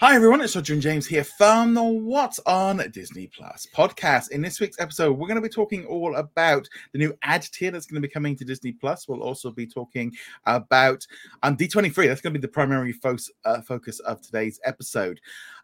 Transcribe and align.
Hi 0.00 0.16
everyone, 0.16 0.40
it's 0.40 0.56
Roger 0.56 0.72
and 0.72 0.80
James 0.80 1.06
here 1.06 1.24
from 1.24 1.74
the 1.74 1.82
What's 1.82 2.40
on 2.46 2.82
Disney 2.90 3.26
Plus 3.26 3.66
podcast. 3.76 4.30
In 4.30 4.40
this 4.40 4.58
week's 4.58 4.80
episode, 4.80 5.12
we're 5.12 5.28
going 5.28 5.34
to 5.34 5.46
be 5.46 5.50
talking 5.50 5.84
all 5.84 6.16
about 6.16 6.66
the 6.92 6.98
new 6.98 7.14
ad 7.20 7.42
tier 7.42 7.70
that's 7.70 7.84
going 7.84 8.00
to 8.00 8.08
be 8.08 8.10
coming 8.10 8.34
to 8.36 8.44
Disney 8.46 8.72
Plus. 8.72 9.06
We'll 9.06 9.22
also 9.22 9.50
be 9.50 9.66
talking 9.66 10.16
about 10.46 11.06
um, 11.42 11.54
D23. 11.54 12.08
That's 12.08 12.22
going 12.22 12.32
to 12.32 12.38
be 12.38 12.40
the 12.40 12.48
primary 12.48 12.92
fo- 12.94 13.18
uh, 13.44 13.60
focus 13.60 14.00
of 14.00 14.22
today's 14.22 14.58
episode. 14.64 15.20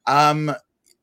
Um, 0.07 0.55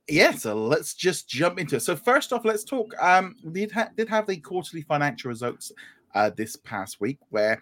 yeah, 0.08 0.34
so 0.34 0.54
let's 0.54 0.94
just 0.94 1.28
jump 1.28 1.58
into 1.58 1.78
it. 1.78 1.82
So 1.82 1.96
first 1.96 2.34
off, 2.34 2.46
let's 2.46 2.64
talk. 2.64 2.94
Um, 3.02 3.36
did, 3.52 3.72
ha- 3.72 3.90
did 3.98 4.10
have 4.10 4.28
the 4.28 4.38
quarterly 4.38 4.84
financial 4.84 5.30
results 5.30 5.72
uh, 6.14 6.30
this 6.36 6.56
past 6.56 7.02
week, 7.02 7.20
where 7.30 7.62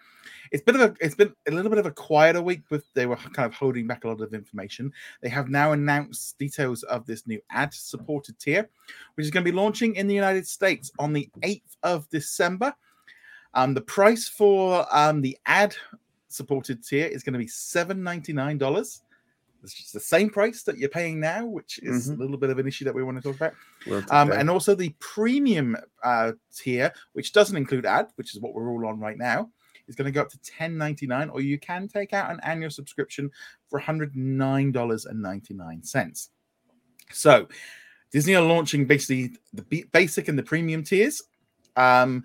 it's 0.50 0.62
been 0.62 0.80
a 0.80 0.94
it's 1.00 1.14
been 1.14 1.34
a 1.48 1.50
little 1.50 1.70
bit 1.70 1.78
of 1.78 1.86
a 1.86 1.90
quieter 1.90 2.42
week 2.42 2.62
with 2.70 2.84
they 2.94 3.06
were 3.06 3.16
kind 3.16 3.46
of 3.46 3.54
holding 3.54 3.86
back 3.86 4.04
a 4.04 4.08
lot 4.08 4.20
of 4.20 4.34
information. 4.34 4.92
They 5.22 5.28
have 5.28 5.48
now 5.48 5.72
announced 5.72 6.38
details 6.38 6.82
of 6.84 7.06
this 7.06 7.26
new 7.26 7.40
ad 7.50 7.72
supported 7.72 8.38
tier, 8.38 8.68
which 9.14 9.24
is 9.24 9.30
going 9.30 9.44
to 9.44 9.50
be 9.50 9.56
launching 9.56 9.96
in 9.96 10.06
the 10.06 10.14
United 10.14 10.46
States 10.46 10.92
on 10.98 11.12
the 11.12 11.28
8th 11.42 11.76
of 11.82 12.08
December. 12.10 12.74
Um, 13.54 13.74
the 13.74 13.82
price 13.82 14.28
for 14.28 14.86
um, 14.90 15.20
the 15.20 15.36
ad 15.46 15.74
supported 16.28 16.84
tier 16.84 17.06
is 17.06 17.22
going 17.22 17.34
to 17.34 17.38
be 17.38 17.46
$7.99. 17.46 19.00
It's 19.62 19.74
just 19.74 19.92
the 19.92 20.00
same 20.00 20.28
price 20.28 20.62
that 20.64 20.78
you're 20.78 20.88
paying 20.88 21.20
now, 21.20 21.46
which 21.46 21.78
is 21.82 22.10
Mhm. 22.10 22.14
a 22.14 22.16
little 22.20 22.36
bit 22.36 22.50
of 22.50 22.58
an 22.58 22.66
issue 22.66 22.84
that 22.84 22.94
we 22.94 23.02
want 23.02 23.16
to 23.16 23.22
talk 23.22 23.36
about. 23.36 23.54
Well, 23.86 24.04
Um, 24.10 24.32
and 24.32 24.50
also 24.50 24.74
the 24.74 24.94
premium 24.98 25.76
uh, 26.02 26.32
tier, 26.54 26.92
which 27.12 27.32
doesn't 27.32 27.56
include 27.56 27.86
ad, 27.86 28.08
which 28.16 28.34
is 28.34 28.40
what 28.40 28.54
we're 28.54 28.68
all 28.68 28.86
on 28.86 28.98
right 28.98 29.16
now, 29.16 29.50
is 29.86 29.94
going 29.94 30.06
to 30.06 30.12
go 30.12 30.22
up 30.22 30.30
to 30.30 30.38
$10.99, 30.38 31.30
or 31.32 31.40
you 31.40 31.58
can 31.58 31.88
take 31.88 32.12
out 32.12 32.30
an 32.30 32.40
annual 32.42 32.70
subscription 32.70 33.30
for 33.68 33.80
$109.99. 33.80 36.28
So 37.12 37.48
Disney 38.10 38.34
are 38.34 38.42
launching 38.42 38.86
basically 38.86 39.36
the 39.52 39.84
basic 39.92 40.28
and 40.28 40.38
the 40.38 40.42
premium 40.42 40.82
tiers. 40.82 41.22
Um, 41.76 42.24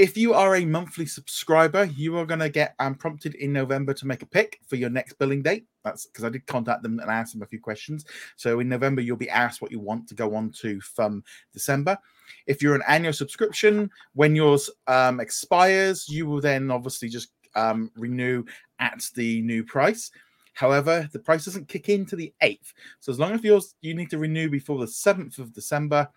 if 0.00 0.16
you 0.16 0.32
are 0.32 0.56
a 0.56 0.64
monthly 0.64 1.04
subscriber, 1.04 1.84
you 1.84 2.16
are 2.16 2.24
going 2.24 2.40
to 2.40 2.48
get 2.48 2.74
um, 2.78 2.94
prompted 2.94 3.34
in 3.34 3.52
November 3.52 3.92
to 3.92 4.06
make 4.06 4.22
a 4.22 4.26
pick 4.26 4.58
for 4.66 4.76
your 4.76 4.88
next 4.88 5.18
billing 5.18 5.42
date. 5.42 5.66
That's 5.84 6.06
because 6.06 6.24
I 6.24 6.30
did 6.30 6.46
contact 6.46 6.82
them 6.82 7.00
and 7.00 7.10
ask 7.10 7.34
them 7.34 7.42
a 7.42 7.46
few 7.46 7.60
questions. 7.60 8.06
So 8.36 8.60
in 8.60 8.68
November, 8.70 9.02
you'll 9.02 9.18
be 9.18 9.28
asked 9.28 9.60
what 9.60 9.70
you 9.70 9.78
want 9.78 10.08
to 10.08 10.14
go 10.14 10.34
on 10.34 10.52
to 10.52 10.80
from 10.80 11.22
December. 11.52 11.98
If 12.46 12.62
you're 12.62 12.74
an 12.74 12.82
annual 12.88 13.12
subscription, 13.12 13.90
when 14.14 14.34
yours 14.34 14.70
um, 14.86 15.20
expires, 15.20 16.08
you 16.08 16.24
will 16.24 16.40
then 16.40 16.70
obviously 16.70 17.10
just 17.10 17.32
um, 17.54 17.90
renew 17.94 18.44
at 18.78 19.06
the 19.16 19.42
new 19.42 19.62
price. 19.62 20.10
However, 20.54 21.10
the 21.12 21.18
price 21.18 21.44
doesn't 21.44 21.68
kick 21.68 21.90
in 21.90 22.06
to 22.06 22.16
the 22.16 22.32
8th. 22.42 22.72
So 23.00 23.12
as 23.12 23.20
long 23.20 23.32
as 23.32 23.44
yours 23.44 23.74
you 23.82 23.92
need 23.92 24.08
to 24.10 24.18
renew 24.18 24.48
before 24.48 24.78
the 24.78 24.86
7th 24.86 25.38
of 25.38 25.52
December, 25.52 26.08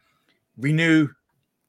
renew 0.57 1.09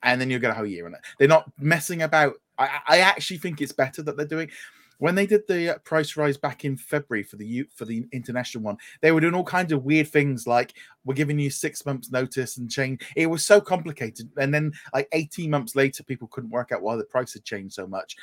and 0.05 0.21
then 0.21 0.31
you'll 0.31 0.41
get 0.41 0.53
a 0.53 0.55
whole 0.55 0.67
year 0.67 0.87
on 0.87 0.95
it. 0.95 1.01
They're 1.19 1.27
not 1.27 1.51
messing 1.59 2.03
about. 2.03 2.35
I, 2.57 2.79
I 2.87 2.99
actually 3.01 3.39
think 3.39 3.61
it's 3.61 3.73
better 3.73 4.03
that 4.03 4.17
they're 4.17 4.27
doing. 4.27 4.51
When 4.99 5.17
they 5.17 5.27
did 5.27 5.43
the 5.49 5.81
price 5.83 6.17
rise 6.17 6.37
back 6.37 6.65
in 6.65 6.77
February 6.77 7.25
for 7.25 7.37
the 7.37 7.65
for 7.75 7.85
the 7.85 8.07
international 8.13 8.63
one, 8.63 8.77
they 9.01 9.11
were 9.11 9.21
doing 9.21 9.35
all 9.35 9.45
kinds 9.45 9.73
of 9.73 9.85
weird 9.85 10.09
things 10.09 10.47
like 10.47 10.75
we're 11.05 11.15
giving 11.15 11.39
you 11.39 11.51
six 11.51 11.85
months 11.85 12.13
notice 12.13 12.59
and 12.59 12.71
change. 12.71 13.01
It 13.17 13.27
was 13.27 13.45
so 13.45 13.61
complicated, 13.61 14.31
and 14.37 14.55
then 14.55 14.73
like 14.93 15.09
eighteen 15.13 15.51
months 15.51 15.75
later, 15.75 16.05
people 16.05 16.29
couldn't 16.29 16.51
work 16.51 16.71
out 16.71 16.83
why 16.83 16.95
the 16.95 17.05
price 17.05 17.33
had 17.33 17.43
changed 17.43 17.75
so 17.75 17.89
much. 17.89 18.15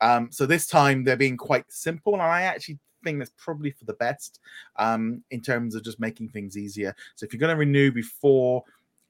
Um, 0.00 0.30
so 0.30 0.46
this 0.46 0.68
time 0.68 1.02
they're 1.02 1.16
being 1.16 1.36
quite 1.36 1.64
simple, 1.68 2.12
and 2.12 2.22
I 2.22 2.42
actually 2.42 2.78
think 3.02 3.18
that's 3.18 3.32
probably 3.36 3.72
for 3.72 3.84
the 3.84 3.94
best 3.94 4.38
um, 4.76 5.24
in 5.32 5.40
terms 5.40 5.74
of 5.74 5.82
just 5.82 5.98
making 5.98 6.28
things 6.28 6.56
easier. 6.56 6.94
So 7.16 7.26
if 7.26 7.32
you're 7.32 7.40
going 7.40 7.54
to 7.54 7.58
renew 7.58 7.90
before 7.90 8.62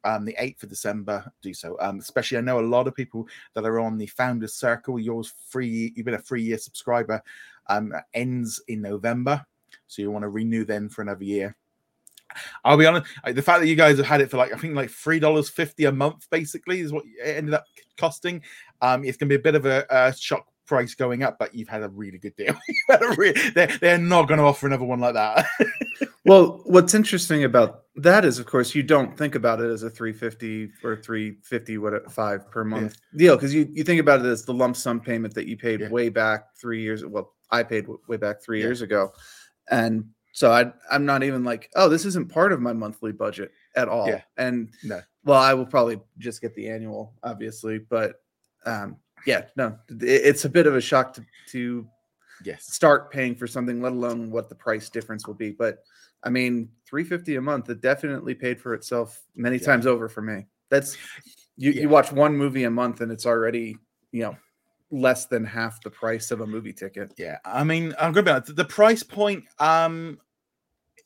um, 0.05 0.25
the 0.25 0.37
8th 0.41 0.65
of 0.65 0.69
December, 0.69 1.31
do 1.43 1.55
so. 1.55 1.77
Um, 1.81 1.99
especially, 1.99 2.39
I 2.39 2.43
know 2.43 2.61
a 2.61 2.63
lot 2.63 2.89
of 2.89 2.95
people 2.95 3.29
that 3.55 3.65
are 3.65 3.81
on 3.81 3.99
the 3.99 4.07
Founders 4.07 4.55
Circle. 4.55 4.99
Yours 4.99 5.33
free, 5.49 5.93
you've 5.95 6.07
been 6.07 6.15
a 6.15 6.19
free 6.19 6.43
year 6.43 6.59
subscriber, 6.59 7.23
um, 7.69 7.93
ends 8.15 8.63
in 8.69 8.83
November. 8.83 9.45
So 9.87 10.03
you 10.03 10.11
want 10.11 10.23
to 10.23 10.29
renew 10.29 10.65
then 10.65 10.89
for 10.89 11.03
another 11.03 11.25
year. 11.25 11.57
I'll 12.65 12.79
be 12.79 12.87
honest, 12.87 13.07
the 13.27 13.43
fact 13.43 13.61
that 13.61 13.67
you 13.67 13.77
guys 13.77 13.99
have 13.99 14.07
had 14.07 14.21
it 14.21 14.31
for 14.31 14.39
like, 14.39 14.55
I 14.55 14.57
think 14.57 14.75
like 14.75 14.89
$3.50 14.89 15.89
a 15.89 15.93
month 15.93 16.29
basically 16.31 16.81
is 16.81 16.93
what 16.93 17.05
it 17.05 17.37
ended 17.37 17.55
up 17.55 17.65
costing. 17.99 18.43
Um, 18.81 19.05
it's 19.05 19.17
going 19.17 19.29
to 19.29 19.37
be 19.37 19.41
a 19.41 19.43
bit 19.43 19.55
of 19.55 19.67
a, 19.67 19.85
a 19.91 20.15
shock 20.15 20.47
price 20.67 20.95
going 20.95 21.23
up, 21.23 21.39
but 21.39 21.55
you've 21.55 21.69
had 21.69 21.83
a 21.83 21.89
really 21.89 22.19
good 22.19 22.35
deal. 22.37 22.55
They're, 22.89 23.77
they're 23.81 23.99
not 23.99 24.29
going 24.29 24.39
to 24.39 24.45
offer 24.45 24.67
another 24.67 24.85
one 24.85 25.01
like 25.01 25.15
that. 25.15 25.47
well, 26.25 26.63
what's 26.65 26.95
interesting 26.95 27.45
about 27.45 27.82
that 27.97 28.25
is, 28.25 28.39
of 28.39 28.47
course, 28.47 28.75
you 28.75 28.83
don't 28.83 29.17
think 29.19 29.35
about 29.35 29.61
it 29.61 29.71
as 29.71 29.83
a 29.83 29.91
350 29.91 30.71
or 30.83 30.97
350 30.97 31.79
what 31.79 32.11
five 32.11 32.51
per 32.51 32.65
month 32.65 32.97
deal 33.17 33.37
because 33.37 33.53
you, 33.55 33.69
you 33.73 33.85
think 33.85 34.01
about 34.01 34.21
it 34.21 34.27
as 34.27 34.45
the 34.45 34.55
lump 34.55 34.77
sum 34.77 34.99
payment 35.01 35.35
that 35.35 35.47
you 35.47 35.57
paid 35.57 35.81
Yeah. 35.81 35.89
way 35.91 36.09
back 36.09 36.57
three 36.57 36.81
years. 36.83 37.05
Well, 37.05 37.35
I 37.51 37.63
paid 37.63 37.87
way 38.09 38.17
back 38.17 38.43
three 38.43 38.61
Yeah. 38.61 38.67
years 38.67 38.81
ago, 38.81 39.13
and 39.71 40.05
so 40.33 40.51
I 40.51 40.73
I'm 40.91 41.05
not 41.05 41.23
even 41.23 41.45
like, 41.45 41.71
oh, 41.77 41.89
this 41.91 42.07
isn't 42.07 42.31
part 42.31 42.53
of 42.53 42.61
my 42.63 42.73
monthly 42.73 43.13
budget 43.13 43.53
at 43.77 43.89
all. 43.89 44.09
Yeah. 44.09 44.23
And 44.39 44.71
No. 44.83 45.03
well, 45.25 45.39
I 45.41 45.53
will 45.53 45.67
probably 45.67 46.01
just 46.19 46.41
get 46.41 46.55
the 46.55 46.69
annual, 46.71 47.15
obviously, 47.23 47.79
but 47.79 48.23
um, 48.65 48.97
yeah, 49.27 49.45
no, 49.57 49.77
it- 49.91 50.05
it's 50.25 50.45
a 50.47 50.49
bit 50.49 50.67
of 50.67 50.75
a 50.75 50.81
shock 50.81 51.13
to 51.15 51.25
to 51.49 51.87
yes. 52.43 52.65
start 52.73 53.11
paying 53.13 53.35
for 53.35 53.47
something, 53.47 53.83
let 53.83 53.93
alone 53.93 54.31
what 54.31 54.49
the 54.49 54.55
price 54.55 54.89
difference 54.89 55.27
will 55.27 55.35
be. 55.35 55.51
But 55.51 55.85
I 56.25 56.31
mean, 56.31 56.71
350 56.87 57.37
a 57.37 57.41
month, 57.41 57.69
it 57.71 57.81
definitely 57.81 58.35
paid 58.35 58.61
for 58.61 58.75
itself 58.75 59.23
many 59.35 59.57
Yeah. 59.57 59.67
times 59.67 59.87
over 59.87 60.09
for 60.09 60.23
me. 60.23 60.47
That's 60.69 60.97
you, 61.57 61.73
Yeah. 61.73 61.83
you 61.83 61.89
watch 61.89 62.13
one 62.13 62.37
movie 62.37 62.65
a 62.65 62.71
month 62.71 63.01
and 63.01 63.11
it's 63.13 63.27
already, 63.27 63.77
you 64.13 64.23
know, 64.23 64.37
less 64.91 65.27
than 65.27 65.45
half 65.45 65.83
the 65.83 65.91
price 65.91 66.31
of 66.31 66.41
a 66.41 66.47
movie 66.47 66.73
ticket. 66.73 67.13
Yeah, 67.17 67.39
I 67.45 67.65
mean, 67.65 67.95
I'm 67.99 68.13
gonna 68.13 68.25
be 68.25 68.31
honest. 68.31 68.57
The 68.57 68.65
price 68.65 69.03
point, 69.03 69.45
um, 69.59 70.19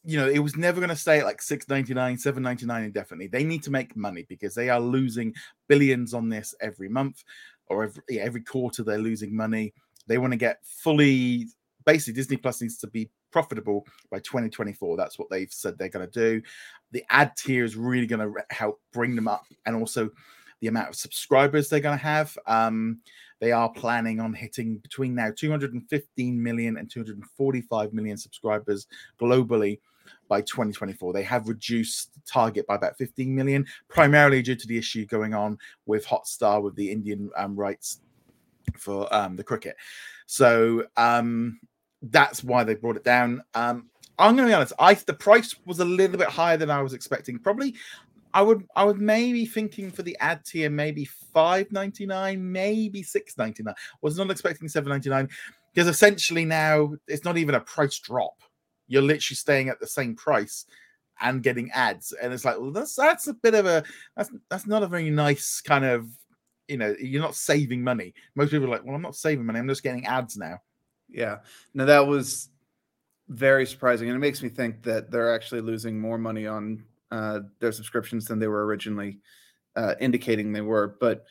you 0.05 0.19
know, 0.19 0.29
it 0.29 0.39
was 0.39 0.57
never 0.57 0.81
gonna 0.81 0.97
stay 0.97 1.19
at 1.21 1.25
like 1.25 1.43
six 1.43 1.69
ninety 1.69 1.95
nine, 1.95 2.19
seven 2.19 2.43
ninety 2.43 2.67
nine 2.67 2.85
indefinitely. 2.85 3.27
They 3.29 3.45
need 3.45 3.63
to 3.65 3.71
make 3.71 3.97
money 3.97 4.25
because 4.29 4.55
they 4.55 4.69
are 4.71 4.81
losing 4.81 5.35
billions 5.69 6.15
on 6.15 6.29
this 6.29 6.55
every 6.61 6.89
month 6.89 7.25
or 7.69 7.85
every 7.85 8.03
yeah, 8.09 8.23
every 8.23 8.43
quarter. 8.43 8.83
They're 8.85 8.99
losing 8.99 9.35
money. 9.35 9.73
They 10.07 10.19
want 10.19 10.33
to 10.33 10.37
get 10.37 10.59
fully. 10.65 11.47
Basically, 11.87 12.15
Disney 12.15 12.37
Plus 12.37 12.61
needs 12.61 12.77
to 12.79 12.89
be 12.89 13.09
profitable 13.31 13.87
by 14.11 14.19
2024. 14.19 14.97
That's 14.97 15.19
what 15.19 15.31
they've 15.31 15.53
said 15.53 15.79
they're 15.79 15.89
going 15.89 16.09
to 16.09 16.21
do. 16.21 16.43
The 16.93 17.05
ad 17.11 17.33
tier 17.37 17.65
is 17.65 17.77
really 17.77 18.07
going 18.07 18.21
to 18.21 18.45
help 18.51 18.81
bring 18.93 19.17
them 19.17 19.29
up, 19.29 19.45
and 19.65 19.75
also 19.75 20.11
the 20.61 20.69
amount 20.69 20.89
of 20.89 20.97
subscribers 20.97 21.69
they're 21.69 21.81
going 21.81 21.99
to 21.99 22.05
have. 22.05 22.37
Um, 22.47 23.01
they 23.41 23.53
are 23.53 23.71
planning 23.71 24.21
on 24.21 24.33
hitting 24.33 24.79
between 24.79 25.15
now 25.15 25.31
215 25.35 26.43
million 26.43 26.79
and 26.79 26.91
245 26.91 27.93
million 27.93 28.17
subscribers 28.17 28.87
globally 29.21 29.79
by 30.29 30.41
2024. 30.41 31.13
They 31.13 31.23
have 31.23 31.49
reduced 31.49 32.15
the 32.15 32.21
target 32.27 32.67
by 32.67 32.77
about 32.77 32.97
15 32.97 33.35
million, 33.35 33.67
primarily 33.89 34.43
due 34.43 34.57
to 34.57 34.67
the 34.67 34.79
issue 34.79 35.07
going 35.07 35.35
on 35.35 35.59
with 35.85 36.07
Hotstar 36.07 36.63
with 36.63 36.75
the 36.77 36.91
Indian 36.91 37.31
um, 37.37 37.55
rights 37.57 38.01
for 38.79 39.13
um, 39.15 39.37
the 39.37 39.45
cricket. 39.45 39.77
So 40.27 40.85
um, 40.97 41.61
that's 42.03 42.45
why 42.45 42.65
they 42.65 42.75
brought 42.75 42.97
it 42.97 43.05
down. 43.05 43.43
Um, 43.55 43.89
I'm 44.19 44.35
going 44.35 44.47
to 44.47 44.51
be 44.51 44.55
honest. 44.55 44.73
I 44.79 44.95
the 44.95 45.15
price 45.15 45.55
was 45.67 45.81
a 45.81 45.85
little 45.85 46.17
bit 46.17 46.29
higher 46.29 46.57
than 46.57 46.71
I 46.71 46.83
was 46.83 46.95
expecting. 46.95 47.39
Probably, 47.39 47.75
I 48.33 48.43
would 48.43 48.67
I 48.77 48.85
would 48.85 49.01
maybe 49.01 49.47
thinking 49.47 49.91
for 49.91 50.03
the 50.03 50.17
ad 50.21 50.45
tier 50.45 50.71
maybe 50.71 51.05
five 51.05 51.71
ninety 51.73 52.07
nine, 52.07 52.51
maybe 52.51 53.03
six 53.03 53.37
ninety 53.37 53.63
nine. 53.63 53.75
Was 54.01 54.19
not 54.19 54.31
expecting 54.31 54.69
seven 54.69 54.91
ninety 54.91 55.11
nine 55.11 55.29
because 55.75 55.89
essentially 55.89 56.45
now 56.45 56.95
it's 57.07 57.25
not 57.25 57.37
even 57.37 57.55
a 57.55 57.61
price 57.61 57.99
drop. 57.99 58.43
You're 58.89 59.03
literally 59.03 59.37
staying 59.37 59.69
at 59.69 59.81
the 59.81 59.87
same 59.87 60.15
price 60.15 60.65
and 61.21 61.43
getting 61.43 61.71
ads, 61.73 62.13
and 62.13 62.33
it's 62.33 62.45
like 62.45 62.59
well, 62.59 62.73
that's 62.73 62.95
that's 62.95 63.27
a 63.27 63.35
bit 63.35 63.55
of 63.55 63.67
a 63.67 63.85
that's 64.17 64.31
that's 64.49 64.67
not 64.67 64.83
a 64.83 64.87
very 64.87 65.11
nice 65.11 65.61
kind 65.61 65.85
of 65.85 66.07
you 66.69 66.77
know 66.77 66.95
you're 67.01 67.23
not 67.23 67.35
saving 67.35 67.83
money. 67.83 68.15
Most 68.35 68.51
people 68.51 68.67
are 68.67 68.71
like, 68.71 68.85
well, 68.85 68.95
I'm 68.95 69.03
not 69.03 69.17
saving 69.17 69.45
money. 69.45 69.59
I'm 69.59 69.69
just 69.69 69.83
getting 69.83 70.07
ads 70.07 70.37
now. 70.37 70.61
Yeah. 71.17 71.39
No, 71.75 71.87
that 71.87 72.07
was 72.07 72.51
very 73.29 73.67
surprising. 73.67 74.09
And 74.09 74.17
it 74.17 74.21
makes 74.21 74.43
me 74.43 74.51
think 74.51 74.83
that 74.83 75.11
they're 75.11 75.35
actually 75.35 75.63
losing 75.63 75.99
more 75.99 76.19
money 76.19 76.47
on 76.47 76.85
uh, 77.11 77.41
their 77.59 77.73
subscriptions 77.73 78.27
than 78.27 78.39
they 78.39 78.49
were 78.49 78.67
originally 78.67 79.19
uh, 79.75 79.95
indicating 79.99 80.53
they 80.53 80.61
were. 80.61 80.97
But 81.01 81.25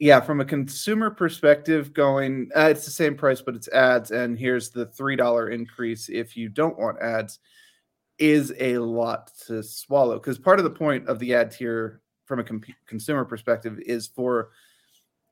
yeah, 0.00 0.20
from 0.20 0.40
a 0.40 0.44
consumer 0.44 1.08
perspective, 1.10 1.94
going, 1.94 2.50
uh, 2.54 2.68
it's 2.68 2.84
the 2.84 2.90
same 2.90 3.16
price, 3.16 3.40
but 3.40 3.54
it's 3.54 3.68
ads. 3.68 4.10
And 4.10 4.36
here's 4.36 4.70
the 4.70 4.86
$3 4.86 5.52
increase 5.52 6.08
if 6.08 6.36
you 6.36 6.48
don't 6.48 6.78
want 6.78 7.00
ads 7.00 7.38
is 8.18 8.52
a 8.58 8.78
lot 8.78 9.30
to 9.46 9.62
swallow. 9.62 10.18
Because 10.18 10.38
part 10.38 10.58
of 10.58 10.64
the 10.64 10.70
point 10.70 11.08
of 11.08 11.20
the 11.20 11.32
ad 11.34 11.52
tier 11.52 12.00
from 12.26 12.40
a 12.40 12.44
com- 12.44 12.62
consumer 12.86 13.24
perspective 13.24 13.78
is 13.86 14.08
for 14.08 14.50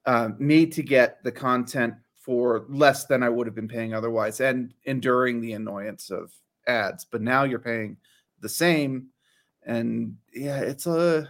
uh, 0.06 0.30
me 0.38 0.64
to 0.66 0.82
get 0.82 1.22
the 1.24 1.32
content 1.32 1.94
for 2.26 2.64
less 2.69 3.05
than 3.05 3.23
I 3.23 3.28
would 3.28 3.46
have 3.46 3.55
been 3.55 3.69
paying 3.69 3.94
otherwise 3.94 4.40
and 4.40 4.75
enduring 4.84 5.40
the 5.40 5.52
annoyance 5.52 6.11
of 6.11 6.32
ads. 6.67 7.05
But 7.05 7.23
now 7.23 7.44
you're 7.44 7.61
paying 7.61 7.96
the 8.40 8.49
same. 8.49 9.06
And 9.64 10.17
yeah, 10.34 10.58
it's 10.58 10.88
a 10.88 11.28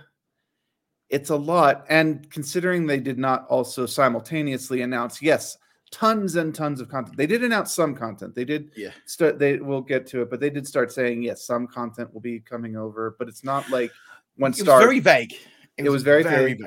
it's 1.11 1.29
a 1.29 1.37
lot. 1.37 1.85
And 1.91 2.29
considering 2.31 2.87
they 2.87 2.99
did 2.99 3.19
not 3.19 3.47
also 3.49 3.85
simultaneously 3.85 4.81
announce, 4.81 5.21
yes, 5.21 5.59
tons 5.93 6.37
and 6.37 6.55
tons 6.55 6.81
of 6.81 6.89
content. 6.89 7.17
They 7.19 7.27
did 7.27 7.45
announce 7.45 7.75
some 7.75 7.95
content. 7.95 8.35
They 8.35 8.47
did 8.47 8.71
Yeah. 8.75 8.91
start 9.05 9.39
they 9.39 9.59
will 9.59 9.83
get 9.83 10.07
to 10.09 10.23
it, 10.23 10.31
but 10.31 10.41
they 10.41 10.51
did 10.51 10.67
start 10.67 10.91
saying, 10.91 11.23
yes, 11.23 11.45
some 11.45 11.67
content 11.67 12.13
will 12.13 12.23
be 12.23 12.41
coming 12.41 12.75
over, 12.75 13.15
but 13.19 13.29
it's 13.29 13.45
not 13.45 13.69
like 13.69 13.93
when 14.37 14.53
It 14.53 14.57
was 14.57 14.63
Star 14.63 14.81
very 14.81 15.01
vague. 15.01 15.35
It 15.77 15.91
was 15.91 16.03
very 16.03 16.23
vague. 16.23 16.65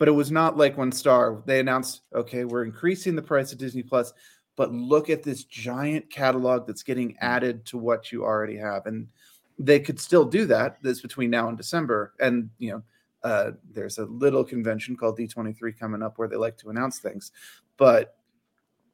But 0.00 0.08
it 0.08 0.12
was 0.12 0.32
not 0.32 0.56
like 0.56 0.78
when 0.78 0.90
Star 0.90 1.42
they 1.44 1.60
announced, 1.60 2.00
okay, 2.14 2.44
we're 2.44 2.64
increasing 2.64 3.14
the 3.14 3.20
price 3.20 3.52
of 3.52 3.58
Disney 3.58 3.82
Plus, 3.82 4.14
but 4.56 4.72
look 4.72 5.10
at 5.10 5.22
this 5.22 5.44
giant 5.44 6.08
catalog 6.10 6.66
that's 6.66 6.82
getting 6.82 7.18
added 7.20 7.66
to 7.66 7.76
what 7.76 8.10
you 8.10 8.24
already 8.24 8.56
have. 8.56 8.86
And 8.86 9.06
they 9.58 9.78
could 9.78 10.00
still 10.00 10.24
do 10.24 10.46
that. 10.46 10.82
This 10.82 11.02
between 11.02 11.28
now 11.28 11.48
and 11.48 11.58
December. 11.58 12.14
And 12.18 12.48
you 12.58 12.70
know, 12.70 12.82
uh, 13.22 13.50
there's 13.70 13.98
a 13.98 14.06
little 14.06 14.42
convention 14.42 14.96
called 14.96 15.18
D23 15.18 15.78
coming 15.78 16.02
up 16.02 16.16
where 16.16 16.28
they 16.28 16.36
like 16.36 16.56
to 16.58 16.70
announce 16.70 16.98
things. 16.98 17.32
But 17.76 18.16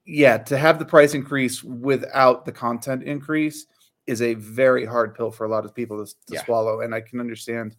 yeah, 0.07 0.39
to 0.39 0.59
have 0.59 0.81
the 0.81 0.85
price 0.85 1.15
increase 1.15 1.63
without 1.63 2.45
the 2.45 2.53
content 2.53 3.05
increase 3.05 3.67
is 4.09 4.23
a 4.23 4.35
very 4.35 4.85
hard 4.85 5.15
pill 5.15 5.31
for 5.31 5.45
a 5.47 5.49
lot 5.49 5.65
of 5.65 5.73
people 5.73 6.05
to, 6.05 6.13
to 6.27 6.35
Yeah. 6.35 6.45
swallow. 6.45 6.81
And 6.81 6.93
I 6.93 7.01
can 7.01 7.21
understand 7.21 7.77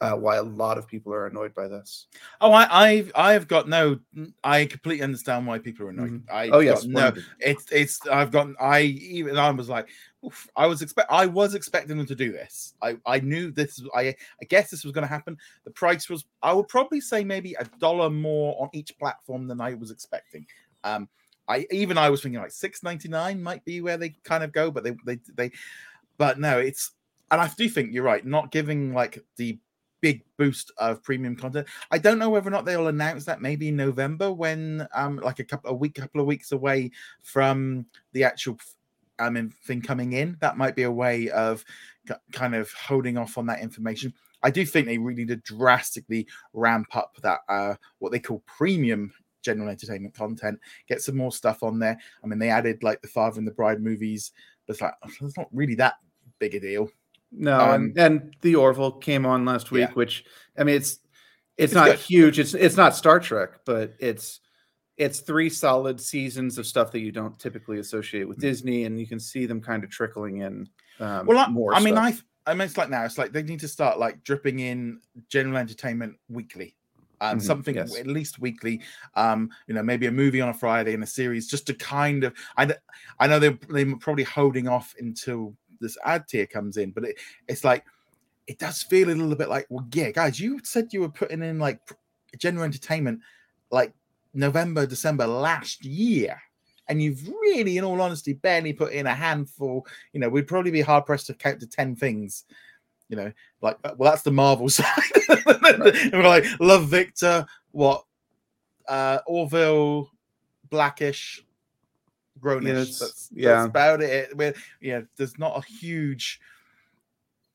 uh, 0.00 0.12
why 0.12 0.36
a 0.36 0.42
lot 0.42 0.78
of 0.78 0.86
people 0.86 1.12
are 1.12 1.26
annoyed 1.26 1.54
by 1.54 1.68
this. 1.68 2.06
Oh, 2.40 2.52
I, 2.52 2.86
I've 2.86 3.12
I've 3.14 3.48
got 3.48 3.68
no. 3.68 3.98
I 4.42 4.64
completely 4.64 5.02
understand 5.04 5.46
why 5.46 5.58
people 5.58 5.86
are 5.86 5.90
annoyed. 5.90 6.22
I 6.32 6.48
Oh 6.48 6.60
yes, 6.60 6.84
no. 6.84 7.12
It's 7.38 7.70
it's. 7.70 8.06
I've 8.06 8.30
gotten. 8.30 8.56
I 8.58 8.82
even 8.82 9.36
I 9.36 9.50
was 9.50 9.68
like, 9.68 9.88
oof, 10.24 10.48
I 10.56 10.66
was 10.66 10.80
expect. 10.80 11.10
I 11.12 11.26
was 11.26 11.54
expecting 11.54 11.98
them 11.98 12.06
to 12.06 12.14
do 12.14 12.32
this. 12.32 12.74
I 12.80 12.96
I 13.04 13.20
knew 13.20 13.50
this. 13.50 13.82
I 13.94 14.14
I 14.40 14.44
guess 14.48 14.70
this 14.70 14.84
was 14.84 14.92
going 14.92 15.02
to 15.02 15.08
happen. 15.08 15.36
The 15.64 15.70
price 15.70 16.08
was. 16.08 16.24
I 16.42 16.54
would 16.54 16.68
probably 16.68 17.02
say 17.02 17.22
maybe 17.22 17.54
a 17.54 17.64
dollar 17.78 18.08
more 18.08 18.60
on 18.60 18.70
each 18.72 18.98
platform 18.98 19.46
than 19.46 19.60
I 19.60 19.74
was 19.74 19.90
expecting. 19.90 20.46
Um, 20.82 21.10
I 21.46 21.66
even 21.70 21.98
I 21.98 22.08
was 22.08 22.22
thinking 22.22 22.40
like 22.40 22.52
six 22.52 22.82
ninety 22.82 23.08
nine 23.08 23.42
might 23.42 23.64
be 23.66 23.82
where 23.82 23.98
they 23.98 24.14
kind 24.24 24.44
of 24.44 24.52
go, 24.52 24.70
but 24.70 24.82
they 24.82 24.96
they 25.04 25.18
they. 25.34 25.50
But 26.16 26.38
no, 26.38 26.58
it's 26.58 26.92
and 27.30 27.38
I 27.40 27.48
do 27.48 27.68
think 27.68 27.92
you're 27.92 28.02
right. 28.02 28.24
Not 28.24 28.50
giving 28.50 28.94
like 28.94 29.22
the 29.36 29.58
big 30.00 30.22
boost 30.36 30.70
of 30.78 31.02
premium 31.02 31.36
content. 31.36 31.66
I 31.90 31.98
don't 31.98 32.18
know 32.18 32.30
whether 32.30 32.48
or 32.48 32.52
not 32.52 32.64
they'll 32.64 32.88
announce 32.88 33.24
that 33.26 33.40
maybe 33.40 33.68
in 33.68 33.76
November 33.76 34.32
when 34.32 34.86
um 34.94 35.16
like 35.16 35.38
a 35.38 35.44
couple 35.44 35.70
a 35.70 35.74
week 35.74 35.94
couple 35.94 36.20
of 36.20 36.26
weeks 36.26 36.52
away 36.52 36.90
from 37.22 37.86
the 38.12 38.24
actual 38.24 38.58
mean 39.30 39.52
thing 39.64 39.82
coming 39.82 40.12
in. 40.14 40.36
That 40.40 40.56
might 40.56 40.76
be 40.76 40.84
a 40.84 40.90
way 40.90 41.28
of 41.30 41.64
kind 42.32 42.54
of 42.54 42.72
holding 42.72 43.18
off 43.18 43.36
on 43.36 43.46
that 43.46 43.60
information. 43.60 44.14
I 44.42 44.50
do 44.50 44.64
think 44.64 44.86
they 44.86 44.96
really 44.96 45.26
did 45.26 45.42
drastically 45.42 46.26
ramp 46.54 46.96
up 46.96 47.16
that 47.22 47.40
uh 47.48 47.74
what 47.98 48.12
they 48.12 48.20
call 48.20 48.42
premium 48.46 49.12
general 49.42 49.70
entertainment 49.70 50.14
content, 50.14 50.58
get 50.86 51.00
some 51.00 51.16
more 51.16 51.32
stuff 51.32 51.62
on 51.62 51.78
there. 51.78 51.98
I 52.24 52.26
mean 52.26 52.38
they 52.38 52.50
added 52.50 52.82
like 52.82 53.02
the 53.02 53.08
Father 53.08 53.38
and 53.38 53.46
the 53.46 53.52
Bride 53.52 53.82
movies, 53.82 54.32
but 54.66 54.74
it's 54.74 54.82
like 54.82 54.94
it's 55.20 55.36
not 55.36 55.48
really 55.52 55.74
that 55.76 55.96
big 56.38 56.54
a 56.54 56.60
deal. 56.60 56.90
No, 57.32 57.58
Um, 57.60 57.74
and, 57.84 57.98
and 57.98 58.36
the 58.40 58.56
Orville 58.56 58.92
came 58.92 59.24
on 59.24 59.44
last 59.44 59.70
week, 59.70 59.88
Yeah. 59.88 59.94
which 59.94 60.24
I 60.58 60.64
mean 60.64 60.76
it's 60.76 60.98
it's, 61.56 61.72
It's 61.72 61.74
not 61.74 61.86
good. 61.86 61.98
huge. 61.98 62.38
It's 62.38 62.54
it's 62.54 62.76
not 62.76 62.94
Star 62.96 63.20
Trek, 63.20 63.60
but 63.66 63.94
it's 63.98 64.40
it's 64.96 65.20
three 65.20 65.48
solid 65.50 66.00
seasons 66.00 66.58
of 66.58 66.66
stuff 66.66 66.90
that 66.92 67.00
you 67.00 67.12
don't 67.12 67.38
typically 67.38 67.78
associate 67.78 68.24
with 68.28 68.38
Disney, 68.38 68.84
and 68.84 68.98
you 69.00 69.06
can 69.06 69.20
see 69.20 69.46
them 69.46 69.60
kind 69.60 69.82
of 69.84 69.90
trickling 69.90 70.38
in. 70.38 70.68
Um, 70.98 71.26
Well, 71.26 71.38
I, 71.38 71.48
more. 71.48 71.74
I 71.74 71.80
mean. 71.80 71.96
I 71.98 72.16
I 72.46 72.54
mean, 72.54 72.62
it's 72.62 72.78
like 72.78 72.88
now. 72.90 73.04
It's 73.04 73.18
like 73.18 73.32
they 73.32 73.42
need 73.42 73.60
to 73.60 73.68
start 73.68 73.98
like 73.98 74.24
dripping 74.24 74.58
in 74.60 75.00
general 75.28 75.58
entertainment 75.58 76.16
weekly, 76.30 76.74
um, 77.20 77.38
Mhm, 77.38 77.42
something 77.42 77.74
yes. 77.76 77.96
at 77.98 78.06
least 78.06 78.38
weekly. 78.40 78.80
Um, 79.14 79.50
you 79.68 79.74
know, 79.74 79.82
maybe 79.82 80.06
a 80.06 80.10
movie 80.10 80.40
on 80.40 80.48
a 80.48 80.54
Friday 80.54 80.94
and 80.94 81.02
a 81.02 81.06
series, 81.06 81.46
just 81.48 81.66
to 81.68 81.74
kind 81.74 82.24
of. 82.24 82.32
I 82.56 82.74
I 83.20 83.26
know 83.26 83.38
they're 83.38 83.58
they're 83.68 83.94
probably 83.96 84.24
holding 84.24 84.66
off 84.68 84.94
until 84.98 85.54
this 85.80 85.96
ad 86.04 86.28
tier 86.28 86.46
comes 86.46 86.76
in, 86.76 86.90
but 86.90 87.04
it, 87.04 87.16
it's 87.48 87.64
like 87.64 87.84
it 88.46 88.58
does 88.58 88.82
feel 88.82 89.08
a 89.08 89.12
little 89.12 89.36
bit 89.36 89.48
like, 89.48 89.66
well, 89.70 89.86
yeah, 89.92 90.10
guys, 90.10 90.40
you 90.40 90.60
said 90.64 90.92
you 90.92 91.00
were 91.00 91.08
putting 91.08 91.42
in 91.42 91.58
like 91.58 91.80
general 92.38 92.64
entertainment 92.64 93.20
like 93.70 93.92
November, 94.34 94.86
December 94.86 95.26
last 95.26 95.84
year. 95.84 96.40
And 96.88 97.00
you've 97.00 97.28
really, 97.28 97.78
in 97.78 97.84
all 97.84 98.00
honesty, 98.00 98.32
barely 98.32 98.72
put 98.72 98.92
in 98.92 99.06
a 99.06 99.14
handful. 99.14 99.86
You 100.12 100.20
know, 100.20 100.28
we'd 100.28 100.48
probably 100.48 100.72
be 100.72 100.80
hard 100.80 101.06
pressed 101.06 101.28
to 101.28 101.34
count 101.34 101.60
to 101.60 101.66
10 101.66 101.94
things. 101.94 102.44
You 103.08 103.16
know, 103.16 103.32
like, 103.62 103.78
uh, 103.84 103.92
well, 103.96 104.10
that's 104.10 104.22
the 104.22 104.32
Marvel 104.32 104.68
side. 104.68 104.86
and 105.28 106.12
we're 106.12 106.22
like, 106.22 106.44
Love 106.58 106.88
Victor, 106.88 107.46
what? 107.70 108.04
Uh, 108.88 109.18
Orville, 109.26 110.10
Blackish, 110.68 111.44
Grownish. 112.40 112.64
that's- 112.64 112.98
that's, 112.98 113.28
yeah. 113.32 113.48
that's 113.54 113.66
about 113.66 114.02
it. 114.02 114.36
We're, 114.36 114.54
yeah, 114.80 115.02
there's 115.16 115.38
not 115.38 115.58
a 115.58 115.66
huge. 115.66 116.40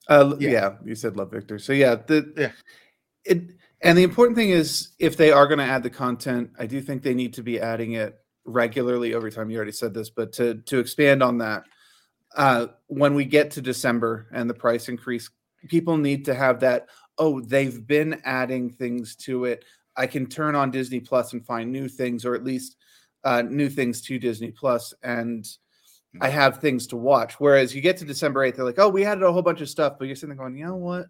Uh, 0.07 0.35
Yeah. 0.39 0.49
yeah. 0.49 0.75
you 0.85 0.95
said 0.95 1.17
Love 1.17 1.31
Victor. 1.31 1.57
So 1.59 1.73
yeah, 1.73 1.95
the 1.95 2.31
Yeah. 2.37 2.51
It 3.25 3.51
and 3.81 3.97
the 3.97 4.03
important 4.03 4.37
thing 4.37 4.49
is 4.49 4.89
if 4.99 5.17
they 5.17 5.31
are 5.31 5.47
going 5.47 5.57
to 5.59 5.65
add 5.65 5.83
the 5.83 5.89
content, 5.89 6.51
I 6.59 6.65
do 6.65 6.81
think 6.81 7.01
they 7.03 7.13
need 7.13 7.33
to 7.35 7.43
be 7.43 7.59
adding 7.59 7.93
it 7.93 8.17
regularly 8.45 9.13
over 9.13 9.29
time. 9.31 9.49
You 9.49 9.57
already 9.57 9.71
said 9.71 9.93
this, 9.93 10.09
but 10.09 10.31
to 10.33 10.55
to 10.55 10.79
expand 10.79 11.23
on 11.23 11.39
that, 11.39 11.63
uh, 12.35 12.67
when 12.87 13.15
we 13.15 13.25
get 13.25 13.51
to 13.51 13.61
December 13.61 14.27
and 14.31 14.49
the 14.49 14.53
price 14.53 14.89
increase, 14.89 15.29
people 15.67 15.97
need 15.97 16.25
to 16.25 16.35
have 16.35 16.59
that. 16.59 16.87
Oh, 17.17 17.39
they've 17.41 17.85
been 17.87 18.21
adding 18.25 18.69
things 18.69 19.15
to 19.17 19.45
it. 19.45 19.65
I 19.97 20.05
can 20.07 20.27
turn 20.27 20.53
on 20.55 20.69
Disney 20.71 20.99
Plus 20.99 21.33
and 21.33 21.45
find 21.45 21.71
new 21.71 21.87
things, 21.87 22.25
or 22.25 22.35
at 22.35 22.43
least 22.43 22.75
uh, 23.25 23.41
new 23.41 23.69
things 23.69 24.01
to 24.03 24.17
Disney 24.17 24.51
Plus, 24.51 24.93
and 25.03 25.45
I 26.21 26.29
have 26.29 26.59
things 26.59 26.87
to 26.87 26.95
watch. 26.95 27.33
Whereas 27.39 27.75
you 27.75 27.81
get 27.81 27.97
to 27.97 28.05
December 28.05 28.49
8th, 28.49 28.55
they're 28.55 28.65
like, 28.65 28.79
oh, 28.79 28.87
we 28.87 29.03
added 29.03 29.23
a 29.23 29.31
whole 29.33 29.41
bunch 29.41 29.59
of 29.59 29.67
stuff, 29.67 29.95
but 29.99 30.05
you're 30.05 30.15
sitting 30.15 30.29
there 30.29 30.37
going, 30.37 30.57
you 30.57 30.65
know 30.65 30.77
what? 30.77 31.07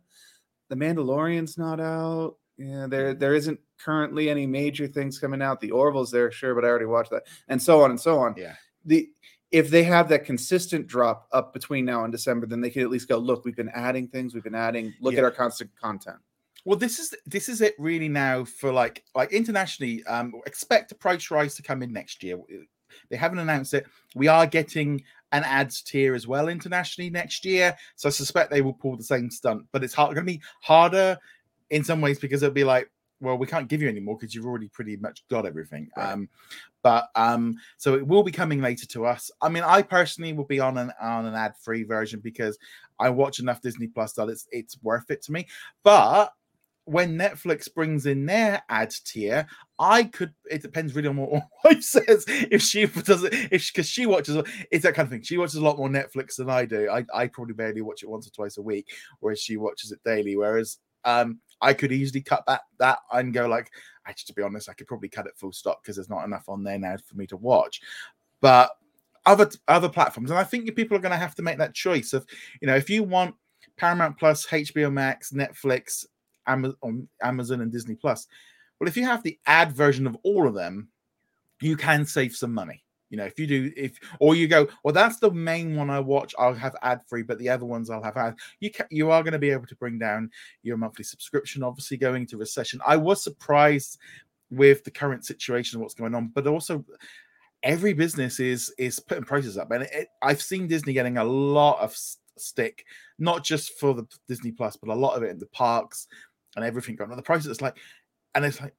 The 0.70 0.76
Mandalorian's 0.76 1.58
not 1.58 1.80
out. 1.80 2.38
Yeah, 2.58 2.88
there 2.88 3.14
there 3.14 3.36
isn't 3.36 3.60
currently 3.78 4.30
any 4.30 4.48
major 4.48 4.88
things 4.88 5.20
coming 5.20 5.42
out. 5.42 5.60
The 5.60 5.72
Orville's 5.72 6.10
there, 6.10 6.32
sure, 6.32 6.56
but 6.56 6.64
I 6.64 6.70
already 6.70 6.86
watched 6.86 7.12
that, 7.12 7.24
and 7.50 7.62
so 7.62 7.84
on 7.84 7.92
and 7.92 8.00
so 8.00 8.18
on. 8.18 8.34
Yeah. 8.38 8.56
The 8.86 9.10
if 9.52 9.70
they 9.70 9.84
have 9.84 10.10
that 10.10 10.26
consistent 10.26 10.88
drop 10.88 11.28
up 11.32 11.54
between 11.54 11.86
now 11.86 12.04
and 12.04 12.12
December, 12.12 12.48
then 12.48 12.62
they 12.62 12.70
can 12.70 12.82
at 12.82 12.90
least 12.90 13.08
go, 13.08 13.18
look, 13.18 13.46
we've 13.46 13.56
been 13.56 13.70
adding 13.70 14.08
things, 14.08 14.34
we've 14.34 14.44
been 14.44 14.56
adding, 14.56 14.94
look 15.02 15.14
Yeah. 15.14 15.20
at 15.20 15.26
our 15.26 15.32
constant 15.32 15.70
content. 15.80 16.18
Well, 16.66 16.78
this 16.78 16.98
is 16.98 17.14
this 17.26 17.48
is 17.48 17.62
it 17.62 17.76
really 17.78 18.10
now 18.10 18.44
for 18.44 18.74
like 18.74 19.04
like 19.14 19.32
internationally. 19.32 20.04
Um, 20.06 20.34
expect 20.46 20.92
a 20.92 20.96
price 20.96 21.30
rise 21.32 21.56
to 21.56 21.62
come 21.62 21.84
in 21.84 21.94
next 21.94 22.24
year. 22.24 22.38
They 23.10 23.18
haven't 23.18 23.40
announced 23.40 23.74
it. 23.74 23.86
We 24.16 24.28
are 24.28 24.48
getting 24.48 25.04
an 25.32 25.44
ads 25.44 25.82
tier 25.82 26.16
as 26.16 26.28
well 26.28 26.48
internationally 26.48 27.10
next 27.10 27.46
year, 27.46 27.76
so 27.96 28.10
I 28.10 28.12
suspect 28.12 28.50
they 28.52 28.62
will 28.62 28.74
pull 28.74 28.98
the 28.98 29.04
same 29.04 29.30
stunt. 29.30 29.66
But 29.72 29.84
it's 29.84 29.94
hard, 29.94 30.16
going 30.16 30.26
to 30.26 30.34
be 30.34 30.42
harder 30.62 31.18
in 31.70 31.84
some 31.84 32.02
ways 32.02 32.20
because 32.20 32.42
it'll 32.42 32.54
be 32.54 32.64
like, 32.64 32.90
well, 33.20 33.38
we 33.38 33.48
can't 33.48 33.68
give 33.68 33.82
you 33.82 33.90
any 33.90 34.00
more 34.00 34.18
because 34.18 34.34
you've 34.34 34.46
already 34.46 34.68
pretty 34.70 34.98
much 34.98 35.24
got 35.30 35.46
everything. 35.46 35.90
Right. 35.96 36.12
Um, 36.12 36.30
but 36.84 37.10
um, 37.16 37.56
so 37.78 37.96
it 37.96 38.06
will 38.06 38.24
be 38.24 38.32
coming 38.32 38.62
later 38.62 38.88
to 38.88 39.06
us. 39.06 39.30
I 39.42 39.50
mean, 39.50 39.64
I 39.64 39.82
personally 39.82 40.34
will 40.34 40.46
be 40.46 40.60
on 40.60 40.78
an 40.78 40.92
on 41.02 41.26
an 41.26 41.36
ad 41.36 41.54
free 41.62 41.84
version 41.84 42.22
because 42.22 42.58
I 43.00 43.10
watch 43.10 43.40
enough 43.40 43.62
Disney 43.62 43.88
Plus 43.88 44.14
that 44.14 44.30
it's 44.30 44.48
it's 44.52 44.82
worth 44.82 45.12
it 45.12 45.22
to 45.24 45.32
me. 45.32 45.48
But 45.84 46.32
when 46.86 47.18
Netflix 47.18 47.72
brings 47.72 48.06
in 48.06 48.26
their 48.26 48.62
ad 48.70 48.94
tier, 49.06 49.48
I 49.80 50.04
could. 50.04 50.34
It 50.50 50.62
depends 50.62 50.96
really 50.96 51.08
on 51.08 51.18
what 51.18 51.34
my 51.34 51.42
wife 51.66 51.84
says. 51.84 52.26
If 52.28 52.62
she 52.62 52.86
does 52.86 53.24
it, 53.24 53.34
if 53.52 53.68
because 53.68 53.90
she 53.90 54.06
watches, 54.06 54.44
it's 54.72 54.84
that 54.84 54.94
kind 54.94 55.08
of 55.08 55.12
thing. 55.12 55.24
She 55.24 55.38
watches 55.38 55.56
a 55.56 55.64
lot 55.64 55.78
more 55.78 55.90
Netflix 55.90 56.36
than 56.38 56.50
I 56.50 56.66
do. 56.66 56.90
I, 56.90 57.06
I 57.14 57.28
probably 57.28 57.56
barely 57.56 57.82
watch 57.82 58.04
it 58.04 58.10
once 58.10 58.28
or 58.28 58.32
twice 58.32 58.58
a 58.58 58.62
week, 58.62 58.90
whereas 59.20 59.42
she 59.42 59.58
watches 59.58 59.92
it 59.92 60.00
daily. 60.06 60.36
Whereas 60.36 60.78
um, 61.04 61.40
I 61.62 61.74
could 61.74 61.92
easily 61.92 62.22
cut 62.22 62.44
that 62.48 62.62
that 62.80 63.00
and 63.12 63.34
go 63.34 63.48
like, 63.48 63.72
actually, 64.08 64.28
to 64.28 64.34
be 64.34 64.44
honest, 64.44 64.70
I 64.70 64.74
could 64.74 64.88
probably 64.88 65.10
cut 65.10 65.28
it 65.28 65.38
full 65.38 65.54
stop 65.54 65.82
because 65.82 65.96
there's 65.96 66.10
not 66.10 66.26
enough 66.26 66.48
on 66.48 66.64
there 66.64 66.80
now 66.80 66.98
for 67.06 67.16
me 67.16 67.26
to 67.28 67.38
watch. 67.38 67.82
But 68.42 68.70
other 69.26 69.50
other 69.68 69.90
platforms, 69.90 70.30
and 70.30 70.40
I 70.40 70.44
think 70.44 70.74
people 70.76 70.96
are 70.96 71.02
going 71.02 71.12
to 71.12 71.18
have 71.18 71.36
to 71.36 71.42
make 71.42 71.58
that 71.58 71.74
choice 71.74 72.14
of, 72.14 72.28
you 72.62 72.68
know, 72.68 72.76
if 72.76 72.92
you 72.92 73.04
want 73.04 73.34
Paramount 73.78 74.18
Plus, 74.20 74.46
HBO 74.46 74.92
Max, 74.92 75.32
Netflix, 75.32 76.06
Amazon, 76.48 77.08
Amazon 77.22 77.62
and 77.62 77.72
Disney 77.72 77.96
Plus. 77.96 78.28
Well, 78.80 78.88
if 78.88 78.98
you 78.98 79.06
have 79.06 79.24
the 79.24 79.40
ad 79.46 79.72
version 79.72 80.06
of 80.06 80.18
all 80.24 80.48
of 80.48 80.54
them, 80.54 80.90
you 81.62 81.78
can 81.78 82.06
save 82.06 82.36
some 82.36 82.54
money. 82.54 82.84
You 83.10 83.18
know, 83.18 83.26
if 83.26 83.40
you 83.40 83.48
do, 83.48 83.72
if 83.78 84.00
or 84.20 84.36
you 84.36 84.48
go, 84.48 84.68
well, 84.84 84.94
that's 84.94 85.20
the 85.20 85.32
main 85.32 85.76
one 85.76 85.90
I 85.90 86.00
watch. 86.00 86.34
I'll 86.40 86.54
have 86.54 86.76
ad 86.82 87.02
free, 87.08 87.24
but 87.24 87.38
the 87.38 87.50
other 87.50 87.66
ones 87.66 87.90
I'll 87.90 88.04
have 88.04 88.18
ad. 88.18 88.36
You 88.60 88.72
can, 88.72 88.88
you 88.90 89.12
are 89.12 89.24
going 89.24 89.34
to 89.34 89.40
be 89.40 89.52
able 89.52 89.68
to 89.68 89.76
bring 89.76 90.00
down 90.00 90.32
your 90.64 90.76
monthly 90.76 91.06
subscription. 91.06 91.64
Obviously, 91.64 91.98
going 91.98 92.24
into 92.24 92.38
recession, 92.38 92.82
I 92.86 92.98
was 92.98 93.24
surprised 93.24 94.00
with 94.50 94.84
the 94.84 94.92
current 94.92 95.24
situation 95.26 95.80
what's 95.80 95.94
going 95.94 96.16
on, 96.16 96.32
but 96.34 96.48
also 96.48 96.84
every 97.64 97.94
business 97.94 98.40
is 98.40 98.74
is 98.78 99.00
putting 99.00 99.24
prices 99.24 99.58
up, 99.58 99.72
and 99.72 99.84
it, 99.84 100.10
I've 100.22 100.42
seen 100.42 100.68
Disney 100.68 100.94
getting 100.94 101.18
a 101.18 101.24
lot 101.24 101.80
of 101.80 101.96
stick, 102.38 102.86
not 103.20 103.44
just 103.44 103.80
for 103.80 103.94
the 103.94 104.06
Disney 104.28 104.52
Plus, 104.52 104.76
but 104.76 104.92
a 104.92 104.96
lot 104.96 105.16
of 105.16 105.24
it 105.24 105.30
in 105.30 105.40
the 105.40 105.48
parks 105.48 106.08
and 106.56 106.66
everything 106.66 106.96
going 106.96 107.12
on. 107.12 107.18
The 107.18 107.24
prices 107.24 107.48
it's 107.48 107.62
like, 107.62 107.78
and 108.34 108.46
it's 108.46 108.62
like 108.62 108.74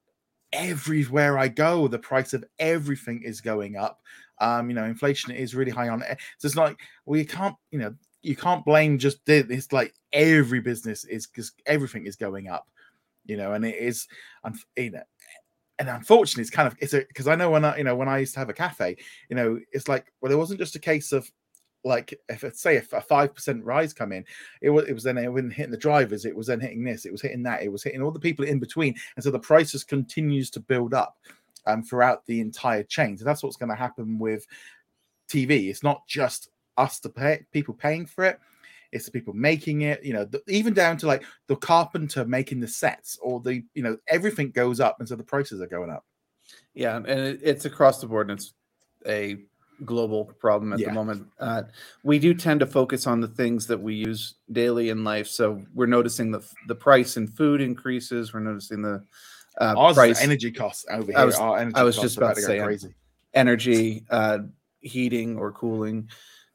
everywhere 0.52 1.38
I 1.38 1.48
go, 1.48 1.88
the 1.88 1.98
price 1.98 2.32
of 2.32 2.44
everything 2.58 3.22
is 3.22 3.40
going 3.40 3.76
up. 3.76 4.00
Um, 4.40 4.68
you 4.68 4.74
know, 4.74 4.84
inflation 4.84 5.32
is 5.32 5.54
really 5.54 5.70
high 5.70 5.88
on 5.88 6.02
it. 6.02 6.18
So 6.38 6.46
it's 6.46 6.56
like 6.56 6.78
we 7.06 7.24
can't, 7.24 7.56
you 7.70 7.78
know, 7.78 7.94
you 8.22 8.36
can't 8.36 8.64
blame 8.64 8.98
just 8.98 9.18
it's 9.26 9.72
like 9.72 9.94
every 10.12 10.60
business 10.60 11.04
is 11.04 11.26
because 11.26 11.52
everything 11.64 12.06
is 12.06 12.16
going 12.16 12.48
up, 12.48 12.68
you 13.24 13.36
know, 13.36 13.52
and 13.52 13.64
it 13.64 13.76
is, 13.76 14.06
you 14.76 14.90
know, 14.90 15.02
and 15.78 15.88
unfortunately, 15.88 16.42
it's 16.42 16.50
kind 16.50 16.66
of 16.66 16.76
it's 16.80 16.94
a 16.94 17.00
because 17.00 17.28
I 17.28 17.34
know 17.34 17.50
when 17.50 17.64
I 17.64 17.76
you 17.76 17.84
know 17.84 17.96
when 17.96 18.08
I 18.08 18.18
used 18.18 18.34
to 18.34 18.40
have 18.40 18.48
a 18.48 18.54
cafe, 18.54 18.96
you 19.28 19.36
know, 19.36 19.60
it's 19.72 19.88
like 19.88 20.12
well, 20.20 20.32
it 20.32 20.36
wasn't 20.38 20.58
just 20.58 20.76
a 20.76 20.80
case 20.80 21.12
of 21.12 21.30
like 21.86 22.18
if 22.28 22.44
it's 22.44 22.60
say 22.60 22.76
if 22.76 22.92
a 22.92 23.00
five 23.00 23.34
percent 23.34 23.64
rise 23.64 23.92
come 23.92 24.12
in, 24.12 24.24
it 24.60 24.70
was 24.70 24.88
it 24.88 24.92
was 24.92 25.04
then 25.04 25.18
it 25.18 25.32
wasn't 25.32 25.52
hitting 25.52 25.70
the 25.70 25.78
drivers, 25.78 26.24
it 26.24 26.36
was 26.36 26.48
then 26.48 26.60
hitting 26.60 26.84
this, 26.84 27.06
it 27.06 27.12
was 27.12 27.22
hitting 27.22 27.42
that, 27.44 27.62
it 27.62 27.72
was 27.72 27.82
hitting 27.82 28.02
all 28.02 28.10
the 28.10 28.20
people 28.20 28.44
in 28.44 28.58
between, 28.58 28.94
and 29.14 29.24
so 29.24 29.30
the 29.30 29.38
prices 29.38 29.84
continues 29.84 30.50
to 30.50 30.60
build 30.60 30.92
up 30.92 31.16
um 31.66 31.82
throughout 31.82 32.26
the 32.26 32.40
entire 32.40 32.82
chain. 32.82 33.16
So 33.16 33.24
that's 33.24 33.42
what's 33.42 33.56
going 33.56 33.70
to 33.70 33.76
happen 33.76 34.18
with 34.18 34.46
TV. 35.28 35.70
It's 35.70 35.82
not 35.82 36.06
just 36.06 36.50
us 36.76 37.00
to 37.00 37.08
pay 37.08 37.46
people 37.52 37.74
paying 37.74 38.04
for 38.04 38.24
it 38.24 38.38
it's 38.92 39.04
the 39.04 39.10
people 39.10 39.34
making 39.34 39.82
it 39.82 40.02
you 40.04 40.12
know 40.12 40.24
the, 40.24 40.42
even 40.48 40.72
down 40.72 40.96
to 40.96 41.06
like 41.06 41.24
the 41.48 41.56
carpenter 41.56 42.24
making 42.24 42.60
the 42.60 42.68
sets 42.68 43.18
or 43.20 43.40
the 43.40 43.62
you 43.74 43.82
know 43.82 43.96
everything 44.08 44.50
goes 44.50 44.80
up 44.80 44.96
and 44.98 45.08
so 45.08 45.16
the 45.16 45.22
prices 45.22 45.60
are 45.60 45.66
going 45.66 45.90
up 45.90 46.04
yeah 46.74 46.96
and 46.96 47.08
it, 47.08 47.40
it's 47.42 47.64
across 47.64 48.00
the 48.00 48.06
board 48.06 48.30
and 48.30 48.38
it's 48.38 48.54
a 49.06 49.36
global 49.84 50.24
problem 50.38 50.72
at 50.72 50.78
yeah. 50.78 50.88
the 50.88 50.94
moment 50.94 51.26
uh, 51.40 51.62
we 52.02 52.18
do 52.18 52.32
tend 52.32 52.60
to 52.60 52.66
focus 52.66 53.06
on 53.06 53.20
the 53.20 53.28
things 53.28 53.66
that 53.66 53.80
we 53.80 53.94
use 53.94 54.34
daily 54.52 54.88
in 54.88 55.04
life 55.04 55.26
so 55.26 55.62
we're 55.74 55.86
noticing 55.86 56.30
the 56.30 56.46
the 56.66 56.74
price 56.74 57.16
in 57.16 57.26
food 57.26 57.60
increases 57.60 58.32
we're 58.32 58.40
noticing 58.40 58.82
the 58.82 59.04
uh, 59.58 59.92
price 59.92 60.22
energy 60.22 60.50
costs 60.50 60.86
over 60.90 61.12
here 61.12 61.18
i 61.18 61.24
was, 61.24 61.38
I 61.38 61.82
was 61.82 61.96
just 61.96 62.16
about 62.16 62.36
to 62.36 62.42
say 62.42 62.58
crazy 62.60 62.94
energy 63.34 64.04
uh, 64.10 64.38
heating 64.80 65.36
or 65.36 65.52
cooling 65.52 66.08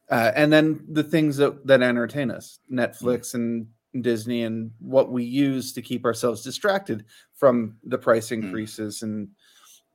uh, 0.09 0.31
and 0.35 0.51
then 0.51 0.83
the 0.89 1.03
things 1.03 1.37
that 1.37 1.65
that 1.67 1.81
entertain 1.81 2.31
us 2.31 2.59
mm. 2.71 2.79
netflix 2.79 3.35
and 3.35 3.67
disney 4.01 4.43
and 4.43 4.71
what 4.79 5.11
we 5.11 5.23
use 5.23 5.73
to 5.73 5.81
keep 5.81 6.05
ourselves 6.05 6.41
distracted 6.41 7.05
from 7.35 7.75
the 7.83 7.97
price 7.97 8.29
mm. 8.29 8.43
increases 8.43 8.99
mm. 8.99 9.03
and 9.03 9.29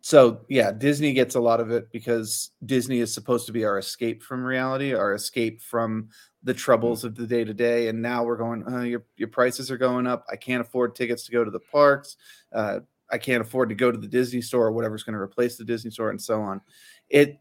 so 0.07 0.43
yeah 0.49 0.71
disney 0.71 1.13
gets 1.13 1.35
a 1.35 1.41
lot 1.41 1.59
of 1.59 1.73
it 1.73 1.91
because 1.91 2.53
disney 2.65 3.01
is 3.01 3.13
supposed 3.13 3.45
to 3.45 3.51
be 3.51 3.65
our 3.65 3.77
escape 3.77 4.23
from 4.23 4.45
reality 4.45 4.95
our 4.95 5.15
escape 5.15 5.61
from 5.61 6.09
the 6.45 6.55
troubles 6.55 7.03
mm. 7.03 7.07
of 7.07 7.17
the 7.17 7.27
day 7.27 7.43
to 7.43 7.53
day 7.53 7.89
and 7.89 8.01
now 8.01 8.23
we're 8.23 8.37
going 8.37 8.63
oh, 8.69 8.83
your, 8.83 9.05
your 9.17 9.27
prices 9.27 9.69
are 9.69 9.77
going 9.77 10.07
up 10.07 10.25
i 10.31 10.37
can't 10.37 10.61
afford 10.61 10.95
tickets 10.95 11.25
to 11.25 11.33
go 11.33 11.43
to 11.43 11.51
the 11.51 11.59
parks 11.59 12.19
uh, 12.53 12.79
i 13.11 13.19
can't 13.19 13.41
afford 13.41 13.69
to 13.69 13.75
go 13.75 13.91
to 13.91 13.99
the 13.99 14.07
disney 14.07 14.41
store 14.41 14.69
or 14.69 14.71
whatever's 14.71 15.03
going 15.03 15.13
to 15.13 15.21
replace 15.21 15.57
the 15.57 15.65
disney 15.65 15.91
store 15.91 16.11
and 16.11 16.23
so 16.23 16.41
on 16.41 16.61
it 17.11 17.41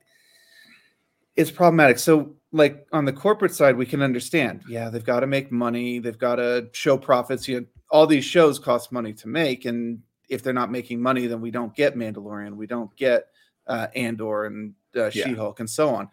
it's 1.36 1.52
problematic 1.52 2.00
so 2.00 2.36
like 2.52 2.88
on 2.94 3.04
the 3.04 3.12
corporate 3.12 3.54
side, 3.54 3.76
we 3.76 3.86
can 3.86 4.02
understand. 4.02 4.64
Yeah, 4.70 4.90
they've 4.90 5.04
got 5.04 5.20
to 5.20 5.28
make 5.28 5.52
money. 5.52 6.00
They've 6.00 6.18
got 6.18 6.38
to 6.38 6.70
show 6.72 6.98
profits. 6.98 7.50
You 7.50 7.60
know, 7.60 7.66
all 7.90 8.08
these 8.08 8.24
shows 8.24 8.60
cost 8.60 8.94
money 8.94 9.12
to 9.12 9.28
make, 9.28 9.66
and 9.66 10.00
if 10.30 10.44
they're 10.44 10.54
not 10.54 10.72
making 10.72 11.02
money, 11.02 11.28
then 11.28 11.42
we 11.42 11.52
don't 11.52 11.76
get 11.76 11.96
Mandalorian, 11.96 12.56
we 12.56 12.68
don't 12.68 12.96
get 12.96 13.28
uh, 13.68 13.88
Andor 13.96 14.46
and 14.46 14.74
uh, 14.96 15.06
yeah. 15.06 15.26
She-Hulk, 15.26 15.60
and 15.60 15.70
so 15.70 15.90
on. 15.90 16.10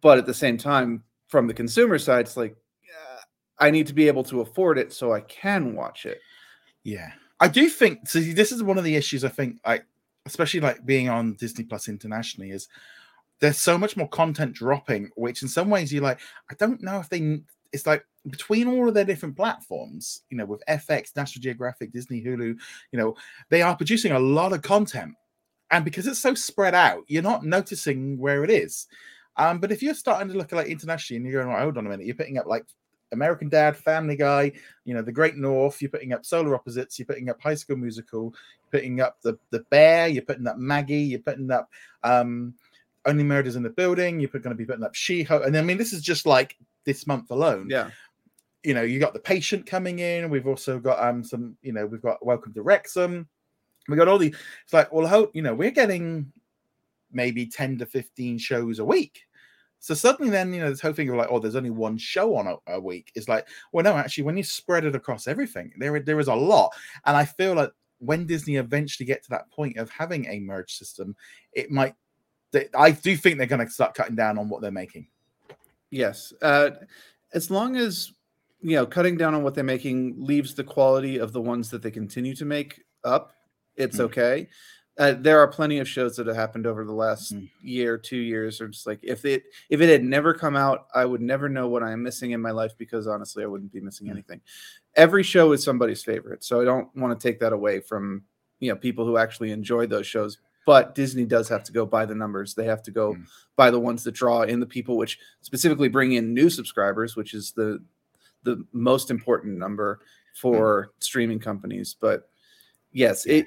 But 0.00 0.18
at 0.18 0.26
the 0.26 0.34
same 0.34 0.58
time, 0.58 1.02
from 1.28 1.46
the 1.46 1.54
consumer 1.54 1.98
side, 1.98 2.26
it's 2.26 2.36
like 2.36 2.56
uh, 2.86 3.20
I 3.58 3.70
need 3.70 3.86
to 3.86 3.94
be 3.94 4.08
able 4.08 4.24
to 4.24 4.40
afford 4.40 4.78
it 4.78 4.92
so 4.92 5.12
I 5.12 5.20
can 5.20 5.74
watch 5.74 6.06
it. 6.06 6.20
Yeah, 6.84 7.12
I 7.40 7.48
do 7.48 7.68
think. 7.68 8.08
So 8.08 8.20
this 8.20 8.52
is 8.52 8.62
one 8.62 8.78
of 8.78 8.84
the 8.84 8.96
issues 8.96 9.24
I 9.24 9.28
think, 9.28 9.58
I 9.64 9.80
especially 10.26 10.60
like 10.60 10.84
being 10.84 11.08
on 11.08 11.34
Disney 11.34 11.64
Plus 11.64 11.88
internationally 11.88 12.50
is 12.50 12.68
there's 13.40 13.58
so 13.58 13.78
much 13.78 13.96
more 13.96 14.08
content 14.08 14.52
dropping, 14.52 15.10
which 15.16 15.42
in 15.42 15.48
some 15.48 15.70
ways 15.70 15.92
you're 15.92 16.02
like, 16.02 16.20
I 16.50 16.54
don't 16.54 16.82
know 16.82 16.98
if 16.98 17.08
they. 17.08 17.40
It's 17.72 17.86
like 17.86 18.04
between 18.30 18.68
all 18.68 18.88
of 18.88 18.94
their 18.94 19.04
different 19.04 19.36
platforms, 19.36 20.22
you 20.30 20.36
know, 20.36 20.44
with 20.44 20.62
FX, 20.68 21.16
National 21.16 21.42
Geographic, 21.42 21.92
Disney, 21.92 22.22
Hulu, 22.22 22.58
you 22.92 22.98
know, 22.98 23.14
they 23.48 23.62
are 23.62 23.76
producing 23.76 24.12
a 24.12 24.18
lot 24.18 24.52
of 24.52 24.62
content, 24.62 25.14
and 25.70 25.84
because 25.84 26.06
it's 26.06 26.18
so 26.18 26.34
spread 26.34 26.74
out, 26.74 27.04
you're 27.08 27.22
not 27.22 27.44
noticing 27.44 28.18
where 28.18 28.44
it 28.44 28.50
is. 28.50 28.86
Um, 29.36 29.60
but 29.60 29.70
if 29.70 29.82
you're 29.82 29.94
starting 29.94 30.28
to 30.28 30.34
look 30.36 30.52
at 30.52 30.56
like 30.56 30.66
internationally, 30.66 31.18
and 31.18 31.26
you're 31.26 31.44
going, 31.44 31.56
hold 31.56 31.78
on 31.78 31.86
a 31.86 31.88
minute, 31.88 32.06
you're 32.06 32.14
putting 32.14 32.38
up 32.38 32.46
like 32.46 32.64
American 33.12 33.48
Dad, 33.48 33.76
Family 33.76 34.16
Guy, 34.16 34.52
you 34.84 34.94
know, 34.94 35.02
The 35.02 35.12
Great 35.12 35.36
North, 35.36 35.80
you're 35.80 35.90
putting 35.90 36.12
up 36.12 36.26
Solar 36.26 36.54
Opposites, 36.54 36.98
you're 36.98 37.06
putting 37.06 37.30
up 37.30 37.40
High 37.40 37.54
School 37.54 37.76
Musical, 37.76 38.34
you're 38.62 38.80
putting 38.80 39.00
up 39.00 39.18
the 39.22 39.38
the 39.50 39.60
Bear, 39.70 40.08
you're 40.08 40.22
putting 40.22 40.46
up 40.46 40.58
Maggie, 40.58 40.96
you're 40.96 41.20
putting 41.20 41.50
up 41.50 41.68
um 42.02 42.54
only 43.06 43.24
Murders 43.24 43.56
in 43.56 43.62
the 43.62 43.70
Building. 43.70 44.20
You're 44.20 44.30
going 44.30 44.50
to 44.50 44.54
be 44.54 44.66
putting 44.66 44.84
up 44.84 44.94
She-Hulk, 44.94 45.44
and 45.44 45.56
I 45.56 45.62
mean, 45.62 45.78
this 45.78 45.92
is 45.92 46.02
just 46.02 46.26
like 46.26 46.56
this 46.84 47.06
month 47.06 47.30
alone. 47.30 47.68
Yeah. 47.70 47.90
You 48.68 48.74
know, 48.74 48.82
you 48.82 49.00
got 49.00 49.14
the 49.14 49.18
patient 49.18 49.64
coming 49.64 50.00
in. 50.00 50.28
We've 50.28 50.46
also 50.46 50.78
got 50.78 51.02
um 51.02 51.24
some. 51.24 51.56
You 51.62 51.72
know, 51.72 51.86
we've 51.86 52.02
got 52.02 52.22
Welcome 52.22 52.52
to 52.52 52.60
Wrexham. 52.60 53.26
We 53.88 53.96
got 53.96 54.08
all 54.08 54.18
the. 54.18 54.34
It's 54.62 54.74
like, 54.74 54.92
well, 54.92 55.06
hope 55.06 55.30
you 55.34 55.40
know 55.40 55.54
we're 55.54 55.70
getting 55.70 56.30
maybe 57.10 57.46
ten 57.46 57.78
to 57.78 57.86
fifteen 57.86 58.36
shows 58.36 58.78
a 58.78 58.84
week. 58.84 59.22
So 59.78 59.94
suddenly, 59.94 60.30
then 60.30 60.52
you 60.52 60.60
know, 60.60 60.68
this 60.68 60.82
whole 60.82 60.92
thing 60.92 61.08
of 61.08 61.14
like, 61.14 61.28
oh, 61.30 61.38
there's 61.38 61.56
only 61.56 61.70
one 61.70 61.96
show 61.96 62.36
on 62.36 62.46
a, 62.46 62.56
a 62.74 62.78
week. 62.78 63.10
Is 63.14 63.26
like, 63.26 63.48
well, 63.72 63.84
no, 63.84 63.96
actually, 63.96 64.24
when 64.24 64.36
you 64.36 64.44
spread 64.44 64.84
it 64.84 64.94
across 64.94 65.26
everything, 65.26 65.72
there 65.78 65.98
there 66.00 66.20
is 66.20 66.28
a 66.28 66.34
lot, 66.34 66.70
and 67.06 67.16
I 67.16 67.24
feel 67.24 67.54
like 67.54 67.72
when 68.00 68.26
Disney 68.26 68.56
eventually 68.56 69.06
get 69.06 69.22
to 69.22 69.30
that 69.30 69.50
point 69.50 69.78
of 69.78 69.88
having 69.88 70.26
a 70.26 70.40
merge 70.40 70.74
system, 70.74 71.16
it 71.54 71.70
might 71.70 71.94
they, 72.50 72.68
I 72.76 72.90
do 72.90 73.16
think 73.16 73.38
they're 73.38 73.46
going 73.46 73.66
to 73.66 73.72
start 73.72 73.94
cutting 73.94 74.14
down 74.14 74.36
on 74.36 74.50
what 74.50 74.60
they're 74.60 74.70
making. 74.70 75.06
Yes, 75.90 76.34
uh, 76.42 76.72
as 77.32 77.50
long 77.50 77.74
as 77.74 78.12
you 78.60 78.76
know 78.76 78.86
cutting 78.86 79.16
down 79.16 79.34
on 79.34 79.42
what 79.42 79.54
they're 79.54 79.64
making 79.64 80.14
leaves 80.18 80.54
the 80.54 80.64
quality 80.64 81.18
of 81.18 81.32
the 81.32 81.40
ones 81.40 81.70
that 81.70 81.82
they 81.82 81.90
continue 81.90 82.34
to 82.34 82.44
make 82.44 82.82
up, 83.04 83.32
it's 83.76 83.98
mm. 83.98 84.02
okay. 84.02 84.48
Uh, 84.98 85.14
there 85.16 85.38
are 85.38 85.46
plenty 85.46 85.78
of 85.78 85.88
shows 85.88 86.16
that 86.16 86.26
have 86.26 86.34
happened 86.34 86.66
over 86.66 86.84
the 86.84 86.92
last 86.92 87.32
mm. 87.32 87.48
year, 87.62 87.96
two 87.96 88.16
years, 88.16 88.60
or 88.60 88.66
just 88.66 88.86
like 88.86 88.98
if 89.02 89.24
it 89.24 89.44
if 89.70 89.80
it 89.80 89.88
had 89.88 90.02
never 90.02 90.34
come 90.34 90.56
out, 90.56 90.88
I 90.94 91.04
would 91.04 91.20
never 91.20 91.48
know 91.48 91.68
what 91.68 91.84
I 91.84 91.92
am 91.92 92.02
missing 92.02 92.32
in 92.32 92.40
my 92.40 92.50
life 92.50 92.72
because 92.76 93.06
honestly, 93.06 93.44
I 93.44 93.46
wouldn't 93.46 93.72
be 93.72 93.80
missing 93.80 94.08
mm. 94.08 94.12
anything. 94.12 94.40
Every 94.96 95.22
show 95.22 95.52
is 95.52 95.62
somebody's 95.62 96.02
favorite, 96.02 96.42
so 96.42 96.60
I 96.60 96.64
don't 96.64 96.94
want 96.96 97.18
to 97.18 97.28
take 97.28 97.38
that 97.40 97.52
away 97.52 97.80
from 97.80 98.24
you 98.58 98.70
know 98.70 98.76
people 98.76 99.04
who 99.04 99.18
actually 99.18 99.52
enjoy 99.52 99.86
those 99.86 100.06
shows 100.06 100.38
but 100.68 100.94
Disney 100.94 101.24
does 101.24 101.48
have 101.48 101.64
to 101.64 101.72
go 101.72 101.86
by 101.86 102.04
the 102.04 102.14
numbers. 102.14 102.52
They 102.52 102.66
have 102.66 102.82
to 102.82 102.90
go 102.90 103.14
mm. 103.14 103.24
by 103.56 103.70
the 103.70 103.80
ones 103.80 104.04
that 104.04 104.12
draw 104.12 104.42
in 104.42 104.60
the 104.60 104.66
people, 104.66 104.98
which 104.98 105.18
specifically 105.40 105.88
bring 105.88 106.12
in 106.12 106.34
new 106.34 106.50
subscribers, 106.50 107.16
which 107.16 107.32
is 107.32 107.52
the 107.52 107.82
the 108.44 108.64
most 108.72 109.10
important 109.10 109.58
number 109.58 110.00
for 110.34 110.86
mm. 110.86 111.02
streaming 111.02 111.38
companies. 111.38 111.96
But 111.98 112.28
yes, 112.92 113.26
it 113.26 113.46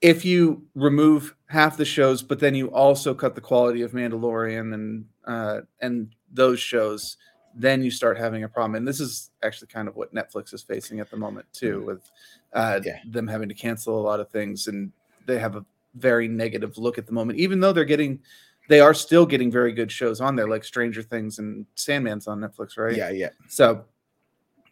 if 0.00 0.24
you 0.24 0.62
remove 0.74 1.34
half 1.46 1.76
the 1.76 1.84
shows, 1.84 2.22
but 2.22 2.38
then 2.38 2.54
you 2.54 2.68
also 2.68 3.14
cut 3.14 3.34
the 3.34 3.40
quality 3.40 3.82
of 3.82 3.92
Mandalorian 3.92 4.74
and 4.74 5.04
uh, 5.26 5.60
and 5.80 6.14
those 6.32 6.60
shows, 6.60 7.16
then 7.54 7.82
you 7.82 7.90
start 7.90 8.18
having 8.18 8.44
a 8.44 8.48
problem. 8.48 8.76
And 8.76 8.86
this 8.86 9.00
is 9.00 9.30
actually 9.42 9.68
kind 9.68 9.88
of 9.88 9.96
what 9.96 10.14
Netflix 10.14 10.54
is 10.54 10.62
facing 10.62 11.00
at 11.00 11.10
the 11.10 11.16
moment 11.16 11.46
too, 11.52 11.80
mm. 11.80 11.84
with 11.86 12.10
uh, 12.52 12.80
yeah. 12.84 12.98
them 13.10 13.26
having 13.26 13.48
to 13.48 13.54
cancel 13.54 13.98
a 13.98 14.02
lot 14.02 14.20
of 14.20 14.30
things, 14.30 14.68
and 14.68 14.92
they 15.26 15.38
have 15.38 15.56
a 15.56 15.64
very 15.94 16.28
negative 16.28 16.78
look 16.78 16.98
at 16.98 17.06
the 17.06 17.12
moment, 17.12 17.38
even 17.38 17.60
though 17.60 17.72
they're 17.72 17.84
getting 17.84 18.20
they 18.68 18.80
are 18.80 18.94
still 18.94 19.26
getting 19.26 19.50
very 19.50 19.72
good 19.72 19.90
shows 19.90 20.20
on 20.20 20.36
there, 20.36 20.48
like 20.48 20.62
Stranger 20.62 21.02
Things 21.02 21.38
and 21.38 21.66
Sandman's 21.74 22.28
on 22.28 22.40
Netflix, 22.40 22.78
right? 22.78 22.96
Yeah, 22.96 23.10
yeah. 23.10 23.30
So 23.48 23.84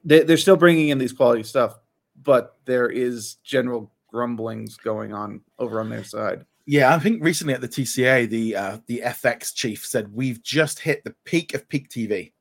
they, 0.05 0.23
they're 0.23 0.37
still 0.37 0.57
bringing 0.57 0.91
in 0.91 0.99
these 0.99 1.13
quality 1.13 1.43
stuff, 1.43 1.81
but 2.23 2.59
there 2.67 2.89
is 2.89 3.37
general 3.43 3.91
grumblings 4.09 4.77
going 4.77 5.13
on 5.13 5.41
over 5.59 5.81
on 5.81 5.89
their 5.89 6.05
side. 6.05 6.45
Yeah, 6.67 6.95
I 6.95 6.99
think 6.99 7.23
recently 7.23 7.55
at 7.55 7.61
the 7.61 7.69
TCA, 7.69 8.29
the 8.29 8.57
uh, 8.57 8.79
the 8.87 9.03
FX 9.05 9.55
chief 9.55 9.87
said 9.87 10.13
we've 10.13 10.43
just 10.43 10.79
hit 10.79 11.03
the 11.05 11.15
peak 11.25 11.55
of 11.55 11.69
peak 11.69 11.89
TV. 11.89 12.33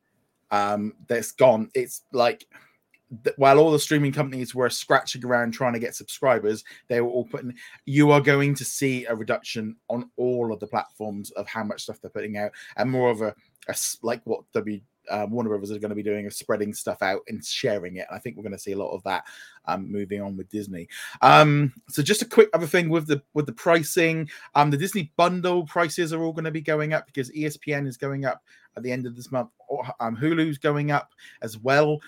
Um, 0.50 0.94
that's 1.08 1.32
gone. 1.32 1.70
It's 1.74 2.02
like 2.12 2.46
while 3.36 3.58
all 3.58 3.70
the 3.70 3.78
streaming 3.78 4.12
companies 4.12 4.54
were 4.54 4.68
scratching 4.68 5.24
around 5.24 5.52
trying 5.52 5.72
to 5.72 5.78
get 5.78 5.94
subscribers, 5.94 6.64
they 6.88 7.00
were 7.00 7.08
all 7.08 7.24
putting. 7.24 7.54
You 7.84 8.10
are 8.10 8.20
going 8.20 8.54
to 8.54 8.64
see 8.64 9.04
a 9.06 9.14
reduction 9.14 9.76
on 9.88 10.10
all 10.16 10.52
of 10.52 10.60
the 10.60 10.66
platforms 10.66 11.30
of 11.32 11.46
how 11.46 11.62
much 11.62 11.82
stuff 11.82 12.00
they're 12.00 12.10
putting 12.10 12.36
out, 12.36 12.52
and 12.76 12.90
more 12.90 13.10
of 13.10 13.22
a, 13.22 13.34
a 13.68 13.76
like 14.02 14.22
what 14.24 14.40
W 14.52 14.80
um, 15.10 15.30
Warner 15.30 15.50
Brothers 15.50 15.70
are 15.70 15.78
going 15.78 15.90
to 15.90 15.94
be 15.94 16.02
doing 16.02 16.26
of 16.26 16.34
spreading 16.34 16.74
stuff 16.74 17.02
out 17.02 17.20
and 17.28 17.44
sharing 17.44 17.96
it. 17.96 18.06
I 18.10 18.18
think 18.18 18.36
we're 18.36 18.42
going 18.42 18.52
to 18.52 18.58
see 18.58 18.72
a 18.72 18.78
lot 18.78 18.90
of 18.90 19.02
that 19.04 19.24
um, 19.66 19.90
moving 19.90 20.20
on 20.20 20.36
with 20.36 20.48
Disney. 20.48 20.88
Um, 21.22 21.72
so 21.88 22.02
just 22.02 22.22
a 22.22 22.26
quick 22.26 22.48
other 22.54 22.66
thing 22.66 22.88
with 22.88 23.06
the 23.06 23.22
with 23.34 23.46
the 23.46 23.52
pricing, 23.52 24.28
um, 24.54 24.70
the 24.70 24.76
Disney 24.76 25.12
bundle 25.16 25.64
prices 25.64 26.12
are 26.12 26.22
all 26.22 26.32
going 26.32 26.44
to 26.44 26.50
be 26.50 26.60
going 26.60 26.92
up 26.92 27.06
because 27.06 27.30
ESPN 27.30 27.86
is 27.86 27.96
going 27.96 28.24
up 28.24 28.42
at 28.76 28.82
the 28.82 28.92
end 28.92 29.06
of 29.06 29.16
this 29.16 29.30
month. 29.30 29.50
Um, 30.00 30.16
Hulu's 30.16 30.58
going 30.58 30.90
up 30.90 31.12
as 31.42 31.58
well 31.58 32.00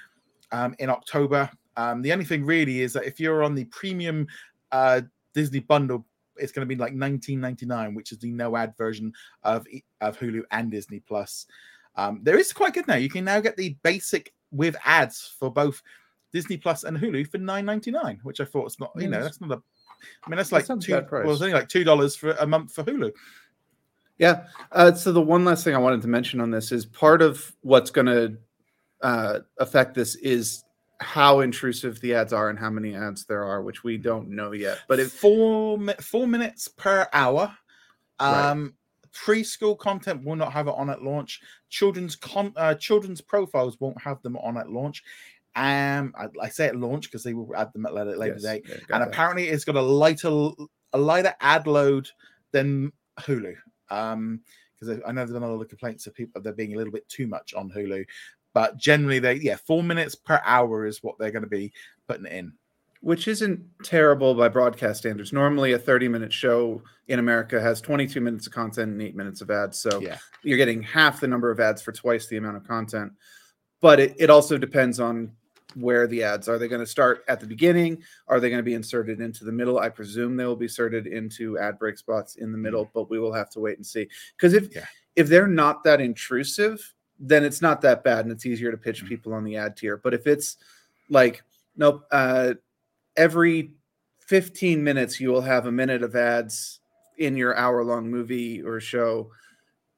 um, 0.52 0.74
in 0.78 0.90
October. 0.90 1.50
Um, 1.76 2.02
the 2.02 2.12
only 2.12 2.24
thing 2.24 2.44
really 2.44 2.80
is 2.80 2.92
that 2.94 3.04
if 3.04 3.20
you're 3.20 3.42
on 3.42 3.54
the 3.54 3.64
premium 3.66 4.26
uh, 4.72 5.02
Disney 5.34 5.60
bundle, 5.60 6.04
it's 6.36 6.52
going 6.52 6.66
to 6.66 6.74
be 6.74 6.80
like 6.80 6.94
19.99, 6.94 7.94
which 7.94 8.12
is 8.12 8.18
the 8.18 8.30
no 8.30 8.56
ad 8.56 8.76
version 8.76 9.12
of 9.42 9.66
of 10.00 10.18
Hulu 10.18 10.42
and 10.50 10.70
Disney 10.70 11.00
Plus. 11.00 11.46
Um, 11.96 12.20
there 12.22 12.38
is 12.38 12.52
quite 12.52 12.74
good 12.74 12.86
now. 12.86 12.94
You 12.94 13.08
can 13.08 13.24
now 13.24 13.40
get 13.40 13.56
the 13.56 13.76
basic 13.82 14.32
with 14.50 14.76
ads 14.84 15.34
for 15.38 15.52
both 15.52 15.82
Disney 16.32 16.56
Plus 16.56 16.84
and 16.84 16.96
Hulu 16.96 17.28
for 17.28 17.38
9.99, 17.38 18.20
which 18.22 18.40
I 18.40 18.44
thought 18.44 18.64
was 18.64 18.78
not, 18.78 18.92
you 18.96 19.08
know, 19.08 19.22
that's 19.22 19.40
not 19.40 19.50
a. 19.50 19.62
I 20.24 20.30
mean, 20.30 20.36
that's 20.36 20.52
like 20.52 20.66
That 20.66 20.80
two. 20.80 20.92
Well, 21.10 21.32
it's 21.32 21.42
only 21.42 21.54
like 21.54 21.68
two 21.68 21.82
dollars 21.82 22.14
for 22.14 22.30
a 22.32 22.46
month 22.46 22.72
for 22.72 22.84
Hulu. 22.84 23.10
Yeah. 24.18 24.46
Uh, 24.72 24.92
so 24.92 25.12
the 25.12 25.20
one 25.20 25.44
last 25.44 25.64
thing 25.64 25.74
I 25.74 25.78
wanted 25.78 26.02
to 26.02 26.08
mention 26.08 26.40
on 26.40 26.50
this 26.50 26.72
is 26.72 26.86
part 26.86 27.22
of 27.22 27.52
what's 27.62 27.90
going 27.90 28.06
to 28.06 28.36
uh, 29.02 29.40
affect 29.58 29.94
this 29.94 30.14
is 30.16 30.64
how 31.00 31.40
intrusive 31.40 32.00
the 32.00 32.14
ads 32.14 32.32
are 32.32 32.50
and 32.50 32.58
how 32.58 32.70
many 32.70 32.94
ads 32.94 33.24
there 33.24 33.44
are, 33.44 33.62
which 33.62 33.84
we 33.84 33.96
don't 33.96 34.28
know 34.28 34.52
yet. 34.52 34.78
But 34.88 34.98
if 34.98 35.12
four 35.12 35.78
four 36.00 36.26
minutes 36.26 36.68
per 36.68 37.08
hour. 37.12 37.56
Right. 38.20 38.50
Um, 38.50 38.74
preschool 39.12 39.78
content 39.78 40.24
will 40.24 40.36
not 40.36 40.52
have 40.52 40.68
it 40.68 40.74
on 40.76 40.90
at 40.90 41.02
launch. 41.02 41.40
Children's 41.70 42.14
con 42.16 42.52
uh, 42.56 42.74
children's 42.74 43.20
profiles 43.20 43.78
won't 43.80 44.00
have 44.02 44.20
them 44.22 44.36
on 44.36 44.56
at 44.56 44.70
launch. 44.70 45.02
Um, 45.56 46.14
I, 46.16 46.26
I 46.42 46.48
say 46.48 46.66
at 46.66 46.76
launch 46.76 47.04
because 47.04 47.24
they 47.24 47.34
will 47.34 47.54
add 47.56 47.72
them 47.72 47.86
at 47.86 47.94
later, 47.94 48.16
later 48.16 48.34
Yes, 48.34 48.42
date. 48.42 48.64
yeah, 48.68 48.74
and 48.92 49.02
that. 49.02 49.08
apparently 49.08 49.48
it's 49.48 49.64
got 49.64 49.76
a 49.76 49.82
lighter 49.82 50.50
a 50.92 50.98
lighter 50.98 51.34
ad 51.40 51.66
load 51.66 52.08
than 52.52 52.92
Hulu. 53.20 53.54
Um, 53.90 54.40
because 54.78 55.00
I 55.06 55.10
know 55.10 55.22
there's 55.22 55.32
been 55.32 55.42
a 55.42 55.50
lot 55.52 55.60
of 55.60 55.68
complaints 55.68 56.06
of 56.06 56.14
people 56.14 56.38
of 56.38 56.44
there 56.44 56.52
being 56.52 56.74
a 56.74 56.76
little 56.76 56.92
bit 56.92 57.08
too 57.08 57.26
much 57.26 57.52
on 57.54 57.68
Hulu, 57.70 58.04
but 58.58 58.76
generally 58.76 59.20
they 59.20 59.34
yeah 59.34 59.54
four 59.54 59.84
minutes 59.84 60.16
per 60.16 60.40
hour 60.44 60.84
is 60.84 61.00
what 61.00 61.16
they're 61.16 61.30
going 61.30 61.44
to 61.44 61.48
be 61.48 61.72
putting 62.08 62.26
in. 62.26 62.52
which 63.02 63.28
isn't 63.28 63.60
terrible 63.84 64.34
by 64.34 64.48
broadcast 64.48 64.98
standards. 64.98 65.32
Normally, 65.32 65.74
a 65.74 65.78
30 65.78 66.08
minute 66.08 66.32
show 66.32 66.82
in 67.06 67.20
America 67.20 67.60
has 67.60 67.80
22 67.80 68.20
minutes 68.20 68.48
of 68.48 68.52
content 68.52 68.90
and 68.90 69.00
eight 69.00 69.14
minutes 69.14 69.40
of 69.42 69.48
ads. 69.52 69.78
So 69.78 70.00
Yeah. 70.00 70.18
you're 70.42 70.56
getting 70.58 70.82
half 70.82 71.20
the 71.20 71.28
number 71.28 71.52
of 71.52 71.60
ads 71.60 71.80
for 71.80 71.92
twice 71.92 72.26
the 72.26 72.36
amount 72.38 72.56
of 72.56 72.66
content. 72.66 73.12
But 73.80 74.00
it, 74.00 74.16
it 74.18 74.28
also 74.28 74.58
depends 74.58 74.98
on 74.98 75.30
where 75.76 76.08
the 76.08 76.24
ads 76.24 76.48
are. 76.48 76.58
They 76.58 76.66
going 76.66 76.80
to 76.80 76.86
start 76.98 77.22
at 77.28 77.38
the 77.38 77.46
beginning? 77.46 78.02
Are 78.26 78.40
they 78.40 78.48
going 78.50 78.58
to 78.58 78.64
be 78.64 78.74
inserted 78.74 79.20
into 79.20 79.44
the 79.44 79.52
middle? 79.52 79.78
I 79.78 79.88
presume 79.88 80.36
they 80.36 80.46
will 80.46 80.56
be 80.56 80.64
inserted 80.64 81.06
into 81.06 81.56
ad 81.58 81.78
break 81.78 81.96
spots 81.98 82.34
in 82.34 82.50
the 82.50 82.58
middle, 82.58 82.86
mm. 82.86 82.90
but 82.92 83.08
we 83.08 83.20
will 83.20 83.32
have 83.32 83.50
to 83.50 83.60
wait 83.60 83.76
and 83.76 83.86
see. 83.86 84.08
Because 84.36 84.52
if 84.54 84.74
Yeah. 84.74 84.86
if 85.14 85.28
they're 85.28 85.46
not 85.46 85.84
that 85.84 86.00
intrusive, 86.00 86.80
then 87.18 87.44
it's 87.44 87.60
not 87.62 87.80
that 87.82 88.04
bad 88.04 88.24
and 88.24 88.32
it's 88.32 88.46
easier 88.46 88.70
to 88.70 88.76
pitch 88.76 89.04
Mhm. 89.04 89.08
people 89.08 89.32
on 89.34 89.44
the 89.44 89.56
ad 89.56 89.76
tier. 89.76 89.96
But 89.96 90.14
if 90.14 90.26
it's 90.26 90.56
like, 91.10 91.42
nope, 91.76 92.04
uh, 92.10 92.54
every 93.16 93.72
15 94.20 94.82
minutes 94.84 95.18
you 95.20 95.30
will 95.30 95.40
have 95.40 95.66
a 95.66 95.72
minute 95.72 96.02
of 96.02 96.14
ads 96.14 96.80
in 97.16 97.36
your 97.36 97.56
hour 97.56 97.82
long 97.82 98.08
movie 98.10 98.62
or 98.62 98.78
show 98.78 99.30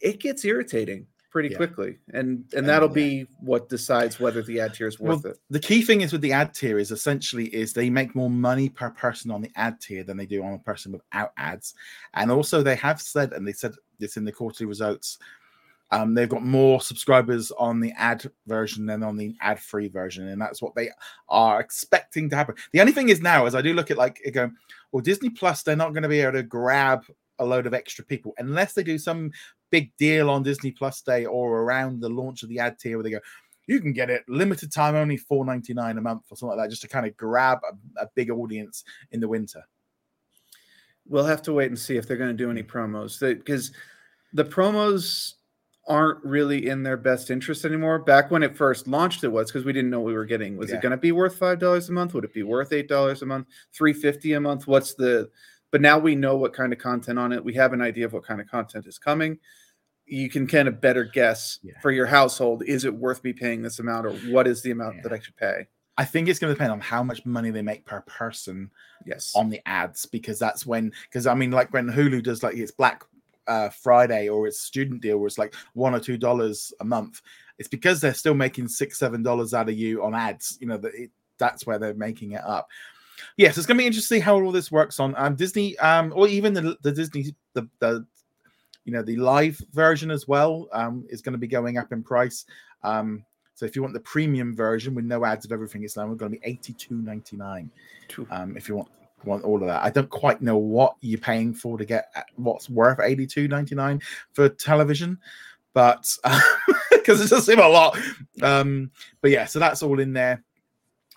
it 0.00 0.20
gets 0.20 0.44
irritating 0.44 1.06
pretty 1.30 1.50
Yeah. 1.50 1.56
quickly 1.58 1.98
and 2.14 2.44
and 2.54 2.66
that'll 2.66 2.88
yeah. 2.88 2.94
be 2.94 3.26
what 3.40 3.68
decides 3.68 4.18
whether 4.18 4.42
the 4.42 4.58
ad 4.60 4.72
tier 4.74 4.86
is 4.88 4.98
worth 4.98 5.26
it 5.26 5.36
The 5.50 5.60
key 5.60 5.82
thing 5.82 6.00
is 6.00 6.12
with 6.12 6.22
the 6.22 6.32
ad 6.32 6.54
tier 6.54 6.78
is 6.78 6.90
essentially 6.90 7.46
is 7.54 7.72
they 7.72 7.90
make 7.90 8.14
more 8.14 8.30
money 8.30 8.68
per 8.68 8.90
person 8.90 9.30
on 9.30 9.42
the 9.42 9.50
ad 9.56 9.80
tier 9.80 10.02
than 10.02 10.16
they 10.16 10.26
do 10.26 10.42
on 10.42 10.54
a 10.54 10.58
person 10.58 10.92
without 10.92 11.32
ads, 11.36 11.74
and 12.14 12.30
also 12.30 12.62
they 12.62 12.76
have 12.76 13.00
said 13.02 13.32
and 13.32 13.46
they 13.46 13.52
said 13.52 13.74
this 13.98 14.16
in 14.16 14.24
the 14.24 14.32
quarterly 14.32 14.66
results. 14.66 15.18
Um, 15.92 16.14
they've 16.14 16.29
got 16.29 16.44
more 16.44 16.81
subscribers 16.81 17.50
on 17.53 17.81
the 17.81 17.92
ad 17.96 18.31
version 18.46 18.87
than 18.87 19.03
on 19.03 19.16
the 19.16 19.35
ad-free 19.40 19.88
version, 19.88 20.29
and 20.29 20.40
that's 20.40 20.62
what 20.62 20.74
they 20.74 20.90
are 21.29 21.61
expecting 21.61 22.31
to 22.31 22.37
happen. 22.37 22.55
The 22.72 22.81
only 22.81 22.92
thing 22.92 23.09
is 23.09 23.20
now, 23.20 23.46
as 23.46 23.55
I 23.55 23.62
do 23.62 23.74
look 23.74 23.90
at 23.90 23.98
like 23.98 24.20
it 24.24 24.33
go, 24.33 24.50
well, 24.92 25.03
Disney 25.03 25.31
Plus, 25.31 25.62
they're 25.62 25.76
not 25.76 25.92
going 25.92 26.05
to 26.05 26.09
be 26.09 26.20
able 26.20 26.33
to 26.33 26.42
grab 26.42 27.05
a 27.38 27.44
load 27.44 27.66
of 27.66 27.74
extra 27.74 28.05
people 28.05 28.35
unless 28.38 28.74
they 28.74 28.83
do 28.83 28.98
some 28.98 29.31
big 29.70 29.90
deal 29.96 30.31
on 30.31 30.42
Disney 30.42 30.70
Plus 30.70 31.00
Day 31.00 31.24
or 31.24 31.62
around 31.62 32.00
the 32.00 32.09
launch 32.09 32.42
of 32.42 32.48
the 32.48 32.59
ad 32.59 32.79
tier 32.79 32.96
where 32.96 33.05
they 33.05 33.11
go, 33.11 33.20
you 33.66 33.81
can 33.81 33.92
get 33.92 34.11
it 34.11 34.24
limited 34.29 34.72
time 34.72 34.94
only 34.94 35.16
4.99 35.16 35.98
a 35.98 36.00
month 36.00 36.24
or 36.31 36.37
something 36.37 36.57
like 36.57 36.66
that 36.66 36.70
just 36.70 36.83
to 36.83 36.88
kind 36.88 37.07
of 37.07 37.16
grab 37.16 37.59
a, 37.64 38.03
a 38.03 38.11
big 38.14 38.31
audience 38.31 38.85
in 39.12 39.20
the 39.20 39.29
winter 39.29 39.64
we'll 41.11 41.24
have 41.24 41.42
to 41.42 41.53
wait 41.53 41.66
and 41.66 41.79
see 41.79 41.96
if 41.96 42.07
they're 42.07 42.16
going 42.16 42.31
to 42.31 42.44
do 42.44 42.50
any 42.50 42.62
promos 42.62 43.20
because 43.20 43.72
the 44.33 44.44
promos 44.44 45.35
aren't 45.90 46.24
really 46.24 46.68
in 46.68 46.85
their 46.85 46.96
best 46.96 47.31
interest 47.31 47.64
anymore. 47.64 47.98
Back 47.98 48.31
when 48.31 48.44
it 48.44 48.57
first 48.57 48.87
launched 48.87 49.24
it 49.24 49.29
was 49.29 49.50
because 49.50 49.64
we 49.64 49.72
didn't 49.72 49.90
know 49.90 49.98
what 50.00 50.07
we 50.07 50.14
were 50.14 50.24
getting. 50.24 50.57
Was 50.57 50.70
Yeah. 50.70 50.76
it 50.76 50.83
going 50.83 50.92
to 50.92 50.96
be 50.96 51.11
worth 51.12 51.37
five 51.37 51.59
dollars 51.59 51.88
a 51.88 51.92
month? 51.92 52.14
Would 52.14 52.24
it 52.24 52.33
be 52.33 52.44
worth 52.44 52.72
eight 52.72 52.88
dollars 52.88 53.22
a 53.22 53.26
month? 53.26 53.48
350 53.74 54.33
a 54.35 54.40
month? 54.40 54.66
What's 54.68 54.94
the 54.94 55.29
but 55.72 55.81
now 55.81 55.98
we 55.98 56.14
know 56.14 56.37
what 56.37 56.53
kind 56.53 56.72
of 56.72 56.79
content 56.79 57.18
on 57.18 57.33
it. 57.33 57.44
We 57.44 57.55
have 57.55 57.72
an 57.72 57.81
idea 57.81 58.05
of 58.07 58.12
what 58.12 58.24
kind 58.24 58.40
of 58.40 58.48
content 58.48 58.87
is 58.87 58.98
coming. 58.98 59.38
You 60.07 60.29
can 60.29 60.46
kind 60.48 60.66
of 60.66 60.81
better 60.81 61.05
guess 61.05 61.59
Yeah. 61.62 61.74
for 61.83 61.90
your 61.90 62.07
household 62.07 62.62
is 62.66 62.85
it 62.85 62.94
worth 62.94 63.22
me 63.22 63.33
paying 63.33 63.62
this 63.62 63.79
amount 63.81 64.07
or 64.07 64.12
what 64.33 64.46
is 64.46 64.62
the 64.62 64.70
amount 64.70 65.03
that 65.03 65.12
i 65.12 65.18
should 65.18 65.37
pay? 65.37 65.66
I 65.98 66.05
think 66.05 66.29
it's 66.29 66.38
going 66.38 66.50
to 66.50 66.55
depend 66.55 66.72
on 66.72 66.81
how 66.81 67.03
much 67.03 67.26
money 67.26 67.50
they 67.50 67.61
make 67.62 67.85
per 67.85 68.00
person 68.03 68.70
yes. 69.05 69.33
on 69.37 69.50
the 69.50 69.61
ads 69.66 70.07
because 70.07 70.38
that's 70.38 70.64
when 70.64 70.92
because 71.09 71.26
i 71.26 71.35
mean 71.35 71.50
like 71.50 71.72
when 71.74 71.88
hulu 71.88 72.22
does 72.22 72.42
like 72.42 72.57
it's 72.57 72.70
black 72.70 73.05
uh 73.50 73.68
friday 73.68 74.28
or 74.28 74.46
it's 74.46 74.60
student 74.60 75.02
deal 75.02 75.18
where 75.18 75.26
it's 75.26 75.38
like 75.38 75.54
one 75.74 75.94
or 75.94 76.00
two 76.00 76.16
dollars 76.16 76.72
a 76.80 76.84
month 76.84 77.20
it's 77.58 77.68
because 77.68 78.00
they're 78.00 78.14
still 78.14 78.34
making 78.34 78.68
six 78.68 78.98
seven 78.98 79.22
dollars 79.22 79.52
out 79.52 79.68
of 79.68 79.74
you 79.76 80.02
on 80.04 80.14
ads 80.14 80.56
you 80.60 80.66
know 80.66 80.76
that 80.76 80.94
it, 80.94 81.10
that's 81.38 81.66
where 81.66 81.78
they're 81.78 81.94
making 81.94 82.32
it 82.32 82.42
up 82.44 82.68
yes 83.36 83.58
it's 83.58 83.66
going 83.66 83.76
to 83.76 83.82
be 83.82 83.86
interesting 83.86 84.22
how 84.22 84.40
all 84.40 84.52
this 84.52 84.70
works 84.70 85.00
on 85.00 85.14
um 85.16 85.34
disney 85.34 85.76
um 85.78 86.12
or 86.14 86.28
even 86.28 86.54
the, 86.54 86.76
the 86.82 86.92
disney 86.92 87.34
the, 87.54 87.68
the 87.80 88.06
you 88.84 88.92
know 88.92 89.02
the 89.02 89.16
live 89.16 89.60
version 89.72 90.10
as 90.10 90.28
well 90.28 90.68
um 90.72 91.04
is 91.10 91.20
going 91.20 91.32
to 91.32 91.38
be 91.38 91.48
going 91.48 91.76
up 91.76 91.92
in 91.92 92.02
price 92.02 92.46
um 92.84 93.24
so 93.54 93.66
if 93.66 93.76
you 93.76 93.82
want 93.82 93.92
the 93.92 94.00
premium 94.00 94.56
version 94.56 94.94
with 94.94 95.04
no 95.04 95.24
ads 95.24 95.44
of 95.44 95.52
everything 95.52 95.82
it's 95.82 95.96
now 95.96 96.06
going 96.14 96.32
to 96.32 96.38
be 96.38 96.58
82.99 96.58 97.68
Phew. 98.08 98.26
um, 98.30 98.56
if 98.56 98.68
you 98.68 98.76
want 98.76 98.88
want 99.24 99.44
all 99.44 99.61
of 99.61 99.66
that. 99.66 99.83
I 99.83 99.90
don't 99.90 100.11
quite 100.11 100.42
know 100.42 100.56
what 100.56 100.96
you're 101.00 101.18
paying 101.18 101.54
for 101.54 101.78
to 101.78 101.85
get 101.85 102.11
uh, 102.14 102.22
what's 102.37 102.70
worth 102.70 102.98
82.99 102.98 104.02
for 104.33 104.48
television, 104.48 105.18
but 105.72 106.06
because 106.90 107.20
it 107.20 107.30
does 107.30 107.46
seem 107.46 107.59
a 107.59 107.68
lot. 107.68 107.98
Um, 108.42 108.90
but 109.20 109.30
yeah, 109.30 109.46
so 109.46 109.59
that's 109.59 109.83
all 109.83 110.00
in 110.00 110.12
there. 110.12 110.42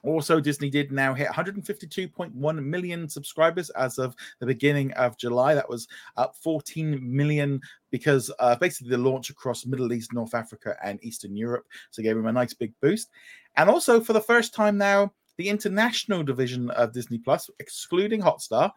Also, 0.04 0.42
Disney 0.42 0.70
did 0.70 0.92
now 0.92 1.14
hit 1.14 1.30
152.1 1.30 2.66
million 2.66 3.08
subscribers 3.08 3.70
as 3.72 3.98
of 3.98 4.16
the 4.40 4.46
beginning 4.46 4.92
of 4.94 5.18
July. 5.18 5.56
That 5.56 5.70
was 5.70 5.88
up 6.18 6.36
14 6.36 7.00
million 7.02 7.62
because 7.90 8.30
uh, 8.40 8.56
basically 8.58 8.90
the 8.90 8.98
launch 8.98 9.30
across 9.30 9.66
Middle 9.66 9.94
East, 9.94 10.12
North 10.12 10.36
Africa, 10.36 10.76
and 10.84 11.00
Eastern 11.04 11.38
Europe. 11.38 11.66
So 11.90 12.04
gave 12.04 12.18
them 12.18 12.26
a 12.26 12.34
nice 12.34 12.54
big 12.54 12.74
boost. 12.82 13.12
And 13.56 13.70
also, 13.70 14.02
for 14.02 14.12
the 14.12 14.20
first 14.20 14.54
time 14.54 14.78
now, 14.78 15.14
the 15.38 15.50
international 15.50 16.24
division 16.24 16.70
of 16.72 16.94
Disney 16.94 17.18
Plus, 17.18 17.50
excluding 17.60 18.22
Hotstar, 18.22 18.72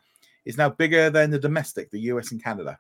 is 0.45 0.57
now 0.57 0.71
bigger 0.71 1.11
than 1.11 1.31
the 1.31 1.39
domestic, 1.39 1.91
the 1.91 2.01
US 2.01 2.33
and 2.33 2.43
Canada. 2.43 2.79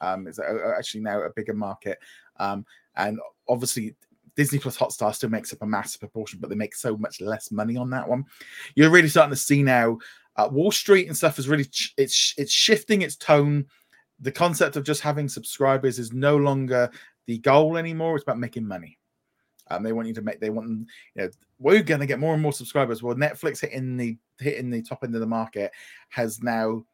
Um, 0.00 0.26
it's 0.26 0.38
uh, 0.38 0.74
actually 0.76 1.00
now 1.00 1.22
a 1.22 1.30
bigger 1.30 1.54
market. 1.54 1.98
Um, 2.38 2.64
and 2.96 3.18
obviously, 3.48 3.96
Disney 4.36 4.58
Plus 4.58 4.76
Hotstar 4.76 5.14
still 5.14 5.30
makes 5.30 5.52
up 5.52 5.62
a 5.62 5.66
massive 5.66 6.00
proportion, 6.00 6.38
but 6.40 6.50
they 6.50 6.56
make 6.56 6.74
so 6.74 6.96
much 6.96 7.20
less 7.20 7.50
money 7.50 7.76
on 7.76 7.90
that 7.90 8.06
one. 8.06 8.24
You're 8.74 8.90
really 8.90 9.08
starting 9.08 9.30
to 9.30 9.36
see 9.36 9.62
now 9.62 9.98
uh, 10.36 10.48
Wall 10.50 10.70
Street 10.70 11.08
and 11.08 11.16
stuff 11.16 11.38
is 11.38 11.48
really 11.48 11.64
ch- 11.64 11.94
it's 11.96 12.34
it's 12.36 12.52
shifting 12.52 13.02
its 13.02 13.16
tone. 13.16 13.66
The 14.20 14.32
concept 14.32 14.76
of 14.76 14.84
just 14.84 15.00
having 15.00 15.28
subscribers 15.28 15.98
is 15.98 16.12
no 16.12 16.36
longer 16.36 16.90
the 17.26 17.38
goal 17.38 17.76
anymore. 17.76 18.16
It's 18.16 18.22
about 18.22 18.38
making 18.38 18.66
money. 18.66 18.95
Um, 19.70 19.82
they 19.82 19.92
want 19.92 20.08
you 20.08 20.14
to 20.14 20.22
make. 20.22 20.40
They 20.40 20.50
want 20.50 20.68
you 20.68 20.86
know 21.16 21.30
we're 21.58 21.82
going 21.82 22.00
to 22.00 22.06
get 22.06 22.18
more 22.18 22.34
and 22.34 22.42
more 22.42 22.52
subscribers. 22.52 23.02
Well, 23.02 23.14
Netflix 23.16 23.60
hitting 23.60 23.96
the 23.96 24.16
hitting 24.38 24.70
the 24.70 24.82
top 24.82 25.04
end 25.04 25.14
of 25.14 25.20
the 25.20 25.26
market 25.26 25.72
has 26.10 26.42
now 26.42 26.84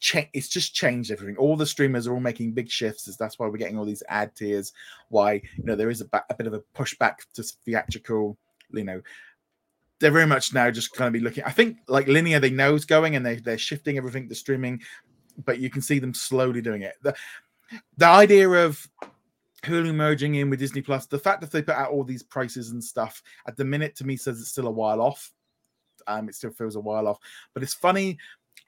changed. 0.00 0.30
It's 0.34 0.48
just 0.48 0.74
changed 0.74 1.10
everything. 1.10 1.36
All 1.36 1.56
the 1.56 1.66
streamers 1.66 2.06
are 2.06 2.14
all 2.14 2.20
making 2.20 2.52
big 2.52 2.70
shifts. 2.70 3.04
That's 3.16 3.38
why 3.38 3.46
we're 3.46 3.58
getting 3.58 3.78
all 3.78 3.84
these 3.84 4.02
ad 4.08 4.34
tiers. 4.34 4.72
Why 5.08 5.34
you 5.34 5.64
know 5.64 5.76
there 5.76 5.90
is 5.90 6.00
a, 6.00 6.06
ba- 6.06 6.24
a 6.30 6.34
bit 6.34 6.46
of 6.46 6.54
a 6.54 6.62
pushback 6.74 7.16
to 7.34 7.42
theatrical. 7.42 8.36
You 8.70 8.84
know, 8.84 9.00
they're 10.00 10.10
very 10.10 10.26
much 10.26 10.52
now 10.52 10.70
just 10.70 10.94
kind 10.94 11.06
of 11.06 11.12
be 11.12 11.20
looking. 11.20 11.44
I 11.44 11.50
think 11.50 11.78
like 11.88 12.06
linear, 12.06 12.40
they 12.40 12.50
know 12.50 12.74
is 12.74 12.84
going 12.84 13.16
and 13.16 13.24
they 13.24 13.36
they're 13.36 13.58
shifting 13.58 13.96
everything 13.96 14.28
to 14.28 14.34
streaming, 14.34 14.80
but 15.44 15.58
you 15.58 15.70
can 15.70 15.82
see 15.82 15.98
them 15.98 16.14
slowly 16.14 16.60
doing 16.60 16.82
it. 16.82 16.94
The 17.02 17.14
the 17.96 18.06
idea 18.06 18.48
of 18.48 18.88
Hulu 19.64 19.94
merging 19.94 20.36
in 20.36 20.50
with 20.50 20.60
Disney 20.60 20.82
Plus, 20.82 21.06
the 21.06 21.18
fact 21.18 21.40
that 21.40 21.50
they 21.50 21.62
put 21.62 21.74
out 21.74 21.90
all 21.90 22.04
these 22.04 22.22
prices 22.22 22.70
and 22.70 22.82
stuff 22.82 23.22
at 23.46 23.56
the 23.56 23.64
minute 23.64 23.96
to 23.96 24.06
me 24.06 24.16
says 24.16 24.40
it's 24.40 24.50
still 24.50 24.68
a 24.68 24.70
while 24.70 25.00
off. 25.00 25.32
Um, 26.06 26.28
it 26.28 26.34
still 26.34 26.52
feels 26.52 26.76
a 26.76 26.80
while 26.80 27.06
off, 27.06 27.18
but 27.54 27.62
it's 27.62 27.74
funny. 27.74 28.18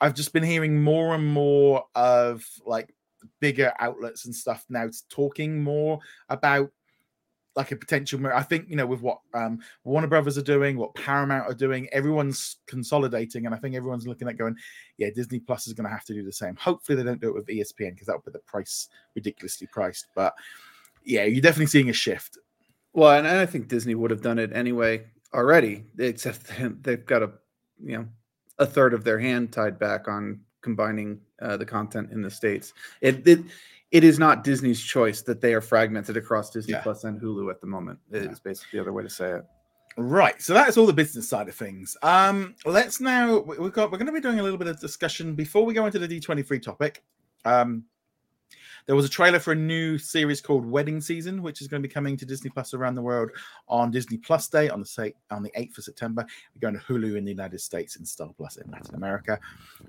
I've 0.01 0.15
just 0.15 0.33
been 0.33 0.43
hearing 0.43 0.83
more 0.83 1.15
and 1.15 1.27
more 1.27 1.85
of 1.95 2.45
like 2.67 2.95
bigger 3.41 3.73
outlets 3.79 4.25
and 4.25 4.35
stuff 4.35 4.65
now 4.69 4.89
talking 5.11 5.63
more 5.63 5.99
about 6.29 6.71
like 7.57 7.73
a 7.73 7.77
potential. 7.77 8.25
I 8.27 8.43
think 8.43 8.69
you 8.69 8.77
know 8.77 8.87
with 8.87 9.01
what 9.01 9.19
um, 9.35 9.61
Warner 9.85 10.07
Brothers 10.07 10.39
are 10.39 10.43
doing, 10.43 10.77
what 10.77 10.95
Paramount 10.95 11.51
are 11.51 11.55
doing, 11.55 11.89
everyone's 11.93 12.57
consolidating, 12.67 13.47
and 13.47 13.55
I 13.55 13.59
think 13.59 13.75
everyone's 13.75 14.07
looking 14.07 14.29
at 14.29 14.39
going, 14.39 14.57
yeah, 14.99 15.11
Disney 15.15 15.41
Plus 15.41 15.67
is 15.67 15.73
going 15.73 15.89
to 15.89 15.95
have 15.95 16.05
to 16.05 16.15
do 16.15 16.25
the 16.25 16.33
same. 16.33 16.57
Hopefully, 16.57 16.97
they 16.97 17.05
don't 17.05 17.21
do 17.21 17.29
it 17.29 17.35
with 17.35 17.47
ESPN 17.47 17.93
because 17.93 18.07
that 18.07 18.15
would 18.15 18.25
put 18.25 18.33
the 18.33 18.41
price 18.41 18.89
ridiculously 19.15 19.67
priced. 19.73 20.07
But 20.15 20.35
yeah, 21.05 21.25
you're 21.25 21.41
definitely 21.41 21.67
seeing 21.67 21.91
a 21.91 21.95
shift. 21.95 22.39
Well, 22.93 23.11
and, 23.11 23.27
I 23.27 23.47
think 23.47 23.69
Disney 23.69 23.95
would 23.95 24.11
have 24.11 24.23
done 24.23 24.39
it 24.39 24.53
anyway 24.53 25.05
already, 25.33 25.85
except 25.99 26.51
they've 26.83 27.05
got 27.05 27.23
a 27.23 27.31
you 27.83 27.99
know 27.99 28.07
a 28.59 28.67
third 28.67 28.95
of 28.95 29.05
their 29.05 29.19
hand 29.19 29.53
tied 29.53 29.79
back 29.79 30.09
on 30.09 30.41
combining 30.61 31.21
uh, 31.41 31.57
the 31.57 31.65
content 31.65 32.11
in 32.13 32.21
the 32.23 32.31
states. 32.31 32.75
It, 33.01 33.27
it 33.27 33.41
it 33.91 34.05
is 34.05 34.19
not 34.19 34.45
Disney's 34.45 34.81
choice 34.81 35.23
that 35.23 35.41
they 35.41 35.55
are 35.55 35.61
fragmented 35.61 36.17
across 36.17 36.51
Disney 36.51 36.75
yeah. 36.75 36.83
Plus 36.83 37.05
and 37.05 37.21
Hulu 37.21 37.51
at 37.51 37.61
the 37.61 37.67
moment. 37.67 37.99
It 38.13 38.25
yeah. 38.25 38.31
is 38.31 38.39
basically 38.39 38.79
the 38.79 38.83
other 38.83 38.93
way 38.93 39.03
to 39.03 39.11
say 39.11 39.33
it. 39.33 39.45
Right. 39.97 40.41
So 40.41 40.55
that's 40.55 40.77
all 40.77 40.87
the 40.87 40.93
business 40.93 41.29
side 41.29 41.49
of 41.49 41.55
things. 41.55 41.97
Um, 42.03 42.55
let's 42.65 43.01
now 43.01 43.39
we've 43.39 43.73
got 43.73 43.91
we're 43.91 43.99
going 43.99 44.07
to 44.07 44.13
be 44.13 44.21
doing 44.21 44.39
a 44.39 44.43
little 44.43 44.59
bit 44.59 44.69
of 44.69 44.81
discussion 44.81 45.35
before 45.35 45.65
we 45.65 45.75
go 45.75 45.87
into 45.87 45.99
the 45.99 46.07
D23 46.07 46.63
topic. 46.63 47.03
Um, 47.45 47.85
there 48.91 48.97
was 48.97 49.05
a 49.05 49.09
trailer 49.09 49.39
for 49.39 49.53
a 49.53 49.55
new 49.55 49.99
series 49.99 50.41
called 50.41 50.67
Wedding 50.67 51.01
Season, 51.01 51.43
which 51.43 51.61
is 51.61 51.69
going 51.69 51.81
to 51.81 51.89
be 51.89 51.95
coming 51.95 52.17
to 52.17 52.27
Disney 52.27 52.51
Plus 52.51 52.75
around 52.75 52.97
the 52.97 53.03
world 53.03 53.31
on 53.69 53.93
Disney 53.93 54.17
Plus 54.17 54.49
Day 54.49 54.69
on 54.69 54.81
the 54.81 54.85
say 54.85 55.15
on 55.31 55.45
the 55.45 55.51
8th 55.51 55.79
of 55.79 55.85
September. 55.85 56.27
We're 56.53 56.61
going 56.61 56.75
to 56.75 56.81
Hulu 56.81 57.17
in 57.17 57.25
the 57.25 57.31
United 57.31 57.61
States 57.61 57.95
and 57.95 58.09
Star 58.09 58.31
Plus 58.37 58.57
in 58.57 58.69
Latin 58.69 58.97
America. 58.97 59.39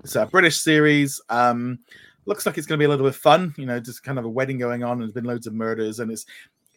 It's 0.04 0.16
a 0.16 0.28
British 0.28 0.60
series. 0.60 1.20
Um, 1.30 1.80
looks 2.28 2.46
like 2.46 2.60
it's 2.60 2.68
going 2.68 2.78
to 2.78 2.80
be 2.80 2.86
a 2.86 2.90
little 2.90 3.08
bit 3.08 3.16
fun. 3.16 3.56
You 3.58 3.66
know, 3.66 3.80
just 3.80 4.04
kind 4.04 4.20
of 4.20 4.26
a 4.26 4.30
wedding 4.30 4.60
going 4.60 4.84
on, 4.84 4.92
and 4.92 5.02
there's 5.02 5.14
been 5.14 5.24
loads 5.24 5.48
of 5.48 5.56
murders, 5.56 6.00
and 6.00 6.12
it's 6.12 6.28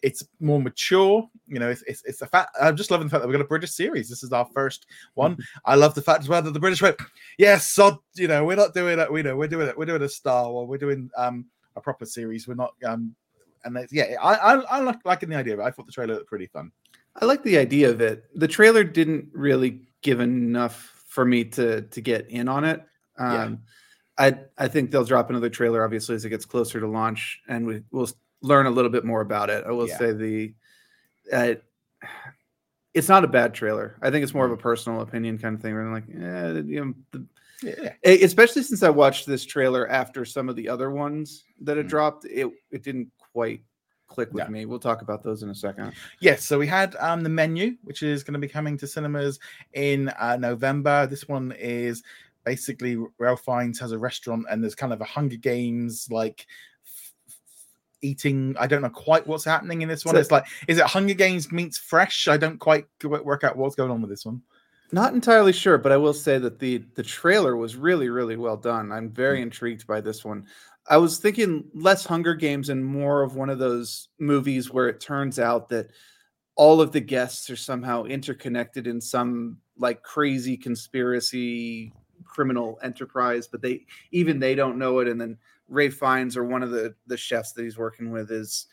it's 0.01 0.23
more 0.39 0.59
mature. 0.59 1.29
You 1.47 1.59
know, 1.59 1.69
it's 1.69 1.83
it's, 1.83 2.03
it's 2.05 2.19
the 2.21 2.25
fact. 2.25 2.57
I'm 2.59 2.75
just 2.75 2.89
loving 2.89 3.05
the 3.05 3.11
fact 3.11 3.21
that 3.21 3.27
we've 3.27 3.37
got 3.37 3.45
a 3.45 3.47
British 3.47 3.73
series. 3.73 4.09
This 4.09 4.23
is 4.23 4.33
our 4.33 4.47
first 4.51 4.87
one. 5.13 5.33
Mm-hmm. 5.33 5.59
I 5.65 5.75
love 5.75 5.93
the 5.93 6.01
fact 6.01 6.21
as 6.21 6.29
well 6.29 6.41
that 6.41 6.55
the 6.55 6.59
British 6.59 6.81
went, 6.81 6.97
yes, 7.37 7.67
so 7.67 8.01
you 8.15 8.27
know, 8.27 8.43
we're 8.45 8.55
not 8.55 8.73
doing 8.73 8.97
it. 8.97 9.11
We 9.11 9.21
know 9.21 9.35
we're 9.35 9.47
doing 9.47 9.67
it. 9.67 9.77
We're 9.77 9.85
doing 9.85 10.01
a 10.01 10.09
Star 10.09 10.51
Wars. 10.51 10.67
We're 10.67 10.79
doing 10.79 11.11
um 11.15 11.45
a 11.75 11.81
proper 11.81 12.05
series. 12.05 12.47
We're 12.47 12.55
not 12.55 12.73
um 12.85 13.15
and 13.63 13.77
yeah, 13.91 14.15
I 14.21 14.35
I, 14.35 14.53
I 14.55 14.79
like 14.81 14.99
liking 15.05 15.29
the 15.29 15.35
idea. 15.35 15.61
I 15.61 15.71
thought 15.71 15.85
the 15.85 15.91
trailer 15.91 16.15
looked 16.15 16.27
pretty 16.27 16.47
fun. 16.47 16.71
I 17.15 17.25
like 17.25 17.43
the 17.43 17.57
idea 17.57 17.89
of 17.89 18.01
it. 18.01 18.25
The 18.35 18.47
trailer 18.47 18.83
didn't 18.83 19.29
really 19.33 19.81
give 20.01 20.19
enough 20.19 21.03
for 21.07 21.25
me 21.25 21.45
to 21.45 21.81
to 21.81 22.01
get 22.01 22.29
in 22.29 22.47
on 22.47 22.63
it. 22.63 22.83
Um, 23.17 23.61
yeah. 24.17 24.37
I 24.57 24.65
I 24.65 24.67
think 24.67 24.91
they'll 24.91 25.05
drop 25.05 25.29
another 25.29 25.49
trailer 25.49 25.83
obviously 25.83 26.15
as 26.15 26.25
it 26.25 26.29
gets 26.29 26.45
closer 26.45 26.79
to 26.79 26.87
launch, 26.87 27.41
and 27.47 27.65
we 27.65 27.83
will 27.91 28.09
learn 28.41 28.65
a 28.65 28.71
little 28.71 28.91
bit 28.91 29.05
more 29.05 29.21
about 29.21 29.49
it. 29.49 29.63
I 29.65 29.71
will 29.71 29.87
yeah. 29.87 29.97
say 29.97 30.11
the 30.13 30.53
uh, 31.31 31.55
it's 32.93 33.09
not 33.09 33.23
a 33.23 33.27
bad 33.27 33.53
trailer. 33.53 33.97
I 34.01 34.09
think 34.09 34.23
it's 34.23 34.33
more 34.33 34.45
of 34.45 34.51
a 34.51 34.57
mm. 34.57 34.61
personal 34.61 35.01
opinion 35.01 35.37
kind 35.37 35.55
of 35.55 35.61
thing. 35.61 35.73
Where 35.73 35.83
I'm 35.83 35.91
like, 35.93 36.07
yeah, 36.07 36.53
you 36.53 36.85
know, 36.85 36.93
the, 37.11 37.25
yeah. 37.63 37.93
especially 38.03 38.63
since 38.63 38.83
I 38.83 38.89
watched 38.89 39.25
this 39.25 39.45
trailer 39.45 39.87
after 39.89 40.25
some 40.25 40.49
of 40.49 40.55
the 40.55 40.67
other 40.69 40.91
ones 40.91 41.43
that 41.61 41.77
had 41.77 41.87
mm. 41.87 41.89
dropped, 41.89 42.25
it 42.25 42.47
it 42.71 42.83
didn't 42.83 43.11
quite 43.17 43.61
click 44.07 44.31
with 44.33 44.43
yeah. 44.43 44.49
me. 44.49 44.65
We'll 44.65 44.79
talk 44.79 45.01
about 45.01 45.23
those 45.23 45.43
in 45.43 45.49
a 45.49 45.55
second. 45.55 45.93
Yes, 46.19 46.43
so 46.43 46.59
we 46.59 46.67
had 46.67 46.95
um 46.99 47.21
the 47.21 47.29
menu, 47.29 47.75
which 47.83 48.03
is 48.03 48.23
going 48.23 48.33
to 48.33 48.39
be 48.39 48.47
coming 48.47 48.77
to 48.77 48.87
cinemas 48.87 49.39
in 49.73 50.09
uh, 50.19 50.37
November. 50.37 51.07
This 51.07 51.27
one 51.27 51.53
is 51.57 52.03
basically 52.43 52.97
Ralph 53.17 53.43
Fiennes 53.43 53.79
has 53.79 53.91
a 53.91 53.97
restaurant 53.97 54.45
and 54.49 54.63
there's 54.63 54.75
kind 54.75 54.93
of 54.93 55.01
a 55.01 55.05
Hunger 55.05 55.37
Games 55.37 56.07
like 56.11 56.45
eating. 58.01 58.55
I 58.59 58.67
don't 58.67 58.81
know 58.81 58.89
quite 58.89 59.25
what's 59.27 59.43
happening 59.43 59.81
in 59.81 59.89
this 59.89 60.05
one. 60.05 60.15
So, 60.15 60.21
it's 60.21 60.31
like, 60.31 60.45
is 60.67 60.77
it 60.77 60.85
Hunger 60.85 61.15
Games 61.15 61.51
meets 61.51 61.77
Fresh? 61.77 62.27
I 62.27 62.37
don't 62.37 62.59
quite 62.59 62.85
work 63.03 63.43
out 63.43 63.57
what's 63.57 63.75
going 63.75 63.91
on 63.91 64.01
with 64.01 64.09
this 64.09 64.25
one. 64.25 64.41
Not 64.91 65.13
entirely 65.13 65.51
sure, 65.51 65.77
but 65.77 65.91
I 65.91 65.97
will 65.97 66.13
say 66.13 66.37
that 66.37 66.59
the 66.59 66.83
the 66.95 67.03
trailer 67.03 67.55
was 67.55 67.75
really 67.75 68.09
really 68.09 68.37
well 68.37 68.57
done. 68.57 68.91
I'm 68.91 69.09
very 69.09 69.39
mm. 69.39 69.43
intrigued 69.43 69.87
by 69.87 70.01
this 70.01 70.23
one. 70.23 70.45
I 70.87 70.97
was 70.97 71.17
thinking 71.17 71.65
less 71.73 72.05
Hunger 72.05 72.35
Games 72.35 72.69
and 72.69 72.85
more 72.85 73.23
of 73.23 73.35
one 73.35 73.49
of 73.49 73.57
those 73.57 74.09
movies 74.19 74.71
where 74.71 74.87
it 74.87 74.99
turns 74.99 75.39
out 75.39 75.69
that 75.69 75.89
all 76.55 76.79
of 76.79 76.91
the 76.91 77.01
guests 77.01 77.49
are 77.49 77.55
somehow 77.55 78.03
interconnected 78.03 78.85
in 78.85 79.01
some 79.01 79.57
like 79.77 80.03
crazy 80.03 80.55
conspiracy 80.55 81.91
criminal 82.23 82.79
enterprise, 82.83 83.47
but 83.47 83.61
they 83.61 83.85
even 84.11 84.39
they 84.39 84.55
don't 84.55 84.77
know 84.77 84.99
it. 84.99 85.07
And 85.07 85.19
then 85.19 85.37
Ralph 85.67 85.93
Fiennes 85.93 86.37
or 86.37 86.43
one 86.43 86.63
of 86.63 86.69
the 86.69 86.93
the 87.07 87.17
chefs 87.17 87.53
that 87.53 87.63
he's 87.63 87.77
working 87.77 88.11
with 88.11 88.31
is 88.31 88.67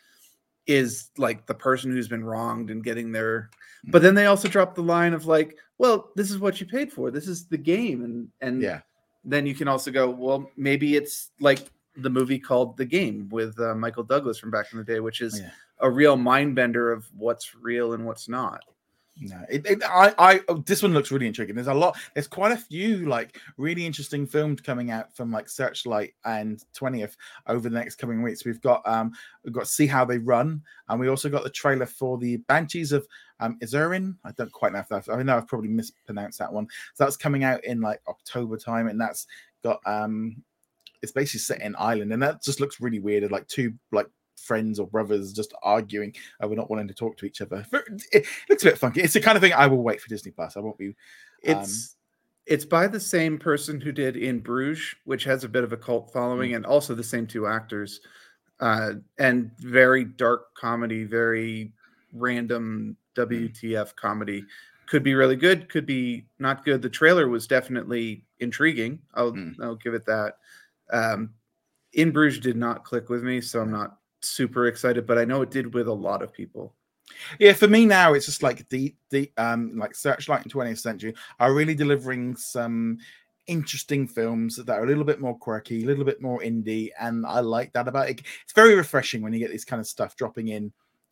is 0.67 1.09
like 1.17 1.45
the 1.45 1.53
person 1.53 1.91
who's 1.91 2.07
been 2.07 2.23
wronged 2.23 2.69
and 2.69 2.83
getting 2.83 3.11
their 3.11 3.49
but 3.85 4.01
then 4.01 4.15
they 4.15 4.27
also 4.27 4.47
drop 4.47 4.75
the 4.75 4.81
line 4.81 5.13
of 5.13 5.25
like 5.25 5.57
well 5.77 6.11
this 6.15 6.31
is 6.31 6.39
what 6.39 6.59
you 6.59 6.65
paid 6.65 6.91
for. 6.91 7.11
This 7.11 7.27
is 7.27 7.45
the 7.45 7.57
game. 7.57 8.03
And 8.03 8.29
and 8.41 8.61
yeah. 8.61 8.79
then 9.25 9.45
you 9.45 9.55
can 9.55 9.67
also 9.67 9.91
go 9.91 10.09
well 10.09 10.49
maybe 10.55 10.95
it's 10.95 11.31
like 11.39 11.59
the 11.97 12.09
movie 12.09 12.39
called 12.39 12.75
the 12.77 12.85
game 12.85 13.29
with 13.29 13.59
uh, 13.59 13.75
michael 13.75 14.03
douglas 14.03 14.39
from 14.39 14.49
back 14.49 14.71
in 14.71 14.79
the 14.79 14.83
day 14.83 14.99
which 14.99 15.21
is 15.21 15.39
yeah. 15.39 15.51
a 15.79 15.89
real 15.89 16.17
mind 16.17 16.55
bender 16.55 16.91
of 16.91 17.05
what's 17.15 17.53
real 17.55 17.93
and 17.93 18.03
what's 18.03 18.27
not 18.27 18.63
no, 19.19 19.45
it, 19.47 19.65
it, 19.65 19.83
I, 19.83 20.13
I, 20.17 20.41
oh, 20.47 20.63
this 20.65 20.81
one 20.81 20.93
looks 20.93 21.11
really 21.11 21.27
intriguing. 21.27 21.55
There's 21.55 21.67
a 21.67 21.73
lot. 21.73 21.97
There's 22.13 22.27
quite 22.27 22.51
a 22.51 22.57
few 22.57 23.05
like 23.07 23.39
really 23.57 23.85
interesting 23.85 24.25
films 24.25 24.61
coming 24.61 24.89
out 24.89 25.15
from 25.15 25.31
like 25.31 25.49
Searchlight 25.49 26.15
and 26.25 26.63
20th 26.75 27.15
over 27.47 27.69
the 27.69 27.77
next 27.77 27.97
coming 27.97 28.23
weeks. 28.23 28.43
We've 28.43 28.61
got 28.61 28.81
um, 28.87 29.11
we've 29.43 29.53
got 29.53 29.67
See 29.67 29.85
How 29.85 30.03
They 30.03 30.17
Run, 30.17 30.61
and 30.89 30.99
we 30.99 31.09
also 31.09 31.29
got 31.29 31.43
the 31.43 31.51
trailer 31.51 31.85
for 31.85 32.17
the 32.17 32.37
Banshees 32.47 32.91
of 32.91 33.07
um, 33.39 33.59
Inisherin. 33.61 34.15
I 34.23 34.31
don't 34.31 34.51
quite 34.51 34.73
know 34.73 34.79
if 34.79 34.89
that's. 34.89 35.07
I 35.07 35.21
know 35.21 35.37
I've 35.37 35.47
probably 35.47 35.69
mispronounced 35.69 36.39
that 36.39 36.51
one. 36.51 36.67
So 36.95 37.03
that's 37.03 37.17
coming 37.17 37.43
out 37.43 37.63
in 37.63 37.81
like 37.81 38.01
October 38.07 38.57
time, 38.57 38.87
and 38.87 38.99
that's 38.99 39.27
got 39.63 39.79
um, 39.85 40.37
it's 41.03 41.11
basically 41.11 41.41
set 41.41 41.61
in 41.61 41.75
Ireland, 41.75 42.13
and 42.13 42.23
that 42.23 42.41
just 42.41 42.59
looks 42.59 42.81
really 42.81 42.99
weird. 42.99 43.31
Like 43.31 43.47
two 43.47 43.73
like 43.91 44.07
friends 44.43 44.79
or 44.79 44.87
brothers 44.87 45.33
just 45.33 45.53
arguing 45.63 46.13
over 46.41 46.55
not 46.55 46.69
wanting 46.69 46.87
to 46.87 46.93
talk 46.93 47.17
to 47.17 47.25
each 47.25 47.41
other. 47.41 47.65
It 48.11 48.25
looks 48.49 48.63
a 48.63 48.67
bit 48.67 48.77
funky. 48.77 49.01
It's 49.01 49.13
the 49.13 49.21
kind 49.21 49.35
of 49.35 49.41
thing 49.41 49.53
I 49.53 49.67
will 49.67 49.83
wait 49.83 50.01
for 50.01 50.09
Disney 50.09 50.31
Plus. 50.31 50.57
I 50.57 50.59
won't 50.59 50.77
be. 50.77 50.95
It's 51.41 51.95
um, 51.95 51.99
it's 52.45 52.65
by 52.65 52.87
the 52.87 52.99
same 52.99 53.37
person 53.37 53.79
who 53.79 53.91
did 53.91 54.17
In 54.17 54.39
Bruges, 54.39 54.95
which 55.05 55.23
has 55.23 55.43
a 55.43 55.49
bit 55.49 55.63
of 55.63 55.71
a 55.71 55.77
cult 55.77 56.11
following, 56.11 56.49
mm-hmm. 56.49 56.57
and 56.57 56.65
also 56.65 56.93
the 56.93 57.03
same 57.03 57.25
two 57.25 57.47
actors. 57.47 58.01
Uh, 58.59 58.93
and 59.17 59.51
very 59.59 60.05
dark 60.05 60.53
comedy, 60.55 61.03
very 61.03 61.73
random 62.13 62.95
WTF 63.15 63.49
mm. 63.51 63.95
comedy. 63.95 64.45
Could 64.87 65.03
be 65.03 65.15
really 65.15 65.35
good, 65.35 65.69
could 65.69 65.85
be 65.85 66.25
not 66.39 66.63
good. 66.63 66.81
The 66.81 66.89
trailer 66.89 67.27
was 67.27 67.47
definitely 67.47 68.23
intriguing. 68.39 68.99
I'll 69.15 69.31
mm. 69.31 69.55
I'll 69.61 69.75
give 69.75 69.93
it 69.93 70.05
that. 70.05 70.37
Um, 70.91 71.31
in 71.93 72.11
Bruges 72.11 72.39
did 72.39 72.57
not 72.57 72.83
click 72.83 73.09
with 73.09 73.23
me, 73.23 73.41
so 73.41 73.61
I'm 73.61 73.71
not 73.71 73.97
super 74.29 74.67
excited, 74.67 75.05
but 75.05 75.17
I 75.17 75.25
know 75.25 75.41
it 75.41 75.51
did 75.51 75.73
with 75.73 75.87
a 75.87 75.93
lot 75.93 76.21
of 76.21 76.33
people. 76.33 76.75
Yeah, 77.39 77.53
for 77.53 77.67
me 77.67 77.85
now, 77.85 78.13
it's 78.13 78.25
just 78.25 78.43
like 78.43 78.67
the 78.69 78.95
the 79.09 79.31
um 79.37 79.77
like 79.77 79.95
Searchlight 79.95 80.45
in 80.45 80.51
20th 80.51 80.79
Century 80.79 81.13
are 81.39 81.53
really 81.53 81.75
delivering 81.75 82.35
some 82.35 82.97
interesting 83.47 84.07
films 84.07 84.55
that 84.55 84.69
are 84.69 84.83
a 84.83 84.87
little 84.87 85.03
bit 85.03 85.19
more 85.19 85.37
quirky, 85.37 85.83
a 85.83 85.87
little 85.87 86.05
bit 86.05 86.21
more 86.21 86.39
indie, 86.39 86.89
and 86.99 87.25
I 87.25 87.41
like 87.41 87.73
that 87.73 87.87
about 87.87 88.09
it. 88.09 88.21
It's 88.43 88.53
very 88.53 88.75
refreshing 88.75 89.21
when 89.21 89.33
you 89.33 89.39
get 89.39 89.51
this 89.51 89.65
kind 89.65 89.79
of 89.79 89.87
stuff 89.87 90.15
dropping 90.15 90.47
in. 90.49 90.71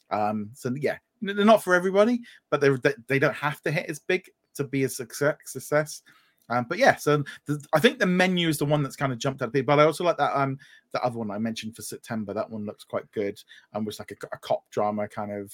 Um, 0.10 0.50
so 0.54 0.74
yeah, 0.80 0.97
they're 1.21 1.45
not 1.45 1.63
for 1.63 1.76
everybody, 1.76 2.21
but 2.50 2.62
they 2.62 2.69
they 3.08 3.19
don't 3.19 3.36
have 3.36 3.62
to 3.62 3.71
hit 3.71 3.89
as 3.89 4.00
big 4.00 4.30
to 4.56 4.63
be 4.63 4.84
a 4.84 4.89
success. 4.89 5.38
success. 5.45 6.02
Um, 6.49 6.65
but 6.67 6.77
yeah, 6.77 6.95
so 6.95 7.23
the, 7.45 7.63
I 7.73 7.80
think 7.80 7.99
the 7.99 8.06
menu 8.06 8.49
is 8.49 8.58
the 8.58 8.65
one 8.65 8.84
that's 8.84 8.95
kind 8.95 9.13
of 9.13 9.19
jumped 9.19 9.41
out 9.41 9.47
at 9.47 9.54
people. 9.54 9.75
But 9.75 9.82
I 9.82 9.86
also 9.86 10.04
like 10.04 10.17
that 10.17 10.36
um 10.36 10.58
the 10.91 11.01
other 11.04 11.17
one 11.17 11.32
I 11.32 11.38
mentioned 11.38 11.75
for 11.75 11.82
September. 11.82 12.34
That 12.34 12.49
one 12.49 12.65
looks 12.65 12.84
quite 12.84 13.10
good. 13.12 13.39
Um, 13.73 13.86
was 13.86 13.99
like 13.99 14.12
a, 14.12 14.36
a, 14.36 14.38
cop 14.39 14.69
drama 14.69 15.08
kind 15.08 15.32
of 15.32 15.54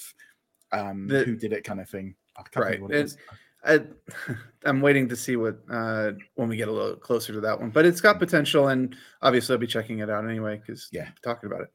um 0.72 1.06
the, 1.06 1.24
who 1.24 1.36
did 1.36 1.52
it 1.52 1.64
kind 1.64 1.80
of 1.80 1.88
thing. 1.88 2.14
Right. 2.56 2.80
It, 2.90 3.16
I, 3.64 3.80
am 4.68 4.80
waiting 4.80 5.08
to 5.08 5.16
see 5.16 5.36
what 5.36 5.58
uh 5.70 6.12
when 6.34 6.48
we 6.48 6.56
get 6.56 6.68
a 6.68 6.72
little 6.72 6.96
closer 6.96 7.32
to 7.32 7.40
that 7.40 7.60
one. 7.60 7.70
But 7.70 7.86
it's 7.86 8.00
got 8.00 8.16
mm. 8.16 8.20
potential, 8.20 8.68
and 8.68 8.96
obviously 9.22 9.54
I'll 9.54 9.60
be 9.60 9.66
checking 9.66 10.00
it 10.00 10.10
out 10.10 10.28
anyway 10.28 10.60
because 10.64 10.88
yeah, 10.92 11.08
talking 11.22 11.48
about 11.48 11.62
it. 11.62 11.72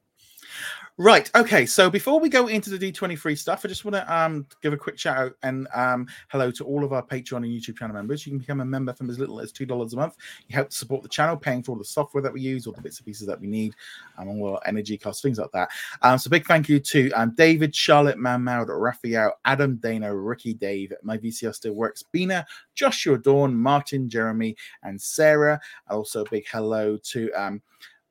Right. 0.96 1.28
Okay. 1.34 1.66
So 1.66 1.90
before 1.90 2.20
we 2.20 2.28
go 2.28 2.46
into 2.46 2.70
the 2.70 2.78
D23 2.78 3.36
stuff, 3.36 3.62
I 3.64 3.68
just 3.68 3.84
want 3.84 3.96
to 3.96 4.14
um, 4.14 4.46
give 4.62 4.72
a 4.72 4.76
quick 4.76 4.96
shout 4.96 5.18
out 5.18 5.32
and 5.42 5.66
um, 5.74 6.06
hello 6.28 6.52
to 6.52 6.64
all 6.64 6.84
of 6.84 6.92
our 6.92 7.04
Patreon 7.04 7.38
and 7.38 7.46
YouTube 7.46 7.76
channel 7.76 7.96
members. 7.96 8.24
You 8.24 8.30
can 8.30 8.38
become 8.38 8.60
a 8.60 8.64
member 8.64 8.92
from 8.92 9.10
as 9.10 9.18
little 9.18 9.40
as 9.40 9.52
$2 9.52 9.92
a 9.92 9.96
month. 9.96 10.16
You 10.46 10.54
help 10.54 10.72
support 10.72 11.02
the 11.02 11.08
channel, 11.08 11.36
paying 11.36 11.64
for 11.64 11.72
all 11.72 11.78
the 11.78 11.84
software 11.84 12.22
that 12.22 12.32
we 12.32 12.42
use, 12.42 12.68
all 12.68 12.74
the 12.74 12.80
bits 12.80 12.98
and 12.98 13.06
pieces 13.06 13.26
that 13.26 13.40
we 13.40 13.48
need, 13.48 13.74
um, 14.18 14.28
and 14.28 14.40
all 14.40 14.54
our 14.54 14.60
energy 14.66 14.96
costs, 14.96 15.20
things 15.20 15.38
like 15.38 15.50
that. 15.50 15.68
Um, 16.02 16.16
so 16.16 16.30
big 16.30 16.46
thank 16.46 16.68
you 16.68 16.78
to 16.78 17.10
um, 17.10 17.34
David, 17.34 17.74
Charlotte, 17.74 18.18
Mahmoud, 18.18 18.68
Raphael, 18.68 19.32
Adam, 19.46 19.74
Dana, 19.76 20.14
Ricky, 20.14 20.54
Dave, 20.54 20.92
My 21.02 21.18
VCR 21.18 21.56
Still 21.56 21.72
Works, 21.72 22.04
Bina, 22.04 22.46
Joshua 22.76 23.18
Dawn, 23.18 23.52
Martin, 23.52 24.08
Jeremy, 24.08 24.56
and 24.84 25.02
Sarah. 25.02 25.60
Also, 25.90 26.24
a 26.24 26.30
big 26.30 26.46
hello 26.48 26.96
to 26.98 27.32
um, 27.32 27.60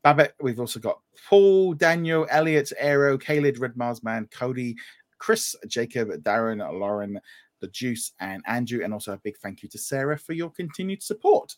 Babbitt. 0.04 0.36
We've 0.42 0.60
also 0.60 0.80
got 0.80 1.00
Paul, 1.28 1.74
Daniel, 1.74 2.28
Elliot, 2.30 2.72
Aero, 2.78 3.18
Caleb, 3.18 3.58
Red 3.60 3.78
Mars 3.78 4.04
Man, 4.04 4.28
Cody, 4.32 4.76
Chris, 5.18 5.56
Jacob, 5.68 6.10
Darren, 6.24 6.60
Lauren, 6.80 7.20
the 7.62 7.68
Juice, 7.70 8.12
and 8.20 8.44
Andrew, 8.46 8.84
and 8.84 8.94
also 8.94 9.14
a 9.14 9.18
big 9.18 9.38
thank 9.38 9.64
you 9.64 9.70
to 9.70 9.78
Sarah 9.78 10.18
for 10.18 10.34
your 10.34 10.50
continued 10.52 11.02
support. 11.02 11.56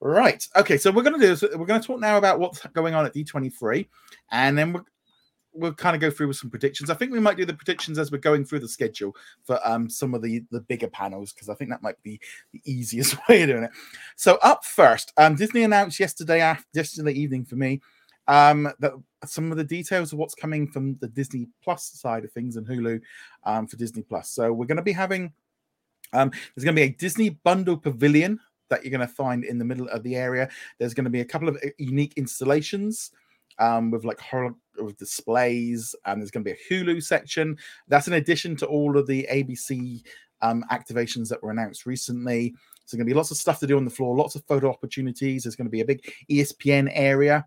Right. 0.00 0.46
Okay. 0.56 0.76
So 0.76 0.90
we're 0.90 1.02
going 1.02 1.18
to 1.18 1.20
do 1.20 1.34
this. 1.34 1.42
We're 1.42 1.66
going 1.66 1.80
to 1.80 1.86
talk 1.86 2.00
now 2.00 2.18
about 2.18 2.40
what's 2.40 2.60
going 2.68 2.94
on 2.94 3.06
at 3.06 3.14
D23, 3.14 3.86
and 4.32 4.58
then 4.58 4.72
we're, 4.72 4.82
we'll 5.56 5.74
kind 5.74 5.94
of 5.94 6.00
go 6.00 6.10
through 6.10 6.28
with 6.28 6.36
some 6.36 6.50
predictions. 6.50 6.90
I 6.90 6.94
think 6.94 7.12
we 7.12 7.20
might 7.20 7.36
do 7.36 7.44
the 7.44 7.54
predictions 7.54 7.98
as 7.98 8.10
we're 8.10 8.18
going 8.18 8.44
through 8.44 8.60
the 8.60 8.68
schedule 8.68 9.14
for 9.44 9.58
um, 9.64 9.88
some 9.88 10.14
of 10.14 10.22
the 10.22 10.44
the 10.50 10.60
bigger 10.60 10.88
panels 10.88 11.32
because 11.32 11.48
I 11.48 11.54
think 11.54 11.70
that 11.70 11.82
might 11.82 12.00
be 12.02 12.20
the 12.52 12.60
easiest 12.70 13.16
way 13.28 13.42
of 13.42 13.48
doing 13.48 13.64
it. 13.64 13.70
So 14.16 14.38
up 14.42 14.64
first, 14.64 15.12
um, 15.16 15.34
Disney 15.34 15.62
announced 15.62 16.00
yesterday 16.00 16.40
after 16.40 16.66
yesterday 16.72 17.12
evening 17.12 17.44
for 17.44 17.56
me 17.56 17.80
um, 18.28 18.68
that 18.80 18.92
some 19.24 19.50
of 19.50 19.56
the 19.56 19.64
details 19.64 20.12
of 20.12 20.18
what's 20.18 20.34
coming 20.34 20.66
from 20.68 20.96
the 21.00 21.08
Disney 21.08 21.48
Plus 21.62 21.84
side 21.84 22.24
of 22.24 22.32
things 22.32 22.56
and 22.56 22.66
Hulu 22.66 23.00
um, 23.44 23.66
for 23.66 23.76
Disney 23.76 24.02
Plus. 24.02 24.30
So 24.30 24.52
we're 24.52 24.66
going 24.66 24.76
to 24.76 24.82
be 24.82 24.92
having 24.92 25.32
um, 26.12 26.30
there's 26.30 26.64
going 26.64 26.76
to 26.76 26.80
be 26.80 26.86
a 26.86 26.90
Disney 26.90 27.30
Bundle 27.30 27.76
Pavilion 27.76 28.38
that 28.68 28.84
you're 28.84 28.96
going 28.96 29.06
to 29.06 29.12
find 29.12 29.44
in 29.44 29.58
the 29.58 29.64
middle 29.64 29.88
of 29.88 30.02
the 30.02 30.16
area. 30.16 30.48
There's 30.78 30.94
going 30.94 31.04
to 31.04 31.10
be 31.10 31.20
a 31.20 31.24
couple 31.24 31.48
of 31.48 31.56
uh, 31.56 31.68
unique 31.78 32.14
installations 32.16 33.10
um, 33.58 33.90
with 33.90 34.04
like 34.04 34.20
horror 34.20 34.54
with 34.78 34.98
displays, 34.98 35.94
and 36.04 36.20
there's 36.20 36.30
going 36.30 36.44
to 36.44 36.50
be 36.52 36.56
a 36.56 36.74
Hulu 36.74 37.02
section. 37.02 37.56
That's 37.88 38.08
in 38.08 38.14
addition 38.14 38.56
to 38.56 38.66
all 38.66 38.96
of 38.96 39.06
the 39.06 39.26
ABC 39.30 40.02
um, 40.42 40.64
activations 40.70 41.28
that 41.28 41.42
were 41.42 41.50
announced 41.50 41.86
recently. 41.86 42.54
So, 42.84 42.96
going 42.96 43.06
to 43.06 43.10
be 43.10 43.16
lots 43.16 43.30
of 43.30 43.36
stuff 43.36 43.58
to 43.60 43.66
do 43.66 43.76
on 43.76 43.84
the 43.84 43.90
floor, 43.90 44.16
lots 44.16 44.36
of 44.36 44.44
photo 44.44 44.70
opportunities. 44.70 45.42
There's 45.42 45.56
going 45.56 45.66
to 45.66 45.70
be 45.70 45.80
a 45.80 45.86
big 45.86 46.02
ESPN 46.30 46.90
area. 46.92 47.44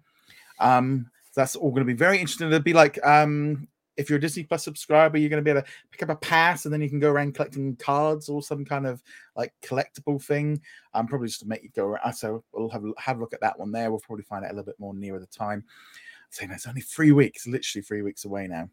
Um, 0.59 1.09
that's 1.35 1.55
all 1.55 1.69
going 1.69 1.85
to 1.85 1.85
be 1.85 1.93
very 1.93 2.19
interesting. 2.19 2.47
It'll 2.47 2.59
be 2.59 2.73
like 2.73 3.03
um, 3.05 3.67
if 3.99 4.09
you're 4.09 4.17
a 4.17 4.21
Disney 4.21 4.43
Plus 4.43 4.63
subscriber, 4.63 5.17
you're 5.17 5.29
going 5.29 5.43
to 5.43 5.45
be 5.45 5.51
able 5.51 5.61
to 5.61 5.67
pick 5.91 6.01
up 6.01 6.09
a 6.09 6.15
pass 6.15 6.63
and 6.63 6.73
then 6.73 6.81
you 6.81 6.89
can 6.89 6.99
go 6.99 7.11
around 7.11 7.35
collecting 7.35 7.75
cards 7.75 8.29
or 8.29 8.41
some 8.41 8.63
kind 8.63 8.87
of 8.87 9.03
like 9.35 9.53
collectible 9.61 10.23
thing. 10.23 10.61
Um, 10.93 11.05
probably 11.05 11.27
just 11.27 11.41
to 11.41 11.47
make 11.47 11.63
you 11.63 11.69
go 11.75 11.85
around. 11.85 12.13
So 12.13 12.43
we'll 12.53 12.69
have 12.69 12.83
have 12.97 13.17
a 13.17 13.19
look 13.19 13.33
at 13.33 13.41
that 13.41 13.59
one 13.59 13.71
there. 13.71 13.91
We'll 13.91 13.99
probably 13.99 14.23
find 14.23 14.45
out 14.45 14.51
a 14.51 14.53
little 14.53 14.65
bit 14.65 14.79
more 14.79 14.93
nearer 14.93 15.19
the 15.19 15.27
time. 15.27 15.65
Saying 16.29 16.51
it's 16.51 16.65
only 16.65 16.81
three 16.81 17.11
weeks, 17.11 17.45
literally 17.45 17.83
three 17.83 18.01
weeks 18.01 18.23
away 18.23 18.47
now. 18.47 18.69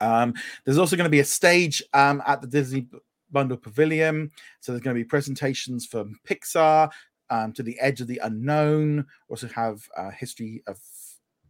Um, 0.00 0.34
there's 0.64 0.78
also 0.78 0.96
going 0.96 1.04
to 1.04 1.10
be 1.10 1.20
a 1.20 1.24
stage 1.24 1.82
um, 1.92 2.22
at 2.26 2.40
the 2.40 2.46
Disney 2.46 2.88
Bundle 3.30 3.58
Pavilion. 3.58 4.30
So 4.60 4.72
there's 4.72 4.82
going 4.82 4.96
to 4.96 5.00
be 5.00 5.08
presentations 5.08 5.86
from 5.86 6.18
Pixar 6.26 6.90
um, 7.30 7.52
to 7.52 7.62
the 7.62 7.78
Edge 7.80 8.00
of 8.00 8.06
the 8.06 8.20
Unknown. 8.22 8.96
We 9.28 9.32
also 9.32 9.48
have 9.48 9.86
a 9.96 10.10
history 10.10 10.62
of 10.66 10.78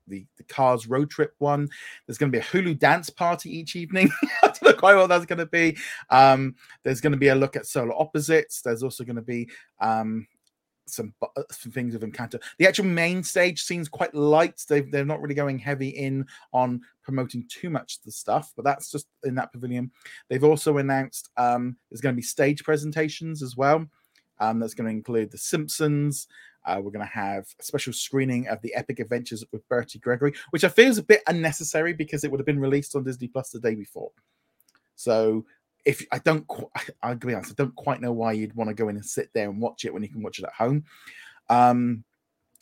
the, 0.07 0.27
the 0.37 0.45
Cars 0.45 0.87
road 0.87 1.11
trip 1.11 1.35
one. 1.39 1.69
There's 2.07 2.19
going 2.19 2.33
to 2.33 2.39
be 2.39 2.43
a 2.43 2.49
Hulu 2.49 2.79
dance 2.79 3.11
party 3.11 3.57
each 3.57 3.77
evening. 3.77 4.11
I 4.43 4.47
don't 4.49 4.63
know 4.63 4.73
quite 4.75 4.97
what 4.97 5.09
that's 5.09 5.27
going 5.27 5.39
to 5.39 5.47
be. 5.47 5.77
Um, 6.11 6.55
there's 6.83 7.01
going 7.01 7.13
to 7.13 7.19
be 7.19 7.29
a 7.29 7.35
look 7.35 7.57
at 7.57 7.67
solar 7.67 7.99
opposites. 7.99 8.63
There's 8.63 8.83
also 8.83 9.05
going 9.05 9.17
to 9.17 9.23
be 9.23 9.49
um, 9.81 10.27
some, 10.87 11.15
uh, 11.23 11.43
some 11.51 11.73
things 11.73 11.95
of 11.95 12.03
Encanto. 12.03 12.41
The 12.59 12.67
actual 12.67 12.85
main 12.85 13.23
stage 13.23 13.63
seems 13.63 13.89
quite 13.89 14.15
light. 14.15 14.63
They 14.69 14.83
they're 14.83 15.05
not 15.05 15.21
really 15.21 15.35
going 15.35 15.59
heavy 15.59 15.89
in 15.89 16.27
on 16.53 16.81
promoting 17.03 17.47
too 17.49 17.71
much 17.71 17.97
of 17.97 18.05
the 18.05 18.13
stuff, 18.13 18.53
but 18.57 18.65
that's 18.65 18.91
just 18.91 19.07
in 19.25 19.35
that 19.37 19.53
pavilion. 19.53 19.91
They've 20.29 20.45
also 20.45 20.79
announced 20.79 21.31
um, 21.37 21.77
there's 21.91 22.01
going 22.01 22.15
to 22.15 22.21
be 22.21 22.23
stage 22.23 22.65
presentations 22.65 23.43
as 23.43 23.57
well. 23.57 23.87
Um, 24.39 24.59
that's 24.59 24.75
going 24.75 24.91
to 24.91 24.97
include 24.97 25.31
The 25.31 25.39
Simpsons. 25.39 26.27
Uh, 26.65 26.81
we're 26.83 26.91
going 26.91 27.07
to 27.07 27.13
have 27.13 27.47
a 27.59 27.63
special 27.63 27.93
screening 27.93 28.49
of 28.49 28.61
the 28.63 28.75
Epic 28.75 29.01
Adventures 29.01 29.45
with 29.53 29.69
Bertie 29.69 29.99
Gregory, 29.99 30.33
which 30.51 30.65
I 30.65 30.69
feel 30.69 30.89
is 30.89 30.99
a 30.99 31.03
bit 31.03 31.23
unnecessary 31.27 31.93
because 31.93 32.25
it 32.25 32.31
would 32.31 32.41
have 32.41 32.47
been 32.47 32.61
released 32.61 32.95
on 32.95 33.05
Disney 33.05 33.29
Plus 33.29 33.51
the 33.51 33.61
day 33.61 33.75
before. 33.75 34.11
So 34.95 35.45
if 35.85 36.05
I 36.13 36.19
don't, 36.19 36.47
I'll 37.03 37.17
be 37.17 37.35
honest, 37.35 37.53
I 37.53 37.63
don't 37.63 37.75
quite 37.75 38.01
know 38.01 38.13
why 38.13 38.33
you'd 38.33 38.55
want 38.55 38.69
to 38.69 38.75
go 38.75 38.89
in 38.89 38.97
and 38.97 39.05
sit 39.05 39.31
there 39.35 39.49
and 39.51 39.61
watch 39.61 39.85
it 39.85 39.93
when 39.93 40.03
you 40.03 40.09
can 40.09 40.23
watch 40.23 40.39
it 40.39 40.45
at 40.45 40.53
home. 40.53 40.85
Um, 41.49 42.05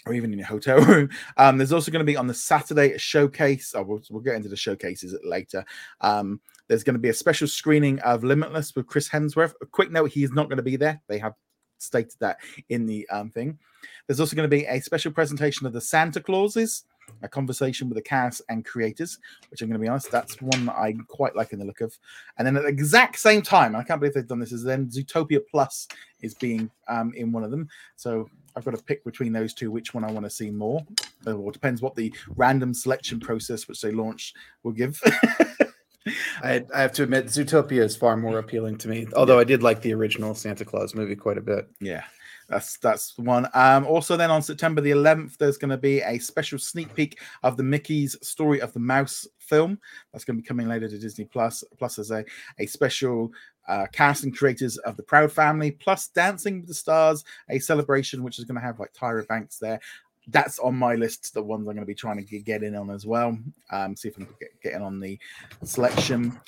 or 0.07 0.15
even 0.15 0.33
in 0.33 0.39
your 0.39 0.49
hotel 0.49 0.81
room. 0.87 1.11
Um, 1.37 1.59
there's 1.59 1.73
also 1.73 1.91
going 1.91 2.05
to 2.05 2.11
be 2.11 2.17
on 2.17 2.27
the 2.27 2.35
Saturday 2.35 2.93
a 2.93 2.99
showcase. 2.99 3.75
Oh, 3.77 3.83
we'll, 3.83 4.01
we'll 4.11 4.23
get 4.23 4.35
into 4.35 4.49
the 4.49 4.57
showcases 4.57 5.15
later. 5.25 5.65
Um, 6.01 6.41
there's 6.69 6.85
going 6.85 6.95
to 6.95 7.01
be 7.01 7.11
a 7.11 7.15
special 7.15 7.49
screening 7.49 7.99
of 8.01 8.25
Limitless 8.25 8.75
with 8.75 8.87
Chris 8.87 9.09
Hemsworth. 9.09 9.53
A 9.61 9.67
quick 9.67 9.91
note: 9.91 10.11
he 10.11 10.25
is 10.25 10.33
not 10.33 10.49
going 10.49 10.57
to 10.57 10.63
be 10.63 10.77
there. 10.77 11.03
They 11.09 11.19
have 11.19 11.35
stated 11.83 12.16
that 12.21 12.38
in 12.69 12.87
the 12.87 13.09
um, 13.11 13.31
thing. 13.31 13.59
There's 14.07 14.21
also 14.21 14.37
going 14.37 14.49
to 14.49 14.57
be 14.57 14.66
a 14.66 14.81
special 14.81 15.12
presentation 15.12 15.66
of 15.66 15.73
the 15.73 15.81
Santa 15.81 16.21
Clauses, 16.21 16.85
a 17.23 17.29
conversation 17.29 17.88
with 17.88 17.97
the 17.97 18.03
cast 18.03 18.43
and 18.49 18.64
creators, 18.64 19.19
which 19.51 19.62
I'm 19.62 19.69
going 19.69 19.81
to 19.81 19.83
be 19.83 19.88
honest, 19.88 20.11
that's 20.11 20.40
one 20.40 20.66
that 20.66 20.77
I 20.77 20.95
quite 21.09 21.35
like 21.35 21.53
in 21.53 21.59
the 21.59 21.64
look 21.64 21.81
of. 21.81 21.97
And 22.38 22.47
then 22.47 22.57
at 22.57 22.62
the 22.62 22.69
exact 22.69 23.19
same 23.19 23.43
time, 23.43 23.75
I 23.75 23.83
can't 23.83 24.01
believe 24.01 24.14
they've 24.14 24.27
done 24.27 24.38
this, 24.38 24.53
is 24.53 24.62
then 24.62 24.88
Zootopia 24.88 25.40
Plus 25.51 25.88
is 26.23 26.35
being 26.35 26.71
um, 26.88 27.12
in 27.14 27.33
one 27.33 27.45
of 27.45 27.51
them. 27.51 27.69
So 27.97 28.29
I've 28.57 28.64
got 28.64 28.77
to 28.77 28.83
pick 28.83 29.05
between 29.05 29.33
those 29.33 29.55
two 29.55 29.71
which 29.71 29.95
one 29.95 30.05
I 30.05 30.12
want 30.12 30.25
to 30.27 30.31
see 30.31 30.51
more. 30.51 30.85
Or 31.27 31.53
depends 31.53 31.83
what 31.83 31.95
the 31.95 32.12
random 32.37 32.75
selection 32.75 33.21
process 33.21 33.69
which 33.69 33.81
they 33.81 33.93
launch 33.93 34.35
will 34.62 34.73
give. 34.73 35.01
I, 36.43 36.65
I, 36.75 36.81
have 36.83 36.93
to 36.93 37.03
admit, 37.03 37.27
Zootopia 37.27 37.83
is 37.83 37.97
far 37.97 38.17
more 38.17 38.39
appealing 38.39 38.79
to 38.79 38.89
me. 38.89 39.07
Although 39.15 39.39
I 39.39 39.45
did 39.45 39.63
like 39.63 39.83
the 39.83 39.93
original 39.93 40.35
Santa 40.35 40.65
Claus 40.65 40.95
movie 40.95 41.17
quite 41.17 41.39
a 41.39 41.43
bit. 41.43 41.69
Yeah, 41.81 42.05
that's 42.49 42.79
that's 42.79 43.17
one. 43.19 43.49
Um, 43.53 43.87
also, 43.87 44.17
then 44.17 44.31
on 44.31 44.43
September 44.43 44.81
the 44.81 44.93
11th, 44.93 45.37
there's 45.37 45.59
going 45.59 45.71
to 45.71 45.77
be 45.77 46.01
a 46.01 46.19
special 46.19 46.59
sneak 46.59 46.95
peek 46.95 47.21
of 47.43 47.57
the 47.57 47.63
Mickey's 47.63 48.17
Story 48.27 48.61
of 48.61 48.73
the 48.73 48.81
Mouse 48.81 49.27
film. 49.39 49.79
That's 50.13 50.25
going 50.25 50.37
to 50.37 50.43
be 50.43 50.47
coming 50.47 50.69
later 50.69 50.89
to 50.89 50.99
Disney 50.99 51.27
Plus. 51.27 51.63
Plus, 51.79 51.99
as 51.99 52.11
a 52.11 52.25
a 52.59 52.67
special 52.67 53.31
uh, 53.69 53.87
cast 53.93 54.25
and 54.25 54.37
creators 54.37 54.79
of 54.79 54.97
the 54.97 55.03
Proud 55.03 55.31
Family, 55.31 55.71
plus 55.71 56.09
Dancing 56.09 56.61
with 56.61 56.69
the 56.69 56.75
Stars, 56.75 57.25
a 57.51 57.59
celebration 57.59 58.23
which 58.23 58.39
is 58.39 58.45
going 58.45 58.57
to 58.57 58.67
have 58.67 58.81
like 58.81 58.93
Tyra 58.93 59.27
Banks 59.29 59.59
there, 59.59 59.81
that's 60.29 60.59
on 60.59 60.77
my 60.77 60.95
list. 60.95 61.35
The 61.35 61.43
ones 61.43 61.61
I'm 61.61 61.75
going 61.75 61.79
to 61.79 61.87
be 61.87 61.95
trying 61.95 62.25
to 62.25 62.39
get 62.41 62.63
in 62.63 62.77
on 62.77 62.91
as 62.91 63.07
well. 63.07 63.39
Um, 63.71 63.97
see 63.97 64.09
if 64.09 64.15
I 64.17 64.25
can 64.25 64.35
get, 64.39 64.61
get 64.63 64.73
in 64.75 64.83
on 64.83 65.01
the 65.01 65.19
selection. 65.65 66.39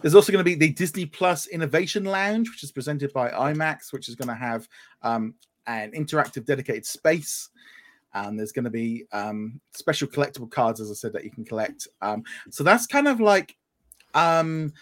There's 0.00 0.14
also 0.14 0.32
going 0.32 0.44
to 0.44 0.50
be 0.50 0.56
the 0.56 0.72
Disney 0.72 1.06
Plus 1.06 1.46
Innovation 1.46 2.04
Lounge, 2.04 2.50
which 2.50 2.64
is 2.64 2.72
presented 2.72 3.12
by 3.12 3.30
IMAX, 3.30 3.92
which 3.92 4.08
is 4.08 4.16
going 4.16 4.28
to 4.28 4.34
have 4.34 4.68
um, 5.02 5.34
an 5.66 5.92
interactive 5.92 6.44
dedicated 6.44 6.84
space. 6.84 7.50
And 8.14 8.38
there's 8.38 8.52
going 8.52 8.64
to 8.64 8.70
be 8.70 9.04
um, 9.12 9.60
special 9.72 10.08
collectible 10.08 10.50
cards, 10.50 10.80
as 10.80 10.90
I 10.90 10.94
said, 10.94 11.12
that 11.14 11.24
you 11.24 11.30
can 11.30 11.44
collect. 11.44 11.88
Um, 12.02 12.24
so 12.50 12.64
that's 12.64 12.86
kind 12.86 13.08
of 13.08 13.20
like 13.20 13.56
um, 14.14 14.72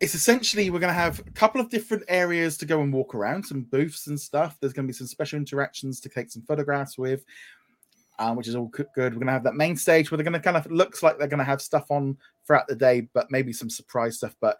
it's 0.00 0.14
essentially 0.14 0.68
we're 0.68 0.80
going 0.80 0.92
to 0.92 1.00
have 1.00 1.20
a 1.20 1.30
couple 1.30 1.60
of 1.60 1.70
different 1.70 2.04
areas 2.08 2.58
to 2.58 2.66
go 2.66 2.82
and 2.82 2.92
walk 2.92 3.14
around, 3.14 3.44
some 3.44 3.62
booths 3.62 4.08
and 4.08 4.20
stuff. 4.20 4.56
There's 4.60 4.72
going 4.72 4.86
to 4.86 4.92
be 4.92 4.96
some 4.96 5.06
special 5.06 5.38
interactions 5.38 6.00
to 6.00 6.08
take 6.08 6.30
some 6.30 6.42
photographs 6.42 6.98
with, 6.98 7.24
um, 8.18 8.36
which 8.36 8.48
is 8.48 8.54
all 8.54 8.66
good. 8.66 8.92
We're 8.96 9.10
going 9.10 9.26
to 9.26 9.32
have 9.32 9.44
that 9.44 9.54
main 9.54 9.76
stage 9.76 10.10
where 10.10 10.16
they're 10.16 10.24
going 10.24 10.34
to 10.34 10.40
kind 10.40 10.56
of 10.56 10.70
looks 10.70 11.02
like 11.02 11.18
they're 11.18 11.28
going 11.28 11.38
to 11.38 11.44
have 11.44 11.62
stuff 11.62 11.90
on 11.90 12.18
throughout 12.46 12.68
the 12.68 12.76
day, 12.76 13.08
but 13.14 13.30
maybe 13.30 13.54
some 13.54 13.70
surprise 13.70 14.18
stuff. 14.18 14.36
But 14.38 14.58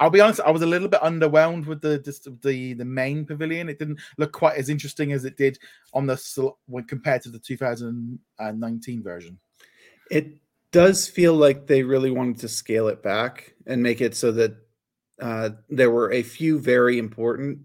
I'll 0.00 0.10
be 0.10 0.20
honest, 0.20 0.40
I 0.40 0.50
was 0.50 0.62
a 0.62 0.66
little 0.66 0.88
bit 0.88 1.00
underwhelmed 1.02 1.66
with 1.66 1.80
the 1.80 1.98
just 2.00 2.28
the 2.42 2.74
the 2.74 2.84
main 2.84 3.24
pavilion. 3.24 3.68
It 3.68 3.78
didn't 3.78 4.00
look 4.16 4.32
quite 4.32 4.56
as 4.56 4.68
interesting 4.68 5.12
as 5.12 5.24
it 5.24 5.36
did 5.36 5.58
on 5.92 6.06
the 6.06 6.52
when 6.66 6.84
compared 6.84 7.22
to 7.22 7.30
the 7.30 7.38
2019 7.38 9.02
version. 9.02 9.38
It 10.10 10.36
does 10.72 11.08
feel 11.08 11.34
like 11.34 11.66
they 11.66 11.82
really 11.82 12.10
wanted 12.10 12.38
to 12.38 12.48
scale 12.48 12.88
it 12.88 13.02
back 13.02 13.54
and 13.66 13.82
make 13.82 14.00
it 14.00 14.14
so 14.14 14.32
that 14.32 14.56
uh, 15.20 15.50
there 15.68 15.90
were 15.90 16.12
a 16.12 16.22
few 16.22 16.58
very 16.58 16.98
important 16.98 17.58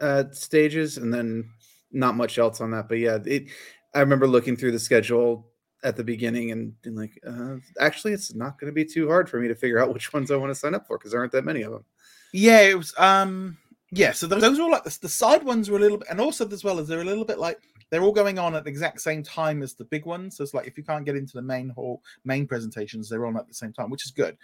uh, 0.00 0.24
stages 0.32 0.96
and 0.96 1.12
then 1.12 1.48
not 1.92 2.16
much 2.16 2.38
else 2.38 2.60
on 2.60 2.70
that. 2.72 2.88
But 2.88 2.98
yeah, 2.98 3.18
it, 3.24 3.46
I 3.94 4.00
remember 4.00 4.26
looking 4.26 4.56
through 4.56 4.72
the 4.72 4.78
schedule 4.78 5.46
at 5.82 5.96
the 5.96 6.04
beginning 6.04 6.50
and 6.50 6.80
being 6.82 6.96
like, 6.96 7.18
uh, 7.26 7.56
actually, 7.78 8.12
it's 8.12 8.34
not 8.34 8.58
going 8.58 8.70
to 8.70 8.74
be 8.74 8.84
too 8.84 9.08
hard 9.08 9.28
for 9.28 9.40
me 9.40 9.48
to 9.48 9.54
figure 9.54 9.78
out 9.78 9.92
which 9.92 10.12
ones 10.12 10.30
I 10.30 10.36
want 10.36 10.50
to 10.50 10.54
sign 10.54 10.74
up 10.74 10.86
for 10.86 10.98
because 10.98 11.12
there 11.12 11.20
aren't 11.20 11.32
that 11.32 11.44
many 11.44 11.62
of 11.62 11.72
them. 11.72 11.84
Yeah, 12.32 12.60
it 12.60 12.76
was. 12.76 12.94
Um, 12.98 13.58
yeah, 13.92 14.12
so 14.12 14.26
those, 14.26 14.58
were 14.58 14.70
like 14.70 14.84
the, 14.84 14.96
the 15.02 15.08
side 15.08 15.42
ones 15.42 15.68
were 15.68 15.78
a 15.78 15.80
little 15.80 15.98
bit, 15.98 16.08
and 16.10 16.20
also 16.20 16.48
as 16.48 16.62
well 16.62 16.78
as 16.78 16.86
they're 16.86 17.00
a 17.00 17.04
little 17.04 17.24
bit 17.24 17.38
like 17.38 17.60
they're 17.90 18.02
all 18.02 18.12
going 18.12 18.38
on 18.38 18.54
at 18.54 18.64
the 18.64 18.70
exact 18.70 19.00
same 19.00 19.22
time 19.22 19.62
as 19.62 19.74
the 19.74 19.84
big 19.84 20.06
ones. 20.06 20.36
So 20.36 20.44
it's 20.44 20.54
like 20.54 20.66
if 20.66 20.78
you 20.78 20.84
can't 20.84 21.04
get 21.04 21.16
into 21.16 21.34
the 21.34 21.42
main 21.42 21.68
hall, 21.68 22.02
main 22.24 22.46
presentations, 22.46 23.08
they're 23.08 23.26
on 23.26 23.36
at 23.36 23.48
the 23.48 23.54
same 23.54 23.72
time, 23.72 23.90
which 23.90 24.06
is 24.06 24.12
good. 24.12 24.36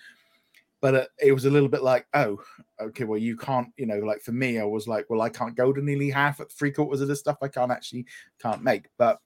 But 0.81 0.95
uh, 0.95 1.05
it 1.21 1.33
was 1.33 1.47
a 1.47 1.51
little 1.51 1.69
bit 1.69 1.83
like, 1.83 2.07
oh, 2.15 2.39
okay, 2.81 3.05
well, 3.05 3.19
you 3.19 3.37
can't, 3.37 3.69
you 3.77 3.87
know, 3.87 3.99
like 4.01 4.21
for 4.21 4.33
me, 4.33 4.59
I 4.59 4.65
was 4.65 4.87
like, 4.87 5.07
well, 5.09 5.23
I 5.23 5.31
can't 5.31 5.57
go 5.57 5.73
to 5.73 5.83
nearly 5.83 6.11
half 6.11 6.41
at 6.41 6.53
three 6.53 6.71
quarters 6.71 7.01
of 7.01 7.09
this 7.09 7.21
stuff. 7.21 7.39
I 7.41 7.49
can't 7.49 7.73
actually 7.73 8.05
can't 8.41 8.63
make. 8.63 8.89
But 8.99 9.19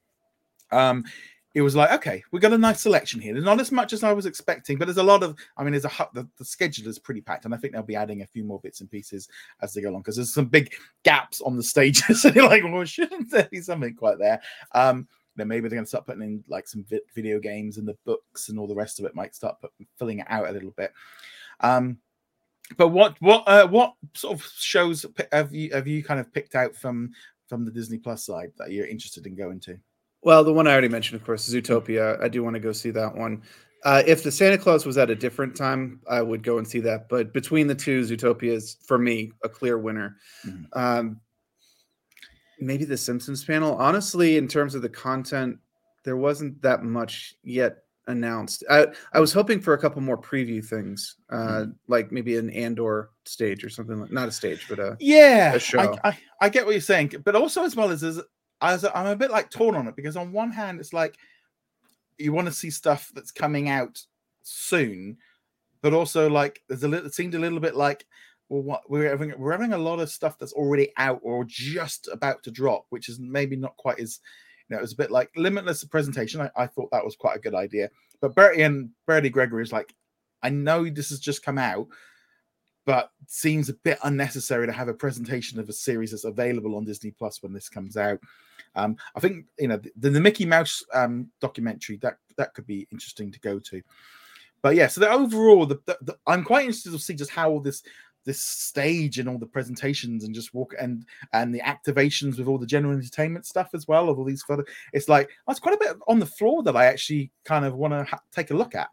um, 0.71 1.05
it 1.55 1.63
was 1.63 1.75
like, 1.75 1.91
okay, 1.93 2.23
we 2.31 2.39
got 2.39 2.53
a 2.53 2.59
nice 2.59 2.81
selection 2.81 3.21
here. 3.21 3.33
There's 3.33 3.45
not 3.45 3.61
as 3.61 3.73
much 3.73 3.93
as 3.93 4.05
I 4.05 4.13
was 4.13 4.27
expecting, 4.27 4.79
but 4.79 4.85
there's 4.85 4.99
a 4.99 5.03
lot 5.03 5.25
of, 5.25 5.37
I 5.57 5.65
mean, 5.65 5.73
there's 5.73 5.85
a 5.85 6.09
the, 6.15 6.29
the 6.39 6.45
schedule 6.45 6.89
is 6.89 6.99
pretty 6.99 7.21
packed, 7.21 7.45
and 7.45 7.53
I 7.53 7.57
think 7.57 7.73
they'll 7.73 7.83
be 7.83 7.97
adding 7.97 8.23
a 8.23 8.27
few 8.27 8.45
more 8.45 8.61
bits 8.61 8.81
and 8.81 8.91
pieces 8.91 9.29
as 9.61 9.75
they 9.75 9.81
go 9.81 9.91
along 9.91 10.03
because 10.03 10.17
there's 10.17 10.33
some 10.33 10.47
big 10.47 10.73
gaps 11.03 11.41
on 11.41 11.57
the 11.57 11.63
stages. 11.63 12.25
and 12.25 12.35
you're 12.37 12.49
like, 12.49 12.63
well, 12.63 12.85
shouldn't 12.85 13.31
there 13.31 13.49
be 13.51 13.61
something 13.61 13.95
quite 13.95 14.19
there? 14.19 14.41
Um, 14.73 15.09
then 15.37 15.49
maybe 15.49 15.69
they're 15.69 15.77
going 15.77 15.85
to 15.85 15.89
start 15.89 16.07
putting 16.07 16.23
in 16.23 16.45
like 16.49 16.69
some 16.69 16.85
vi- 16.89 17.01
video 17.15 17.41
games 17.41 17.79
and 17.79 17.89
the 17.89 17.97
books 18.05 18.49
and 18.49 18.59
all 18.59 18.69
the 18.69 18.75
rest 18.75 19.01
of 19.01 19.07
it 19.07 19.15
might 19.15 19.35
start 19.35 19.61
put, 19.61 19.73
filling 19.99 20.21
it 20.21 20.27
out 20.29 20.49
a 20.49 20.53
little 20.53 20.73
bit. 20.73 20.93
Um, 21.61 21.99
but 22.77 22.89
what 22.89 23.17
what 23.21 23.43
uh, 23.49 23.67
what 23.67 23.95
sort 24.15 24.35
of 24.35 24.45
shows 24.57 25.05
have 25.33 25.53
you 25.53 25.73
have 25.73 25.89
you 25.89 26.05
kind 26.05 26.21
of 26.21 26.33
picked 26.33 26.55
out 26.55 26.77
from 26.77 27.11
from 27.49 27.65
the 27.65 27.71
Disney 27.73 27.99
Plus 27.99 28.25
side 28.25 28.53
that 28.59 28.71
you're 28.71 28.87
interested 28.87 29.27
in 29.27 29.35
going 29.35 29.59
to? 29.61 29.77
Well, 30.23 30.45
the 30.45 30.53
one 30.53 30.67
I 30.67 30.73
already 30.73 30.89
mentioned, 30.89 31.21
of 31.21 31.27
course, 31.27 31.49
Zootopia. 31.49 32.23
I 32.23 32.29
do 32.29 32.43
want 32.43 32.55
to 32.55 32.61
go 32.61 32.73
see 32.73 32.91
that 32.91 33.15
one. 33.15 33.43
Uh, 33.85 34.03
if 34.07 34.23
the 34.23 34.31
Santa 34.31 34.59
Claus 34.59 34.85
was 34.85 34.99
at 34.99 35.09
a 35.09 35.15
different 35.15 35.57
time, 35.57 36.01
I 36.09 36.21
would 36.21 36.43
go 36.43 36.59
and 36.59 36.69
see 36.69 36.81
that. 36.81 37.09
But 37.09 37.33
between 37.33 37.67
the 37.67 37.75
two, 37.75 38.03
Zootopia 38.03 38.53
is 38.53 38.77
for 38.85 38.99
me 38.99 39.33
a 39.43 39.49
clear 39.49 39.79
winner. 39.79 40.17
Mm-hmm. 40.47 40.79
Um, 40.79 41.21
maybe 42.61 42.85
the 42.85 42.99
Simpsons 42.99 43.45
panel. 43.45 43.77
Honestly, 43.77 44.37
in 44.37 44.49
terms 44.49 44.75
of 44.75 44.83
the 44.83 44.89
content, 44.89 45.59
there 46.05 46.19
wasn't 46.19 46.61
that 46.63 46.83
much 46.83 47.35
yet 47.43 47.79
announced. 48.07 48.65
I 48.69 48.89
I 49.15 49.21
was 49.21 49.33
hoping 49.33 49.61
for 49.61 49.73
a 49.73 49.79
couple 49.79 50.03
more 50.03 50.19
preview 50.19 50.65
things, 50.65 51.17
uh, 51.31 51.37
mm-hmm. 51.37 51.71
like 51.89 52.13
maybe 52.13 52.37
an 52.37 52.51
Andor 52.51 53.11
stage 53.25 53.65
or 53.65 53.71
something 53.71 54.01
like 54.01 54.13
not 54.13 54.29
a 54.29 54.33
stage, 54.33 54.67
but 54.69 54.79
a 54.79 54.97
yeah, 55.01 55.55
a 55.55 55.59
show. 55.59 55.79
I, 55.79 56.09
I, 56.11 56.19
I 56.43 56.49
get 56.49 56.67
what 56.67 56.73
you're 56.73 56.81
saying, 56.81 57.15
but 57.25 57.35
also 57.35 57.65
as 57.65 57.77
well 57.77 57.91
as 57.91 58.03
as, 58.03 58.21
as 58.63 58.85
I'm 58.85 59.07
a 59.07 59.17
bit 59.17 59.31
like 59.31 59.51
torn 59.51 59.75
on 59.75 59.89
it 59.89 59.97
because 59.97 60.17
on 60.17 60.33
one 60.33 60.51
hand 60.51 60.81
it's 60.81 60.93
like 60.93 61.17
you 62.19 62.33
want 62.33 62.47
to 62.47 62.53
see 62.53 62.71
stuff 62.71 63.11
that's 63.15 63.31
coming 63.31 63.69
out 63.69 64.03
soon, 64.43 65.17
but 65.83 65.95
also 65.95 66.29
like 66.29 66.63
there's 66.69 66.85
a 66.85 66.89
little 66.89 67.07
it 67.07 67.15
seemed 67.15 67.35
a 67.35 67.39
little 67.39 67.61
bit 67.61 67.75
like 67.75 68.07
well 68.49 68.63
what 68.63 68.83
we're 68.91 69.09
having 69.09 69.33
we're 69.39 69.53
having 69.53 69.73
a 69.73 69.79
lot 69.79 70.01
of 70.01 70.11
stuff 70.11 70.39
that's 70.39 70.53
already 70.53 70.93
out 70.97 71.21
or 71.23 71.45
just 71.45 72.09
about 72.13 72.43
to 72.43 72.51
drop, 72.51 72.87
which 72.91 73.09
is 73.09 73.19
maybe 73.19 73.57
not 73.57 73.77
quite 73.77 73.99
as 73.99 74.21
you 74.71 74.77
know, 74.77 74.79
it 74.79 74.83
was 74.83 74.93
a 74.93 74.97
bit 74.97 75.11
like 75.11 75.31
limitless 75.37 75.83
presentation. 75.85 76.41
I, 76.41 76.51
I 76.57 76.67
thought 76.67 76.91
that 76.93 77.05
was 77.05 77.17
quite 77.17 77.37
a 77.37 77.41
good 77.41 77.55
idea. 77.55 77.91
But 78.21 78.37
Bertie 78.37 78.63
and 78.63 78.91
Bertie 79.07 79.29
Gregory 79.29 79.65
is 79.65 79.73
like, 79.73 79.95
I 80.43 80.51
know 80.51 80.89
this 80.89 81.11
has 81.11 81.19
just 81.19 81.43
come 81.43 81.59
out, 81.59 81.89
but 82.87 83.11
seems 83.27 83.69
a 83.69 83.75
bit 83.75 83.99
unnecessary 84.05 84.67
to 84.67 84.73
have 84.73 84.89
a 84.89 84.95
presentation 84.95 85.61
of 85.61 85.69
a 85.69 85.73
series 85.73 86.11
that's 86.11 86.25
available 86.25 86.77
on 86.77 86.85
Disney 86.85 87.11
Plus 87.11 87.43
when 87.43 87.53
this 87.53 87.69
comes 87.69 87.97
out. 87.97 88.19
Um, 88.75 88.97
I 89.15 89.21
think 89.21 89.47
you 89.59 89.69
know 89.69 89.81
the, 89.97 90.11
the 90.11 90.21
Mickey 90.21 90.47
Mouse 90.47 90.83
um, 90.95 91.29
documentary 91.41 91.97
that 91.99 92.17
that 92.37 92.55
could 92.55 92.67
be 92.67 92.87
interesting 92.93 93.33
to 93.33 93.41
go 93.41 93.59
to. 93.59 93.83
But 94.63 94.77
yeah, 94.77 94.89
so 94.89 95.01
the 95.01 95.11
overall, 95.11 95.65
the, 95.65 95.81
the, 95.87 95.99
the, 96.03 96.19
I'm 96.27 96.45
quite 96.45 96.67
interested 96.67 96.93
to 96.93 96.99
see 96.99 97.15
just 97.15 97.31
how 97.31 97.51
all 97.51 97.61
this 97.61 97.83
this 98.27 98.41
stage 98.41 99.19
and 99.19 99.29
all 99.29 99.39
the 99.39 99.47
presentations 99.47 100.25
and 100.25 100.35
just 100.35 100.53
walk 100.53 100.75
and 100.79 101.07
and 101.33 101.55
the 101.55 101.61
activations 101.61 102.39
with 102.39 102.49
all 102.49 102.59
the 102.59 102.67
general 102.67 102.95
entertainment 102.95 103.47
stuff 103.47 103.71
as 103.73 103.89
well 103.89 104.09
of 104.09 104.19
all 104.19 104.25
these 104.25 104.43
photos. 104.43 104.67
It's 104.93 105.09
like 105.09 105.31
that's 105.47 105.61
quite 105.61 105.75
a 105.75 105.79
bit 105.79 105.97
on 106.07 106.19
the 106.19 106.27
floor 106.27 106.63
that 106.65 106.77
I 106.77 106.87
actually 106.87 107.31
kind 107.45 107.65
of 107.65 107.75
want 107.75 107.95
to 107.95 108.05
ha- 108.05 108.21
take 108.33 108.51
a 108.51 108.57
look 108.57 108.75
at. 108.75 108.89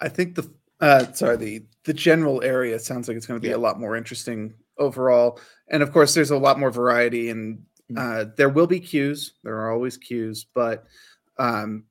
I 0.00 0.08
think 0.08 0.34
the 0.34 0.50
uh, 0.80 1.12
sorry 1.12 1.36
the 1.36 1.62
the 1.84 1.94
general 1.94 2.42
area 2.42 2.78
sounds 2.78 3.08
like 3.08 3.16
it's 3.16 3.26
going 3.26 3.40
to 3.40 3.44
be 3.44 3.50
yeah. 3.50 3.56
a 3.56 3.58
lot 3.58 3.80
more 3.80 3.96
interesting 3.96 4.54
overall, 4.78 5.40
and 5.68 5.82
of 5.82 5.92
course 5.92 6.14
there's 6.14 6.30
a 6.30 6.36
lot 6.36 6.58
more 6.58 6.70
variety 6.70 7.30
and 7.30 7.62
mm. 7.90 7.98
uh, 7.98 8.30
there 8.36 8.48
will 8.48 8.66
be 8.66 8.80
queues. 8.80 9.34
There 9.44 9.56
are 9.56 9.72
always 9.72 9.96
queues, 9.96 10.46
but 10.54 10.84
um, 11.38 11.84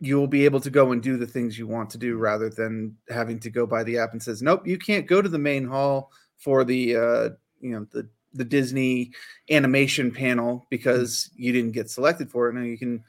you 0.00 0.16
will 0.16 0.26
be 0.26 0.44
able 0.44 0.60
to 0.60 0.70
go 0.70 0.92
and 0.92 1.02
do 1.02 1.16
the 1.16 1.26
things 1.26 1.58
you 1.58 1.66
want 1.66 1.90
to 1.90 1.98
do 1.98 2.16
rather 2.16 2.50
than 2.50 2.96
having 3.08 3.38
to 3.40 3.50
go 3.50 3.66
by 3.66 3.82
the 3.82 3.98
app 3.98 4.12
and 4.12 4.22
says 4.22 4.42
nope 4.42 4.66
you 4.66 4.78
can't 4.78 5.06
go 5.06 5.22
to 5.22 5.28
the 5.28 5.38
main 5.38 5.66
hall 5.66 6.10
for 6.36 6.64
the 6.64 6.96
uh, 6.96 7.28
you 7.60 7.70
know 7.70 7.86
the 7.92 8.08
the 8.34 8.44
disney 8.44 9.12
animation 9.50 10.10
panel 10.10 10.66
because 10.68 11.30
you 11.36 11.52
didn't 11.52 11.72
get 11.72 11.88
selected 11.88 12.30
for 12.30 12.48
it 12.48 12.54
now 12.54 12.62
you 12.62 12.76
can 12.76 13.02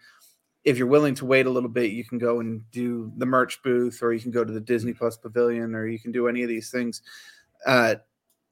if 0.66 0.80
you're 0.80 0.88
willing 0.88 1.14
to 1.16 1.26
wait 1.26 1.46
a 1.46 1.50
little 1.50 1.70
bit 1.70 1.92
you 1.92 2.04
can 2.04 2.18
go 2.18 2.40
and 2.40 2.70
do 2.72 3.12
the 3.18 3.26
merch 3.26 3.62
booth 3.64 4.02
or 4.02 4.12
you 4.12 4.20
can 4.20 4.32
go 4.32 4.44
to 4.44 4.52
the 4.52 4.60
disney 4.60 4.94
plus 4.94 5.16
pavilion 5.16 5.76
or 5.76 5.88
you 5.88 6.00
can 6.00 6.12
do 6.12 6.28
any 6.28 6.44
of 6.44 6.50
these 6.50 6.70
things. 6.70 7.02
Uh, 7.66 7.96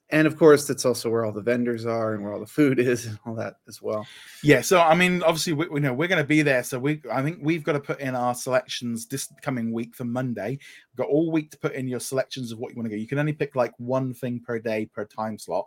and 0.09 0.27
of 0.27 0.37
course 0.37 0.67
that's 0.67 0.85
also 0.85 1.09
where 1.09 1.25
all 1.25 1.31
the 1.31 1.41
vendors 1.41 1.85
are 1.85 2.13
and 2.13 2.23
where 2.23 2.33
all 2.33 2.39
the 2.39 2.45
food 2.45 2.77
is 2.77 3.07
and 3.07 3.17
all 3.25 3.33
that 3.33 3.55
as 3.67 3.81
well. 3.81 4.05
Yeah 4.43 4.61
so 4.61 4.79
i 4.79 4.93
mean 4.93 5.23
obviously 5.23 5.53
we, 5.53 5.67
we 5.67 5.79
know 5.79 5.93
we're 5.93 6.07
going 6.07 6.21
to 6.21 6.27
be 6.27 6.43
there 6.43 6.63
so 6.63 6.77
we 6.77 7.01
i 7.11 7.21
think 7.21 7.39
we've 7.41 7.63
got 7.63 7.73
to 7.73 7.79
put 7.79 7.99
in 7.99 8.15
our 8.15 8.35
selections 8.35 9.07
this 9.07 9.27
coming 9.41 9.73
week 9.73 9.95
for 9.95 10.05
monday. 10.05 10.51
We've 10.51 11.05
got 11.05 11.11
all 11.11 11.31
week 11.31 11.51
to 11.51 11.57
put 11.57 11.73
in 11.73 11.87
your 11.87 11.99
selections 11.99 12.51
of 12.51 12.59
what 12.59 12.71
you 12.71 12.77
want 12.77 12.85
to 12.85 12.95
go. 12.95 13.01
You 13.01 13.07
can 13.07 13.19
only 13.19 13.33
pick 13.33 13.55
like 13.55 13.73
one 13.77 14.13
thing 14.13 14.39
per 14.39 14.59
day 14.59 14.85
per 14.85 15.05
time 15.05 15.39
slot 15.39 15.65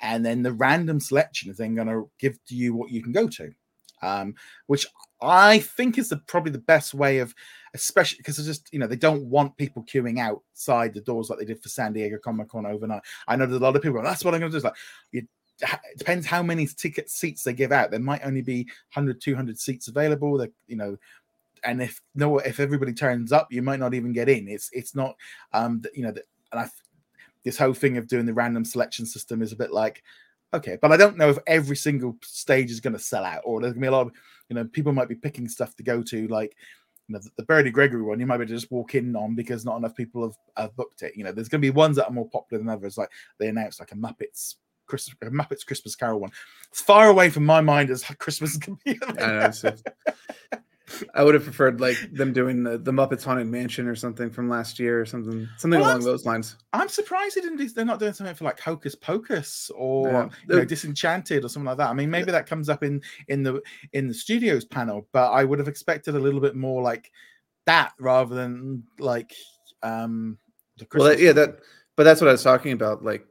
and 0.00 0.24
then 0.24 0.42
the 0.42 0.52
random 0.52 1.00
selection 1.00 1.50
is 1.50 1.58
then 1.58 1.74
going 1.74 1.88
to 1.88 2.08
give 2.18 2.42
to 2.46 2.54
you 2.54 2.74
what 2.74 2.90
you 2.90 3.02
can 3.02 3.12
go 3.12 3.26
to 3.26 3.52
um, 4.02 4.34
which 4.66 4.86
I 5.22 5.58
think 5.60 5.98
is 5.98 6.08
the 6.08 6.16
probably 6.16 6.52
the 6.52 6.58
best 6.58 6.94
way 6.94 7.18
of, 7.18 7.34
especially 7.74 8.18
because 8.18 8.44
just 8.44 8.72
you 8.72 8.78
know 8.78 8.86
they 8.86 8.96
don't 8.96 9.24
want 9.26 9.56
people 9.56 9.84
queuing 9.84 10.18
outside 10.18 10.94
the 10.94 11.00
doors 11.00 11.28
like 11.28 11.38
they 11.38 11.44
did 11.44 11.62
for 11.62 11.68
San 11.68 11.92
Diego 11.92 12.18
Comic 12.18 12.48
Con 12.48 12.66
overnight. 12.66 13.02
I 13.28 13.36
know 13.36 13.46
there's 13.46 13.60
a 13.60 13.64
lot 13.64 13.76
of 13.76 13.82
people. 13.82 13.94
Going, 13.94 14.04
That's 14.04 14.24
what 14.24 14.34
I'm 14.34 14.40
going 14.40 14.52
to 14.52 14.60
do. 14.60 14.64
It's 14.64 14.64
like 14.64 14.76
it 15.12 15.26
depends 15.98 16.26
how 16.26 16.42
many 16.42 16.66
ticket 16.66 17.10
seats 17.10 17.42
they 17.42 17.52
give 17.52 17.72
out. 17.72 17.90
There 17.90 18.00
might 18.00 18.24
only 18.24 18.42
be 18.42 18.64
100, 18.94 19.20
200 19.20 19.58
seats 19.58 19.88
available. 19.88 20.38
That 20.38 20.52
you 20.66 20.76
know, 20.76 20.96
and 21.64 21.82
if 21.82 22.00
no, 22.14 22.38
if 22.38 22.60
everybody 22.60 22.92
turns 22.92 23.32
up, 23.32 23.48
you 23.50 23.62
might 23.62 23.80
not 23.80 23.94
even 23.94 24.12
get 24.12 24.28
in. 24.28 24.48
It's 24.48 24.70
it's 24.72 24.94
not 24.94 25.16
um 25.52 25.82
you 25.94 26.02
know, 26.02 26.12
that 26.12 26.24
and 26.52 26.60
I 26.60 26.68
this 27.44 27.58
whole 27.58 27.74
thing 27.74 27.96
of 27.96 28.06
doing 28.06 28.26
the 28.26 28.34
random 28.34 28.64
selection 28.64 29.06
system 29.06 29.42
is 29.42 29.52
a 29.52 29.56
bit 29.56 29.72
like 29.72 30.02
okay, 30.54 30.78
but 30.80 30.92
I 30.92 30.96
don't 30.96 31.16
know 31.16 31.30
if 31.30 31.38
every 31.46 31.76
single 31.76 32.16
stage 32.22 32.70
is 32.70 32.80
going 32.80 32.92
to 32.92 32.98
sell 32.98 33.24
out, 33.24 33.42
or 33.44 33.60
there's 33.60 33.72
going 33.72 33.82
to 33.82 33.86
be 33.86 33.88
a 33.88 33.92
lot 33.92 34.06
of, 34.06 34.12
you 34.48 34.56
know, 34.56 34.64
people 34.64 34.92
might 34.92 35.08
be 35.08 35.14
picking 35.14 35.48
stuff 35.48 35.76
to 35.76 35.82
go 35.82 36.02
to, 36.02 36.26
like, 36.28 36.56
you 37.08 37.14
know, 37.14 37.20
the, 37.36 37.62
the 37.62 37.70
Gregory 37.70 38.02
one, 38.02 38.20
you 38.20 38.26
might 38.26 38.38
be 38.38 38.46
to 38.46 38.54
just 38.54 38.70
walk 38.70 38.94
in 38.94 39.16
on 39.16 39.34
because 39.34 39.64
not 39.64 39.76
enough 39.76 39.96
people 39.96 40.22
have, 40.22 40.36
have 40.56 40.76
booked 40.76 41.02
it. 41.02 41.16
You 41.16 41.24
know, 41.24 41.32
there's 41.32 41.48
going 41.48 41.60
to 41.60 41.66
be 41.66 41.70
ones 41.70 41.96
that 41.96 42.06
are 42.06 42.12
more 42.12 42.28
popular 42.28 42.62
than 42.62 42.68
others. 42.68 42.96
Like 42.96 43.10
they 43.38 43.48
announced 43.48 43.80
like 43.80 43.90
a 43.90 43.96
Muppets 43.96 44.54
Christmas, 44.86 45.16
a 45.22 45.26
Muppets 45.26 45.66
Christmas 45.66 45.96
Carol 45.96 46.20
one. 46.20 46.30
It's 46.70 46.80
far 46.80 47.08
away 47.08 47.30
from 47.30 47.44
my 47.44 47.60
mind 47.60 47.90
as 47.90 48.04
Christmas 48.04 48.56
can 48.56 48.78
be. 48.84 48.98
I 49.08 49.12
know. 49.12 49.74
I 51.14 51.22
would 51.22 51.34
have 51.34 51.44
preferred 51.44 51.80
like 51.80 51.96
them 52.12 52.32
doing 52.32 52.62
the, 52.62 52.78
the 52.78 52.90
Muppets 52.90 53.24
Haunted 53.24 53.46
Mansion 53.46 53.86
or 53.86 53.94
something 53.94 54.30
from 54.30 54.48
last 54.48 54.78
year 54.78 55.00
or 55.00 55.06
something 55.06 55.48
something 55.56 55.80
well, 55.80 55.90
along 55.90 56.04
those 56.04 56.24
lines. 56.24 56.56
I'm 56.72 56.88
surprised 56.88 57.36
they 57.36 57.40
didn't 57.40 57.58
do, 57.58 57.68
they're 57.68 57.84
not 57.84 58.00
doing 58.00 58.12
something 58.12 58.34
for 58.34 58.44
like 58.44 58.60
Hocus 58.60 58.94
Pocus 58.94 59.70
or 59.74 60.08
yeah. 60.08 60.28
you 60.48 60.56
know, 60.56 60.64
Disenchanted 60.64 61.44
or 61.44 61.48
something 61.48 61.66
like 61.66 61.78
that. 61.78 61.90
I 61.90 61.92
mean, 61.92 62.10
maybe 62.10 62.32
that 62.32 62.46
comes 62.46 62.68
up 62.68 62.82
in 62.82 63.02
in 63.28 63.42
the 63.42 63.62
in 63.92 64.08
the 64.08 64.14
studios 64.14 64.64
panel, 64.64 65.06
but 65.12 65.30
I 65.30 65.44
would 65.44 65.58
have 65.58 65.68
expected 65.68 66.14
a 66.14 66.20
little 66.20 66.40
bit 66.40 66.56
more 66.56 66.82
like 66.82 67.10
that 67.66 67.92
rather 67.98 68.34
than 68.34 68.84
like 68.98 69.34
um 69.82 70.38
the 70.78 70.86
Christmas 70.86 71.16
well, 71.16 71.20
yeah, 71.20 71.32
that 71.32 71.58
but 71.96 72.04
that's 72.04 72.20
what 72.20 72.28
I 72.28 72.32
was 72.32 72.42
talking 72.42 72.72
about. 72.72 73.04
Like 73.04 73.26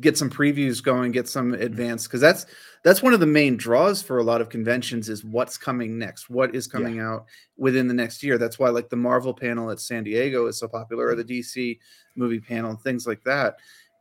get 0.00 0.16
some 0.16 0.30
previews 0.30 0.82
going, 0.82 1.12
get 1.12 1.28
some 1.28 1.52
mm-hmm. 1.52 1.74
because 1.74 2.20
that's 2.20 2.46
that's 2.84 3.02
one 3.02 3.12
of 3.12 3.20
the 3.20 3.26
main 3.26 3.56
draws 3.56 4.02
for 4.02 4.18
a 4.18 4.22
lot 4.22 4.40
of 4.40 4.48
conventions 4.48 5.08
is 5.08 5.24
what's 5.24 5.58
coming 5.58 5.98
next, 5.98 6.30
what 6.30 6.54
is 6.54 6.66
coming 6.66 6.96
yeah. 6.96 7.08
out 7.08 7.26
within 7.56 7.88
the 7.88 7.94
next 7.94 8.22
year. 8.22 8.38
That's 8.38 8.58
why 8.58 8.68
like 8.68 8.88
the 8.88 8.96
Marvel 8.96 9.34
panel 9.34 9.70
at 9.70 9.80
San 9.80 10.04
Diego 10.04 10.46
is 10.46 10.58
so 10.58 10.68
popular, 10.68 11.08
or 11.08 11.14
the 11.14 11.24
DC 11.24 11.78
movie 12.14 12.40
panel, 12.40 12.70
and 12.70 12.80
things 12.80 13.06
like 13.06 13.22
that. 13.24 13.56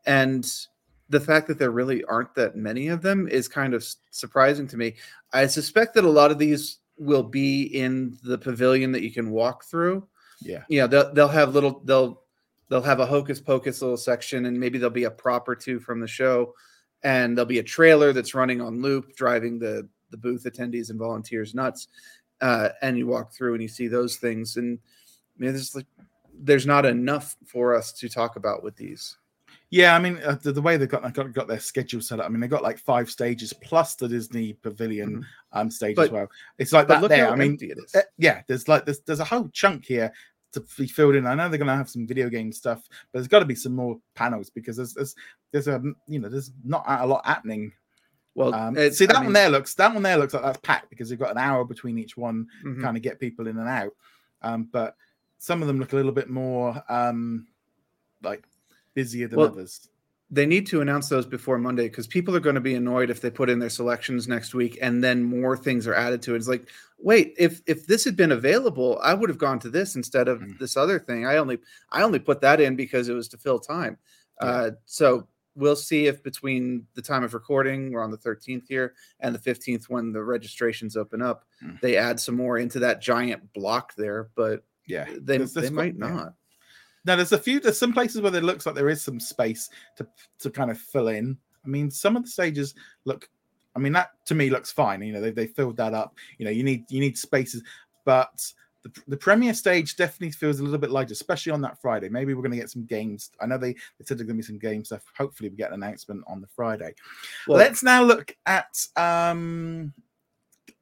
And 0.05 0.45
the 1.09 1.19
fact 1.19 1.47
that 1.47 1.59
there 1.59 1.71
really 1.71 2.03
aren't 2.05 2.33
that 2.35 2.55
many 2.55 2.87
of 2.87 3.01
them 3.01 3.27
is 3.27 3.47
kind 3.47 3.73
of 3.73 3.85
surprising 4.11 4.67
to 4.67 4.77
me. 4.77 4.95
I 5.33 5.47
suspect 5.47 5.93
that 5.95 6.03
a 6.03 6.09
lot 6.09 6.31
of 6.31 6.39
these 6.39 6.79
will 6.97 7.23
be 7.23 7.63
in 7.63 8.17
the 8.23 8.37
pavilion 8.37 8.91
that 8.93 9.03
you 9.03 9.11
can 9.11 9.31
walk 9.31 9.65
through. 9.65 10.07
Yeah. 10.41 10.63
Yeah, 10.69 10.87
they'll 10.87 11.13
they'll 11.13 11.27
have 11.27 11.53
little 11.53 11.81
they'll 11.85 12.21
they'll 12.69 12.81
have 12.81 12.99
a 12.99 13.05
hocus 13.05 13.39
pocus 13.39 13.81
little 13.81 13.97
section 13.97 14.45
and 14.45 14.59
maybe 14.59 14.77
there'll 14.77 14.91
be 14.91 15.03
a 15.03 15.11
prop 15.11 15.47
or 15.47 15.55
two 15.55 15.79
from 15.79 15.99
the 15.99 16.07
show 16.07 16.53
and 17.03 17.37
there'll 17.37 17.47
be 17.47 17.59
a 17.59 17.63
trailer 17.63 18.13
that's 18.13 18.35
running 18.35 18.61
on 18.61 18.81
loop 18.81 19.15
driving 19.15 19.59
the 19.59 19.87
the 20.11 20.17
booth 20.17 20.43
attendees 20.45 20.89
and 20.89 20.99
volunteers 20.99 21.53
nuts 21.53 21.87
uh, 22.41 22.69
and 22.81 22.97
you 22.97 23.07
walk 23.07 23.33
through 23.33 23.53
and 23.53 23.61
you 23.61 23.67
see 23.67 23.87
those 23.87 24.17
things 24.17 24.57
and 24.57 24.79
I 25.37 25.43
mean, 25.43 25.51
there's 25.51 25.75
like 25.75 25.87
there's 26.37 26.65
not 26.65 26.85
enough 26.85 27.35
for 27.45 27.75
us 27.75 27.93
to 27.93 28.09
talk 28.09 28.35
about 28.35 28.63
with 28.63 28.75
these 28.75 29.17
yeah, 29.71 29.95
I 29.95 29.99
mean 29.99 30.19
uh, 30.23 30.37
the, 30.41 30.51
the, 30.51 30.61
way 30.61 30.77
they 30.77 30.85
got, 30.85 31.11
got 31.13 31.33
got 31.33 31.47
their 31.47 31.59
schedule 31.59 31.99
set 31.99 32.19
up. 32.19 32.25
I 32.25 32.29
mean 32.29 32.39
they 32.39 32.47
got 32.47 32.63
like 32.63 32.77
five 32.77 33.09
stages 33.09 33.51
plus 33.51 33.95
the 33.95 34.07
Disney 34.07 34.53
Pavilion 34.53 35.17
mm-hmm. 35.17 35.59
um 35.59 35.71
stage 35.71 35.95
but, 35.95 36.05
as 36.05 36.11
well. 36.11 36.27
It's 36.57 36.71
like 36.71 36.87
that 36.87 37.07
there. 37.09 37.29
I 37.29 37.35
mean, 37.35 37.57
uh, 37.93 38.01
yeah, 38.17 38.43
there's 38.47 38.67
like 38.67 38.85
there's 38.85 38.99
there's 39.01 39.19
a 39.19 39.25
whole 39.25 39.49
chunk 39.49 39.85
here 39.85 40.13
to 40.55 40.65
be 40.77 40.87
filled 40.87 41.15
in. 41.15 41.25
I 41.25 41.35
know 41.35 41.47
they're 41.47 41.57
going 41.57 41.67
to 41.67 41.75
have 41.75 41.89
some 41.89 42.07
video 42.07 42.29
game 42.29 42.51
stuff, 42.51 42.81
but 43.11 43.19
there's 43.19 43.27
got 43.27 43.39
to 43.39 43.45
be 43.45 43.55
some 43.55 43.75
more 43.75 43.99
panels 44.15 44.49
because 44.49 44.77
there's 44.77 44.93
there's 44.93 45.15
there's 45.51 45.67
a 45.67 45.81
you 46.07 46.19
know 46.19 46.29
there's 46.29 46.51
not 46.63 46.83
a 46.87 47.05
lot 47.05 47.25
happening. 47.25 47.71
Well, 48.33 48.53
um, 48.53 48.75
see 48.91 49.05
that 49.05 49.15
I 49.15 49.19
mean, 49.19 49.27
one 49.27 49.33
there 49.33 49.49
looks 49.49 49.73
that 49.75 49.93
one 49.93 50.03
there 50.03 50.17
looks 50.17 50.33
like 50.33 50.43
that's 50.43 50.59
packed 50.59 50.89
because 50.89 51.09
they've 51.09 51.19
got 51.19 51.31
an 51.31 51.37
hour 51.37 51.63
between 51.63 51.97
each 51.97 52.17
one, 52.17 52.47
mm-hmm. 52.65 52.81
kind 52.81 52.97
of 52.97 53.03
get 53.03 53.19
people 53.19 53.47
in 53.47 53.57
and 53.57 53.69
out. 53.69 53.93
Um, 54.41 54.67
but 54.71 54.95
some 55.37 55.61
of 55.61 55.67
them 55.67 55.79
look 55.79 55.93
a 55.93 55.95
little 55.95 56.11
bit 56.11 56.29
more 56.29 56.83
um, 56.89 57.47
like 58.21 58.43
busier 58.93 59.27
than 59.27 59.39
well, 59.39 59.47
others. 59.47 59.89
They 60.35 60.45
need 60.45 60.67
to 60.67 60.81
announce 60.81 61.07
those 61.09 61.25
before 61.25 61.57
Monday 61.57 61.87
because 61.87 62.07
people 62.07 62.35
are 62.35 62.39
going 62.41 62.55
to 62.55 62.61
be 62.61 62.75
annoyed 62.75 63.09
if 63.09 63.21
they 63.21 63.29
put 63.31 63.49
in 63.49 63.59
their 63.59 63.69
selections 63.69 64.27
next 64.27 64.53
week 64.53 64.77
and 64.81 65.03
then 65.03 65.23
more 65.23 65.55
things 65.55 65.87
are 65.87 65.93
added 65.95 66.21
to 66.23 66.33
it. 66.33 66.37
It's 66.37 66.47
like, 66.47 66.67
wait, 66.99 67.33
if 67.37 67.61
if 67.67 67.87
this 67.87 68.03
had 68.03 68.15
been 68.17 68.31
available, 68.33 68.99
I 69.01 69.13
would 69.13 69.29
have 69.29 69.37
gone 69.37 69.59
to 69.59 69.69
this 69.69 69.95
instead 69.95 70.27
of 70.27 70.39
Mm. 70.41 70.59
this 70.59 70.75
other 70.77 70.99
thing. 70.99 71.25
I 71.25 71.37
only 71.37 71.59
I 71.89 72.01
only 72.03 72.19
put 72.19 72.41
that 72.41 72.59
in 72.59 72.75
because 72.75 73.07
it 73.09 73.13
was 73.13 73.27
to 73.29 73.37
fill 73.37 73.59
time. 73.59 73.97
Yeah. 74.41 74.47
Uh, 74.49 74.71
so 74.85 75.27
we'll 75.55 75.75
see 75.77 76.07
if 76.07 76.21
between 76.21 76.85
the 76.95 77.01
time 77.01 77.23
of 77.23 77.33
recording, 77.33 77.91
we're 77.93 78.03
on 78.03 78.11
the 78.11 78.17
13th 78.17 78.67
here, 78.67 78.93
and 79.21 79.33
the 79.33 79.39
15th 79.39 79.85
when 79.87 80.11
the 80.11 80.21
registrations 80.21 80.97
open 80.97 81.21
up, 81.21 81.45
Mm. 81.63 81.79
they 81.79 81.95
add 81.95 82.19
some 82.19 82.35
more 82.35 82.57
into 82.57 82.79
that 82.79 83.01
giant 83.01 83.53
block 83.53 83.95
there. 83.95 84.29
But 84.35 84.65
Yeah, 84.85 85.07
they 85.17 85.37
they 85.37 85.69
might 85.69 85.95
yeah. 85.97 86.07
not. 86.09 86.33
Now 87.05 87.15
there's 87.15 87.31
a 87.31 87.37
few 87.37 87.59
there's 87.59 87.77
some 87.79 87.93
places 87.93 88.21
where 88.21 88.33
it 88.35 88.43
looks 88.43 88.65
like 88.65 88.75
there 88.75 88.89
is 88.89 89.01
some 89.01 89.19
space 89.19 89.69
to 89.97 90.07
to 90.39 90.49
kind 90.49 90.71
of 90.71 90.77
fill 90.79 91.07
in. 91.09 91.37
I 91.63 91.67
mean, 91.67 91.89
some 91.91 92.15
of 92.15 92.23
the 92.23 92.29
stages 92.29 92.75
look 93.05 93.29
I 93.75 93.79
mean 93.79 93.93
that 93.93 94.11
to 94.25 94.35
me 94.35 94.49
looks 94.49 94.71
fine. 94.71 95.01
You 95.01 95.13
know, 95.13 95.21
they 95.21 95.31
they 95.31 95.47
filled 95.47 95.77
that 95.77 95.93
up. 95.93 96.15
You 96.37 96.45
know, 96.45 96.51
you 96.51 96.63
need 96.63 96.85
you 96.89 96.99
need 96.99 97.17
spaces, 97.17 97.63
but 98.05 98.51
the, 98.83 99.01
the 99.07 99.17
premiere 99.17 99.53
stage 99.55 99.95
definitely 99.95 100.29
feels 100.31 100.59
a 100.59 100.63
little 100.63 100.77
bit 100.77 100.91
lighter, 100.91 101.11
especially 101.13 101.51
on 101.51 101.61
that 101.61 101.81
Friday. 101.81 102.07
Maybe 102.07 102.33
we're 102.35 102.43
going 102.43 102.51
to 102.51 102.57
get 102.57 102.69
some 102.69 102.85
games. 102.85 103.31
I 103.41 103.47
know 103.47 103.57
they, 103.57 103.73
they 103.73 104.05
said 104.05 104.19
there's 104.19 104.27
going 104.27 104.37
to 104.37 104.43
be 104.43 104.43
some 104.43 104.59
game 104.59 104.85
stuff. 104.85 105.01
Hopefully, 105.17 105.49
we 105.49 105.55
get 105.57 105.71
an 105.71 105.83
announcement 105.83 106.23
on 106.27 106.39
the 106.39 106.45
Friday. 106.55 106.93
Well, 107.47 107.57
Let's 107.57 107.81
now 107.81 108.03
look 108.03 108.35
at 108.45 108.85
um, 108.95 109.91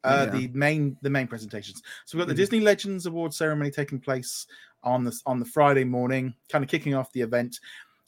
uh, 0.03 0.25
Yeah. 0.27 0.37
the 0.37 0.47
main 0.49 0.97
the 1.01 1.09
main 1.09 1.27
presentations. 1.27 1.81
So 2.05 2.17
we've 2.17 2.23
got 2.23 2.27
the 2.27 2.33
Mhm. 2.33 2.43
Disney 2.43 2.59
Legends 2.59 3.05
Award 3.05 3.33
ceremony 3.33 3.71
taking 3.71 3.99
place 4.01 4.47
on 4.83 5.03
the 5.03 5.13
on 5.25 5.39
the 5.39 5.45
Friday 5.45 5.83
morning, 5.83 6.33
kind 6.49 6.63
of 6.63 6.69
kicking 6.69 6.93
off 6.95 7.11
the 7.11 7.21
event. 7.21 7.59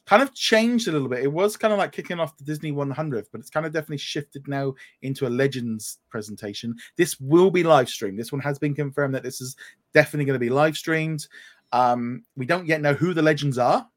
Kind 0.05 0.21
of 0.21 0.35
changed 0.35 0.87
a 0.87 0.91
little 0.91 1.07
bit. 1.07 1.23
It 1.23 1.33
was 1.33 1.57
kind 1.57 1.73
of 1.73 1.79
like 1.79 1.91
kicking 1.91 2.19
off 2.19 2.37
the 2.37 2.43
Disney 2.43 2.71
100th, 2.71 3.25
but 3.31 3.41
it's 3.41 3.49
kind 3.49 3.65
of 3.65 3.73
definitely 3.73 3.97
shifted 3.97 4.47
now 4.47 4.75
into 5.01 5.25
a 5.25 5.29
Legends 5.29 5.97
presentation. 6.09 6.75
This 6.95 7.19
will 7.19 7.49
be 7.49 7.63
live 7.63 7.89
streamed. 7.89 8.19
This 8.19 8.31
one 8.31 8.41
has 8.41 8.59
been 8.59 8.75
confirmed 8.75 9.15
that 9.15 9.23
this 9.23 9.41
is 9.41 9.55
definitely 9.95 10.25
going 10.25 10.35
to 10.35 10.45
be 10.45 10.51
live 10.51 10.77
streamed. 10.77 11.25
Um, 11.71 12.23
we 12.37 12.45
don't 12.45 12.67
yet 12.67 12.81
know 12.81 12.93
who 12.93 13.15
the 13.15 13.23
legends 13.23 13.57
are. 13.57 13.87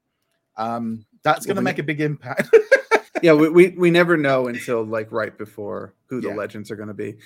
Um, 0.57 1.05
that's 1.23 1.45
going 1.45 1.57
to 1.57 1.63
make 1.63 1.79
a 1.79 1.83
big 1.83 2.01
impact. 2.01 2.57
yeah, 3.23 3.35
we, 3.35 3.51
we 3.51 3.69
we 3.71 3.91
never 3.91 4.17
know 4.17 4.47
until 4.49 4.85
like 4.85 5.13
right 5.13 5.37
before 5.37 5.93
who 6.07 6.23
the 6.23 6.29
Yeah. 6.29 6.35
legends 6.37 6.71
are 6.71 6.77
going 6.77 6.89
to 6.89 6.95
be, 6.95 7.17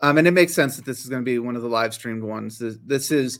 um, 0.00 0.18
and 0.18 0.26
it 0.26 0.32
makes 0.32 0.52
sense 0.52 0.74
that 0.76 0.84
this 0.84 1.00
is 1.00 1.08
going 1.08 1.22
to 1.22 1.24
be 1.24 1.38
one 1.38 1.54
of 1.54 1.62
the 1.62 1.68
live 1.68 1.94
streamed 1.94 2.24
ones. 2.24 2.58
This, 2.58 2.76
this 2.84 3.10
is, 3.12 3.38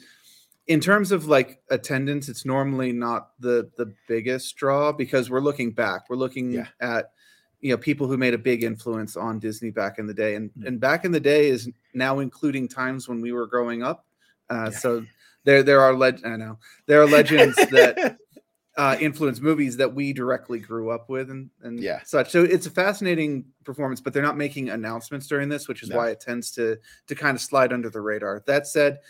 in 0.67 0.81
terms 0.81 1.11
of 1.13 1.27
like 1.27 1.61
attendance, 1.71 2.29
it's 2.29 2.45
normally 2.45 2.93
not 2.93 3.31
the 3.41 3.71
the 3.77 3.93
biggest 4.09 4.57
draw 4.57 4.93
because 4.93 5.31
we're 5.31 5.41
looking 5.41 5.73
back. 5.73 6.09
We're 6.09 6.17
looking 6.17 6.53
Yeah. 6.53 6.67
at 6.81 7.13
you 7.61 7.71
know 7.71 7.77
people 7.79 8.07
who 8.09 8.17
made 8.17 8.35
a 8.35 8.39
big 8.39 8.63
influence 8.63 9.17
on 9.17 9.39
Disney 9.39 9.71
back 9.71 9.99
in 9.99 10.07
the 10.07 10.15
day, 10.15 10.35
and 10.35 10.51
Mm. 10.59 10.67
and 10.67 10.81
back 10.81 11.05
in 11.05 11.13
the 11.13 11.21
day 11.21 11.49
is 11.49 11.69
now 11.95 12.19
including 12.21 12.69
times 12.69 13.09
when 13.09 13.21
we 13.21 13.33
were 13.33 13.47
growing 13.47 13.83
up. 13.83 14.07
Uh, 14.51 14.71
Yeah. 14.73 14.79
So 14.79 15.07
there 15.45 15.63
there 15.63 15.81
are 15.81 15.95
leg 15.95 16.21
I 16.25 16.37
know 16.37 16.59
there 16.87 17.01
are 17.01 17.07
legends 17.09 17.57
that 17.57 18.19
uh, 18.77 18.97
influence 19.01 19.39
movies 19.41 19.77
that 19.77 19.95
we 19.95 20.15
directly 20.15 20.59
grew 20.59 20.89
up 20.91 21.11
with 21.11 21.31
and, 21.31 21.51
and 21.63 21.79
Yeah. 21.79 22.01
such. 22.05 22.31
So 22.31 22.43
it's 22.43 22.67
a 22.67 22.71
fascinating 22.71 23.45
performance, 23.65 24.01
but 24.01 24.15
they're 24.15 24.23
not 24.23 24.39
making 24.39 24.71
announcements 24.71 25.27
during 25.27 25.51
this, 25.51 25.69
which 25.69 25.83
is 25.83 25.91
No. 25.91 25.99
why 25.99 26.09
it 26.11 26.21
tends 26.21 26.51
to 26.53 26.79
to 27.09 27.15
kind 27.15 27.35
of 27.35 27.41
slide 27.43 27.73
under 27.73 27.91
the 27.91 28.01
radar. 28.01 28.43
That 28.47 28.67
said, 28.67 29.01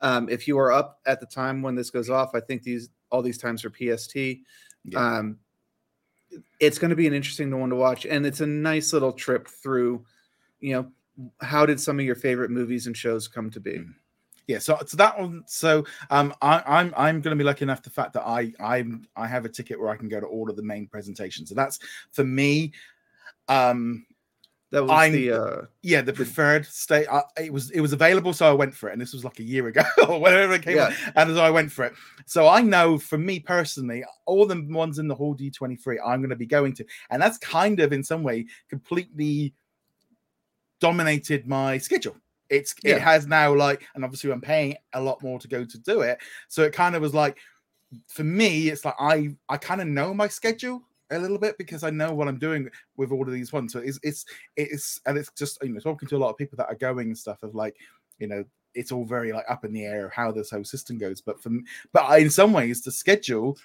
um, 0.00 0.28
if 0.28 0.48
you 0.48 0.58
are 0.58 0.72
up 0.72 1.00
at 1.06 1.20
the 1.20 1.26
time 1.26 1.62
when 1.62 1.74
this 1.74 1.90
goes 1.90 2.10
off, 2.10 2.34
I 2.34 2.40
think 2.40 2.62
these 2.62 2.90
all 3.10 3.22
these 3.22 3.38
times 3.38 3.64
are 3.64 3.70
PST. 3.70 4.16
Yeah. 4.16 4.36
Um, 4.94 5.38
it's 6.60 6.78
going 6.78 6.90
to 6.90 6.96
be 6.96 7.06
an 7.06 7.14
interesting 7.14 7.58
one 7.58 7.70
to 7.70 7.76
watch, 7.76 8.06
and 8.06 8.24
it's 8.24 8.40
a 8.40 8.46
nice 8.46 8.92
little 8.92 9.12
trip 9.12 9.48
through. 9.48 10.04
You 10.60 10.74
know, 10.74 10.92
how 11.40 11.66
did 11.66 11.80
some 11.80 11.98
of 11.98 12.04
your 12.04 12.14
favorite 12.14 12.50
movies 12.50 12.86
and 12.86 12.96
shows 12.96 13.28
come 13.28 13.50
to 13.50 13.60
be? 13.60 13.72
Mm. 13.72 13.94
yeah 14.46 14.58
so, 14.58 14.78
so 14.86 14.96
that 14.96 15.18
one 15.18 15.42
so 15.46 15.84
um 16.10 16.34
I, 16.42 16.62
i'm 16.66 16.94
i'm 16.96 17.20
going 17.20 17.36
to 17.36 17.42
be 17.42 17.44
lucky 17.44 17.62
enough 17.62 17.82
the 17.82 17.90
fact 17.90 18.14
that 18.14 18.26
i 18.26 18.52
i'm 18.58 19.06
i 19.16 19.26
have 19.26 19.44
a 19.44 19.48
ticket 19.48 19.78
where 19.78 19.90
i 19.90 19.96
can 19.96 20.08
go 20.08 20.20
to 20.20 20.26
all 20.26 20.50
of 20.50 20.56
the 20.56 20.62
main 20.62 20.86
presentations 20.86 21.48
so 21.48 21.54
that's 21.54 21.78
for 22.10 22.24
me 22.24 22.72
um 23.48 24.06
That 24.72 24.82
was 24.82 24.90
I'm- 24.92 25.12
the 25.12 25.32
uh, 25.32 25.62
yeah 25.82 26.00
the 26.00 26.12
preferred 26.12 26.64
state 26.66 27.06
I, 27.10 27.22
it 27.36 27.52
was 27.52 27.70
it 27.72 27.80
was 27.80 27.92
available 27.92 28.32
so 28.32 28.46
i 28.48 28.52
went 28.52 28.72
for 28.74 28.88
it 28.88 28.92
and 28.92 29.00
this 29.02 29.12
was 29.12 29.24
like 29.24 29.40
a 29.40 29.42
year 29.42 29.66
ago 29.66 29.82
or 30.08 30.20
whatever 30.20 30.52
it 30.54 30.62
came 30.62 30.76
Yeah. 30.76 30.94
out, 31.06 31.12
and 31.28 31.34
so 31.36 31.42
i 31.42 31.50
went 31.50 31.72
for 31.72 31.84
it 31.86 31.92
so 32.26 32.46
i 32.46 32.60
know 32.60 32.96
for 32.96 33.18
me 33.18 33.40
personally 33.40 34.04
all 34.26 34.46
the 34.46 34.64
ones 34.68 34.98
in 35.00 35.08
the 35.08 35.14
whole 35.14 35.34
d23 35.34 35.96
i'm 36.06 36.20
going 36.20 36.30
to 36.30 36.36
be 36.36 36.46
going 36.46 36.72
to 36.74 36.84
and 37.10 37.20
that's 37.20 37.36
kind 37.38 37.80
of 37.80 37.92
in 37.92 38.04
some 38.04 38.22
way 38.22 38.46
completely 38.68 39.52
dominated 40.80 41.46
my 41.46 41.76
schedule 41.78 42.16
it's 42.48 42.74
Yeah. 42.82 42.96
it 42.96 43.02
has 43.02 43.26
now 43.26 43.54
like 43.54 43.86
and 43.94 44.04
obviously 44.04 44.30
i'm 44.32 44.40
paying 44.40 44.76
a 44.92 45.00
lot 45.00 45.22
more 45.22 45.38
to 45.38 45.48
go 45.48 45.64
to 45.64 45.78
do 45.78 46.00
it 46.02 46.18
so 46.48 46.62
it 46.62 46.72
kind 46.72 46.94
of 46.94 47.02
was 47.02 47.14
like 47.14 47.38
for 48.06 48.24
me 48.24 48.68
it's 48.68 48.84
like 48.84 48.94
i 49.00 49.34
i 49.48 49.56
kind 49.56 49.80
of 49.80 49.88
know 49.88 50.14
my 50.14 50.28
schedule 50.28 50.82
a 51.10 51.18
little 51.18 51.38
bit 51.38 51.58
because 51.58 51.82
i 51.82 51.90
know 51.90 52.14
what 52.14 52.28
i'm 52.28 52.38
doing 52.38 52.68
with 52.96 53.10
all 53.12 53.26
of 53.26 53.32
these 53.32 53.52
ones. 53.52 53.72
So 53.72 53.80
it's 53.80 53.98
it's 54.02 54.24
it's 54.56 55.00
and 55.06 55.18
it's 55.18 55.30
just 55.36 55.58
you 55.62 55.70
know 55.70 55.80
talking 55.80 56.08
to 56.08 56.16
a 56.16 56.18
lot 56.18 56.30
of 56.30 56.36
people 56.36 56.56
that 56.58 56.68
are 56.68 56.74
going 56.76 57.08
and 57.08 57.18
stuff 57.18 57.42
of 57.42 57.54
like 57.54 57.76
you 58.18 58.26
know 58.26 58.44
it's 58.74 58.92
all 58.92 59.04
very 59.04 59.32
like 59.32 59.44
up 59.48 59.64
in 59.64 59.72
the 59.72 59.84
air 59.84 60.06
of 60.06 60.12
how 60.12 60.30
this 60.30 60.50
whole 60.50 60.64
system 60.64 60.98
goes. 60.98 61.20
But 61.20 61.42
for 61.42 61.50
me 61.50 61.62
but 61.92 62.04
I, 62.04 62.18
in 62.18 62.30
some 62.30 62.52
ways 62.52 62.82
the 62.82 62.92
schedule 62.92 63.58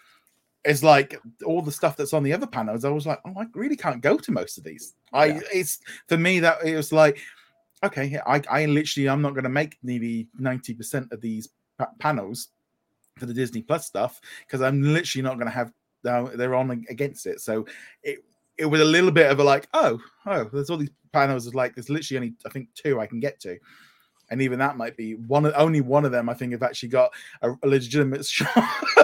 is 0.65 0.83
like 0.83 1.19
all 1.45 1.61
the 1.61 1.71
stuff 1.71 1.95
that's 1.95 2.13
on 2.13 2.23
the 2.23 2.33
other 2.33 2.47
panels 2.47 2.85
i 2.85 2.89
was 2.89 3.05
like 3.05 3.19
oh 3.25 3.33
i 3.39 3.45
really 3.53 3.75
can't 3.75 4.01
go 4.01 4.17
to 4.17 4.31
most 4.31 4.57
of 4.57 4.63
these. 4.63 4.95
I 5.13 5.25
Yeah. 5.27 5.39
it's 5.53 5.79
for 6.07 6.17
me 6.17 6.39
that 6.39 6.65
it 6.65 6.75
was 6.75 6.91
like 6.91 7.19
okay 7.83 8.19
i 8.25 8.41
i 8.49 8.65
literally 8.65 9.07
i'm 9.07 9.21
not 9.21 9.35
going 9.35 9.43
to 9.43 9.49
make 9.49 9.77
nearly 9.83 10.27
90% 10.41 11.11
of 11.11 11.21
these 11.21 11.49
pa- 11.77 11.91
panels 11.99 12.49
for 13.19 13.27
the 13.27 13.33
disney 13.33 13.61
plus 13.61 13.85
stuff 13.85 14.19
because 14.47 14.61
i'm 14.61 14.81
literally 14.81 15.21
not 15.21 15.35
going 15.35 15.45
to 15.45 15.51
have 15.51 15.71
they're 16.05 16.37
they're 16.37 16.55
on 16.55 16.85
against 16.89 17.25
it 17.25 17.41
so 17.41 17.65
it 18.03 18.19
it 18.57 18.65
was 18.65 18.79
a 18.79 18.85
little 18.85 19.11
bit 19.11 19.29
of 19.29 19.39
a 19.39 19.43
like 19.43 19.67
oh 19.73 19.99
oh 20.27 20.45
there's 20.53 20.69
all 20.69 20.77
these 20.77 20.91
panels 21.11 21.53
like 21.53 21.75
there's 21.75 21.89
literally 21.89 22.17
only 22.17 22.33
i 22.45 22.49
think 22.49 22.67
two 22.73 22.99
i 22.99 23.05
can 23.05 23.19
get 23.19 23.39
to 23.39 23.57
and 24.31 24.41
even 24.41 24.57
that 24.59 24.77
might 24.77 24.95
be 24.97 25.13
one 25.15 25.51
only 25.55 25.81
one 25.81 26.05
of 26.05 26.11
them 26.11 26.29
i 26.29 26.33
think 26.33 26.51
have 26.51 26.63
actually 26.63 26.89
got 26.89 27.11
a, 27.41 27.51
a 27.63 27.67
legitimate 27.67 28.25
shot 28.37 28.55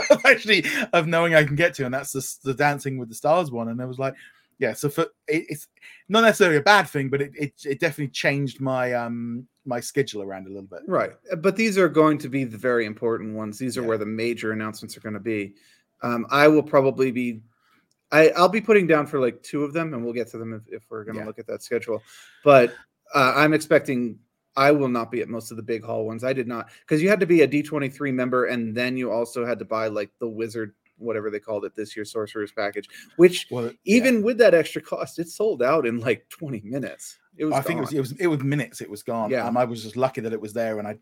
of 0.10 0.26
actually 0.26 0.64
of 0.94 1.08
knowing 1.08 1.36
i 1.36 1.44
can 1.44 1.56
get 1.56 1.74
to 1.74 1.86
and 1.86 1.94
that's 1.94 2.12
the, 2.12 2.50
the 2.52 2.54
dancing 2.54 2.98
with 2.98 3.10
the 3.10 3.16
stars 3.16 3.52
one 3.52 3.68
and 3.70 3.80
it 3.80 3.86
was 3.86 4.00
like 4.00 4.14
yeah 4.60 4.74
so 4.74 4.90
for 4.90 5.04
it, 5.28 5.46
it's 5.50 5.68
not 6.10 6.22
necessarily 6.22 6.58
a 6.58 6.62
bad 6.62 6.84
thing 6.88 7.10
but 7.10 7.22
it, 7.22 7.32
it 7.36 7.54
it 7.66 7.80
definitely 7.80 8.10
changed 8.10 8.60
my 8.62 8.94
um 8.94 9.48
my 9.66 9.80
schedule 9.80 10.24
around 10.24 10.48
a 10.48 10.50
little 10.50 10.64
bit 10.68 10.82
Right. 10.88 11.12
But 11.38 11.56
these 11.56 11.78
are 11.78 11.88
going 11.88 12.18
to 12.20 12.30
be 12.30 12.46
the 12.46 12.58
very 12.58 12.88
important 12.88 13.36
ones. 13.36 13.60
These 13.60 13.78
are 13.78 13.82
Yeah. 13.82 13.88
where 13.90 13.98
the 14.00 14.08
major 14.08 14.54
announcements 14.54 14.98
are 14.98 15.02
going 15.02 15.14
to 15.14 15.20
be. 15.20 15.54
Um, 16.02 16.26
I 16.30 16.48
will 16.48 16.64
probably 16.64 17.12
be, 17.12 17.42
I, 18.12 18.30
I'll 18.30 18.50
be 18.50 18.62
putting 18.62 18.88
down 18.88 19.08
for 19.08 19.20
like 19.20 19.42
two 19.44 19.64
of 19.64 19.74
them, 19.74 19.94
and 19.94 20.04
we'll 20.04 20.14
get 20.14 20.28
to 20.32 20.38
them 20.38 20.54
if, 20.54 20.62
if 20.68 20.84
we're 20.90 21.04
going 21.04 21.16
to 21.16 21.22
Yeah. 21.22 21.28
look 21.28 21.40
at 21.40 21.48
that 21.48 21.64
schedule. 21.64 22.02
But 22.44 22.74
uh, 23.14 23.34
I'm 23.36 23.54
expecting 23.54 24.18
I 24.56 24.72
will 24.72 24.90
not 24.90 25.12
be 25.12 25.22
at 25.22 25.30
most 25.30 25.52
of 25.52 25.58
the 25.58 25.64
big 25.64 25.84
hall 25.84 26.06
ones. 26.06 26.24
I 26.24 26.34
did 26.34 26.48
not, 26.48 26.70
because 26.82 27.02
you 27.02 27.10
had 27.10 27.20
to 27.22 27.26
be 27.26 27.42
a 27.42 27.48
D23 27.48 28.14
member, 28.14 28.46
and 28.46 28.76
then 28.76 28.98
you 28.98 29.12
also 29.12 29.46
had 29.46 29.60
to 29.60 29.66
buy 29.66 29.88
like 29.88 30.12
the 30.20 30.28
Wizard, 30.28 30.74
whatever 30.98 31.30
they 31.30 31.40
called 31.40 31.64
it 31.66 31.74
this 31.76 31.96
year, 31.96 32.04
Sorcerer's 32.06 32.52
Package, 32.52 32.90
which 33.16 33.48
well 33.50 33.66
yeah. 33.66 33.72
even 33.86 34.22
with 34.24 34.38
that 34.40 34.54
extra 34.54 34.82
cost, 34.82 35.20
it 35.20 35.30
sold 35.30 35.64
out 35.64 35.86
in 35.86 36.00
like 36.00 36.28
20 36.30 36.62
minutes. 36.66 37.18
It 37.38 37.46
was 37.46 37.54
I 37.54 37.62
think 37.62 37.78
it 37.78 37.82
was 37.82 37.94
it 37.94 38.00
was 38.00 38.12
it 38.14 38.28
was 38.28 38.44
minutes. 38.44 38.82
It 38.82 38.90
was 38.90 39.04
gone. 39.04 39.32
Yeah. 39.32 39.46
Um, 39.48 39.58
I 39.58 39.64
was 39.64 39.84
just 39.84 39.96
lucky 39.98 40.22
that 40.22 40.34
it 40.34 40.42
was 40.42 40.54
there, 40.54 40.80
and 40.80 40.88
I, 40.88 40.98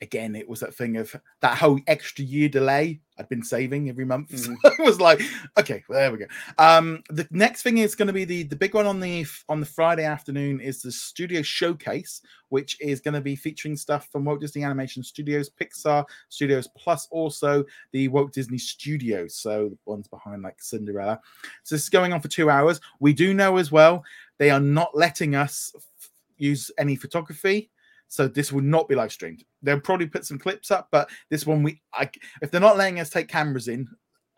again, 0.00 0.34
it 0.36 0.48
was 0.48 0.60
that 0.60 0.74
thing 0.74 0.96
of 0.96 1.14
that 1.40 1.56
whole 1.56 1.78
extra 1.86 2.24
year 2.24 2.48
delay. 2.48 3.00
I'd 3.18 3.28
been 3.28 3.42
saving 3.42 3.88
every 3.88 4.04
month. 4.04 4.36
So 4.38 4.50
Mhm. 4.50 4.56
it 4.78 4.84
was 4.84 5.00
like, 5.00 5.20
okay, 5.58 5.82
well, 5.88 5.98
there 5.98 6.12
we 6.12 6.18
go. 6.18 6.26
Um, 6.58 7.02
the 7.10 7.26
next 7.32 7.62
thing 7.62 7.78
is 7.78 7.94
going 7.96 8.06
to 8.06 8.12
be 8.12 8.24
the 8.24 8.42
the 8.44 8.56
big 8.56 8.74
one 8.74 8.86
on 8.86 9.00
the 9.00 9.24
on 9.48 9.60
the 9.60 9.66
Friday 9.66 10.04
afternoon 10.04 10.60
is 10.60 10.82
the 10.82 10.92
Studio 10.92 11.42
Showcase, 11.42 12.22
which 12.48 12.76
is 12.80 13.00
going 13.00 13.14
to 13.14 13.20
be 13.20 13.36
featuring 13.36 13.76
stuff 13.76 14.08
from 14.10 14.24
Walt 14.24 14.40
Disney 14.40 14.64
Animation 14.64 15.02
Studios, 15.02 15.48
Pixar 15.48 16.04
Studios, 16.28 16.68
plus 16.76 17.06
also 17.10 17.64
the 17.92 18.08
Walt 18.08 18.32
Disney 18.32 18.58
Studios. 18.58 19.36
So 19.36 19.68
the 19.70 19.78
ones 19.86 20.08
behind 20.08 20.42
like 20.42 20.60
Cinderella. 20.60 21.20
So 21.62 21.74
this 21.76 21.82
is 21.84 21.88
going 21.88 22.12
on 22.12 22.20
for 22.20 22.28
two 22.28 22.50
hours. 22.50 22.80
We 23.00 23.12
do 23.12 23.32
know 23.34 23.56
as 23.56 23.70
well 23.72 24.04
they 24.38 24.50
are 24.50 24.60
not 24.60 24.96
letting 24.96 25.34
us 25.34 25.72
f- 25.76 26.10
use 26.36 26.70
any 26.78 26.96
photography. 26.96 27.70
So 28.08 28.26
this 28.26 28.52
will 28.52 28.62
not 28.62 28.88
be 28.88 28.94
live 28.94 29.12
streamed. 29.12 29.44
They'll 29.62 29.80
probably 29.80 30.06
put 30.06 30.24
some 30.24 30.38
clips 30.38 30.70
up, 30.70 30.88
but 30.90 31.10
this 31.28 31.46
one 31.46 31.62
we 31.62 31.80
I 31.92 32.10
if 32.40 32.50
they're 32.50 32.60
not 32.60 32.78
letting 32.78 33.00
us 33.00 33.10
take 33.10 33.28
cameras 33.28 33.68
in, 33.68 33.88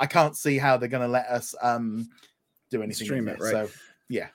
I 0.01 0.07
can't 0.07 0.37
see 0.37 0.59
how 0.59 0.77
they're 0.77 0.89
going 0.89 1.07
to 1.07 1.09
let 1.09 1.27
us 1.27 1.55
um 1.63 2.09
do 2.71 2.83
anything. 2.83 3.07
Stream 3.07 3.27
with 3.27 3.35
it, 3.35 3.41
right. 3.41 3.51
So 3.53 3.71
yeah, 4.09 4.29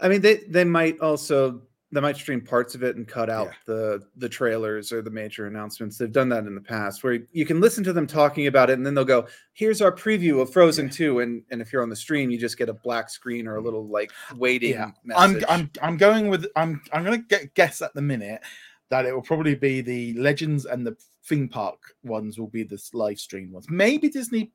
I 0.00 0.08
mean, 0.08 0.22
they 0.22 0.36
they 0.48 0.64
might 0.64 0.98
also 1.00 1.62
they 1.90 2.00
might 2.02 2.16
stream 2.16 2.40
parts 2.42 2.74
of 2.74 2.82
it 2.82 2.96
and 2.96 3.08
cut 3.08 3.30
out 3.30 3.46
Yeah. 3.46 3.52
the 3.66 4.02
the 4.16 4.28
trailers 4.28 4.92
or 4.92 5.00
the 5.00 5.10
major 5.10 5.46
announcements. 5.46 5.96
They've 5.96 6.12
done 6.12 6.28
that 6.28 6.44
in 6.46 6.54
the 6.54 6.60
past 6.60 7.02
where 7.02 7.20
you 7.32 7.46
can 7.46 7.60
listen 7.60 7.82
to 7.84 7.92
them 7.94 8.06
talking 8.06 8.46
about 8.46 8.68
it 8.68 8.74
and 8.74 8.84
then 8.84 8.94
they'll 8.94 9.04
go, 9.06 9.26
"Here's 9.54 9.80
our 9.80 9.90
preview 9.92 10.40
of 10.42 10.52
Frozen 10.52 10.86
Yeah. 10.86 10.92
2." 10.92 11.20
And 11.20 11.42
and 11.50 11.62
if 11.62 11.72
you're 11.72 11.82
on 11.82 11.88
the 11.88 11.96
stream, 11.96 12.30
you 12.30 12.38
just 12.38 12.58
get 12.58 12.68
a 12.68 12.74
black 12.74 13.08
screen 13.08 13.46
or 13.48 13.56
a 13.56 13.62
little 13.62 13.88
like 13.88 14.10
waiting 14.36 14.72
Yeah. 14.72 14.90
message. 15.04 15.44
I'm 15.48 15.60
I'm 15.62 15.70
I'm 15.82 15.96
going 15.96 16.28
with 16.28 16.46
I'm 16.56 16.82
I'm 16.92 17.04
gonna 17.04 17.18
get, 17.18 17.54
guess 17.54 17.80
at 17.80 17.94
the 17.94 18.02
minute 18.02 18.42
that 18.90 19.06
it 19.06 19.14
will 19.14 19.22
probably 19.22 19.54
be 19.54 19.80
the 19.80 20.12
Legends 20.14 20.66
and 20.66 20.86
the 20.86 20.96
theme 21.24 21.48
park 21.48 21.94
ones 22.02 22.38
will 22.38 22.48
be 22.48 22.62
the 22.64 22.82
live 22.92 23.18
stream 23.18 23.50
ones. 23.52 23.66
Maybe 23.70 24.08
Disney 24.08 24.52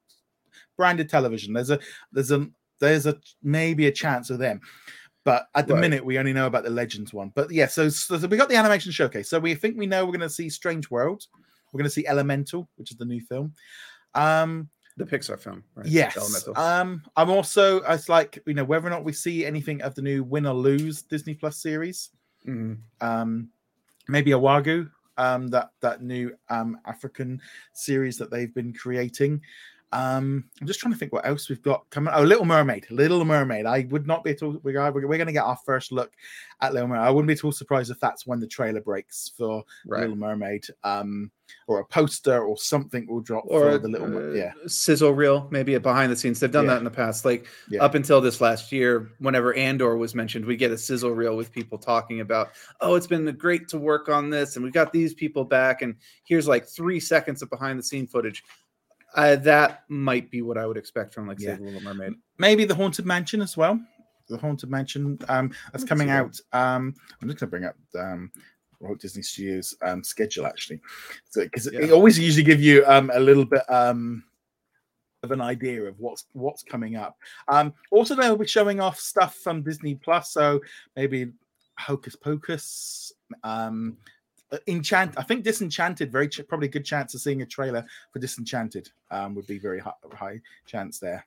branded 0.77 1.09
television. 1.09 1.53
There's 1.53 1.69
a 1.71 1.79
there's 2.11 2.31
a 2.31 2.47
there's 2.79 3.05
a 3.05 3.19
maybe 3.41 3.87
a 3.87 3.91
chance 3.91 4.29
of 4.29 4.39
them. 4.39 4.59
But 5.23 5.47
at 5.55 5.67
the 5.67 5.73
Right. 5.73 5.81
minute, 5.81 6.05
we 6.05 6.19
only 6.19 6.33
know 6.33 6.47
about 6.47 6.63
the 6.63 6.69
Legends 6.69 7.13
one. 7.13 7.31
But 7.33 7.49
yeah, 7.49 7.67
so, 7.67 7.87
so, 7.89 8.17
so 8.17 8.27
we 8.27 8.35
got 8.37 8.49
the 8.49 8.55
animation 8.57 8.91
showcase. 8.91 9.29
So 9.29 9.39
we 9.39 9.55
think 9.55 9.77
we 9.77 9.87
know 9.87 10.05
we're 10.05 10.11
going 10.11 10.19
to 10.21 10.29
see 10.29 10.49
Strange 10.49 10.91
World. 10.91 11.27
We're 11.71 11.77
going 11.79 11.85
to 11.85 11.93
see 11.93 12.05
Elemental, 12.05 12.67
which 12.75 12.91
is 12.91 12.97
the 12.97 13.05
new 13.05 13.21
film. 13.21 13.53
Um, 14.15 14.69
the 14.97 15.05
Pixar 15.05 15.39
film, 15.39 15.63
right? 15.75 15.85
Yes. 15.87 16.17
Elemental. 16.17 16.57
Um, 16.57 17.01
I'm 17.15 17.29
also 17.29 17.77
it's 17.83 18.09
like 18.09 18.37
you 18.45 18.53
know 18.53 18.63
whether 18.63 18.85
or 18.85 18.91
not 18.91 19.03
we 19.03 19.13
see 19.13 19.45
anything 19.45 19.81
of 19.81 19.95
the 19.95 20.01
new 20.03 20.23
Win 20.23 20.45
or 20.45 20.53
Lose 20.53 21.01
Disney 21.01 21.33
Plus 21.33 21.57
series. 21.57 22.11
Mhm. 22.45 22.77
Um, 23.01 23.49
maybe 24.07 24.31
a 24.31 24.37
um, 25.17 25.47
that 25.47 25.71
that 25.81 26.01
new 26.01 26.35
um 26.49 26.77
African 26.85 27.41
series 27.73 28.17
that 28.17 28.29
they've 28.29 28.53
been 28.53 28.73
creating. 28.73 29.41
Um, 29.93 30.45
I'm 30.59 30.65
just 30.67 30.79
trying 30.79 30.91
to 30.93 30.97
think 30.97 31.13
what 31.13 31.25
else 31.25 31.49
we've 31.49 31.61
got 31.61 31.87
coming. 31.91 32.13
Oh, 32.15 32.23
Little 32.23 32.45
Mermaid, 32.45 32.87
Little 32.89 33.23
Mermaid. 33.23 33.65
I 33.67 33.85
would 33.91 34.07
not 34.07 34.23
be 34.23 34.31
at 34.31 34.41
all. 34.41 34.59
We're, 34.63 34.73
we're 34.91 35.17
going 35.17 35.27
to 35.27 35.31
get 35.33 35.43
our 35.43 35.57
first 35.65 35.91
look 35.91 36.11
at 36.61 36.73
Little 36.73 36.87
Mermaid. 36.87 37.05
I 37.05 37.11
wouldn't 37.11 37.27
be 37.27 37.33
at 37.33 37.43
all 37.43 37.51
surprised 37.51 37.91
if 37.91 37.99
that's 37.99 38.25
when 38.25 38.39
the 38.39 38.47
trailer 38.47 38.81
breaks 38.81 39.31
for 39.37 39.63
Right. 39.85 40.01
Little 40.01 40.15
Mermaid. 40.15 40.65
Um, 40.83 41.31
or 41.67 41.81
a 41.81 41.85
poster 41.85 42.41
or 42.43 42.57
something 42.57 43.05
will 43.07 43.19
drop 43.19 43.43
Or 43.47 43.73
for 43.73 43.77
the 43.77 43.87
Little. 43.87 44.07
uh, 44.07 44.09
Mer- 44.09 44.35
yeah, 44.35 44.53
sizzle 44.65 45.11
reel, 45.13 45.47
maybe 45.51 45.75
a 45.75 45.79
behind 45.79 46.11
the 46.11 46.15
scenes. 46.15 46.39
They've 46.39 46.49
done 46.51 46.65
Yeah. 46.65 46.71
that 46.71 46.77
in 46.79 46.83
the 46.85 46.89
past. 46.89 47.25
Like 47.25 47.45
Yeah. 47.69 47.83
up 47.83 47.93
until 47.95 48.21
this 48.21 48.41
last 48.41 48.71
year, 48.71 49.11
whenever 49.19 49.53
Andor 49.53 49.95
was 49.97 50.15
mentioned, 50.15 50.45
we 50.45 50.55
get 50.55 50.71
a 50.71 50.77
sizzle 50.77 51.11
reel 51.11 51.37
with 51.37 51.51
people 51.51 51.77
talking 51.77 52.21
about, 52.21 52.51
oh, 52.81 52.95
it's 52.95 53.05
been 53.07 53.25
great 53.37 53.67
to 53.69 53.77
work 53.77 54.09
on 54.09 54.29
this, 54.29 54.55
and 54.55 54.65
we 54.65 54.71
got 54.71 54.91
these 54.93 55.13
people 55.13 55.43
back, 55.43 55.81
and 55.83 55.95
here's 56.23 56.47
like 56.47 56.65
three 56.65 56.99
seconds 56.99 57.41
of 57.43 57.49
behind 57.49 57.77
the 57.77 57.83
scene 57.83 58.07
footage. 58.07 58.43
Uh, 59.15 59.35
that 59.37 59.83
might 59.89 60.31
be 60.31 60.41
what 60.41 60.57
I 60.57 60.65
would 60.65 60.77
expect 60.77 61.13
from 61.13 61.27
like 61.27 61.39
Yeah. 61.39 61.55
the 61.55 61.63
Little 61.63 61.81
Mermaid. 61.81 62.13
maybe 62.39 62.65
the 62.65 62.75
haunted 62.75 63.05
mansion 63.05 63.41
as 63.41 63.55
well. 63.55 63.79
The 64.29 64.37
haunted 64.37 64.69
mansion 64.69 65.19
um 65.27 65.51
that's 65.71 65.83
coming 65.83 66.09
out 66.09 66.39
um 66.53 66.95
i'm 67.21 67.27
just 67.27 67.39
gonna 67.39 67.49
bring 67.49 67.65
up 67.65 67.75
um 67.99 68.31
Walt 68.79 68.99
Disney 68.99 69.21
Studios 69.21 69.75
um 69.85 70.03
schedule 70.03 70.45
actually. 70.47 70.79
So 71.29 71.43
because 71.43 71.67
it 71.67 71.91
always 71.91 72.17
usually 72.17 72.43
give 72.43 72.61
you 72.61 72.83
um 72.87 73.11
a 73.13 73.19
little 73.19 73.45
bit 73.45 73.61
um 73.69 74.23
of 75.23 75.31
an 75.31 75.41
idea 75.41 75.83
of 75.83 75.99
what's 75.99 76.25
what's 76.33 76.63
coming 76.63 76.95
up. 76.95 77.17
Um 77.49 77.73
also 77.91 78.15
they'll 78.15 78.35
be 78.37 78.47
showing 78.47 78.79
off 78.79 78.97
stuff 78.99 79.35
from 79.35 79.61
Disney 79.61 79.95
Plus 79.95 80.31
so 80.31 80.61
maybe 80.95 81.31
Hocus 81.77 82.15
Pocus 82.15 83.11
um 83.43 83.97
Enchant, 84.67 85.13
I 85.17 85.23
think 85.23 85.43
Disenchanted, 85.43 86.11
very 86.11 86.27
ch- 86.27 86.41
probably 86.47 86.67
a 86.67 86.71
good 86.71 86.85
chance 86.85 87.13
of 87.13 87.21
seeing 87.21 87.41
a 87.41 87.45
trailer 87.45 87.85
for 88.11 88.19
Disenchanted. 88.19 88.89
Um, 89.11 89.35
would 89.35 89.47
be 89.47 89.59
very 89.59 89.79
high, 89.79 89.93
high 90.13 90.41
chance 90.65 90.99
there. 90.99 91.25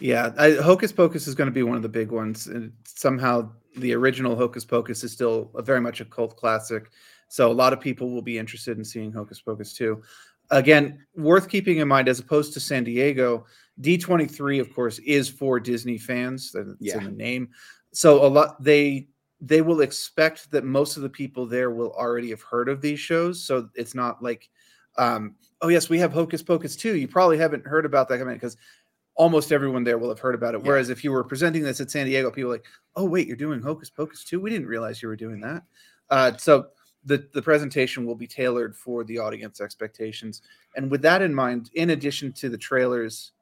Yeah, 0.00 0.32
I, 0.38 0.52
Hocus 0.52 0.92
Pocus 0.92 1.26
is 1.28 1.34
going 1.34 1.46
to 1.46 1.52
be 1.54 1.62
one 1.62 1.76
of 1.76 1.82
the 1.82 1.88
big 1.88 2.10
ones. 2.10 2.48
And 2.48 2.72
somehow 2.84 3.50
the 3.76 3.94
original 3.94 4.34
Hocus 4.34 4.64
Pocus 4.64 5.04
is 5.04 5.12
still 5.12 5.50
a, 5.54 5.62
very 5.62 5.80
much 5.80 6.00
a 6.00 6.04
cult 6.04 6.36
classic. 6.36 6.90
So 7.28 7.50
a 7.50 7.54
lot 7.54 7.72
of 7.72 7.80
people 7.80 8.10
will 8.10 8.22
be 8.22 8.38
interested 8.38 8.76
in 8.76 8.84
seeing 8.84 9.12
Hocus 9.12 9.40
Pocus 9.40 9.72
too. 9.72 10.02
Again, 10.50 11.04
worth 11.16 11.48
keeping 11.48 11.78
in 11.78 11.88
mind 11.88 12.08
as 12.08 12.18
opposed 12.18 12.52
to 12.54 12.60
San 12.60 12.84
Diego, 12.84 13.46
D23, 13.80 14.60
of 14.60 14.74
course, 14.74 14.98
is 15.00 15.28
for 15.28 15.58
Disney 15.58 15.98
fans. 15.98 16.52
That's 16.52 16.68
Yeah. 16.80 16.98
in 16.98 17.04
the 17.04 17.10
name. 17.10 17.48
So 17.92 18.24
a 18.24 18.28
lot 18.28 18.62
they 18.62 19.08
they 19.46 19.60
will 19.60 19.82
expect 19.82 20.50
that 20.50 20.64
most 20.64 20.96
of 20.96 21.02
the 21.02 21.08
people 21.08 21.46
there 21.46 21.70
will 21.70 21.92
already 21.92 22.30
have 22.30 22.40
heard 22.40 22.68
of 22.68 22.80
these 22.80 22.98
shows. 22.98 23.44
So 23.44 23.68
it's 23.74 23.94
not 23.94 24.22
like, 24.22 24.48
um, 24.96 25.34
oh 25.60 25.68
yes, 25.68 25.88
we 25.88 25.98
have 25.98 26.12
Hocus 26.12 26.42
Pocus 26.42 26.76
too. 26.76 26.96
You 26.96 27.08
probably 27.08 27.36
haven't 27.36 27.66
heard 27.66 27.84
about 27.84 28.08
that 28.08 28.24
because 28.24 28.56
almost 29.16 29.52
everyone 29.52 29.84
there 29.84 29.98
will 29.98 30.08
have 30.08 30.18
heard 30.18 30.34
about 30.34 30.54
it. 30.54 30.62
Yeah. 30.62 30.68
Whereas 30.68 30.88
if 30.88 31.04
you 31.04 31.12
were 31.12 31.24
presenting 31.24 31.62
this 31.62 31.80
at 31.80 31.90
San 31.90 32.06
Diego, 32.06 32.30
people 32.30 32.50
are 32.50 32.54
like, 32.54 32.66
oh 32.96 33.04
wait, 33.04 33.26
you're 33.26 33.36
doing 33.36 33.60
Hocus 33.60 33.90
Pocus 33.90 34.24
too. 34.24 34.40
We 34.40 34.50
didn't 34.50 34.68
realize 34.68 35.02
you 35.02 35.08
were 35.08 35.16
doing 35.16 35.40
that. 35.40 35.62
Uh, 36.08 36.36
so 36.36 36.68
the 37.04 37.28
the 37.34 37.42
presentation 37.42 38.06
will 38.06 38.14
be 38.14 38.26
tailored 38.26 38.74
for 38.74 39.04
the 39.04 39.18
audience 39.18 39.60
expectations. 39.60 40.40
And 40.74 40.90
with 40.90 41.02
that 41.02 41.20
in 41.20 41.34
mind, 41.34 41.70
in 41.74 41.90
addition 41.90 42.32
to 42.34 42.48
the 42.48 42.58
trailers, 42.58 43.32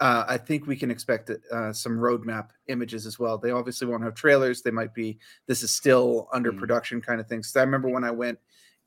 uh, 0.00 0.24
I 0.26 0.38
think 0.38 0.66
we 0.66 0.76
can 0.76 0.90
expect 0.90 1.30
uh, 1.52 1.72
some 1.72 1.98
roadmap 1.98 2.48
images 2.68 3.04
as 3.06 3.18
well. 3.18 3.36
They 3.38 3.50
obviously 3.50 3.86
won't 3.86 4.02
have 4.02 4.14
trailers. 4.14 4.62
They 4.62 4.70
might 4.70 4.94
be 4.94 5.18
this 5.46 5.62
is 5.62 5.70
still 5.70 6.28
under 6.32 6.52
Mm. 6.52 6.58
production 6.58 7.00
kind 7.02 7.20
of 7.20 7.26
things. 7.28 7.48
So 7.52 7.60
I 7.60 7.64
remember 7.64 7.88
when 7.88 8.04
I 8.04 8.10
went 8.10 8.38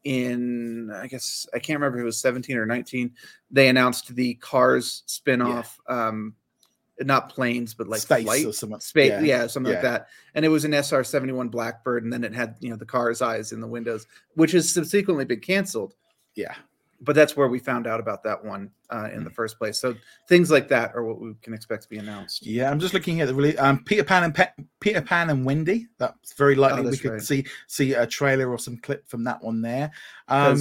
in, 0.04 0.92
I 0.92 1.08
guess 1.08 1.48
I 1.54 1.60
can't 1.60 1.78
remember 1.80 2.00
if 2.00 2.02
it 2.04 2.06
was 2.06 2.20
17 2.20 2.58
or 2.58 2.66
19. 2.66 3.12
They 3.52 3.70
announced 3.70 4.14
the 4.16 4.34
Cars 4.36 5.04
spinoff, 5.08 5.78
um, 5.88 6.36
not 7.00 7.30
planes, 7.30 7.74
but 7.74 7.88
like 7.88 8.02
Space 8.02 8.24
flight 8.24 8.46
or 8.46 8.54
something. 8.54 8.80
space, 8.80 9.10
Yeah. 9.10 9.22
yeah, 9.22 9.48
something 9.48 9.72
like 9.74 9.82
that. 9.84 10.08
And 10.36 10.44
it 10.46 10.50
was 10.50 10.66
an 10.66 10.74
SR 10.74 11.04
71 11.04 11.50
Blackbird, 11.50 12.04
and 12.04 12.12
then 12.14 12.24
it 12.24 12.34
had 12.34 12.56
you 12.60 12.70
know 12.70 12.76
the 12.76 12.86
car's 12.86 13.22
eyes 13.22 13.52
in 13.52 13.62
the 13.62 13.68
windows, 13.68 14.06
which 14.36 14.52
has 14.52 14.72
subsequently 14.74 15.26
been 15.26 15.40
canceled 15.40 15.96
Yeah. 16.36 16.56
But 17.02 17.16
that's 17.16 17.36
where 17.36 17.50
we 17.50 17.60
found 17.60 17.86
out 17.86 18.00
about 18.00 18.24
that 18.24 18.44
one 18.46 18.72
uh, 18.90 19.10
in 19.12 19.24
the 19.26 19.30
Mm. 19.30 19.36
first 19.36 19.58
place. 19.58 19.78
So 19.78 19.94
things 20.30 20.50
like 20.50 20.70
that 20.70 20.96
are 20.96 21.04
what 21.04 21.20
we 21.20 21.34
can 21.42 21.54
expect 21.54 21.84
to 21.84 21.90
be 21.90 21.98
announced. 21.98 22.46
Yeah, 22.46 22.72
I'm 22.72 22.80
just 22.80 22.94
looking 22.94 23.20
at 23.20 23.28
the 23.28 23.34
really 23.34 23.58
um, 23.58 23.84
Peter 23.84 24.06
Pan 24.06 24.24
and 24.24 24.34
Pe- 24.34 24.52
Peter 24.80 25.02
Pan 25.02 25.30
and 25.30 25.44
Wendy. 25.46 25.88
That's 25.98 26.32
very 26.34 26.56
likely 26.56 26.82
we 26.82 26.88
Oh, 26.88 26.90
that's 26.92 27.02
could 27.02 27.12
right. 27.12 27.22
see 27.22 27.46
see 27.68 27.94
a 27.94 28.08
trailer 28.08 28.50
or 28.50 28.58
some 28.58 28.78
clip 28.78 29.10
from 29.10 29.26
that 29.26 29.44
one 29.44 29.62
there. 29.62 29.92
Um, 30.30 30.56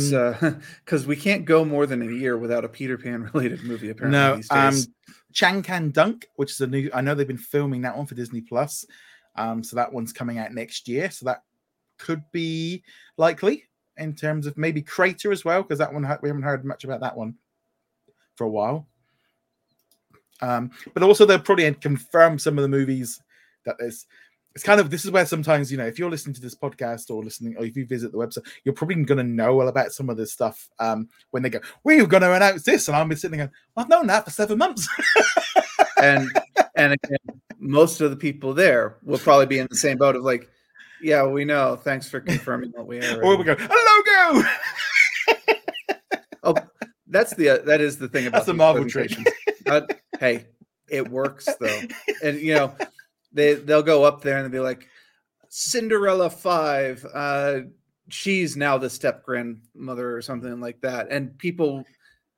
Because 0.84 1.06
we 1.06 1.14
can't 1.16 1.44
go 1.44 1.64
more 1.64 1.86
than 1.86 2.02
a 2.02 2.10
year 2.12 2.36
without 2.36 2.64
a 2.64 2.68
Peter 2.68 2.98
Pan 2.98 3.22
related 3.34 3.62
movie. 3.62 3.90
Apparently, 3.90 4.18
no, 4.18 4.36
these 4.36 4.50
um, 4.50 4.70
days. 4.74 4.88
Chang 5.32 5.62
Can 5.62 5.90
Dunk, 5.92 6.26
which 6.36 6.50
is 6.50 6.60
a 6.60 6.66
new. 6.66 6.90
I 6.92 7.00
know 7.02 7.14
they've 7.14 7.26
been 7.26 7.38
filming 7.38 7.82
that 7.82 7.96
one 7.96 8.06
for 8.06 8.14
Disney 8.16 8.40
Plus. 8.40 8.84
Um, 9.36 9.62
so 9.62 9.76
that 9.76 9.92
one's 9.92 10.12
coming 10.12 10.38
out 10.38 10.52
next 10.52 10.88
year. 10.88 11.10
So 11.10 11.24
that 11.26 11.42
could 11.98 12.22
be 12.32 12.82
likely 13.16 13.64
in 13.96 14.14
terms 14.14 14.46
of 14.46 14.56
maybe 14.56 14.82
Crater 14.82 15.32
as 15.32 15.44
well, 15.44 15.62
because 15.62 15.78
that 15.78 15.92
one 15.92 16.02
we 16.22 16.28
haven't 16.28 16.42
heard 16.42 16.64
much 16.64 16.84
about 16.84 17.00
that 17.00 17.16
one 17.16 17.34
for 18.34 18.44
a 18.44 18.50
while. 18.50 18.86
Um, 20.40 20.70
but 20.92 21.02
also 21.02 21.24
they'll 21.24 21.38
probably 21.38 21.72
confirm 21.74 22.38
some 22.38 22.58
of 22.58 22.62
the 22.62 22.68
movies 22.68 23.20
that 23.64 23.76
there's. 23.78 24.06
It's 24.54 24.64
kind 24.64 24.80
of 24.80 24.90
this 24.90 25.06
is 25.06 25.10
where 25.10 25.24
sometimes 25.24 25.72
you 25.72 25.78
know 25.78 25.86
if 25.86 25.98
you're 25.98 26.10
listening 26.10 26.34
to 26.34 26.40
this 26.42 26.54
podcast 26.54 27.10
or 27.10 27.24
listening 27.24 27.56
or 27.56 27.64
if 27.64 27.74
you 27.74 27.86
visit 27.86 28.12
the 28.12 28.18
website, 28.18 28.46
you're 28.64 28.74
probably 28.74 28.96
going 28.96 29.16
to 29.16 29.24
know 29.24 29.58
all 29.58 29.68
about 29.68 29.92
some 29.92 30.10
of 30.10 30.18
this 30.18 30.32
stuff 30.32 30.68
um, 30.78 31.08
when 31.30 31.42
they 31.42 31.48
go, 31.48 31.60
"We're 31.84 32.04
going 32.04 32.22
to 32.22 32.34
announce 32.34 32.64
this," 32.64 32.86
and 32.86 32.96
I'll 32.96 33.06
be 33.06 33.16
sitting 33.16 33.38
there 33.38 33.46
going, 33.46 33.56
"Well, 33.74 33.84
I've 33.84 33.90
known 33.90 34.08
that 34.08 34.24
for 34.24 34.30
seven 34.30 34.58
months." 34.58 34.86
and 36.02 36.30
and 36.74 36.92
again, 36.92 37.40
most 37.58 38.00
of 38.00 38.10
the 38.10 38.16
people 38.16 38.52
there 38.52 38.96
will 39.04 39.18
probably 39.18 39.46
be 39.46 39.58
in 39.58 39.68
the 39.70 39.76
same 39.76 39.96
boat 39.96 40.16
of 40.16 40.22
like, 40.22 40.50
yeah, 41.02 41.26
we 41.26 41.44
know. 41.44 41.76
Thanks 41.76 42.08
for 42.08 42.20
confirming 42.20 42.70
what 42.72 42.86
we 42.86 43.04
are. 43.04 43.22
or 43.24 43.36
we 43.36 43.44
go, 43.44 43.52
"A 43.52 44.30
logo." 44.30 44.48
Oh, 46.44 46.54
that's 47.06 47.34
the 47.34 47.48
uh, 47.50 47.58
that 47.66 47.80
is 47.80 47.98
the 47.98 48.08
thing 48.08 48.26
about 48.26 48.38
That's 48.38 48.48
a 48.48 48.52
these 48.52 48.58
Marvel 48.58 48.88
trick. 48.88 49.12
hey, 50.20 50.46
it 50.88 51.08
works 51.08 51.48
though, 51.60 51.80
and 52.22 52.40
you 52.40 52.54
know 52.54 52.74
they 53.32 53.54
they'll 53.54 53.82
go 53.82 54.04
up 54.04 54.22
there 54.22 54.38
and 54.38 54.44
they'll 54.44 54.60
be 54.60 54.64
like, 54.64 54.88
Cinderella 55.48 56.30
five. 56.30 57.06
Uh, 57.12 57.60
she's 58.08 58.56
now 58.56 58.76
the 58.78 58.90
step 58.90 59.24
grandmother 59.24 60.16
or 60.16 60.22
something 60.22 60.60
like 60.60 60.80
that, 60.80 61.08
and 61.10 61.36
people. 61.38 61.84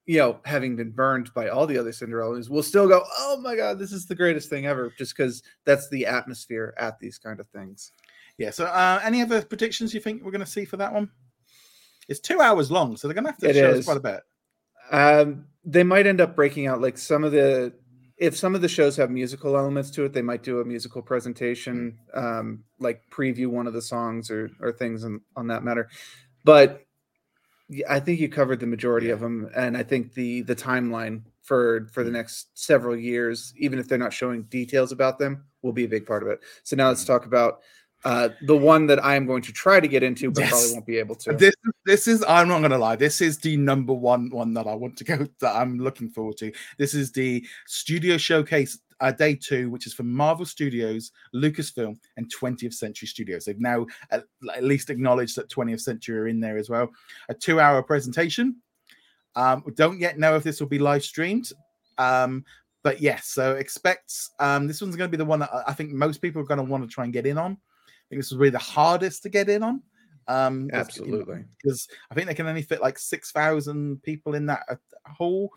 You 0.07 0.19
know, 0.19 0.39
having 0.45 0.77
been 0.77 0.91
burned 0.91 1.33
by 1.33 1.49
all 1.49 1.67
the 1.67 1.79
other 1.79 1.91
Cinderellas, 1.91 2.51
will 2.51 2.63
still 2.63 2.87
go, 2.87 3.03
"Oh 3.19 3.41
my 3.41 3.57
god, 3.57 3.79
this 3.79 3.91
is 3.91 4.05
the 4.05 4.15
greatest 4.15 4.51
thing 4.51 4.67
ever!" 4.67 4.93
Just 4.99 5.17
because 5.17 5.43
that's 5.65 5.89
the 5.89 6.05
atmosphere 6.05 6.75
at 6.77 6.99
these 6.99 7.17
kind 7.17 7.41
of 7.41 7.49
things. 7.49 7.91
Yeah. 8.39 8.51
So, 8.51 8.65
uh, 8.67 9.01
any 9.03 9.23
other 9.23 9.43
predictions 9.43 9.95
you 9.95 10.01
think 10.01 10.23
we're 10.23 10.31
going 10.33 10.41
to 10.41 10.47
see 10.47 10.65
for 10.65 10.77
that 10.79 10.93
one? 10.93 11.11
It's 12.09 12.21
two 12.21 12.41
hours 12.41 12.71
long, 12.71 12.97
so 12.97 13.09
they're 13.09 13.15
going 13.15 13.25
to 13.25 13.31
have 13.31 13.39
to 13.41 13.49
It 13.51 13.55
show 13.55 13.71
us 13.71 13.85
quite 13.85 13.97
a 13.97 14.01
bit. 14.01 14.21
Um, 14.91 15.47
they 15.65 15.83
might 15.83 16.07
end 16.07 16.21
up 16.21 16.37
breaking 16.37 16.67
out 16.67 16.81
like 16.81 16.99
some 16.99 17.25
of 17.25 17.33
the 17.33 17.73
if 18.17 18.37
some 18.37 18.55
of 18.55 18.61
the 18.61 18.69
shows 18.69 18.97
have 18.97 19.11
musical 19.11 19.57
elements 19.57 19.91
to 19.91 20.05
it, 20.05 20.13
they 20.13 20.23
might 20.23 20.43
do 20.45 20.61
a 20.61 20.65
musical 20.65 21.03
presentation, 21.03 21.99
um, 22.13 22.63
like 22.79 23.03
preview 23.11 23.49
one 23.49 23.67
of 23.67 23.73
the 23.73 23.83
songs 23.83 24.31
or 24.31 24.51
or 24.61 24.73
things 24.73 25.05
on, 25.05 25.21
on 25.37 25.47
that 25.49 25.65
matter. 25.65 25.89
But 26.45 26.85
I 27.89 27.99
think 28.01 28.21
you 28.21 28.29
covered 28.29 28.61
the 28.61 28.67
majority 28.67 29.07
Yeah. 29.07 29.15
of 29.15 29.21
them, 29.21 29.51
and 29.57 29.77
I 29.77 29.83
think 29.83 30.13
the 30.15 30.43
the 30.43 30.55
timeline 30.55 31.23
for 31.43 31.89
for 31.93 32.05
the 32.05 32.11
next 32.11 32.59
several 32.59 32.97
years, 32.97 33.55
even 33.57 33.79
if 33.79 33.89
they're 33.89 33.99
not 33.99 34.13
showing 34.13 34.43
details 34.45 34.93
about 34.93 35.19
them, 35.19 35.45
will 35.63 35.73
be 35.73 35.85
a 35.85 35.89
big 35.89 36.05
part 36.07 36.23
of 36.23 36.29
it. 36.29 36.41
So 36.63 36.77
now 36.77 36.89
let's 36.89 37.05
talk 37.05 37.25
about 37.27 37.61
Uh, 38.05 38.29
the 38.43 38.57
one 38.57 38.87
that 38.87 39.03
I 39.03 39.17
am 39.17 39.25
going 39.27 39.41
to 39.43 39.53
try 39.53 39.81
to 39.81 39.89
get 39.89 40.03
into, 40.03 40.31
but 40.31 40.41
Yes. 40.43 40.51
probably 40.51 40.73
won't 40.75 40.87
be 40.87 40.99
able 40.99 41.15
to. 41.17 41.33
This 41.33 41.55
this 41.87 42.07
is 42.07 42.23
I'm 42.29 42.49
not 42.49 42.61
gonna 42.61 42.77
lie. 42.77 42.97
This 42.97 43.23
is 43.23 43.39
the 43.39 43.57
number 43.57 43.95
one 43.95 44.29
one 44.29 44.53
that 44.55 44.67
I 44.67 44.75
want 44.75 44.99
to 44.99 45.05
go 45.05 45.27
that 45.41 45.57
I'm 45.57 45.79
looking 45.79 46.11
forward 46.11 46.37
to. 46.39 46.53
This 46.77 46.93
is 46.93 47.13
the 47.13 47.47
studio 47.67 48.19
showcase 48.19 48.79
uh, 49.01 49.11
day 49.11 49.35
two, 49.35 49.71
which 49.71 49.87
is 49.87 49.95
from 49.95 50.13
Marvel 50.13 50.45
Studios, 50.45 51.13
Lucasfilm, 51.35 51.97
and 52.17 52.33
20th 52.33 52.75
Century 52.75 53.09
Studios. 53.09 53.45
They've 53.47 53.59
now 53.59 53.87
at, 54.11 54.25
at 54.55 54.65
least 54.65 54.91
acknowledged 54.91 55.37
that 55.37 55.49
20th 55.51 55.81
Century 55.81 56.19
are 56.19 56.29
in 56.29 56.41
there 56.41 56.59
as 56.59 56.71
well. 56.71 56.91
A 57.29 57.35
two-hour 57.35 57.83
presentation. 57.83 58.57
Um, 59.35 59.63
we 59.67 59.73
don't 59.73 59.99
yet 59.99 60.19
know 60.19 60.37
if 60.37 60.45
this 60.45 60.61
will 60.61 60.69
be 60.69 60.79
live 60.79 61.03
streamed. 61.03 61.51
Um, 61.99 62.45
but 62.83 63.01
yes, 63.01 63.27
so 63.29 63.57
expect 63.57 64.15
um, 64.39 64.67
this 64.67 64.81
one's 64.81 64.95
going 64.95 65.09
to 65.11 65.17
be 65.17 65.19
the 65.19 65.25
one 65.25 65.41
that 65.41 65.51
I 65.67 65.73
think 65.73 65.91
most 65.91 66.19
people 66.23 66.41
are 66.43 66.47
going 66.47 66.59
to 66.59 66.65
want 66.65 66.85
to 66.85 66.89
try 66.89 67.05
and 67.05 67.13
get 67.13 67.27
in 67.27 67.39
on. 67.39 67.57
I 68.05 68.11
think 68.11 68.21
this 68.23 68.31
will 68.31 68.39
really 68.39 68.51
the 68.51 68.59
hardest 68.59 69.23
to 69.25 69.29
get 69.29 69.49
in 69.49 69.63
on. 69.63 69.83
Um, 70.27 70.69
'cause, 70.71 70.97
you 70.99 71.07
know, 71.07 71.19
Absolutely. 71.21 71.45
because 71.63 71.87
I 72.11 72.15
think 72.15 72.27
they 72.29 72.35
can 72.35 72.47
only 72.47 72.63
fit 72.63 72.81
like 72.81 72.99
six 72.99 73.31
thousand 73.33 74.03
people 74.03 74.35
in 74.35 74.47
that 74.47 74.63
uh, 74.71 74.77
hall. 75.07 75.53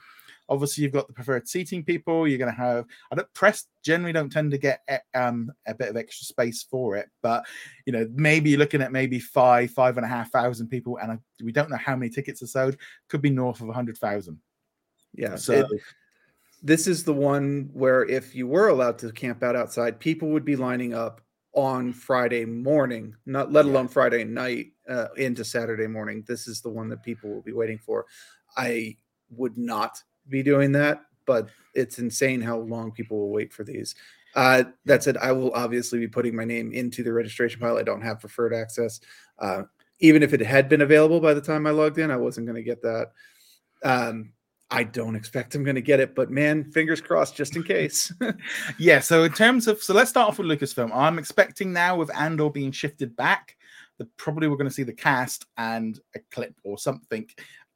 Obviously, 0.50 0.84
you've 0.84 0.94
got 0.94 1.08
the 1.08 1.14
preferred 1.14 1.48
seating 1.48 1.84
people. 1.84 2.26
You're 2.28 2.38
going 2.38 2.52
to 2.54 2.58
have. 2.58 2.86
I 3.12 3.16
don't 3.16 3.34
press 3.34 3.66
generally 3.84 4.14
don't 4.14 4.30
tend 4.32 4.52
to 4.52 4.58
get 4.58 4.82
eh, 4.88 5.00
um 5.14 5.52
a 5.68 5.74
bit 5.74 5.90
of 5.90 5.98
extra 5.98 6.26
space 6.26 6.64
for 6.64 6.96
it, 6.96 7.10
but 7.22 7.46
you 7.86 7.94
know 7.94 8.10
maybe 8.14 8.50
you're 8.50 8.60
looking 8.60 8.82
at 8.82 8.92
maybe 8.92 9.20
five 9.20 9.72
five 9.72 9.98
and 9.98 10.06
a 10.06 10.10
half 10.10 10.32
thousand 10.32 10.68
people, 10.70 10.98
and 11.00 11.12
I, 11.14 11.20
we 11.44 11.52
don't 11.52 11.70
know 11.70 11.78
how 11.78 11.96
many 11.96 12.10
tickets 12.10 12.42
are 12.44 12.48
sold. 12.48 12.78
Could 13.10 13.22
be 13.22 13.30
north 13.30 13.62
of 13.62 13.70
a 13.70 13.74
hundred 13.74 13.98
thousand. 13.98 14.40
Yeah. 15.14 15.36
So 15.36 15.54
it- 15.54 15.82
this 16.64 16.88
is 16.88 17.04
the 17.04 17.14
one 17.14 17.70
where 17.74 18.04
if 18.06 18.34
you 18.34 18.48
were 18.48 18.70
allowed 18.70 18.98
to 19.00 19.12
camp 19.12 19.44
out 19.44 19.56
outside, 19.56 20.00
people 20.00 20.30
would 20.30 20.44
be 20.46 20.56
lining 20.56 20.94
up 20.94 21.22
on 21.58 21.92
Friday 21.92 22.46
morning, 22.46 23.16
not 23.26 23.52
let 23.52 23.66
Yeah. 23.66 23.72
alone 23.72 23.88
Friday 23.88 24.24
night 24.24 24.74
uh, 24.88 25.08
into 25.18 25.44
Saturday 25.44 25.88
morning. 25.88 26.24
This 26.28 26.48
is 26.48 26.62
the 26.62 26.70
one 26.70 26.88
that 26.90 27.02
people 27.02 27.32
will 27.32 27.42
be 27.42 27.52
waiting 27.52 27.80
for. 27.80 28.06
I 28.56 28.96
would 29.32 29.58
not 29.58 30.04
be 30.30 30.44
doing 30.44 30.72
that, 30.74 31.02
but 31.26 31.50
it's 31.74 31.98
insane 31.98 32.42
how 32.42 32.60
long 32.60 32.92
people 32.92 33.18
will 33.18 33.32
wait 33.32 33.52
for 33.52 33.64
these. 33.64 33.96
Uh, 34.36 34.66
that 34.86 35.02
said, 35.02 35.18
I 35.18 35.32
will 35.32 35.52
obviously 35.54 35.98
be 35.98 36.08
putting 36.08 36.36
my 36.36 36.46
name 36.46 36.74
into 36.74 37.02
the 37.02 37.12
registration 37.12 37.60
pile. 37.60 37.76
I 37.76 37.82
don't 37.82 38.04
have 38.04 38.20
preferred 38.20 38.54
access. 38.54 39.00
Uh, 39.40 39.64
even 40.00 40.22
if 40.22 40.34
it 40.34 40.42
had 40.42 40.70
been 40.70 40.82
available 40.82 41.20
by 41.20 41.34
the 41.34 41.42
time 41.42 41.66
I 41.66 41.72
logged 41.72 41.98
in, 41.98 42.12
I 42.12 42.18
wasn't 42.18 42.46
going 42.46 42.56
to 42.56 42.62
get 42.62 42.84
that. 42.84 43.14
Um, 43.84 44.34
I 44.70 44.84
don't 44.84 45.16
expect 45.16 45.56
I'm 45.56 45.64
going 45.64 45.76
to 45.76 45.82
get 45.82 46.00
it, 46.02 46.14
but 46.14 46.30
man, 46.30 46.70
fingers 46.72 47.00
crossed 47.00 47.36
just 47.36 47.56
in 47.56 47.64
case. 47.64 48.12
yeah. 48.78 49.00
So 49.00 49.24
in 49.24 49.32
terms 49.32 49.68
of 49.68 49.82
so 49.82 49.94
let's 49.94 50.10
start 50.10 50.28
off 50.28 50.40
with 50.40 50.48
Lucasfilm. 50.48 50.92
I'm 50.94 51.18
expecting 51.18 51.72
now 51.72 51.96
with 51.96 52.14
Andor 52.16 52.50
being 52.50 52.72
shifted 52.72 53.16
back, 53.16 53.56
that 53.98 54.16
probably 54.18 54.48
we're 54.48 54.58
going 54.58 54.70
to 54.70 54.74
see 54.74 54.84
the 54.84 54.94
cast 54.94 55.46
and 55.58 56.00
a 56.16 56.20
clip 56.32 56.54
or 56.64 56.78
something 56.78 57.28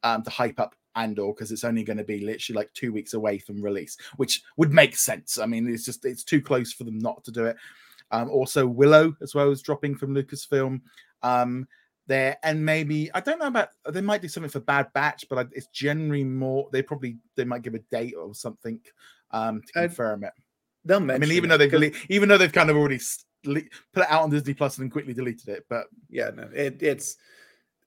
um, 0.02 0.22
to 0.22 0.30
hype 0.30 0.60
up 0.60 0.74
Andor 0.94 1.28
because 1.28 1.50
it's 1.50 1.64
only 1.64 1.82
going 1.82 1.96
to 1.96 2.04
be 2.04 2.20
literally 2.20 2.56
like 2.56 2.72
two 2.74 2.92
weeks 2.92 3.14
away 3.14 3.38
from 3.38 3.62
release, 3.62 3.96
which 4.16 4.42
would 4.56 4.72
make 4.72 4.96
sense. 4.96 5.38
I 5.38 5.46
mean, 5.46 5.68
it's 5.68 5.84
just 5.84 6.04
it's 6.04 6.24
too 6.24 6.40
close 6.42 6.72
for 6.72 6.84
them 6.84 6.98
not 6.98 7.24
to 7.24 7.32
do 7.32 7.46
it. 7.46 7.56
Um, 8.10 8.30
also, 8.30 8.66
Willow 8.66 9.16
as 9.22 9.34
well 9.34 9.50
is 9.50 9.62
dropping 9.62 9.96
from 9.96 10.14
Lucasfilm. 10.14 10.82
Um, 11.22 11.66
there 12.12 12.36
and 12.42 12.64
maybe 12.64 13.10
I 13.14 13.20
don't 13.20 13.38
know 13.38 13.46
about 13.46 13.70
they 13.88 14.02
might 14.02 14.22
do 14.22 14.28
something 14.28 14.50
for 14.50 14.60
Bad 14.60 14.92
Batch, 14.92 15.24
but 15.30 15.48
it's 15.52 15.66
generally 15.68 16.24
more 16.24 16.68
they 16.72 16.82
probably 16.82 17.16
they 17.36 17.44
might 17.44 17.62
give 17.62 17.74
a 17.74 17.78
date 17.90 18.14
or 18.14 18.34
something 18.34 18.78
um 19.30 19.62
to 19.62 19.72
confirm 19.72 20.24
it. 20.24 20.32
They'll 20.84 20.98
I 20.98 21.18
mean, 21.18 21.32
even 21.32 21.44
it, 21.44 21.48
though 21.48 21.56
they've 21.56 21.70
dele- 21.70 21.94
even 22.10 22.28
though 22.28 22.38
they've 22.38 22.52
kind 22.52 22.68
of 22.70 22.76
already 22.76 23.00
put 23.44 23.56
it 23.56 24.10
out 24.10 24.22
on 24.22 24.30
Disney 24.30 24.54
Plus 24.54 24.76
and 24.76 24.84
then 24.84 24.90
quickly 24.90 25.14
deleted 25.14 25.48
it, 25.48 25.64
but 25.68 25.86
yeah, 26.10 26.30
no, 26.34 26.48
it, 26.54 26.82
it's 26.82 27.16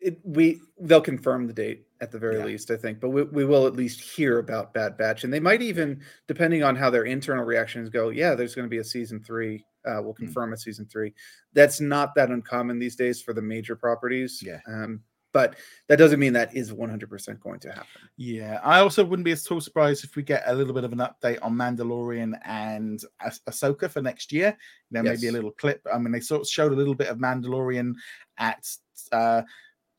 it. 0.01 0.19
We 0.23 0.59
they'll 0.79 1.01
confirm 1.01 1.45
the 1.47 1.53
date 1.53 1.85
at 2.01 2.11
the 2.11 2.19
very 2.19 2.37
Yeah. 2.37 2.45
least, 2.45 2.71
I 2.71 2.77
think, 2.77 2.99
but 2.99 3.09
we, 3.09 3.23
we 3.23 3.45
will 3.45 3.67
at 3.67 3.75
least 3.75 4.01
hear 4.01 4.39
about 4.39 4.73
Bad 4.73 4.97
Batch, 4.97 5.23
and 5.23 5.31
they 5.31 5.39
might 5.39 5.61
even, 5.61 6.01
depending 6.27 6.63
on 6.63 6.75
how 6.75 6.89
their 6.89 7.03
internal 7.05 7.45
reactions 7.45 7.89
go, 7.89 8.09
yeah, 8.09 8.35
there's 8.35 8.55
going 8.55 8.65
to 8.65 8.69
be 8.69 8.79
a 8.79 8.83
season 8.83 9.21
three. 9.23 9.65
Uh, 9.85 10.01
we'll 10.01 10.13
Hmm. 10.13 10.25
confirm 10.25 10.53
a 10.53 10.57
season 10.57 10.85
three. 10.85 11.13
That's 11.53 11.79
not 11.79 12.15
that 12.15 12.29
uncommon 12.31 12.79
these 12.79 12.95
days 12.95 13.21
for 13.21 13.33
the 13.33 13.41
major 13.41 13.75
properties. 13.75 14.41
Yeah. 14.43 14.59
Um, 14.67 15.01
but 15.31 15.57
that 15.89 15.97
doesn't 15.97 16.21
mean 16.21 16.31
that 16.31 16.55
is 16.55 16.71
100% 16.71 17.41
going 17.41 17.59
to 17.59 17.67
happen. 17.69 17.87
yeah, 18.15 18.61
I 18.63 18.79
also 18.79 19.03
wouldn't 19.03 19.25
be 19.25 19.33
at 19.33 19.51
all 19.51 19.59
surprised 19.59 20.05
if 20.05 20.15
we 20.15 20.23
get 20.23 20.43
a 20.45 20.53
little 20.55 20.73
bit 20.73 20.85
of 20.85 20.93
an 20.93 20.99
update 20.99 21.39
on 21.41 21.53
Mandalorian 21.55 22.39
and 22.45 23.03
Ah- 23.19 23.31
Ahsoka 23.49 23.89
for 23.91 24.01
next 24.01 24.31
year. 24.31 24.57
You 24.91 24.95
know, 24.95 25.03
maybe 25.03 25.27
a 25.27 25.33
little 25.33 25.51
clip. 25.51 25.85
I 25.93 25.97
mean, 25.97 26.13
they 26.13 26.21
sort 26.21 26.43
of 26.43 26.47
showed 26.47 26.71
a 26.71 26.75
little 26.75 26.95
bit 26.95 27.09
of 27.09 27.17
Mandalorian 27.17 27.95
at 28.37 28.65
uh 29.11 29.41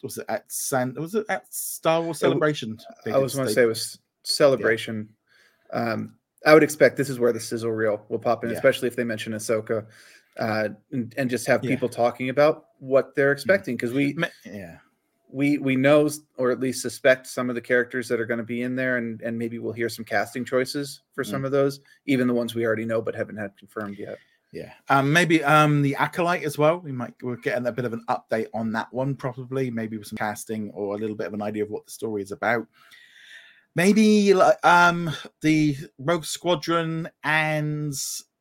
was 0.02 0.16
it 0.18 0.24
at 0.30 0.50
San 0.50 0.94
was 0.94 1.14
it 1.14 1.26
at 1.28 1.52
Star 1.52 2.00
Wars 2.00 2.18
Celebration? 2.18 2.78
I 3.04 3.18
was 3.18 3.34
going 3.34 3.46
to 3.48 3.52
say 3.52 3.64
it 3.64 3.66
was 3.66 3.98
celebration. 4.22 5.08
Um, 5.72 6.15
I 6.44 6.54
would 6.54 6.62
expect 6.62 6.96
this 6.96 7.08
is 7.10 7.18
where 7.18 7.32
the 7.32 7.40
sizzle 7.40 7.70
reel 7.72 8.04
will 8.08 8.18
pop 8.18 8.44
in, 8.44 8.50
Yeah. 8.50 8.56
especially 8.56 8.88
if 8.88 8.96
they 8.96 9.04
mention 9.04 9.32
Ahsoka, 9.32 9.86
uh, 10.38 10.68
and, 10.92 11.14
and 11.16 11.30
just 11.30 11.46
have 11.46 11.64
Yeah. 11.64 11.70
people 11.70 11.88
talking 11.88 12.28
about 12.28 12.66
what 12.78 13.14
they're 13.14 13.32
expecting 13.32 13.74
because 13.76 13.92
we 13.92 14.16
yeah. 14.44 14.78
we 15.30 15.58
we 15.58 15.76
know 15.76 16.08
or 16.36 16.50
at 16.50 16.60
least 16.60 16.82
suspect 16.82 17.26
some 17.26 17.48
of 17.48 17.54
the 17.54 17.60
characters 17.60 18.06
that 18.08 18.20
are 18.20 18.26
going 18.26 18.38
to 18.38 18.44
be 18.44 18.62
in 18.62 18.76
there, 18.76 18.98
and 18.98 19.22
and 19.22 19.38
maybe 19.38 19.58
we'll 19.58 19.72
hear 19.72 19.88
some 19.88 20.04
casting 20.04 20.44
choices 20.44 21.02
for 21.14 21.24
some 21.24 21.42
Mm. 21.42 21.46
of 21.46 21.52
those, 21.52 21.80
even 22.04 22.26
the 22.26 22.34
ones 22.34 22.54
we 22.54 22.66
already 22.66 22.84
know 22.84 23.00
but 23.00 23.14
haven't 23.14 23.36
had 23.36 23.56
confirmed 23.56 23.96
yet. 23.98 24.18
Yeah, 24.52 24.72
um, 24.88 25.12
maybe 25.12 25.42
um 25.42 25.82
the 25.82 25.96
acolyte 25.96 26.44
as 26.44 26.56
well. 26.56 26.78
We 26.78 26.92
might 26.92 27.14
we're 27.22 27.36
getting 27.36 27.66
a 27.66 27.72
bit 27.72 27.84
of 27.84 27.92
an 27.92 28.04
update 28.08 28.48
on 28.54 28.72
that 28.72 28.92
one, 28.92 29.14
probably 29.16 29.70
maybe 29.70 29.96
with 29.98 30.06
some 30.06 30.16
casting 30.18 30.70
or 30.70 30.94
a 30.94 30.98
little 30.98 31.16
bit 31.16 31.26
of 31.26 31.34
an 31.34 31.42
idea 31.42 31.64
of 31.64 31.70
what 31.70 31.86
the 31.86 31.92
story 31.92 32.22
is 32.22 32.30
about. 32.30 32.66
Maybe 33.76 34.32
like 34.32 34.56
um 34.64 35.10
the 35.42 35.76
Rogue 35.98 36.24
Squadron 36.24 37.10
and 37.22 37.92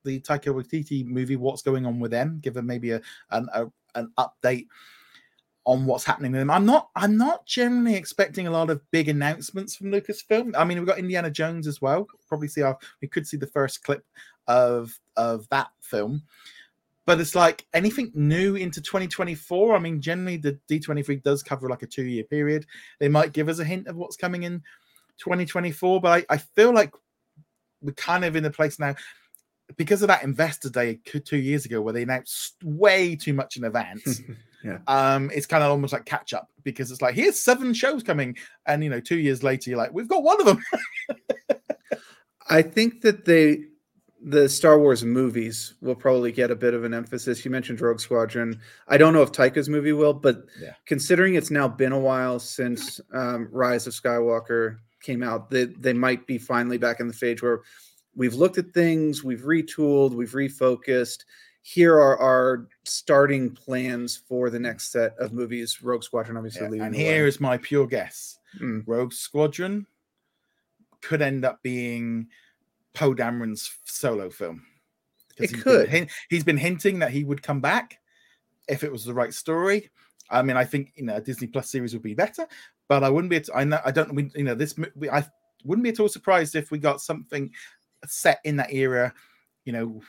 the 0.06 0.22
Taika 0.22 0.46
Waititi 0.46 1.06
movie. 1.06 1.36
What's 1.36 1.62
going 1.62 1.86
on 1.86 2.00
with 2.00 2.12
them? 2.12 2.40
Give 2.42 2.54
them 2.54 2.66
maybe 2.66 2.92
a 2.92 3.02
an 3.32 3.50
a, 3.54 3.66
an 3.96 4.14
update 4.18 4.68
on 5.66 5.86
what's 5.86 6.06
happening 6.06 6.32
with 6.32 6.40
them. 6.40 6.50
I'm 6.50 6.66
not 6.66 6.90
I'm 6.96 7.18
not 7.18 7.46
generally 7.46 7.96
expecting 7.96 8.48
a 8.48 8.52
lot 8.52 8.70
of 8.70 8.80
big 8.92 9.10
announcements 9.10 9.76
from 9.76 9.88
Lucasfilm. 9.88 10.54
I 10.56 10.64
mean, 10.64 10.78
we've 10.78 10.88
got 10.88 11.00
Indiana 11.00 11.30
Jones 11.30 11.68
as 11.68 11.82
well. 11.82 12.08
Probably 12.30 12.48
see 12.48 12.62
our 12.62 12.78
we 13.02 13.10
could 13.10 13.28
see 13.28 13.36
the 13.36 13.46
first 13.46 13.84
clip 13.84 14.06
of 14.48 14.98
of 15.18 15.50
that 15.50 15.68
film. 15.82 16.24
But 17.06 17.20
it's 17.20 17.36
like 17.36 17.68
anything 17.74 18.10
new 18.16 18.56
into 18.56 18.82
2024. 18.82 19.76
I 19.76 19.80
mean, 19.80 20.02
generally 20.02 20.38
the 20.38 20.58
D23 20.70 21.22
does 21.22 21.44
cover 21.44 21.70
like 21.70 21.84
a 21.84 21.88
two-year 21.88 22.24
period. 22.24 22.66
They 23.00 23.10
might 23.10 23.34
give 23.34 23.50
us 23.50 23.60
a 23.60 23.66
hint 23.66 23.88
of 23.88 23.96
what's 23.96 24.16
coming 24.16 24.44
in 24.44 24.64
2024, 25.20 26.02
but 26.02 26.26
I, 26.30 26.34
I 26.34 26.38
feel 26.38 26.74
like 26.74 26.92
we're 27.82 27.94
kind 27.94 28.26
of 28.26 28.36
in 28.36 28.46
a 28.46 28.50
place 28.52 28.80
now 28.80 28.96
because 29.78 30.02
of 30.02 30.08
that 30.10 30.24
investor 30.24 30.70
day 30.70 31.00
two 31.04 31.38
years 31.38 31.66
ago 31.66 31.82
where 31.82 31.94
they 31.94 32.04
announced 32.04 32.56
way 32.64 33.16
too 33.16 33.34
much 33.34 33.58
in 33.58 33.64
advance. 33.64 34.22
Yeah. 34.64 34.80
Um, 34.88 35.30
it's 35.32 35.46
kind 35.46 35.64
of 35.64 35.70
almost 35.70 35.94
like 35.94 36.06
catch 36.06 36.34
up 36.34 36.50
because 36.64 36.90
it's 36.90 37.00
like 37.00 37.14
here's 37.14 37.40
seven 37.40 37.72
shows 37.72 38.02
coming, 38.02 38.36
and 38.66 38.84
you 38.84 38.90
know, 38.90 39.00
two 39.00 39.20
years 39.20 39.44
later, 39.44 39.70
you're 39.70 39.78
like, 39.78 39.94
we've 39.94 40.08
got 40.08 40.24
one 40.24 40.40
of 40.42 40.48
them. 40.48 40.60
I 42.50 42.64
think 42.64 43.02
that 43.02 43.26
they 43.26 43.66
the 44.24 44.50
Star 44.50 44.80
Wars 44.80 45.04
movies 45.04 45.76
will 45.82 45.94
probably 45.94 46.32
get 46.32 46.50
a 46.50 46.56
bit 46.56 46.74
of 46.74 46.84
an 46.84 46.96
emphasis. 46.96 47.46
You 47.46 47.52
mentioned 47.52 47.80
Rogue 47.80 48.00
Squadron. 48.00 48.60
I 48.88 48.98
don't 48.98 49.14
know 49.14 49.22
if 49.22 49.32
Taika's 49.32 49.70
movie 49.70 49.92
will, 49.94 50.14
but 50.16 50.38
Yeah. 50.60 50.74
considering 50.88 51.36
it's 51.36 51.52
now 51.52 51.68
been 51.68 51.92
a 51.92 52.00
while 52.00 52.40
since 52.40 53.00
um, 53.14 53.48
Rise 53.52 53.86
of 53.86 53.94
Skywalker 53.94 54.78
came 55.06 55.24
out, 55.24 55.50
they, 55.50 55.66
they 55.66 55.94
might 55.94 56.26
be 56.26 56.38
finally 56.38 56.78
back 56.78 57.00
in 57.00 57.08
the 57.08 57.14
phase 57.14 57.42
where 57.42 57.62
we've 58.16 58.34
looked 58.34 58.58
at 58.58 58.74
things, 58.74 59.24
we've 59.24 59.44
retooled, 59.44 60.12
we've 60.12 60.32
refocused. 60.32 61.26
Here 61.62 61.96
are 61.96 62.18
our 62.18 62.68
starting 62.84 63.52
plans 63.52 64.16
for 64.18 64.50
the 64.50 64.60
next 64.60 64.92
set 64.92 65.18
of 65.18 65.34
movies. 65.34 65.82
Rogue 65.82 66.04
Squadron, 66.04 66.38
obviously, 66.38 66.78
Yeah, 66.78 66.86
and 66.86 66.96
here 66.96 67.26
is 67.26 67.40
my 67.40 67.58
pure 67.58 67.88
guess: 67.88 68.40
Mm. 68.60 68.84
Rogue 68.86 69.14
Squadron 69.14 69.86
could 71.02 71.22
end 71.22 71.44
up 71.44 71.62
being 71.62 72.28
Poe 72.94 73.14
Dameron's 73.14 73.78
solo 73.84 74.30
film. 74.30 74.64
It 75.38 75.50
he's 75.50 75.64
could. 75.64 75.90
Been, 75.90 76.08
he's 76.30 76.44
been 76.44 76.58
hinting 76.58 77.00
that 77.00 77.12
he 77.12 77.24
would 77.24 77.42
come 77.44 77.62
back 77.62 78.00
if 78.68 78.84
it 78.84 78.92
was 78.92 79.04
the 79.04 79.14
right 79.14 79.34
story. 79.34 79.90
I 80.30 80.42
mean, 80.42 80.58
I 80.58 80.66
think 80.66 80.94
you 80.96 81.06
know 81.06 81.16
a 81.16 81.22
Disney 81.22 81.48
Plus 81.48 81.70
series 81.70 81.94
would 81.94 82.04
be 82.04 82.14
better, 82.14 82.48
but 82.88 83.04
I 83.04 83.10
wouldn't 83.10 83.30
be. 83.30 83.38
at- 83.38 83.50
I 83.56 83.64
know 83.64 83.80
I 83.86 83.92
don't. 83.92 84.14
We, 84.14 84.32
you 84.36 84.44
know, 84.44 84.56
this 84.56 84.76
we, 84.96 85.10
I 85.10 85.26
wouldn't 85.64 85.84
be 85.84 85.90
at 85.90 86.00
all 86.00 86.10
surprised 86.10 86.56
if 86.56 86.72
we 86.72 86.78
got 86.78 87.02
something 87.02 87.52
set 88.06 88.40
in 88.44 88.58
that 88.58 88.74
era. 88.74 89.14
You 89.66 89.74
know, 89.74 90.02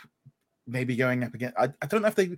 maybe 0.66 0.97
going 0.97 1.24
up 1.24 1.35
again. 1.35 1.53
I, 1.59 1.68
I 1.81 1.87
don't 1.87 2.03
know 2.03 2.09
if 2.09 2.14
they. 2.14 2.37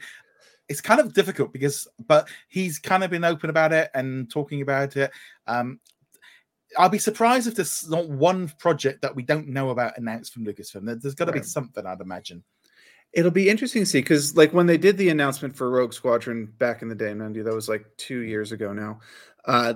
It's 0.69 0.83
kind 0.83 1.01
of 1.01 1.15
difficult 1.15 1.53
because, 1.53 1.89
but 2.07 2.29
he's 2.49 2.79
kind 2.79 3.03
of 3.03 3.11
been 3.11 3.25
open 3.25 3.49
about 3.49 3.73
it 3.73 3.91
and 3.95 4.31
talking 4.31 4.61
about 4.61 4.97
it. 4.97 5.11
Um, 5.47 5.81
I'll 6.77 6.91
be 6.91 6.99
surprised 6.99 7.47
if 7.47 7.55
there's 7.55 7.89
not 7.89 8.09
one 8.09 8.53
project 8.59 9.03
that 9.03 9.15
we 9.15 9.23
don't 9.23 9.49
know 9.49 9.71
about 9.71 9.97
announced 9.97 10.35
from 10.35 10.45
Lucasfilm. 10.45 10.85
There, 10.85 10.99
has 11.03 11.15
got 11.15 11.27
to 11.27 11.33
be 11.33 11.43
something, 11.43 11.87
I'd 11.87 12.01
imagine. 12.01 12.45
It'll 13.15 13.31
be 13.31 13.49
interesting 13.49 13.83
to 13.83 13.87
see 13.87 14.01
because, 14.01 14.37
like, 14.37 14.53
when 14.53 14.67
they 14.67 14.77
did 14.77 14.99
the 14.99 15.09
announcement 15.09 15.57
for 15.57 15.71
Rogue 15.71 15.95
Squadron 15.95 16.53
back 16.59 16.83
in 16.83 16.89
the 16.89 16.95
day, 16.95 17.15
Mandy, 17.15 17.41
that 17.41 17.55
was 17.55 17.69
like 17.69 17.87
two 17.97 18.21
years 18.21 18.53
ago 18.53 18.75
now. 18.75 19.01
Uh, 19.47 19.75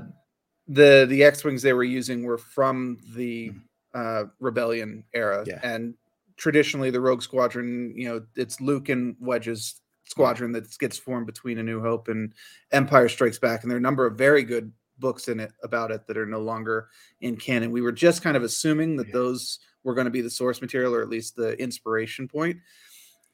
the 0.68 1.06
the 1.08 1.24
X 1.24 1.44
wings 1.44 1.62
they 1.62 1.72
were 1.72 1.84
using 1.84 2.22
were 2.24 2.38
from 2.38 2.98
the 3.14 3.50
Mhm. 3.50 3.60
uh, 3.94 4.24
Rebellion 4.40 5.04
era, 5.12 5.44
Yeah. 5.46 5.60
and 5.62 5.94
traditionally 6.36 6.90
the 6.90 7.00
Rogue 7.00 7.22
Squadron, 7.22 7.92
you 7.96 8.08
know, 8.08 8.24
it's 8.36 8.60
Luke 8.60 8.88
and 8.88 9.16
Wedge's 9.20 9.80
squadron 10.04 10.52
that 10.52 10.76
gets 10.78 10.98
formed 10.98 11.26
between 11.26 11.58
A 11.58 11.62
New 11.62 11.80
Hope 11.80 12.08
and 12.08 12.34
Empire 12.72 13.08
Strikes 13.08 13.38
Back, 13.38 13.62
and 13.62 13.70
there 13.70 13.76
are 13.76 13.78
a 13.78 13.82
number 13.82 14.06
of 14.06 14.16
very 14.16 14.42
good 14.42 14.72
books 14.98 15.28
in 15.28 15.40
it 15.40 15.52
about 15.62 15.90
it 15.90 16.06
that 16.06 16.16
are 16.16 16.26
no 16.26 16.40
longer 16.40 16.88
in 17.20 17.36
canon. 17.36 17.70
We 17.70 17.80
were 17.80 17.92
just 17.92 18.22
kind 18.22 18.36
of 18.36 18.42
assuming 18.42 18.96
that 18.96 19.08
Yeah. 19.08 19.12
those 19.14 19.58
were 19.84 19.94
going 19.94 20.04
to 20.06 20.10
be 20.10 20.20
the 20.20 20.30
source 20.30 20.60
material 20.60 20.94
or 20.94 21.02
at 21.02 21.08
least 21.08 21.34
the 21.36 21.60
inspiration 21.60 22.28
point. 22.28 22.58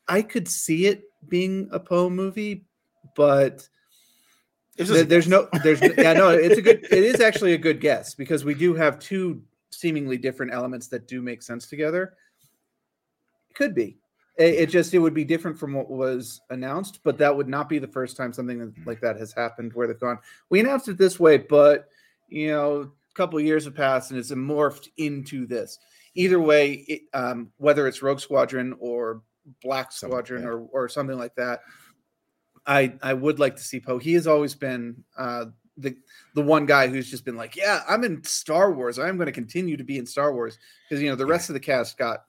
I 0.09 0.23
could 0.23 0.49
see 0.49 0.87
it 0.87 1.05
being 1.29 1.69
a 1.73 1.79
Poe 1.81 2.09
movie, 2.11 2.65
but 3.15 3.69
just 4.79 5.09
there's 5.09 5.29
no 5.29 5.49
there's 5.65 5.81
yeah 5.81 6.13
no 6.13 6.29
it's 6.31 6.59
a 6.59 6.63
good 6.63 6.85
it 6.85 7.05
is 7.05 7.21
actually 7.21 7.55
a 7.55 7.59
good 7.59 7.81
guess 7.81 8.15
because 8.15 8.45
we 8.45 8.55
do 8.55 8.75
have 8.75 8.99
two 8.99 9.43
seemingly 9.71 10.17
different 10.17 10.53
elements 10.53 10.89
that 10.89 11.07
do 11.07 11.23
make 11.23 11.43
sense 11.43 11.69
together. 11.69 12.15
Could 13.55 13.75
be. 13.75 13.99
It, 14.37 14.55
it 14.55 14.71
just 14.71 14.95
it 14.95 14.99
would 14.99 15.15
be 15.15 15.25
different 15.25 15.59
from 15.59 15.75
what 15.75 15.91
was 15.91 16.41
announced, 16.51 17.01
but 17.03 17.19
that 17.19 17.37
would 17.37 17.49
not 17.49 17.69
be 17.69 17.79
the 17.79 17.89
first 17.89 18.17
time 18.17 18.33
something 18.33 18.75
like 18.87 19.01
that 19.01 19.17
has 19.17 19.33
happened 19.33 19.73
where 19.73 19.87
they've 19.87 19.99
gone. 19.99 20.19
We 20.51 20.61
announced 20.61 20.89
it 20.89 20.99
this 20.99 21.19
way, 21.19 21.39
but 21.39 21.89
you 22.29 22.49
know, 22.49 22.81
a 22.83 23.15
couple 23.15 23.41
years 23.41 23.65
have 23.65 23.75
passed 23.75 24.11
and 24.11 24.19
it's 24.19 24.31
morphed 24.31 24.89
into 24.97 25.47
this. 25.47 25.79
Either 26.15 26.41
way, 26.41 26.73
it, 26.89 27.03
um, 27.15 27.51
whether 27.59 27.87
it's 27.87 28.03
Rogue 28.03 28.21
Squadron 28.21 28.77
or 28.81 29.23
Black 29.63 29.93
Some- 29.93 30.11
Squadron 30.11 30.43
yeah. 30.43 30.49
or 30.49 30.61
or 30.73 30.89
something 30.89 31.19
like 31.19 31.35
that, 31.37 31.61
I 32.69 32.95
I 33.03 33.15
would 33.15 33.39
like 33.41 33.57
to 33.57 33.63
see 33.63 33.81
Poe. 33.81 33.99
He 33.99 34.13
has 34.13 34.27
always 34.27 34.55
been 34.55 35.03
uh, 35.17 35.47
the 35.77 35.97
the 36.35 36.43
one 36.43 36.67
guy 36.67 36.87
who's 36.87 37.11
just 37.11 37.25
been 37.25 37.37
like, 37.37 37.57
yeah, 37.57 37.81
I'm 37.89 38.05
in 38.05 38.23
Star 38.25 38.73
Wars. 38.73 38.99
I'm 38.99 39.17
going 39.17 39.27
to 39.27 39.33
continue 39.33 39.77
to 39.77 39.85
be 39.85 39.99
in 39.99 40.07
Star 40.07 40.33
Wars 40.35 40.59
because 40.89 41.03
you 41.03 41.09
know 41.09 41.17
the 41.17 41.25
Yeah. 41.27 41.33
rest 41.33 41.49
of 41.51 41.55
the 41.55 41.61
cast 41.61 41.97
got 41.99 42.21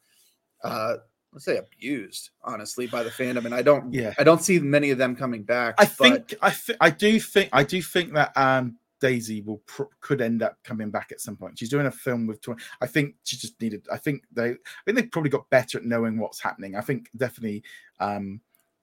uh, 0.63 0.95
let's 1.33 1.45
say 1.45 1.57
abused 1.57 2.29
honestly 2.43 2.87
by 2.87 3.03
the 3.03 3.09
fandom, 3.09 3.45
and 3.45 3.53
I 3.53 3.61
don't 3.61 3.93
Yeah. 3.93 4.13
I 4.17 4.23
don't 4.23 4.41
see 4.41 4.59
many 4.59 4.91
of 4.91 4.97
them 4.97 5.15
coming 5.15 5.43
back. 5.43 5.75
I 5.77 5.85
but 5.85 6.29
think 6.29 6.35
I 6.41 6.49
think 6.51 6.77
I 6.81 6.89
do 6.89 7.19
think 7.19 7.49
I 7.53 7.63
do 7.63 7.81
think 7.81 8.13
that 8.13 8.31
um 8.35 8.77
Daisy 9.01 9.41
will 9.41 9.61
pr- 9.65 9.83
could 10.01 10.21
end 10.21 10.41
up 10.43 10.57
coming 10.63 10.89
back 10.89 11.11
at 11.11 11.21
some 11.21 11.37
point. 11.37 11.57
She's 11.57 11.69
doing 11.69 11.85
a 11.85 11.91
film 11.91 12.27
with. 12.27 12.45
I 12.81 12.87
think 12.87 13.15
she 13.23 13.37
just 13.37 13.59
needed. 13.61 13.85
I 13.91 13.97
think 13.97 14.23
they. 14.33 14.51
I 14.51 14.55
think 14.85 14.97
they 14.97 15.03
probably 15.03 15.29
got 15.29 15.49
better 15.49 15.77
at 15.77 15.85
knowing 15.85 16.17
what's 16.17 16.41
happening. 16.41 16.75
I 16.75 16.81
think 16.81 17.09
definitely. 17.15 17.63
um 17.99 18.41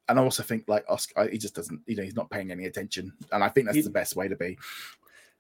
and 0.09 0.19
I 0.19 0.23
also 0.23 0.43
think 0.43 0.65
like 0.69 0.85
Oscar, 0.89 1.29
he 1.29 1.39
just 1.39 1.55
doesn't. 1.55 1.81
You 1.87 1.97
know, 1.97 2.03
he's 2.03 2.17
not 2.17 2.31
paying 2.31 2.51
any 2.51 2.67
attention, 2.67 3.13
and 3.33 3.43
I 3.45 3.49
think 3.49 3.67
that's 3.67 3.77
He- 3.77 3.83
the 3.83 3.91
best 3.91 4.17
way 4.17 4.29
to 4.29 4.37
be. 4.37 4.59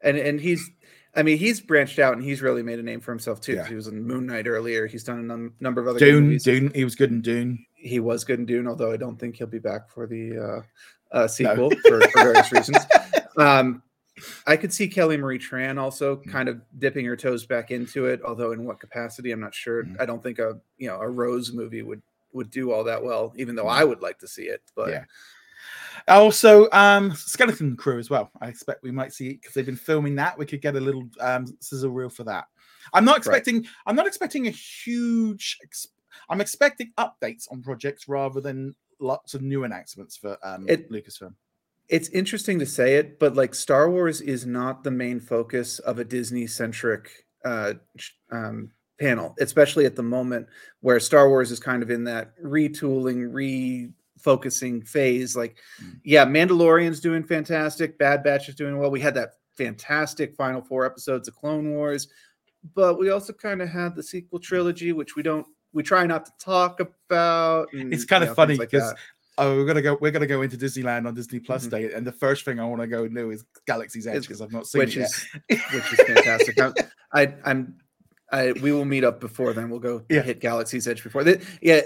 and 0.02 0.16
and 0.16 0.40
he's 0.40 0.68
I 1.14 1.22
mean 1.22 1.38
he's 1.38 1.60
branched 1.60 1.98
out 1.98 2.14
and 2.14 2.22
he's 2.22 2.42
really 2.42 2.62
made 2.62 2.78
a 2.78 2.82
name 2.82 3.00
for 3.00 3.10
himself 3.12 3.40
too. 3.40 3.54
Yeah. 3.54 3.66
He 3.66 3.74
was 3.74 3.86
in 3.86 4.02
Moon 4.04 4.26
Knight 4.26 4.46
earlier. 4.46 4.86
He's 4.86 5.04
done 5.04 5.18
a 5.18 5.22
num- 5.22 5.54
number 5.60 5.80
of 5.80 5.88
other 5.88 5.98
Dune. 5.98 6.36
Dune. 6.38 6.70
He 6.74 6.84
was 6.84 6.94
good 6.94 7.10
in 7.10 7.22
Dune. 7.22 7.64
He 7.74 8.00
was 8.00 8.24
good 8.24 8.38
in 8.38 8.44
Dune, 8.46 8.66
although 8.68 8.92
I 8.92 8.96
don't 8.98 9.16
think 9.18 9.36
he'll 9.36 9.46
be 9.46 9.58
back 9.58 9.88
for 9.90 10.06
the 10.06 10.38
uh, 11.12 11.16
uh, 11.16 11.26
sequel 11.28 11.70
for, 11.86 12.00
for 12.00 12.22
various 12.22 12.52
reasons. 12.52 12.78
Um, 13.38 13.82
I 14.46 14.56
could 14.56 14.72
see 14.72 14.88
Kelly 14.88 15.18
Marie 15.18 15.38
Tran 15.38 15.78
also 15.78 16.16
Mm. 16.16 16.32
kind 16.32 16.48
of 16.48 16.62
dipping 16.78 17.04
her 17.04 17.16
toes 17.16 17.44
back 17.44 17.70
into 17.70 18.06
it, 18.06 18.22
although 18.24 18.52
in 18.52 18.64
what 18.64 18.80
capacity 18.80 19.30
I'm 19.30 19.40
not 19.40 19.54
sure. 19.54 19.84
Mm. 19.84 20.00
I 20.00 20.06
don't 20.06 20.22
think 20.22 20.38
a 20.38 20.58
you 20.78 20.88
know 20.88 20.98
a 21.00 21.06
Rose 21.08 21.52
movie 21.52 21.82
would 21.82 22.00
would 22.36 22.50
do 22.50 22.70
all 22.72 22.84
that 22.84 23.02
well, 23.02 23.32
even 23.36 23.54
though 23.56 23.64
Mm. 23.64 23.72
I 23.80 23.84
would 23.84 24.02
like 24.02 24.18
to 24.20 24.28
see 24.28 24.44
it. 24.44 24.62
But 24.76 24.90
Yeah. 24.90 25.04
Also, 26.08 26.68
um, 26.70 27.12
Skeleton 27.14 27.76
Crew 27.76 27.98
as 27.98 28.10
well. 28.10 28.30
I 28.40 28.48
expect 28.48 28.82
we 28.82 28.92
might 28.92 29.12
see 29.12 29.32
because 29.34 29.54
they've 29.54 29.66
been 29.66 29.76
filming 29.76 30.14
that. 30.16 30.38
We 30.38 30.46
could 30.46 30.60
get 30.62 30.76
a 30.76 30.80
little 30.80 31.08
um, 31.20 31.46
sizzle 31.60 31.90
reel 31.90 32.10
for 32.10 32.24
that. 32.24 32.44
I'm 32.92 33.04
not 33.04 33.16
expecting. 33.16 33.66
I'm 33.86 33.96
not 33.96 34.06
expecting 34.06 34.46
a 34.46 34.50
huge. 34.50 35.58
Ex- 35.64 35.88
I'm 36.28 36.40
expecting 36.40 36.92
updates 36.98 37.50
on 37.50 37.62
projects 37.62 38.06
rather 38.08 38.40
than 38.40 38.74
lots 39.00 39.34
of 39.34 39.42
new 39.42 39.64
announcements 39.64 40.16
for 40.16 40.36
um, 40.42 40.66
It- 40.68 40.90
Lucasfilm. 40.90 41.34
it's 41.88 42.08
interesting 42.10 42.58
to 42.60 42.66
say 42.66 42.96
it, 42.96 43.18
but 43.18 43.34
like 43.34 43.54
Star 43.54 43.90
Wars 43.90 44.20
is 44.20 44.46
not 44.46 44.84
the 44.84 44.90
main 44.90 45.18
focus 45.20 45.78
of 45.80 45.98
a 45.98 46.04
Disney 46.04 46.46
centric 46.46 47.26
uh, 47.44 47.74
um, 48.30 48.70
panel, 48.98 49.34
especially 49.40 49.84
at 49.86 49.96
the 49.96 50.02
moment 50.02 50.46
where 50.80 50.98
Star 51.00 51.28
Wars 51.28 51.50
is 51.50 51.60
kind 51.60 51.82
of 51.82 51.90
in 51.90 52.04
that 52.04 52.32
retooling, 52.42 53.30
refocusing 54.24 54.86
phase. 54.86 55.36
Like, 55.36 55.56
Mm. 55.82 56.00
yeah, 56.04 56.24
Mandalorian's 56.24 57.00
doing 57.00 57.22
fantastic, 57.24 57.98
Bad 57.98 58.22
Batch 58.22 58.48
is 58.48 58.54
doing 58.54 58.78
well. 58.78 58.90
We 58.90 59.00
had 59.00 59.14
that 59.14 59.32
fantastic 59.56 60.34
final 60.34 60.62
four 60.62 60.84
episodes 60.84 61.28
of 61.28 61.34
Clone 61.36 61.70
Wars, 61.72 62.08
but 62.74 62.98
we 62.98 63.10
also 63.10 63.32
kind 63.32 63.62
of 63.62 63.68
had 63.68 63.94
the 63.94 64.02
sequel 64.02 64.38
trilogy, 64.38 64.92
which 64.92 65.16
we 65.16 65.22
don't. 65.22 65.46
We 65.72 65.82
try 65.82 66.06
not 66.06 66.24
to 66.26 66.32
talk 66.40 66.80
about. 66.80 67.72
and, 67.72 67.92
It's 67.92 68.04
kind 68.04 68.22
of 68.24 68.30
know, 68.30 68.34
funny 68.34 68.56
because 68.56 68.90
that. 68.90 68.96
oh, 69.38 69.56
we're 69.56 69.66
gonna 69.66 69.82
go. 69.82 69.98
We're 70.00 70.10
gonna 70.10 70.26
go 70.26 70.40
into 70.42 70.56
Disneyland 70.56 71.06
on 71.06 71.14
Disney 71.14 71.38
Plus 71.38 71.66
Mhm. 71.66 71.70
Day, 71.70 71.92
and 71.92 72.06
the 72.06 72.12
first 72.12 72.44
thing 72.46 72.58
I 72.58 72.64
want 72.64 72.80
to 72.80 72.86
go 72.86 73.06
do 73.06 73.30
is 73.30 73.44
Galaxy's 73.66 74.06
Edge 74.06 74.22
because 74.22 74.40
I've 74.40 74.52
not 74.52 74.66
seen 74.66 74.80
which 74.80 74.96
it 74.96 75.00
yet. 75.00 75.10
is 75.50 75.60
which 75.74 75.92
is 75.92 76.00
fantastic. 76.06 76.58
I'm, 76.60 76.74
I, 77.12 77.34
I'm, 77.44 77.76
I, 78.32 78.52
we 78.52 78.72
will 78.72 78.84
meet 78.84 79.04
up 79.04 79.20
before 79.20 79.52
then. 79.52 79.70
We'll 79.70 79.78
go 79.80 80.02
Yeah. 80.08 80.22
hit 80.22 80.40
Galaxy's 80.40 80.88
Edge 80.88 81.02
before. 81.02 81.22
Th- 81.22 81.40
yeah, 81.62 81.82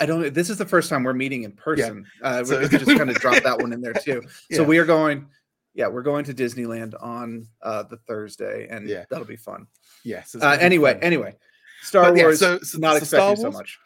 I, 0.00 0.06
don't. 0.06 0.34
This 0.34 0.50
is 0.50 0.58
the 0.58 0.66
first 0.66 0.90
time 0.90 1.04
we're 1.04 1.12
meeting 1.12 1.44
in 1.44 1.52
person. 1.52 2.04
Uh, 2.22 2.42
So 2.44 2.58
we 2.60 2.68
just 2.68 2.86
kind 2.86 3.08
of 3.10 3.16
drop 3.16 3.42
that 3.44 3.58
one 3.58 3.72
in 3.72 3.80
there 3.80 3.92
too. 4.04 4.22
So 4.52 4.64
we 4.64 4.78
are 4.78 4.84
going. 4.84 5.26
Yeah, 5.74 5.86
we're 5.86 6.02
going 6.02 6.24
to 6.24 6.34
Disneyland 6.34 7.00
on 7.00 7.46
uh, 7.62 7.84
the 7.84 7.96
Thursday, 7.98 8.66
and 8.68 8.88
Yeah. 8.88 9.04
that'll 9.08 9.24
be 9.24 9.36
fun. 9.36 9.68
Yes. 10.02 10.34
Uh, 10.34 10.56
anyway, 10.60 10.94
fun. 10.94 11.02
anyway, 11.04 11.36
Star 11.82 12.06
But 12.10 12.16
yeah, 12.16 12.22
Wars. 12.24 12.40
so- 12.40 12.58
so- 12.60 12.78
not 12.78 12.98
so 12.98 13.04
Star 13.04 13.32
expecting 13.32 13.52
so 13.52 13.56
much. 13.56 13.78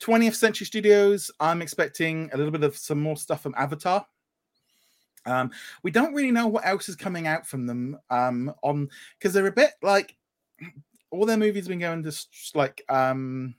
20th 0.00 0.34
Century 0.34 0.66
Studios, 0.66 1.30
I'm 1.40 1.62
expecting 1.62 2.28
a 2.34 2.36
little 2.36 2.52
bit 2.52 2.62
of 2.64 2.76
some 2.76 3.00
more 3.00 3.16
stuff 3.16 3.40
from 3.42 3.54
Avatar. 3.56 4.04
Um, 5.24 5.52
we 5.84 5.90
don't 5.92 6.12
really 6.12 6.32
know 6.32 6.48
what 6.48 6.66
else 6.66 6.88
is 6.88 6.96
coming 6.96 7.26
out 7.28 7.46
from 7.46 7.66
them 7.66 7.96
um, 8.10 8.52
on 8.62 8.90
because 9.18 9.32
they're 9.32 9.46
a 9.46 9.52
bit 9.52 9.70
like 9.80 10.16
all 11.12 11.26
their 11.26 11.36
movies 11.36 11.64
have 11.64 11.68
been 11.68 11.78
going 11.78 12.02
just 12.02 12.28
like 12.54 12.82
um, 12.88 13.54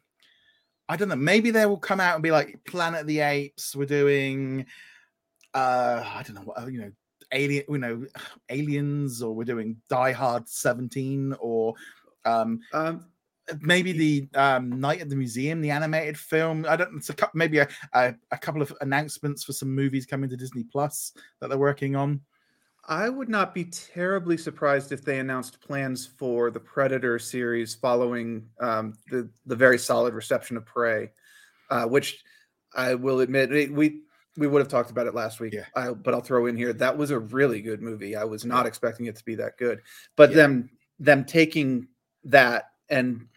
I 0.89 0.97
don't 0.97 1.09
know. 1.09 1.15
Maybe 1.15 1.51
they 1.51 1.65
will 1.65 1.77
come 1.77 1.99
out 1.99 2.15
and 2.15 2.23
be 2.23 2.31
like 2.31 2.59
Planet 2.65 3.01
of 3.01 3.07
the 3.07 3.19
Apes. 3.19 3.75
We're 3.75 3.85
doing 3.85 4.65
uh, 5.53 6.03
I 6.05 6.23
don't 6.23 6.35
know 6.35 6.41
what 6.41 6.71
you 6.71 6.81
know 6.81 6.91
alien 7.31 7.63
you 7.69 7.77
know 7.77 8.05
aliens 8.49 9.21
or 9.21 9.33
we're 9.33 9.43
doing 9.43 9.77
Die 9.89 10.11
Hard 10.11 10.49
17 10.49 11.35
or 11.39 11.75
um 12.25 12.59
Um, 12.73 13.05
maybe 13.59 13.91
the 13.91 14.27
um, 14.35 14.79
night 14.79 15.01
at 15.01 15.09
the 15.09 15.15
museum, 15.15 15.61
the 15.61 15.71
animated 15.71 16.17
film. 16.17 16.65
I 16.67 16.75
don't. 16.75 16.95
It's 16.97 17.09
a 17.09 17.15
maybe 17.33 17.59
a, 17.59 17.67
a, 17.93 18.15
a 18.31 18.37
couple 18.37 18.61
of 18.61 18.73
announcements 18.81 19.43
for 19.43 19.53
some 19.53 19.73
movies 19.73 20.05
coming 20.05 20.29
to 20.29 20.37
Disney 20.37 20.63
Plus 20.63 21.13
that 21.39 21.49
they're 21.49 21.57
working 21.57 21.95
on. 21.95 22.21
I 22.85 23.07
would 23.09 23.29
not 23.29 23.53
be 23.53 23.65
terribly 23.65 24.37
surprised 24.37 24.91
if 24.91 25.03
they 25.05 25.19
announced 25.19 25.61
plans 25.61 26.05
for 26.05 26.51
the 26.51 26.59
Predator 26.59 27.17
series 27.17 27.73
following 27.75 28.45
um, 28.59 28.93
the 29.09 29.29
the 29.45 29.55
very 29.55 29.77
solid 29.79 30.13
reception 30.13 30.57
of 30.57 30.65
Prey, 30.65 31.11
uh, 31.69 31.85
which 31.85 32.21
I 32.75 32.95
will 32.95 33.21
admit 33.21 33.53
it- 33.53 33.71
we 33.71 34.01
we 34.35 34.47
would 34.47 34.59
have 34.59 34.67
talked 34.67 34.89
about 34.89 35.05
it 35.07 35.13
last 35.13 35.39
week. 35.39 35.53
Yeah. 35.53 35.65
I, 35.75 35.91
but 35.91 36.13
I'll 36.15 36.19
throw 36.21 36.47
in 36.47 36.57
here 36.57 36.73
that 36.73 36.97
was 36.97 37.11
a 37.11 37.19
really 37.19 37.61
good 37.61 37.81
movie. 37.83 38.15
I 38.15 38.23
was 38.23 38.43
not 38.45 38.65
expecting 38.65 39.05
it 39.05 39.15
to 39.15 39.23
be 39.23 39.35
that 39.35 39.57
good, 39.57 39.81
but 40.15 40.31
Yeah. 40.31 40.37
them 40.37 40.69
them 40.99 41.23
taking 41.23 41.87
that 42.25 42.71
and 42.89 43.27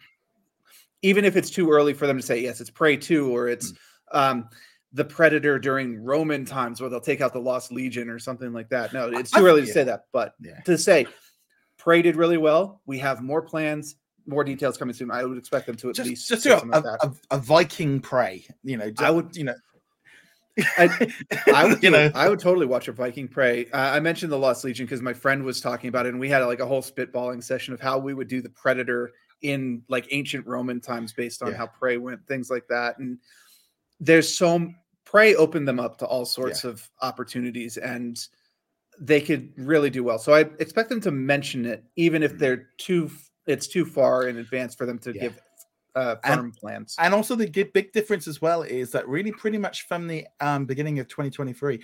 even 1.03 1.23
if 1.23 1.35
it's 1.35 1.51
too 1.51 1.69
early 1.71 1.93
for 1.93 2.07
them 2.07 2.17
to 2.17 2.23
say 2.23 2.39
yes, 2.41 2.59
it's 2.59 2.71
Prey 2.71 2.97
two 2.97 3.29
or 3.29 3.47
it's 3.47 3.71
Mm. 3.71 3.77
um, 4.11 4.49
the 4.93 5.03
Predator 5.05 5.59
during 5.59 6.01
Roman 6.03 6.45
times, 6.45 6.79
where 6.79 6.89
they'll 6.89 6.99
take 7.01 7.21
out 7.21 7.33
the 7.33 7.39
Lost 7.39 7.71
Legion 7.71 8.09
or 8.09 8.19
something 8.19 8.53
like 8.53 8.69
that. 8.69 8.93
No, 8.93 9.09
it's 9.09 9.31
too 9.31 9.45
early 9.45 9.61
to 9.61 9.67
yeah. 9.67 9.73
say 9.73 9.83
that, 9.83 10.05
but 10.13 10.33
Yeah. 10.41 10.59
to 10.61 10.77
say 10.77 11.05
Prey 11.77 12.01
did 12.01 12.15
really 12.15 12.37
well. 12.37 12.81
We 12.85 12.97
have 12.99 13.21
more 13.21 13.41
plans, 13.41 13.95
more 14.25 14.43
details 14.43 14.77
coming 14.77 14.93
soon. 14.93 15.11
I 15.11 15.23
would 15.25 15.37
expect 15.37 15.67
them 15.67 15.75
to 15.77 15.89
at 15.89 15.95
Just, 15.95 16.09
least 16.09 16.29
just 16.29 16.43
do 16.43 16.53
a, 16.53 16.59
like 16.65 16.83
a, 16.85 17.11
a, 17.31 17.37
Viking 17.37 17.99
prey. 17.99 18.45
You 18.63 18.77
know, 18.77 18.91
I 18.99 19.11
would- 19.11 19.35
You 19.35 19.45
know. 19.45 19.55
I- 20.77 21.13
I 21.53 21.65
would, 21.65 21.83
you 21.83 21.91
know. 21.91 22.09
I 22.15 22.29
would 22.29 22.39
totally 22.39 22.65
watch 22.65 22.87
a 22.87 22.91
Viking 22.91 23.27
Prey. 23.27 23.65
Uh, 23.67 23.77
I 23.77 23.99
mentioned 23.99 24.31
the 24.31 24.39
Lost 24.39 24.63
Legion 24.63 24.85
because 24.87 25.01
my 25.03 25.13
friend 25.13 25.43
was 25.43 25.61
talking 25.61 25.87
about 25.87 26.05
it, 26.07 26.09
and 26.09 26.19
we 26.19 26.29
had 26.29 26.43
like 26.45 26.59
a 26.61 26.65
whole 26.65 26.81
spitballing 26.81 27.43
session 27.43 27.73
of 27.75 27.79
how 27.79 27.99
we 27.99 28.13
would 28.15 28.27
do 28.27 28.41
the 28.41 28.49
Predator 28.49 29.11
in 29.43 29.83
like 29.87 30.07
ancient 30.11 30.47
Roman 30.47 30.81
times 30.81 31.13
based 31.13 31.43
on 31.43 31.51
Yeah. 31.51 31.57
how 31.57 31.67
Prey 31.67 31.97
went, 31.97 32.25
things 32.25 32.49
like 32.49 32.67
that. 32.69 32.97
And 32.97 33.19
there's 33.99 34.31
so 34.35 34.71
Prey 35.05 35.35
opened 35.35 35.67
them 35.67 35.79
up 35.79 35.97
to 35.99 36.05
all 36.05 36.25
sorts 36.25 36.63
of 36.63 36.89
opportunities, 37.01 37.77
and 37.77 38.27
they 38.99 39.21
could 39.21 39.53
really 39.57 39.89
do 39.89 40.03
well. 40.03 40.19
So 40.19 40.33
I 40.33 40.41
expect 40.59 40.89
them 40.89 40.99
to 41.01 41.11
mention 41.11 41.65
it, 41.65 41.83
even 41.95 42.23
if 42.23 42.33
Mhm. 42.33 42.39
they're 42.39 42.69
too, 42.77 43.09
it's 43.45 43.67
too 43.67 43.85
far 43.85 44.27
in 44.27 44.37
advance 44.37 44.75
for 44.75 44.85
them 44.85 44.99
to 44.99 45.13
Yeah. 45.15 45.21
give 45.21 45.41
uh, 45.95 46.15
And- 46.25 46.35
firm 46.41 46.51
plans. 46.51 46.95
And 46.99 47.11
also 47.11 47.35
the 47.35 47.47
big 47.47 47.91
difference 47.91 48.27
as 48.27 48.39
well 48.39 48.61
is 48.61 48.91
that 48.91 49.07
really 49.07 49.31
pretty 49.31 49.57
much 49.57 49.87
from 49.87 50.05
the 50.05 50.27
um, 50.39 50.65
beginning 50.65 50.99
of 50.99 51.07
2023, 51.07 51.81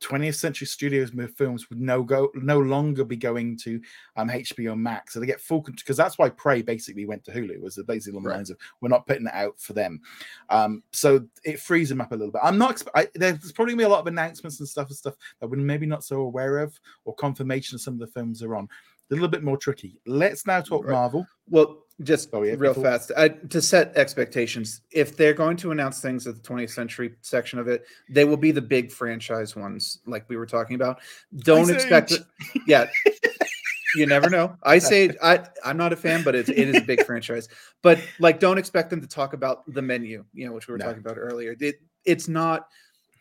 20th 0.00 0.36
Century 0.36 0.66
Studios 0.66 1.10
films 1.36 1.68
would 1.68 1.80
no 1.80 2.02
go 2.02 2.30
no 2.34 2.58
longer 2.58 3.04
be 3.04 3.16
going 3.16 3.56
to 3.58 3.80
um, 4.16 4.28
HBO 4.28 4.78
Max, 4.78 5.12
so 5.12 5.20
they 5.20 5.26
get 5.26 5.40
full 5.40 5.60
because 5.60 5.96
that's 5.96 6.18
why 6.18 6.28
Prey 6.30 6.62
basically 6.62 7.06
went 7.06 7.24
to 7.24 7.32
Hulu 7.32 7.60
was 7.60 7.80
basically 7.86 8.16
on 8.16 8.22
the 8.22 8.28
Right. 8.30 8.36
lines 8.36 8.50
of 8.50 8.58
we're 8.80 8.88
not 8.88 9.06
putting 9.06 9.26
it 9.26 9.34
out 9.34 9.60
for 9.60 9.72
them, 9.72 10.00
um, 10.48 10.82
so 10.92 11.26
it 11.44 11.60
frees 11.60 11.88
them 11.88 12.00
up 12.00 12.12
a 12.12 12.16
little 12.16 12.32
bit. 12.32 12.40
I'm 12.42 12.58
not 12.58 12.82
I, 12.94 13.08
there's 13.14 13.52
probably 13.52 13.72
gonna 13.74 13.82
be 13.82 13.84
a 13.84 13.88
lot 13.88 14.00
of 14.00 14.06
announcements 14.06 14.58
and 14.60 14.68
stuff 14.68 14.88
and 14.88 14.96
stuff 14.96 15.14
that 15.40 15.48
we're 15.48 15.56
maybe 15.56 15.86
not 15.86 16.04
so 16.04 16.20
aware 16.20 16.58
of 16.58 16.78
or 17.04 17.14
confirmation 17.14 17.74
of 17.76 17.80
some 17.80 17.94
of 17.94 18.00
the 18.00 18.06
films 18.06 18.42
are 18.42 18.56
on. 18.56 18.68
A 19.10 19.14
little 19.14 19.28
bit 19.28 19.42
more 19.42 19.56
tricky. 19.56 19.98
Let's 20.06 20.46
now 20.46 20.60
talk 20.60 20.84
Right. 20.84 20.92
Marvel. 20.92 21.26
Well, 21.48 21.84
just 22.02 22.30
Oh, 22.32 22.42
yeah, 22.42 22.54
real 22.56 22.72
before- 22.72 22.84
fast 22.84 23.12
I, 23.16 23.28
to 23.28 23.60
set 23.60 23.94
expectations. 23.96 24.82
If 24.90 25.16
they're 25.16 25.34
going 25.34 25.56
to 25.58 25.70
announce 25.72 26.00
things 26.00 26.26
at 26.26 26.34
the 26.36 26.40
20th 26.40 26.70
century 26.70 27.14
section 27.20 27.58
of 27.58 27.68
it, 27.68 27.84
they 28.08 28.24
will 28.24 28.36
be 28.38 28.52
the 28.52 28.62
big 28.62 28.90
franchise 28.90 29.54
ones, 29.56 29.98
like 30.06 30.28
we 30.28 30.36
were 30.36 30.46
talking 30.46 30.76
about. 30.76 31.00
Don't 31.38 31.64
Ice 31.64 31.70
expect 31.70 32.12
it. 32.12 32.22
Yeah, 32.66 32.88
you 33.96 34.06
never 34.06 34.30
know. 34.30 34.56
I 34.62 34.78
say 34.78 35.10
I 35.22 35.40
I'm 35.64 35.76
not 35.76 35.92
a 35.92 35.96
fan, 35.96 36.22
but 36.22 36.34
it's 36.34 36.48
it 36.48 36.68
is 36.68 36.76
a 36.76 36.80
big 36.80 37.04
franchise. 37.04 37.48
But 37.82 37.98
like, 38.18 38.38
don't 38.40 38.56
expect 38.58 38.88
them 38.90 39.00
to 39.02 39.08
talk 39.08 39.32
about 39.34 39.70
the 39.74 39.82
menu, 39.82 40.24
you 40.32 40.46
know, 40.46 40.52
which 40.52 40.68
we 40.68 40.72
were 40.72 40.78
No. 40.78 40.86
talking 40.86 41.00
about 41.00 41.18
earlier. 41.18 41.54
It, 41.60 41.80
it's 42.06 42.28
not 42.28 42.68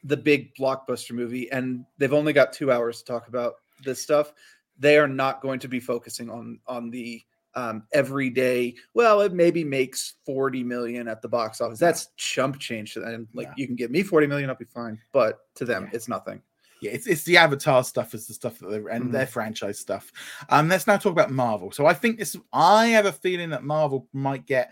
the 0.05 0.15
big 0.15 0.55
blockbuster 0.55 1.11
movie, 1.11 1.51
and 1.51 1.83
they've 1.97 2.13
only 2.13 2.31
got 2.31 2.53
two 2.53 2.71
hours 2.71 2.99
to 2.99 3.05
talk 3.11 3.27
about 3.27 3.55
this 3.83 4.01
stuff. 4.01 4.31
They 4.80 4.97
are 4.97 5.07
not 5.07 5.41
going 5.41 5.59
to 5.59 5.67
be 5.67 5.80
focusing 5.80 6.30
on 6.30 6.59
on 6.67 6.89
the 6.89 7.21
um, 7.55 7.84
everyday. 7.93 8.75
Well, 8.93 9.21
it 9.21 9.34
maybe 9.34 9.63
makes 9.63 10.15
forty 10.25 10.63
million 10.63 11.07
at 11.07 11.21
the 11.21 11.27
box 11.27 11.61
office. 11.61 11.80
That's 11.80 12.07
chump 12.15 12.59
change 12.59 12.93
to 12.93 12.99
them. 13.01 13.27
Like 13.34 13.47
Yeah. 13.47 13.53
you 13.57 13.67
can 13.67 13.75
give 13.75 13.91
me 13.91 14.03
forty 14.03 14.27
million, 14.27 14.49
I'll 14.49 14.55
be 14.55 14.65
fine. 14.65 14.99
But 15.11 15.39
to 15.55 15.65
them, 15.65 15.84
Yeah. 15.84 15.89
it's 15.93 16.07
nothing. 16.07 16.41
Yeah, 16.82 16.91
it's, 16.91 17.07
it's 17.07 17.23
the 17.23 17.36
Avatar 17.36 17.84
stuff 17.84 18.13
is 18.13 18.25
the 18.25 18.34
stuff 18.34 18.59
that 18.59 18.69
they're 18.69 18.88
and 18.88 19.05
Mhm. 19.05 19.11
their 19.11 19.27
franchise 19.27 19.77
stuff. 19.80 20.13
Um, 20.47 20.69
let's 20.69 20.88
now 20.88 20.95
talk 20.95 21.11
about 21.11 21.30
Marvel. 21.32 21.71
So 21.73 21.86
I 21.86 21.93
think 21.93 22.17
this. 22.19 22.38
I 22.53 22.88
have 22.88 23.05
a 23.05 23.11
feeling 23.11 23.49
that 23.49 23.63
Marvel 23.63 24.07
might 24.13 24.45
get 24.45 24.71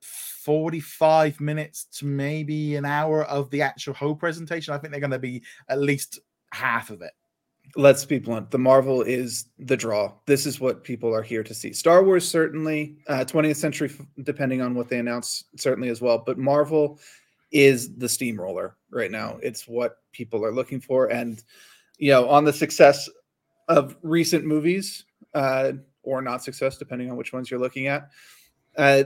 forty-five 0.00 1.40
minutes 1.40 1.84
to 1.84 2.04
maybe 2.04 2.74
an 2.76 2.84
hour 2.84 3.24
of 3.24 3.48
the 3.50 3.62
actual 3.62 3.94
whole 3.94 4.16
presentation. 4.16 4.74
I 4.74 4.78
think 4.78 4.90
they're 4.90 5.00
going 5.00 5.12
to 5.12 5.18
be 5.18 5.42
at 5.68 5.80
least 5.80 6.18
half 6.52 6.90
of 6.90 7.00
it. 7.00 7.12
Let's 7.76 8.04
be 8.04 8.18
blunt 8.18 8.50
the 8.50 8.58
marvel 8.58 9.02
is 9.02 9.46
the 9.58 9.76
draw. 9.76 10.12
This 10.26 10.46
is 10.46 10.60
what 10.60 10.84
people 10.84 11.14
are 11.14 11.22
here 11.22 11.42
to 11.42 11.54
see. 11.54 11.72
Star 11.72 12.04
wars 12.04 12.28
certainly 12.28 12.96
uh, 13.08 13.24
20th 13.26 13.56
century 13.56 13.90
depending 14.22 14.60
on 14.60 14.74
what 14.74 14.88
they 14.88 14.98
announce 14.98 15.44
certainly 15.56 15.88
as 15.88 16.00
well 16.00 16.22
but 16.24 16.38
marvel 16.38 16.98
is 17.50 17.94
the 17.96 18.08
steamroller 18.08 18.76
right 18.90 19.10
now. 19.10 19.38
It's 19.42 19.68
what 19.68 19.98
people 20.12 20.44
are 20.44 20.52
looking 20.52 20.80
for. 20.80 21.06
And 21.06 21.42
you 21.98 22.10
know 22.10 22.28
on 22.28 22.44
the 22.44 22.52
success 22.52 23.08
of 23.68 23.96
recent 24.02 24.44
movies 24.44 25.04
uh, 25.34 25.72
or 26.02 26.20
not 26.20 26.42
success 26.42 26.76
depending 26.76 27.10
on 27.10 27.16
which 27.16 27.32
ones 27.32 27.50
you're 27.50 27.60
looking 27.60 27.86
at 27.86 28.10
uh, 28.76 29.04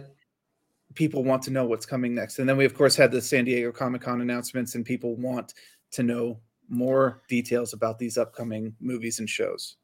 people 0.94 1.24
want 1.24 1.42
to 1.42 1.50
know 1.50 1.66
what's 1.66 1.86
coming 1.86 2.14
next. 2.14 2.38
And 2.38 2.48
then 2.48 2.56
we 2.56 2.64
of 2.64 2.74
course 2.74 2.96
had 2.96 3.12
the 3.12 3.20
san 3.20 3.44
diego 3.44 3.70
comic-con 3.70 4.20
announcements 4.20 4.74
and 4.74 4.84
people 4.84 5.14
want 5.16 5.54
to 5.92 6.02
know 6.02 6.40
more 6.68 7.22
details 7.28 7.72
about 7.72 7.98
these 7.98 8.18
upcoming 8.18 8.74
movies 8.80 9.18
and 9.20 9.28
shows. 9.28 9.76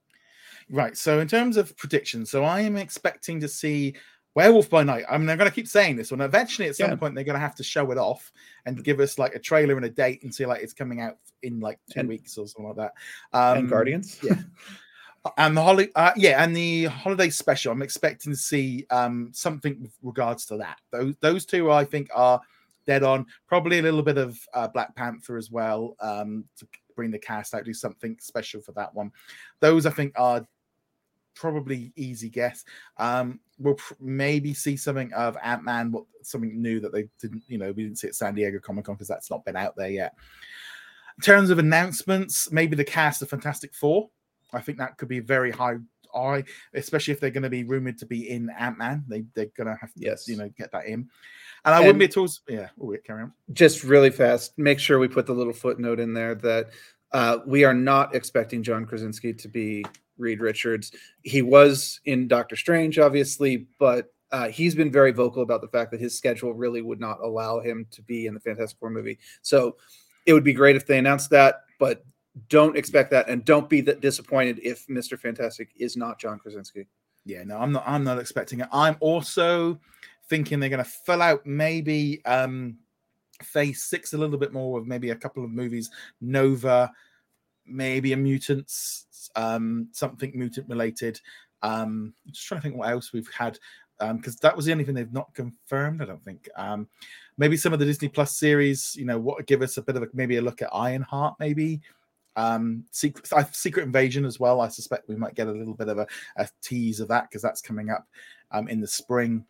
Right. 0.70 0.96
So 0.96 1.20
in 1.20 1.28
terms 1.28 1.56
of 1.56 1.76
predictions, 1.76 2.30
so 2.30 2.44
I 2.44 2.60
am 2.60 2.76
expecting 2.76 3.40
to 3.40 3.48
see 3.48 3.94
Werewolf 4.34 4.70
by 4.70 4.82
Night. 4.82 5.04
I 5.10 5.18
mean, 5.18 5.28
I'm 5.28 5.36
going 5.36 5.50
to 5.50 5.54
keep 5.54 5.68
saying 5.68 5.96
this 5.96 6.10
one. 6.10 6.20
Eventually, 6.22 6.68
at 6.68 6.76
some 6.76 6.90
Yeah. 6.90 6.96
point, 6.96 7.14
they're 7.14 7.24
going 7.24 7.34
to 7.34 7.40
have 7.40 7.54
to 7.56 7.64
show 7.64 7.90
it 7.90 7.98
off 7.98 8.32
and 8.64 8.82
give 8.82 8.98
us 9.00 9.18
like 9.18 9.34
a 9.34 9.38
trailer 9.38 9.76
and 9.76 9.84
a 9.84 9.90
date 9.90 10.22
and 10.22 10.34
say 10.34 10.46
like 10.46 10.62
it's 10.62 10.72
coming 10.72 11.00
out 11.00 11.18
in 11.42 11.60
like 11.60 11.78
two 11.92 12.00
And- 12.00 12.08
weeks 12.08 12.38
or 12.38 12.46
something 12.48 12.68
like 12.68 12.76
that. 12.76 12.92
Um, 13.38 13.58
and 13.58 13.68
Guardians. 13.68 14.18
yeah. 14.22 14.36
and 15.36 15.56
the 15.56 15.62
holiday 15.62 15.88
uh, 15.94 16.10
yeah 16.16 16.42
and 16.42 16.56
the 16.56 16.86
holiday 16.86 17.30
special 17.30 17.70
i'm 17.70 17.80
expecting 17.80 18.32
to 18.32 18.36
see 18.36 18.84
um 18.90 19.30
something 19.32 19.80
with 19.80 19.92
regards 20.02 20.44
to 20.46 20.56
that 20.56 20.80
those 20.90 21.14
those 21.20 21.46
two 21.46 21.70
i 21.70 21.84
think 21.84 22.08
are 22.12 22.40
dead 22.86 23.02
on 23.02 23.26
probably 23.46 23.78
a 23.78 23.82
little 23.82 24.02
bit 24.02 24.18
of 24.18 24.38
uh, 24.54 24.68
black 24.68 24.94
panther 24.96 25.36
as 25.36 25.50
well 25.50 25.96
um 26.00 26.44
to 26.56 26.66
bring 26.96 27.10
the 27.10 27.18
cast 27.18 27.54
out 27.54 27.64
do 27.64 27.72
something 27.74 28.16
special 28.20 28.60
for 28.60 28.72
that 28.72 28.94
one 28.94 29.10
those 29.60 29.86
i 29.86 29.90
think 29.90 30.12
are 30.16 30.46
probably 31.34 31.92
easy 31.96 32.28
guess 32.28 32.64
um 32.98 33.40
we'll 33.58 33.74
pr- 33.74 33.94
maybe 34.00 34.52
see 34.52 34.76
something 34.76 35.12
of 35.14 35.36
ant-man 35.42 35.90
what 35.90 36.04
something 36.22 36.60
new 36.60 36.78
that 36.78 36.92
they 36.92 37.08
didn't 37.20 37.42
you 37.48 37.56
know 37.56 37.72
we 37.72 37.82
didn't 37.84 37.98
see 37.98 38.08
at 38.08 38.14
san 38.14 38.34
diego 38.34 38.58
comic-con 38.58 38.94
because 38.94 39.08
that's 39.08 39.30
not 39.30 39.44
been 39.44 39.56
out 39.56 39.74
there 39.76 39.90
yet 39.90 40.14
in 41.18 41.22
terms 41.24 41.48
of 41.48 41.58
announcements 41.58 42.52
maybe 42.52 42.76
the 42.76 42.84
cast 42.84 43.22
of 43.22 43.30
fantastic 43.30 43.74
four 43.74 44.10
I 44.52 44.60
think 44.60 44.78
that 44.78 44.98
could 44.98 45.08
be 45.08 45.20
very 45.20 45.50
high. 45.50 45.76
I 46.14 46.44
especially 46.74 47.12
if 47.14 47.20
they're 47.20 47.30
going 47.30 47.42
to 47.42 47.48
be 47.48 47.64
rumored 47.64 47.96
to 47.98 48.06
be 48.06 48.28
in 48.28 48.50
Ant 48.58 48.76
Man, 48.76 49.02
they 49.08 49.24
they're 49.34 49.46
going 49.56 49.66
to 49.68 49.76
have 49.80 49.92
to 49.94 50.00
Yes. 50.00 50.28
you 50.28 50.36
know 50.36 50.50
get 50.58 50.70
that 50.72 50.84
in. 50.84 51.08
And 51.64 51.74
I 51.74 51.80
wouldn't 51.80 51.98
be 51.98 52.20
all. 52.20 52.28
Yeah, 52.48 52.68
oh, 52.80 52.86
wait, 52.86 53.04
carry 53.04 53.22
on. 53.22 53.32
Just 53.52 53.84
really 53.84 54.10
fast, 54.10 54.58
make 54.58 54.78
sure 54.78 54.98
we 54.98 55.08
put 55.08 55.26
the 55.26 55.32
little 55.32 55.52
footnote 55.52 56.00
in 56.00 56.12
there 56.12 56.34
that 56.34 56.70
uh, 57.12 57.38
we 57.46 57.64
are 57.64 57.74
not 57.74 58.14
expecting 58.14 58.62
John 58.62 58.84
Krasinski 58.84 59.32
to 59.34 59.48
be 59.48 59.84
Reed 60.18 60.40
Richards. 60.40 60.92
He 61.22 61.42
was 61.42 62.00
in 62.04 62.26
Doctor 62.26 62.56
Strange, 62.56 62.98
obviously, 62.98 63.68
but 63.78 64.12
uh, 64.32 64.48
he's 64.48 64.74
been 64.74 64.90
very 64.90 65.12
vocal 65.12 65.42
about 65.42 65.60
the 65.60 65.68
fact 65.68 65.90
that 65.92 66.00
his 66.00 66.16
schedule 66.16 66.52
really 66.52 66.82
would 66.82 67.00
not 67.00 67.20
allow 67.20 67.60
him 67.60 67.86
to 67.90 68.02
be 68.02 68.26
in 68.26 68.34
the 68.34 68.40
Fantastic 68.40 68.78
Four 68.78 68.90
movie. 68.90 69.18
So 69.42 69.76
it 70.26 70.32
would 70.32 70.44
be 70.44 70.52
great 70.52 70.74
if 70.74 70.86
they 70.86 70.98
announced 70.98 71.30
that, 71.30 71.64
but 71.78 72.04
don't 72.48 72.76
expect 72.78 73.10
that, 73.10 73.28
and 73.28 73.44
don't 73.44 73.68
be 73.68 73.82
that 73.82 74.00
disappointed 74.00 74.58
if 74.62 74.88
Mister 74.88 75.18
Fantastic 75.18 75.68
is 75.76 75.98
not 75.98 76.18
John 76.18 76.38
Krasinski. 76.38 76.86
Yeah, 77.26 77.44
no, 77.44 77.58
I'm 77.58 77.72
not. 77.72 77.84
I'm 77.86 78.04
not 78.04 78.18
expecting 78.18 78.60
it. 78.60 78.68
I'm 78.72 78.96
also 79.00 79.78
thinking 80.32 80.58
they're 80.58 80.70
going 80.70 80.82
to 80.82 80.90
fill 80.90 81.20
out 81.20 81.44
maybe 81.44 82.24
um 82.24 82.78
Phase 83.42 83.82
Six 83.82 84.14
a 84.14 84.18
little 84.18 84.38
bit 84.38 84.50
more 84.50 84.72
with 84.72 84.86
maybe 84.86 85.10
a 85.10 85.14
couple 85.14 85.44
of 85.44 85.50
movies, 85.50 85.90
Nova, 86.22 86.90
maybe 87.66 88.14
a 88.14 88.16
mutants, 88.16 89.30
um, 89.36 89.88
something 89.92 90.32
mutant 90.34 90.70
related. 90.70 91.20
Um, 91.60 92.14
just 92.30 92.46
trying 92.46 92.60
to 92.60 92.62
think 92.62 92.76
what 92.76 92.88
else 92.88 93.12
we've 93.12 93.30
had 93.30 93.58
because 94.16 94.36
that 94.36 94.56
was 94.56 94.64
the 94.64 94.72
only 94.72 94.84
thing 94.84 94.94
they've 94.94 95.12
not 95.12 95.34
confirmed. 95.34 96.00
I 96.00 96.06
don't 96.06 96.24
think. 96.24 96.48
Um, 96.56 96.88
maybe 97.36 97.58
some 97.58 97.74
of 97.74 97.78
the 97.78 97.84
Disney 97.84 98.08
Plus 98.08 98.36
series, 98.38 98.96
you 98.96 99.04
know, 99.04 99.18
what 99.18 99.46
give 99.46 99.60
us 99.60 99.76
a 99.76 99.82
bit 99.82 99.96
of 99.96 100.02
a, 100.02 100.08
maybe 100.14 100.38
a 100.38 100.42
look 100.42 100.62
at 100.62 100.70
Ironheart, 100.72 101.34
maybe 101.38 101.82
um 102.36 102.82
secret 102.90 103.30
uh, 103.34 103.44
secret 103.52 103.82
invasion 103.82 104.24
as 104.24 104.40
well 104.40 104.62
i 104.62 104.68
suspect 104.68 105.06
we 105.06 105.14
might 105.14 105.34
get 105.34 105.48
a 105.48 105.52
little 105.52 105.74
bit 105.74 105.88
of 105.88 105.98
a, 105.98 106.06
a 106.36 106.48
tease 106.62 106.98
of 106.98 107.06
that 107.06 107.28
because 107.28 107.42
that's 107.42 107.60
coming 107.60 107.90
up 107.90 108.06
um 108.52 108.68
in 108.68 108.80
the 108.80 108.86
spring 108.86 109.44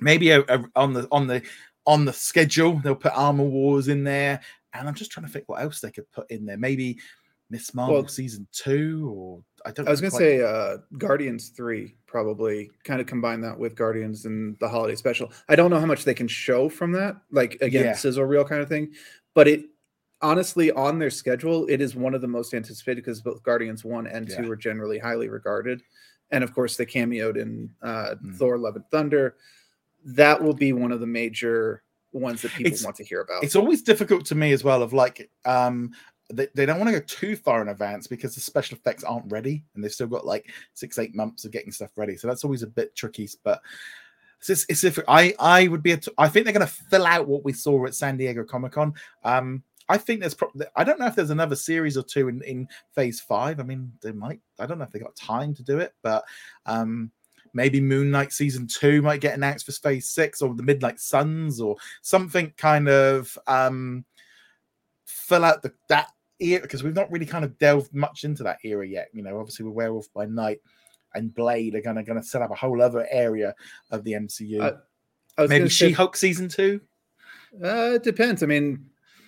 maybe 0.00 0.30
a, 0.30 0.40
a- 0.40 0.64
on 0.76 0.92
the 0.92 1.06
on 1.12 1.26
the 1.26 1.42
on 1.86 2.04
the 2.04 2.12
schedule 2.12 2.80
they'll 2.82 2.94
put 2.94 3.12
armor 3.14 3.44
wars 3.44 3.88
in 3.88 4.02
there 4.04 4.40
and 4.72 4.88
i'm 4.88 4.94
just 4.94 5.10
trying 5.10 5.26
to 5.26 5.32
think 5.32 5.48
what 5.48 5.60
else 5.62 5.80
they 5.80 5.90
could 5.90 6.10
put 6.12 6.30
in 6.30 6.46
there 6.46 6.56
maybe 6.56 6.98
miss 7.50 7.74
marvel 7.74 7.94
Well- 7.96 8.08
season 8.08 8.46
two 8.52 9.12
or 9.14 9.42
i 9.66 9.70
don't 9.70 9.86
I 9.86 9.90
was 9.90 10.00
gonna 10.00 10.10
quite- 10.10 10.18
say 10.18 10.42
uh 10.42 10.78
Guardians 10.98 11.50
three 11.50 11.94
probably 12.06 12.70
kind 12.84 13.00
of 13.00 13.06
combine 13.06 13.40
that 13.42 13.58
with 13.58 13.74
Guardians 13.74 14.24
and 14.24 14.56
the 14.60 14.68
holiday 14.68 14.94
special. 14.94 15.32
I 15.48 15.56
don't 15.56 15.68
know 15.70 15.80
how 15.80 15.86
much 15.86 16.04
they 16.04 16.14
can 16.14 16.28
show 16.28 16.68
from 16.68 16.92
that, 16.92 17.16
like 17.32 17.58
again, 17.60 17.86
Yeah. 17.86 17.94
sizzle 17.94 18.24
reel 18.24 18.44
kind 18.44 18.62
of 18.62 18.68
thing. 18.68 18.92
But 19.34 19.48
it 19.48 19.64
honestly 20.22 20.70
on 20.70 21.00
their 21.00 21.10
schedule, 21.10 21.66
it 21.68 21.80
is 21.80 21.96
one 21.96 22.14
of 22.14 22.20
the 22.20 22.28
most 22.28 22.54
anticipated 22.54 23.02
because 23.04 23.20
both 23.20 23.42
Guardians 23.42 23.84
one 23.84 24.06
and 24.06 24.28
two 24.30 24.48
are 24.48 24.54
generally 24.54 24.96
highly 24.98 25.28
regarded. 25.28 25.82
And 26.30 26.44
of 26.44 26.54
course 26.54 26.76
they 26.76 26.86
cameoed 26.86 27.36
in 27.36 27.68
uh 27.82 28.14
Mm. 28.24 28.36
Thor 28.36 28.58
Love 28.58 28.76
and 28.76 28.84
Thunder. 28.92 29.34
That 30.04 30.42
will 30.42 30.54
be 30.54 30.72
one 30.72 30.92
of 30.92 31.00
the 31.00 31.06
major 31.06 31.82
ones 32.12 32.42
that 32.42 32.52
people 32.52 32.66
It's- 32.72 32.84
want 32.84 32.96
to 32.96 33.04
hear 33.04 33.20
about. 33.22 33.42
it's 33.42 33.56
always 33.56 33.82
difficult 33.82 34.24
to 34.26 34.34
me 34.36 34.52
as 34.52 34.62
well 34.62 34.82
of 34.82 34.92
like 34.92 35.28
um 35.44 35.90
they, 36.32 36.46
they 36.54 36.64
don't 36.64 36.78
want 36.78 36.88
to 36.92 36.98
go 37.00 37.04
too 37.06 37.34
far 37.36 37.60
in 37.60 37.68
advance 37.68 38.06
because 38.06 38.34
the 38.34 38.40
special 38.40 38.76
effects 38.78 39.02
aren't 39.04 39.30
ready 39.30 39.64
and 39.74 39.82
they've 39.82 39.92
still 39.92 40.06
got 40.06 40.24
like 40.24 40.50
six 40.74 40.98
eight 40.98 41.14
months 41.14 41.44
of 41.44 41.50
getting 41.50 41.72
stuff 41.72 41.90
ready 41.96 42.16
so 42.16 42.28
that's 42.28 42.44
always 42.44 42.62
a 42.62 42.66
bit 42.68 42.94
tricky 42.94 43.28
but 43.42 43.60
it's, 44.38 44.48
it's, 44.48 44.64
it's 44.68 44.84
if 44.84 44.98
i 45.08 45.34
i 45.40 45.66
would 45.66 45.82
be 45.82 45.92
a 45.92 45.96
t- 45.96 46.12
i 46.16 46.28
think 46.28 46.44
they're 46.44 46.54
going 46.54 46.66
to 46.66 46.72
fill 46.72 47.04
out 47.04 47.26
what 47.26 47.44
we 47.44 47.52
saw 47.52 47.84
at 47.84 47.94
san 47.96 48.16
diego 48.16 48.44
comic-con 48.44 48.94
um 49.24 49.62
I 49.86 49.98
think 49.98 50.20
there's 50.20 50.32
probably 50.32 50.64
I 50.76 50.82
don't 50.84 50.98
know 50.98 51.06
if 51.08 51.14
there's 51.14 51.28
another 51.28 51.56
series 51.56 51.98
or 51.98 52.02
two 52.04 52.28
in, 52.28 52.40
in 52.44 52.66
phase 52.94 53.20
five. 53.20 53.60
I 53.60 53.64
mean, 53.64 53.92
they 54.00 54.12
might. 54.12 54.40
I 54.58 54.64
don't 54.64 54.78
know 54.78 54.84
if 54.84 54.90
they 54.92 54.98
got 54.98 55.14
time 55.14 55.52
to 55.56 55.62
do 55.62 55.78
it, 55.78 55.92
but 56.02 56.24
um 56.64 57.10
maybe 57.54 57.80
Moon 57.80 58.10
Knight 58.10 58.32
season 58.32 58.66
two 58.66 59.00
might 59.00 59.20
get 59.20 59.34
announced 59.34 59.66
for 59.66 59.72
phase 59.72 60.10
six 60.10 60.42
or 60.42 60.54
the 60.54 60.62
Midnight 60.62 61.00
Suns 61.00 61.60
or 61.60 61.76
something 62.02 62.52
kind 62.56 62.88
of 62.88 63.38
um 63.46 64.04
fill 65.06 65.44
out 65.44 65.62
the 65.62 65.72
that 65.88 66.08
era 66.40 66.62
because 66.62 66.82
we've 66.82 66.94
not 66.94 67.10
really 67.10 67.26
kind 67.26 67.44
of 67.44 67.56
delved 67.58 67.94
much 67.94 68.24
into 68.24 68.42
that 68.42 68.58
era 68.64 68.86
yet. 68.86 69.08
You 69.12 69.22
know, 69.22 69.38
obviously 69.38 69.64
with 69.64 69.74
Werewolf 69.74 70.12
by 70.12 70.26
Night 70.26 70.60
and 71.14 71.32
Blade 71.34 71.74
are 71.74 71.80
gonna 71.80 72.02
gonna 72.02 72.22
set 72.22 72.42
up 72.42 72.50
a 72.50 72.54
whole 72.56 72.82
other 72.82 73.06
area 73.10 73.54
of 73.90 74.04
the 74.04 74.12
MCU. 74.12 74.60
Uh, 74.60 75.46
Maybe 75.48 75.68
She 75.68 75.90
Hulk 75.90 76.16
season 76.16 76.48
two. 76.48 76.80
Uh, 77.62 77.92
it 77.94 78.02
depends. 78.02 78.42
I 78.42 78.46
mean, 78.46 78.86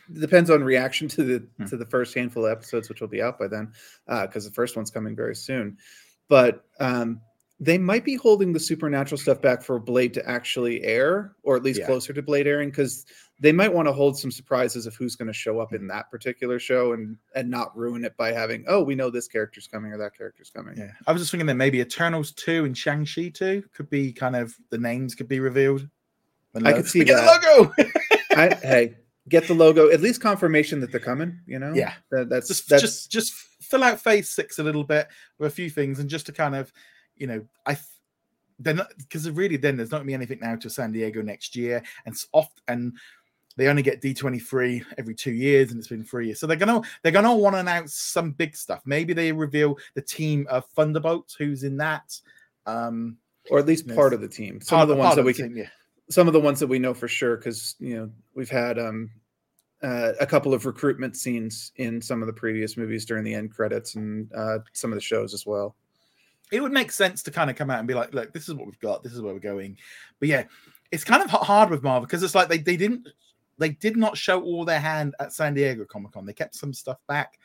it 0.08 0.20
depends 0.20 0.50
on 0.50 0.62
reaction 0.62 1.08
to 1.08 1.24
the 1.24 1.46
Hmm. 1.58 1.64
to 1.66 1.76
the 1.76 1.86
first 1.86 2.14
handful 2.14 2.46
of 2.46 2.52
episodes, 2.52 2.88
which 2.88 3.00
will 3.00 3.08
be 3.08 3.22
out 3.22 3.38
by 3.38 3.48
then, 3.48 3.72
because 4.06 4.44
the 4.44 4.52
first 4.52 4.76
one's 4.76 4.90
coming 4.90 5.14
very 5.16 5.34
soon. 5.34 5.78
But 6.28 6.64
um, 6.80 7.20
they 7.58 7.78
might 7.78 8.04
be 8.04 8.16
holding 8.16 8.52
the 8.52 8.60
supernatural 8.60 9.18
stuff 9.18 9.40
back 9.40 9.62
for 9.62 9.78
Blade 9.78 10.12
to 10.14 10.28
actually 10.28 10.82
air, 10.84 11.32
or 11.42 11.56
at 11.56 11.62
least 11.62 11.80
Yeah. 11.80 11.86
closer 11.86 12.12
to 12.12 12.22
Blade 12.22 12.46
airing, 12.46 12.68
because 12.70 13.06
they 13.40 13.52
might 13.52 13.72
want 13.72 13.88
to 13.88 13.92
hold 13.92 14.18
some 14.18 14.30
surprises 14.30 14.86
of 14.86 14.94
who's 14.94 15.16
going 15.16 15.28
to 15.28 15.32
show 15.32 15.58
up 15.60 15.72
in 15.72 15.82
mm. 15.82 15.88
that 15.88 16.10
particular 16.10 16.58
show, 16.58 16.92
and 16.92 17.16
and 17.34 17.50
not 17.50 17.76
ruin 17.76 18.04
it 18.04 18.16
by 18.16 18.32
having 18.32 18.64
oh 18.68 18.82
we 18.82 18.94
know 18.94 19.10
this 19.10 19.28
character's 19.28 19.66
coming 19.66 19.92
or 19.92 19.98
that 19.98 20.16
character's 20.16 20.50
coming. 20.50 20.76
Yeah, 20.76 20.92
I 21.06 21.12
was 21.12 21.22
just 21.22 21.30
thinking 21.30 21.46
that 21.46 21.54
maybe 21.54 21.80
Eternals 21.80 22.32
two 22.32 22.64
and 22.64 22.76
Shang 22.76 23.06
Chi 23.06 23.28
two 23.28 23.64
could 23.72 23.88
be 23.88 24.12
kind 24.12 24.36
of 24.36 24.54
the 24.70 24.78
names 24.78 25.14
could 25.14 25.28
be 25.28 25.40
revealed. 25.40 25.88
I 26.64 26.72
could 26.72 26.86
see 26.86 27.02
that. 27.04 27.40
the 27.42 27.48
logo. 27.48 27.72
I, 28.30 28.54
hey, 28.62 28.96
get 29.28 29.46
the 29.46 29.54
logo, 29.54 29.90
at 29.90 30.00
least 30.00 30.20
confirmation 30.20 30.80
that 30.80 30.90
they're 30.90 31.00
coming. 31.00 31.40
You 31.46 31.58
know, 31.58 31.72
Yeah. 31.74 31.94
That- 32.10 32.28
that's 32.28 32.48
just 32.48 32.68
that's 32.68 32.82
just 32.82 33.10
just 33.10 33.32
fill 33.32 33.82
out 33.82 34.00
phase 34.00 34.28
six 34.30 34.58
a 34.58 34.62
little 34.62 34.84
bit 34.84 35.08
with 35.38 35.52
a 35.52 35.54
few 35.54 35.70
things 35.70 35.98
and 35.98 36.08
just 36.08 36.26
to 36.26 36.32
kind 36.32 36.54
of 36.54 36.72
you 37.16 37.26
know 37.26 37.44
i 37.66 37.74
th- 37.74 37.86
they're 38.60 38.74
not 38.74 38.88
because 38.98 39.28
really 39.30 39.56
then 39.56 39.76
there's 39.76 39.90
not 39.90 39.98
gonna 39.98 40.06
be 40.06 40.14
anything 40.14 40.38
now 40.40 40.56
to 40.56 40.70
san 40.70 40.92
diego 40.92 41.22
next 41.22 41.56
year 41.56 41.82
and 42.04 42.14
it's 42.14 42.26
off 42.32 42.50
and 42.68 42.92
they 43.56 43.68
only 43.68 43.82
get 43.82 44.02
d23 44.02 44.84
every 44.98 45.14
two 45.14 45.32
years 45.32 45.70
and 45.70 45.78
it's 45.78 45.88
been 45.88 46.04
three 46.04 46.26
years 46.26 46.40
so 46.40 46.46
they're 46.46 46.56
gonna 46.56 46.80
they're 47.02 47.12
gonna 47.12 47.34
want 47.34 47.54
to 47.54 47.60
announce 47.60 47.94
some 47.94 48.32
big 48.32 48.56
stuff 48.56 48.82
maybe 48.84 49.12
they 49.12 49.32
reveal 49.32 49.76
the 49.94 50.02
team 50.02 50.46
of 50.50 50.64
thunderbolts 50.76 51.34
who's 51.34 51.64
in 51.64 51.76
that 51.76 52.18
um 52.66 53.16
or 53.50 53.60
at 53.60 53.66
least 53.66 53.86
part 53.94 54.12
of 54.12 54.20
the 54.20 54.26
team. 54.26 54.60
Some 54.60 54.78
part- 54.78 54.82
of 54.82 54.88
the 54.88 54.96
ones 54.96 55.14
that 55.14 55.24
we 55.24 55.32
can 55.32 55.50
team, 55.50 55.58
yeah 55.58 55.68
some 56.08 56.26
of 56.26 56.32
the 56.32 56.40
ones 56.40 56.60
that 56.60 56.66
we 56.66 56.78
know 56.78 56.94
for 56.94 57.08
sure 57.08 57.36
because 57.36 57.74
you 57.78 57.96
know 57.96 58.10
we've 58.34 58.50
had 58.50 58.78
um 58.78 59.10
uh, 59.82 60.12
a 60.20 60.26
couple 60.26 60.54
of 60.54 60.64
recruitment 60.64 61.14
scenes 61.16 61.72
in 61.76 62.00
some 62.00 62.22
of 62.22 62.26
the 62.26 62.32
previous 62.32 62.78
movies 62.78 63.04
during 63.04 63.22
the 63.22 63.34
end 63.34 63.52
credits 63.52 63.94
and 63.94 64.32
uh, 64.34 64.58
some 64.72 64.90
of 64.90 64.96
the 64.96 65.02
shows 65.02 65.34
as 65.34 65.44
well. 65.44 65.76
It 66.52 66.60
would 66.60 66.72
make 66.72 66.92
sense 66.92 67.22
to 67.24 67.30
kind 67.30 67.50
of 67.50 67.56
come 67.56 67.70
out 67.70 67.78
and 67.78 67.88
be 67.88 67.94
like, 67.94 68.14
look, 68.14 68.32
this 68.32 68.48
is 68.48 68.54
what 68.54 68.66
we've 68.66 68.78
got, 68.78 69.02
this 69.02 69.12
is 69.12 69.20
where 69.20 69.34
we're 69.34 69.40
going. 69.40 69.76
But 70.20 70.28
yeah, 70.28 70.44
it's 70.92 71.04
kind 71.04 71.22
of 71.22 71.30
hard 71.30 71.70
with 71.70 71.82
Marvel 71.82 72.06
because 72.06 72.22
it's 72.22 72.34
like 72.34 72.48
they, 72.48 72.58
they 72.58 72.76
didn't 72.76 73.08
they 73.58 73.70
did 73.70 73.96
not 73.96 74.16
show 74.16 74.42
all 74.42 74.64
their 74.64 74.80
hand 74.80 75.14
at 75.18 75.32
San 75.32 75.54
Diego 75.54 75.84
Comic 75.84 76.12
Con. 76.12 76.26
They 76.26 76.32
kept 76.32 76.54
some 76.54 76.72
stuff 76.72 76.98
back. 77.08 77.38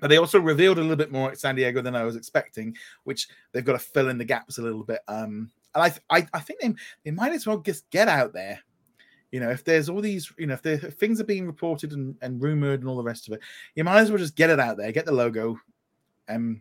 But 0.00 0.08
they 0.08 0.16
also 0.16 0.38
revealed 0.38 0.78
a 0.78 0.80
little 0.80 0.96
bit 0.96 1.10
more 1.10 1.30
at 1.30 1.40
San 1.40 1.56
Diego 1.56 1.82
than 1.82 1.96
I 1.96 2.04
was 2.04 2.14
expecting, 2.14 2.76
which 3.02 3.28
they've 3.52 3.64
got 3.64 3.72
to 3.72 3.80
fill 3.80 4.08
in 4.10 4.18
the 4.18 4.24
gaps 4.24 4.58
a 4.58 4.62
little 4.62 4.84
bit. 4.84 5.00
Um, 5.08 5.50
and 5.74 5.82
I, 6.10 6.16
I, 6.16 6.26
I 6.32 6.38
think 6.38 6.60
they, 6.60 6.74
they 7.04 7.10
might 7.10 7.32
as 7.32 7.46
well 7.46 7.58
just 7.58 7.90
get 7.90 8.06
out 8.06 8.32
there. 8.32 8.60
You 9.32 9.40
know, 9.40 9.50
if 9.50 9.64
there's 9.64 9.88
all 9.88 10.00
these, 10.00 10.32
you 10.38 10.46
know, 10.46 10.54
if, 10.54 10.62
there, 10.62 10.74
if 10.74 10.94
things 10.94 11.20
are 11.20 11.24
being 11.24 11.46
reported 11.46 11.92
and, 11.92 12.16
and 12.22 12.40
rumored 12.40 12.80
and 12.80 12.88
all 12.88 12.96
the 12.96 13.02
rest 13.02 13.26
of 13.26 13.34
it, 13.34 13.40
you 13.74 13.84
might 13.84 14.00
as 14.00 14.10
well 14.10 14.18
just 14.18 14.36
get 14.36 14.50
it 14.50 14.60
out 14.60 14.76
there, 14.76 14.92
get 14.92 15.04
the 15.04 15.12
logo, 15.12 15.58
and 16.28 16.60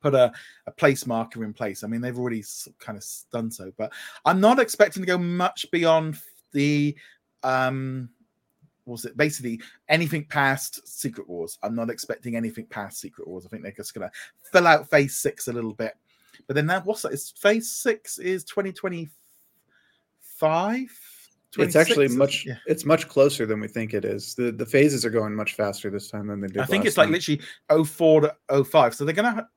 put 0.00 0.14
a, 0.14 0.32
a 0.66 0.72
place 0.72 1.06
marker 1.06 1.44
in 1.44 1.52
place. 1.52 1.84
I 1.84 1.86
mean, 1.86 2.00
they've 2.00 2.18
already 2.18 2.44
kind 2.78 2.98
of 2.98 3.04
done 3.32 3.50
so, 3.50 3.72
but 3.76 3.92
I'm 4.24 4.40
not 4.40 4.58
expecting 4.58 5.02
to 5.02 5.06
go 5.06 5.18
much 5.18 5.70
beyond 5.70 6.18
the 6.52 6.96
um 7.42 8.08
was 8.86 9.04
it 9.04 9.16
basically 9.16 9.60
anything 9.88 10.24
past 10.24 10.86
Secret 10.88 11.28
Wars. 11.28 11.58
I'm 11.62 11.74
not 11.74 11.90
expecting 11.90 12.36
anything 12.36 12.66
past 12.66 13.00
Secret 13.00 13.26
Wars. 13.26 13.44
I 13.44 13.48
think 13.48 13.62
they're 13.62 13.72
just 13.72 13.94
gonna 13.94 14.10
fill 14.52 14.66
out 14.66 14.88
phase 14.88 15.16
six 15.16 15.48
a 15.48 15.52
little 15.52 15.74
bit. 15.74 15.94
But 16.46 16.54
then 16.54 16.66
that 16.68 16.86
what's 16.86 17.02
that? 17.02 17.12
Is 17.12 17.30
phase 17.30 17.70
six 17.70 18.18
is 18.18 18.44
2025? 18.44 21.00
It's 21.58 21.76
actually 21.76 22.08
much 22.08 22.44
Yeah. 22.46 22.56
it's 22.66 22.84
much 22.84 23.08
closer 23.08 23.46
than 23.46 23.60
we 23.60 23.68
think 23.68 23.94
it 23.94 24.04
is. 24.04 24.34
The 24.34 24.52
the 24.52 24.66
phases 24.66 25.04
are 25.04 25.10
going 25.10 25.34
much 25.34 25.54
faster 25.54 25.90
this 25.90 26.10
time 26.10 26.26
than 26.26 26.40
they 26.40 26.48
did. 26.48 26.58
I 26.58 26.66
think 26.66 26.84
it's 26.84 26.96
like 26.96 27.08
literally 27.08 27.40
04 27.84 28.20
to 28.22 28.64
05. 28.64 28.94
So 28.94 29.04
they're 29.04 29.14
gonna, 29.14 29.48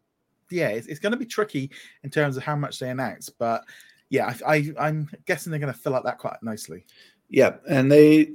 yeah, 0.52 0.70
it's, 0.70 0.88
it's 0.88 1.00
gonna 1.00 1.18
be 1.18 1.26
tricky 1.26 1.72
in 2.04 2.10
terms 2.10 2.38
of 2.38 2.44
how 2.44 2.56
much 2.56 2.80
they 2.80 2.90
announce. 2.90 3.30
But 3.30 3.64
yeah, 4.10 4.34
I, 4.46 4.56
I 4.56 4.88
I'm 4.88 5.10
guessing 5.26 5.52
they're 5.52 5.60
gonna 5.60 5.74
fill 5.74 5.96
out 5.96 6.04
that 6.06 6.18
quite 6.18 6.42
nicely. 6.42 6.86
Yeah, 7.30 7.56
and 7.70 7.92
they 7.92 8.32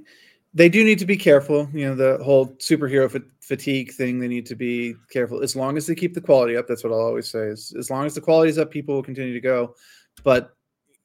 they 0.54 0.68
do 0.68 0.84
need 0.84 1.00
to 1.00 1.06
be 1.06 1.16
careful. 1.16 1.68
You 1.72 1.88
know, 1.88 1.94
the 1.94 2.22
whole 2.22 2.48
superhero 2.54 3.10
fa- 3.10 3.22
fatigue 3.40 3.92
thing. 3.92 4.20
They 4.20 4.28
need 4.28 4.46
to 4.46 4.54
be 4.54 4.94
careful. 5.10 5.42
As 5.42 5.56
long 5.56 5.76
as 5.76 5.86
they 5.86 5.96
keep 5.96 6.14
the 6.14 6.20
quality 6.20 6.56
up, 6.56 6.68
that's 6.68 6.84
what 6.84 6.92
I'll 6.92 7.00
always 7.00 7.28
say. 7.28 7.46
Is 7.48 7.74
as 7.78 7.90
long 7.90 8.06
as 8.06 8.14
the 8.14 8.20
quality 8.20 8.50
is 8.50 8.58
up, 8.58 8.70
people 8.70 8.94
will 8.94 9.02
continue 9.02 9.34
to 9.34 9.40
go. 9.40 9.74
But 10.22 10.56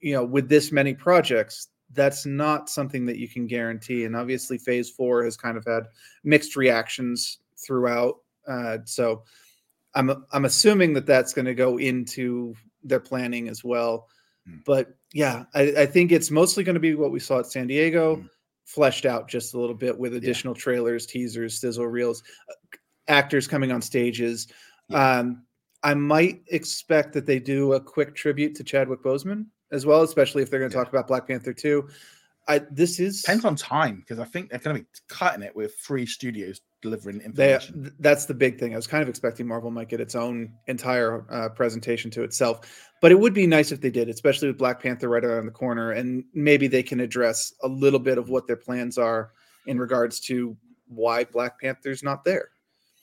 you 0.01 0.14
know, 0.14 0.24
with 0.24 0.47
this 0.47 0.72
many 0.72 0.93
projects, 0.93 1.70
that's 1.93 2.26
not 2.26 2.70
something 2.70 3.05
that 3.07 3.18
you 3.18 3.28
can 3.28 3.47
guarantee. 3.47 4.05
And 4.05 4.16
obviously, 4.16 4.60
Phase 4.60 4.89
Four 4.89 5.24
has 5.24 5.36
kind 5.36 5.57
of 5.57 5.66
had 5.66 5.84
mixed 6.24 6.55
reactions 6.55 7.39
throughout. 7.57 8.18
Uh, 8.47 8.78
so, 8.86 9.24
I'm 9.95 10.25
I'm 10.31 10.45
assuming 10.45 10.93
that 10.93 11.05
that's 11.05 11.33
going 11.33 11.45
to 11.45 11.55
go 11.55 11.77
into 11.77 12.55
their 12.83 12.99
planning 12.99 13.49
as 13.49 13.63
well. 13.63 14.07
Hmm. 14.47 14.57
But 14.65 14.95
yeah, 15.13 15.45
I, 15.53 15.61
I 15.79 15.85
think 15.85 16.11
it's 16.11 16.31
mostly 16.31 16.63
going 16.63 16.75
to 16.75 16.79
be 16.79 16.95
what 16.95 17.11
we 17.11 17.19
saw 17.19 17.39
at 17.39 17.47
San 17.47 17.67
Diego, 17.67 18.17
Hmm. 18.17 18.25
fleshed 18.65 19.05
out 19.05 19.27
just 19.27 19.53
a 19.53 19.59
little 19.59 19.75
bit 19.75 19.97
with 19.97 20.13
additional 20.15 20.53
trailers, 20.53 21.05
teasers, 21.05 21.59
sizzle 21.59 21.87
reels, 21.87 22.23
uh, 22.49 22.53
actors 23.07 23.47
coming 23.47 23.71
on 23.71 23.81
stages. 23.81 24.47
Um, 24.91 25.43
I 25.83 25.93
might 25.93 26.41
expect 26.47 27.13
that 27.13 27.25
they 27.25 27.39
do 27.39 27.73
a 27.73 27.79
quick 27.79 28.13
tribute 28.15 28.53
to 28.55 28.63
Chadwick 28.63 29.01
Boseman 29.01 29.45
as 29.71 29.85
well, 29.85 30.03
especially 30.03 30.43
if 30.43 30.49
they're 30.49 30.59
going 30.59 30.71
to 30.71 30.77
Yeah. 30.77 30.83
talk 30.83 30.93
about 30.93 31.07
Black 31.07 31.27
Panther 31.27 31.53
2. 31.53 31.87
I 32.47 32.59
this 32.71 32.99
is 32.99 33.21
Depends 33.21 33.45
on 33.45 33.55
time 33.55 33.97
because 33.99 34.17
I 34.19 34.25
think 34.25 34.49
they're 34.49 34.59
gonna 34.59 34.79
be 34.79 34.85
cutting 35.07 35.43
it 35.43 35.55
with 35.55 35.75
three 35.75 36.07
studios 36.07 36.61
delivering 36.82 37.21
information. 37.21 37.84
th- 37.84 37.93
that's 37.99 38.25
the 38.25 38.34
big 38.34 38.59
thing. 38.59 38.73
I 38.73 38.75
was 38.75 38.88
kind 38.88 39.03
of 39.03 39.09
expecting 39.09 39.47
Marvel 39.47 39.71
might 39.71 39.89
get 39.89 39.99
its 39.99 40.15
own 40.15 40.53
entire 40.67 41.25
uh, 41.32 41.49
presentation 41.49 42.09
to 42.11 42.23
itself, 42.23 42.89
but 43.01 43.11
it 43.11 43.19
would 43.19 43.34
be 43.34 43.47
nice 43.47 43.71
if 43.71 43.82
they 43.82 43.89
did, 43.89 44.09
especially 44.09 44.47
with 44.47 44.57
Black 44.57 44.82
Panther 44.82 45.09
right 45.09 45.23
around 45.25 45.45
the 45.45 45.51
corner, 45.51 45.91
and 45.91 46.23
maybe 46.34 46.67
they 46.67 46.84
can 46.84 46.99
address 46.99 47.53
a 47.63 47.67
little 47.67 47.99
bit 47.99 48.17
of 48.17 48.30
what 48.30 48.47
their 48.47 48.55
plans 48.55 48.97
are 48.97 49.32
in 49.65 49.77
regards 49.80 50.19
to 50.21 50.55
why 50.88 51.23
Black 51.25 51.59
Panther's 51.59 52.01
not 52.03 52.23
there. 52.23 52.49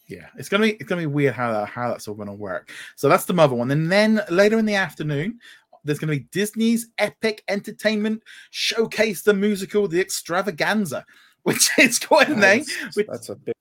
Yeah, 0.08 0.26
it's 0.36 0.48
gonna 0.48 0.62
be 0.66 0.70
it's 0.74 0.84
gonna 0.88 1.02
be 1.02 1.06
weird 1.06 1.34
how 1.34 1.52
that, 1.52 1.68
how 1.68 1.88
that's 1.88 2.06
all 2.08 2.14
gonna 2.14 2.32
work. 2.34 2.70
So 2.94 3.08
that's 3.08 3.24
the 3.24 3.34
mother 3.34 3.56
one, 3.56 3.70
and 3.72 3.90
then 3.90 4.22
later 4.30 4.58
in 4.58 4.64
the 4.64 4.76
afternoon, 4.76 5.38
there's 5.84 5.98
gonna 5.98 6.12
be 6.12 6.26
Disney's 6.30 6.88
Epic 6.98 7.42
Entertainment 7.48 8.22
Showcase 8.50 9.22
the 9.22 9.34
musical, 9.34 9.88
The 9.88 10.00
Extravaganza, 10.00 11.04
which 11.42 11.68
is 11.78 11.98
quite 11.98 12.28
a 12.28 12.36
name. 12.36 12.64
That's, 12.82 12.96
which- 12.96 13.06
that's 13.08 13.28
a 13.30 13.34
big. 13.34 13.54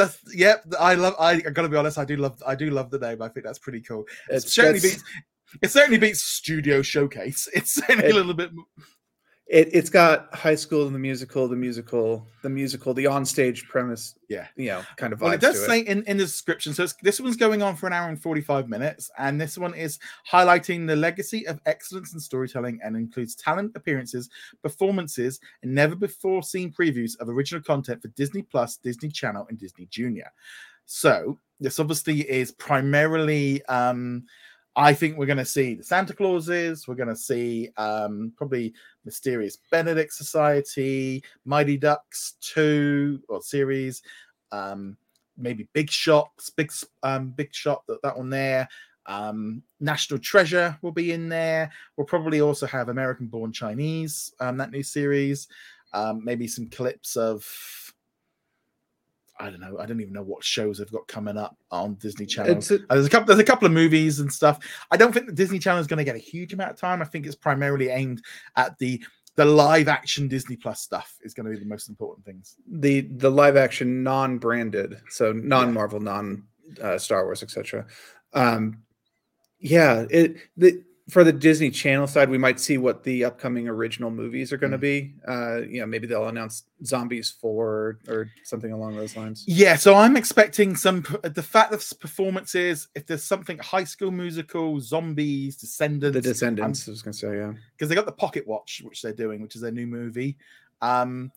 That's 0.00 0.18
yep. 0.34 0.64
I 0.78 0.94
love. 0.94 1.14
I, 1.18 1.32
I 1.32 1.40
gotta 1.40 1.68
be 1.68 1.76
honest. 1.76 1.98
I 1.98 2.04
do 2.04 2.16
love. 2.16 2.42
I 2.46 2.54
do 2.54 2.70
love 2.70 2.90
the 2.90 2.98
name. 2.98 3.22
I 3.22 3.28
think 3.28 3.44
that's 3.46 3.58
pretty 3.58 3.80
cool. 3.80 4.04
It 4.28 4.40
certainly 4.42 4.80
that's- 4.80 4.96
beats. 4.96 5.04
It 5.62 5.70
certainly 5.70 5.98
beats 5.98 6.22
Studio 6.22 6.80
Showcase. 6.82 7.48
It's 7.54 7.72
certainly 7.72 8.04
It- 8.06 8.12
a 8.12 8.14
little 8.14 8.34
bit. 8.34 8.50
It, 9.50 9.68
it's 9.72 9.90
got 9.90 10.32
High 10.32 10.54
School 10.54 10.86
and 10.86 10.94
the 10.94 10.98
musical, 11.00 11.48
the 11.48 11.56
musical, 11.56 12.24
the 12.42 12.48
musical, 12.48 12.94
the 12.94 13.06
onstage 13.06 13.66
premise. 13.66 14.14
Yeah. 14.28 14.46
you 14.54 14.68
know, 14.68 14.82
kind 14.96 15.12
of 15.12 15.20
Well, 15.20 15.32
it 15.32 15.40
does 15.40 15.66
say 15.66 15.80
in, 15.80 16.04
in 16.04 16.18
the 16.18 16.22
description. 16.22 16.72
So 16.72 16.84
it's, 16.84 16.94
this 17.02 17.20
one's 17.20 17.36
going 17.36 17.60
on 17.60 17.74
for 17.74 17.88
an 17.88 17.92
hour 17.92 18.08
and 18.08 18.20
45 18.20 18.68
minutes. 18.68 19.10
And 19.18 19.40
this 19.40 19.58
one 19.58 19.74
is 19.74 19.98
highlighting 20.30 20.86
the 20.86 20.94
legacy 20.94 21.48
of 21.48 21.60
excellence 21.66 22.14
in 22.14 22.20
storytelling 22.20 22.78
and 22.84 22.94
includes 22.94 23.34
talent 23.34 23.72
appearances, 23.74 24.30
performances, 24.62 25.40
and 25.64 25.74
never 25.74 25.96
before 25.96 26.44
seen 26.44 26.72
previews 26.72 27.18
of 27.18 27.28
original 27.28 27.60
content 27.60 28.02
for 28.02 28.08
Disney 28.08 28.42
Plus, 28.42 28.76
Disney 28.76 29.08
Channel, 29.08 29.46
and 29.48 29.58
Disney 29.58 29.86
Junior. 29.86 30.30
So 30.86 31.40
this 31.58 31.80
obviously 31.80 32.20
is 32.30 32.52
primarily. 32.52 33.64
Um, 33.64 34.26
I 34.76 34.94
think 34.94 35.16
we're 35.16 35.26
going 35.26 35.38
to 35.38 35.44
see 35.44 35.74
the 35.74 35.82
Santa 35.82 36.14
Clauses. 36.14 36.86
We're 36.86 36.94
going 36.94 37.08
to 37.08 37.16
see 37.16 37.70
um, 37.76 38.32
probably 38.36 38.72
Mysterious 39.04 39.58
Benedict 39.70 40.12
Society, 40.12 41.24
Mighty 41.44 41.76
Ducks 41.76 42.34
2 42.40 43.22
or 43.28 43.42
series, 43.42 44.02
um, 44.52 44.96
maybe 45.36 45.68
Big 45.72 45.90
Shots, 45.90 46.50
Big 46.50 46.72
um, 47.02 47.30
Big 47.30 47.52
Shot, 47.52 47.82
that, 47.88 48.00
that 48.02 48.16
one 48.16 48.30
there. 48.30 48.68
Um, 49.06 49.62
National 49.80 50.20
Treasure 50.20 50.78
will 50.82 50.92
be 50.92 51.12
in 51.12 51.28
there. 51.28 51.70
We'll 51.96 52.06
probably 52.06 52.40
also 52.40 52.66
have 52.66 52.88
American 52.88 53.26
Born 53.26 53.52
Chinese, 53.52 54.32
um, 54.38 54.56
that 54.58 54.70
new 54.70 54.84
series. 54.84 55.48
Um, 55.92 56.24
maybe 56.24 56.46
some 56.46 56.68
clips 56.68 57.16
of 57.16 57.44
I 59.40 59.50
don't 59.50 59.60
know. 59.60 59.78
I 59.78 59.86
don't 59.86 60.00
even 60.00 60.12
know 60.12 60.22
what 60.22 60.44
shows 60.44 60.78
they've 60.78 60.92
got 60.92 61.08
coming 61.08 61.36
up 61.36 61.56
on 61.70 61.94
Disney 61.94 62.26
Channel. 62.26 62.56
A, 62.56 62.74
Uh, 62.74 62.94
there's 62.94 63.06
a 63.06 63.10
couple. 63.10 63.26
There's 63.26 63.40
a 63.40 63.44
couple 63.44 63.66
of 63.66 63.72
movies 63.72 64.20
and 64.20 64.32
stuff. 64.32 64.58
I 64.90 64.96
don't 64.96 65.12
think 65.12 65.26
the 65.26 65.32
Disney 65.32 65.58
Channel 65.58 65.80
is 65.80 65.86
going 65.86 65.98
to 65.98 66.04
get 66.04 66.14
a 66.14 66.18
huge 66.18 66.52
amount 66.52 66.72
of 66.72 66.76
time. 66.76 67.00
I 67.00 67.06
think 67.06 67.26
it's 67.26 67.34
primarily 67.34 67.88
aimed 67.88 68.22
at 68.56 68.78
the 68.78 69.02
the 69.36 69.44
live 69.44 69.88
action 69.88 70.28
Disney 70.28 70.56
Plus 70.56 70.82
stuff. 70.82 71.16
Is 71.22 71.32
going 71.32 71.46
to 71.46 71.52
be 71.52 71.58
the 71.58 71.68
most 71.68 71.88
important 71.88 72.24
things. 72.26 72.56
the 72.68 73.00
the 73.00 73.30
live 73.30 73.56
action 73.56 74.02
non 74.02 74.38
branded, 74.38 75.00
so 75.08 75.32
non 75.32 75.72
Marvel, 75.72 76.00
non 76.00 76.44
uh, 76.82 76.98
Star 76.98 77.24
Wars, 77.24 77.42
etc. 77.42 77.86
Um, 78.34 78.82
yeah, 79.58 80.04
it 80.10 80.36
the 80.56 80.84
for 81.10 81.24
the 81.24 81.32
Disney 81.32 81.70
Channel 81.70 82.06
side, 82.06 82.30
we 82.30 82.38
might 82.38 82.60
see 82.60 82.78
what 82.78 83.02
the 83.02 83.24
upcoming 83.24 83.68
original 83.68 84.10
movies 84.10 84.52
are 84.52 84.56
going 84.56 84.70
to 84.72 84.78
Mm. 84.78 84.80
be. 84.80 85.14
Uh, 85.26 85.56
you 85.68 85.80
know, 85.80 85.86
maybe 85.86 86.06
they'll 86.06 86.28
announce 86.28 86.64
Zombies 86.84 87.30
Four 87.30 87.98
or 88.08 88.30
something 88.44 88.72
along 88.72 88.96
those 88.96 89.16
lines. 89.16 89.44
Yeah, 89.46 89.76
so 89.76 89.94
I'm 89.94 90.16
expecting 90.16 90.76
some 90.76 91.04
the 91.22 91.42
fact 91.42 91.72
of 91.72 91.84
performances. 92.00 92.88
If 92.94 93.06
there's 93.06 93.24
something 93.24 93.58
High 93.58 93.84
School 93.84 94.10
Musical, 94.10 94.80
Zombies, 94.80 95.56
Descendants, 95.56 96.14
The 96.14 96.20
Descendants, 96.22 96.88
I 96.88 96.90
was 96.92 97.02
going 97.02 97.12
to 97.12 97.18
say, 97.18 97.36
yeah. 97.36 97.52
because 97.72 97.88
they 97.88 97.94
got 97.94 98.06
the 98.06 98.12
Pocket 98.12 98.46
Watch, 98.46 98.82
which 98.84 99.02
they're 99.02 99.12
doing, 99.12 99.42
which 99.42 99.54
is 99.56 99.62
their 99.62 99.72
new 99.72 99.86
movie. 99.86 100.36
Um, 100.82 101.32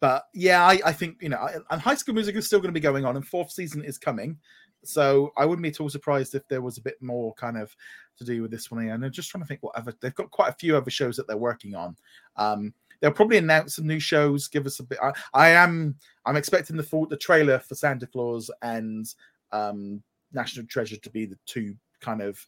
but 0.00 0.26
yeah, 0.34 0.64
I, 0.64 0.78
I 0.84 0.92
think 0.92 1.22
you 1.22 1.28
know, 1.30 1.38
I- 1.38 1.56
and 1.70 1.80
High 1.80 1.94
School 1.96 2.14
Musical 2.14 2.38
is 2.38 2.46
still 2.46 2.60
going 2.60 2.68
to 2.72 2.78
be 2.78 2.80
going 2.80 3.04
on, 3.04 3.16
and 3.16 3.26
fourth 3.26 3.50
season 3.50 3.82
is 3.84 3.98
coming. 3.98 4.38
So 4.84 5.32
I 5.36 5.44
wouldn't 5.44 5.64
be 5.64 5.70
at 5.70 5.80
all 5.80 5.88
surprised 5.88 6.34
if 6.36 6.46
there 6.46 6.62
was 6.62 6.78
a 6.78 6.80
bit 6.82 7.02
more 7.02 7.34
kind 7.34 7.56
of 7.56 7.74
to 8.18 8.24
do 8.24 8.42
with 8.42 8.50
this 8.50 8.70
one. 8.70 8.88
And 8.88 9.04
I'm 9.04 9.12
just 9.12 9.30
trying 9.30 9.42
to 9.42 9.48
think 9.48 9.62
what 9.62 9.76
other 9.76 9.94
they've 10.00 10.14
got 10.14 10.30
quite 10.30 10.50
a 10.50 10.56
few 10.56 10.76
other 10.76 10.90
shows 10.90 11.16
that 11.16 11.26
they're 11.26 11.36
working 11.36 11.74
on. 11.74 11.96
Um, 12.36 12.72
they'll 13.00 13.10
probably 13.10 13.38
announce 13.38 13.76
some 13.76 13.86
new 13.86 14.00
shows, 14.00 14.48
give 14.48 14.66
us 14.66 14.80
a 14.80 14.84
bit. 14.84 14.98
I, 15.02 15.12
I 15.34 15.48
am 15.50 15.96
I'm 16.24 16.36
expecting 16.36 16.76
the 16.76 16.82
full 16.82 17.06
the 17.06 17.16
trailer 17.16 17.58
for 17.58 17.74
Santa 17.74 18.06
Claus 18.06 18.50
and 18.62 19.06
um, 19.52 20.02
National 20.32 20.66
Treasure 20.66 20.96
to 20.96 21.10
be 21.10 21.26
the 21.26 21.38
two 21.46 21.74
kind 22.00 22.22
of 22.22 22.44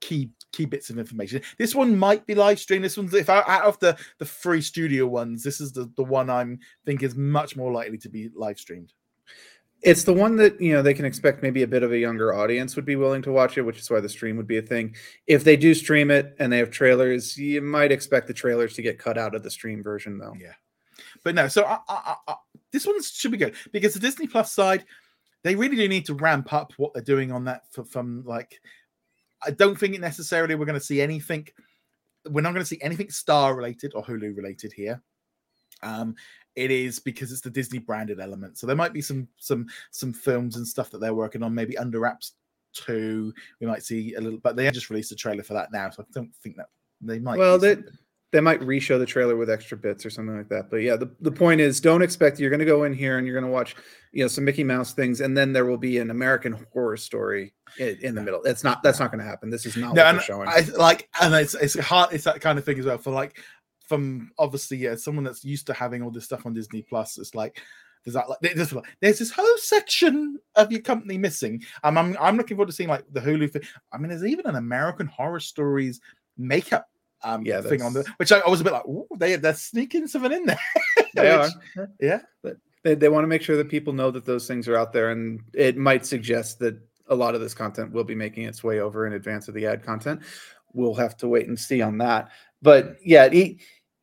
key 0.00 0.30
key 0.52 0.64
bits 0.64 0.90
of 0.90 0.98
information. 0.98 1.42
This 1.58 1.74
one 1.74 1.98
might 1.98 2.26
be 2.26 2.34
live 2.34 2.58
streamed. 2.58 2.84
This 2.84 2.96
one's 2.96 3.14
if 3.14 3.30
I, 3.30 3.42
out 3.46 3.64
of 3.64 3.78
the 3.80 3.96
the 4.18 4.24
free 4.24 4.60
studio 4.60 5.06
ones, 5.06 5.42
this 5.42 5.60
is 5.60 5.72
the 5.72 5.90
the 5.96 6.04
one 6.04 6.30
I'm 6.30 6.58
think 6.84 7.02
is 7.02 7.14
much 7.14 7.56
more 7.56 7.72
likely 7.72 7.98
to 7.98 8.08
be 8.08 8.30
live 8.34 8.58
streamed. 8.58 8.92
It's 9.82 10.04
the 10.04 10.12
one 10.12 10.36
that 10.36 10.60
you 10.60 10.72
know 10.72 10.82
they 10.82 10.94
can 10.94 11.04
expect 11.04 11.42
maybe 11.42 11.62
a 11.62 11.68
bit 11.68 11.82
of 11.82 11.92
a 11.92 11.98
younger 11.98 12.34
audience 12.34 12.76
would 12.76 12.84
be 12.84 12.96
willing 12.96 13.22
to 13.22 13.32
watch 13.32 13.56
it, 13.56 13.62
which 13.62 13.78
is 13.78 13.90
why 13.90 14.00
the 14.00 14.08
stream 14.08 14.36
would 14.36 14.46
be 14.46 14.58
a 14.58 14.62
thing. 14.62 14.94
If 15.26 15.42
they 15.42 15.56
do 15.56 15.74
stream 15.74 16.10
it 16.10 16.36
and 16.38 16.52
they 16.52 16.58
have 16.58 16.70
trailers, 16.70 17.36
you 17.38 17.62
might 17.62 17.92
expect 17.92 18.26
the 18.26 18.34
trailers 18.34 18.74
to 18.74 18.82
get 18.82 18.98
cut 18.98 19.16
out 19.16 19.34
of 19.34 19.42
the 19.42 19.50
stream 19.50 19.82
version, 19.82 20.18
though. 20.18 20.34
Yeah, 20.38 20.52
but 21.24 21.34
no. 21.34 21.48
So 21.48 21.64
I, 21.64 21.78
I, 21.88 22.16
I, 22.28 22.34
this 22.72 22.86
one 22.86 23.02
should 23.02 23.32
be 23.32 23.38
good 23.38 23.54
because 23.72 23.94
the 23.94 24.00
Disney 24.00 24.26
Plus 24.26 24.52
side, 24.52 24.84
they 25.44 25.56
really 25.56 25.76
do 25.76 25.88
need 25.88 26.06
to 26.06 26.14
ramp 26.14 26.52
up 26.52 26.72
what 26.76 26.92
they're 26.92 27.02
doing 27.02 27.32
on 27.32 27.44
that 27.44 27.62
for, 27.70 27.84
from 27.84 28.22
like. 28.24 28.60
I 29.42 29.50
don't 29.50 29.78
think 29.78 29.94
it 29.94 30.02
necessarily 30.02 30.54
we're 30.54 30.66
going 30.66 30.78
to 30.78 30.84
see 30.84 31.00
anything. 31.00 31.48
We're 32.28 32.42
not 32.42 32.52
going 32.52 32.62
to 32.62 32.68
see 32.68 32.80
anything 32.82 33.08
Star 33.08 33.54
related 33.54 33.92
or 33.94 34.04
Hulu 34.04 34.36
related 34.36 34.74
here. 34.74 35.00
Um, 35.82 36.14
it 36.56 36.70
is 36.70 36.98
because 36.98 37.32
it's 37.32 37.40
the 37.40 37.50
Disney 37.50 37.78
branded 37.78 38.20
element. 38.20 38.58
So 38.58 38.66
there 38.66 38.76
might 38.76 38.92
be 38.92 39.02
some 39.02 39.28
some 39.36 39.66
some 39.90 40.12
films 40.12 40.56
and 40.56 40.66
stuff 40.66 40.90
that 40.90 41.00
they're 41.00 41.14
working 41.14 41.42
on, 41.42 41.54
maybe 41.54 41.78
under 41.78 42.00
wraps 42.00 42.32
two. 42.72 43.32
We 43.60 43.66
might 43.66 43.82
see 43.82 44.14
a 44.14 44.20
little, 44.20 44.38
but 44.38 44.56
they 44.56 44.70
just 44.70 44.90
released 44.90 45.12
a 45.12 45.16
trailer 45.16 45.42
for 45.42 45.54
that 45.54 45.72
now, 45.72 45.90
so 45.90 46.02
I 46.02 46.06
don't 46.12 46.34
think 46.42 46.56
that 46.56 46.66
they 47.00 47.18
might. 47.18 47.38
Well, 47.38 47.58
they- 47.58 47.74
something. 47.74 47.92
They 48.32 48.40
might 48.40 48.60
reshow 48.60 48.96
the 48.96 49.06
trailer 49.06 49.34
with 49.34 49.50
extra 49.50 49.76
bits 49.76 50.06
or 50.06 50.10
something 50.10 50.36
like 50.36 50.48
that. 50.50 50.70
But 50.70 50.82
yeah, 50.82 50.94
the, 50.94 51.10
the 51.20 51.32
point 51.32 51.60
is 51.60 51.80
don't 51.80 52.00
expect 52.00 52.38
you're 52.38 52.48
going 52.48 52.60
to 52.60 52.64
go 52.64 52.84
in 52.84 52.92
here 52.92 53.18
and 53.18 53.26
you're 53.26 53.34
going 53.34 53.44
to 53.44 53.52
watch, 53.52 53.74
you 54.12 54.22
know, 54.22 54.28
some 54.28 54.44
Mickey 54.44 54.62
Mouse 54.62 54.92
things, 54.92 55.20
and 55.20 55.36
then 55.36 55.52
there 55.52 55.66
will 55.66 55.76
be 55.76 55.98
an 55.98 56.12
American 56.12 56.64
horror 56.72 56.96
story 56.96 57.52
in, 57.80 57.98
in 58.02 58.14
the 58.14 58.22
middle. 58.22 58.40
That's 58.40 58.62
not 58.62 58.84
that's 58.84 59.00
not 59.00 59.10
going 59.10 59.18
to 59.18 59.28
happen. 59.28 59.50
This 59.50 59.66
is 59.66 59.76
not 59.76 59.96
no, 59.96 60.04
what 60.04 60.12
they're 60.12 60.20
showing. 60.20 60.48
I 60.48 60.60
like, 60.76 61.08
and 61.20 61.34
it's 61.34 61.54
it's 61.54 61.76
hard. 61.80 62.12
It's 62.12 62.22
that 62.22 62.40
kind 62.40 62.56
of 62.56 62.64
thing 62.64 62.78
as 62.78 62.86
well. 62.86 62.98
For 62.98 63.10
like, 63.10 63.36
from 63.90 64.30
obviously, 64.38 64.76
yeah, 64.78 64.94
someone 64.94 65.24
that's 65.24 65.44
used 65.44 65.66
to 65.66 65.74
having 65.74 66.00
all 66.02 66.12
this 66.12 66.24
stuff 66.24 66.46
on 66.46 66.54
Disney 66.54 66.82
Plus, 66.82 67.18
it's 67.18 67.34
like 67.34 67.60
there's 68.04 68.14
that 68.14 68.28
like 68.30 68.38
there's, 68.40 68.72
there's 69.00 69.18
this 69.18 69.32
whole 69.32 69.58
section 69.58 70.38
of 70.54 70.70
your 70.72 70.80
company 70.80 71.18
missing. 71.18 71.60
Um, 71.82 71.98
I'm 71.98 72.16
I'm 72.20 72.36
looking 72.36 72.56
forward 72.56 72.68
to 72.68 72.72
seeing 72.72 72.88
like 72.88 73.04
the 73.12 73.20
Hulu 73.20 73.50
thing. 73.52 73.62
I 73.92 73.98
mean, 73.98 74.08
there's 74.10 74.24
even 74.24 74.46
an 74.46 74.54
American 74.54 75.06
Horror 75.08 75.40
Stories 75.40 76.00
makeup 76.38 76.86
um 77.22 77.44
Yeah, 77.44 77.60
thing 77.60 77.82
on 77.82 77.92
the 77.92 78.00
that's- 78.00 78.14
which 78.18 78.32
I, 78.32 78.38
I 78.38 78.48
was 78.48 78.60
a 78.62 78.64
bit 78.64 78.72
like, 78.72 78.86
Ooh, 78.86 79.06
they 79.18 79.34
they're 79.36 79.52
sneaking 79.54 80.06
something 80.06 80.32
in 80.32 80.46
there. 80.46 80.58
They 81.14 81.22
Which- 81.36 81.52
are. 81.76 81.90
yeah. 82.00 82.20
But 82.42 82.56
They, 82.84 82.94
they 82.94 83.08
want 83.08 83.24
to 83.24 83.28
make 83.28 83.42
sure 83.42 83.56
that 83.56 83.68
people 83.68 83.92
know 83.92 84.10
that 84.12 84.24
those 84.24 84.46
things 84.46 84.68
are 84.68 84.76
out 84.76 84.92
there, 84.92 85.10
and 85.10 85.40
it 85.52 85.76
might 85.76 86.06
suggest 86.06 86.60
that 86.60 86.78
a 87.08 87.14
lot 87.14 87.34
of 87.34 87.40
this 87.40 87.52
content 87.54 87.92
will 87.92 88.04
be 88.04 88.14
making 88.14 88.44
its 88.44 88.62
way 88.62 88.78
over 88.78 89.06
in 89.08 89.12
advance 89.14 89.48
of 89.48 89.54
the 89.54 89.66
ad 89.66 89.82
content. 89.82 90.20
We'll 90.72 90.94
have 90.94 91.16
to 91.18 91.26
wait 91.28 91.48
and 91.48 91.58
see 91.58 91.82
on 91.82 91.98
that. 91.98 92.30
But 92.62 92.96
yeah, 93.04 93.26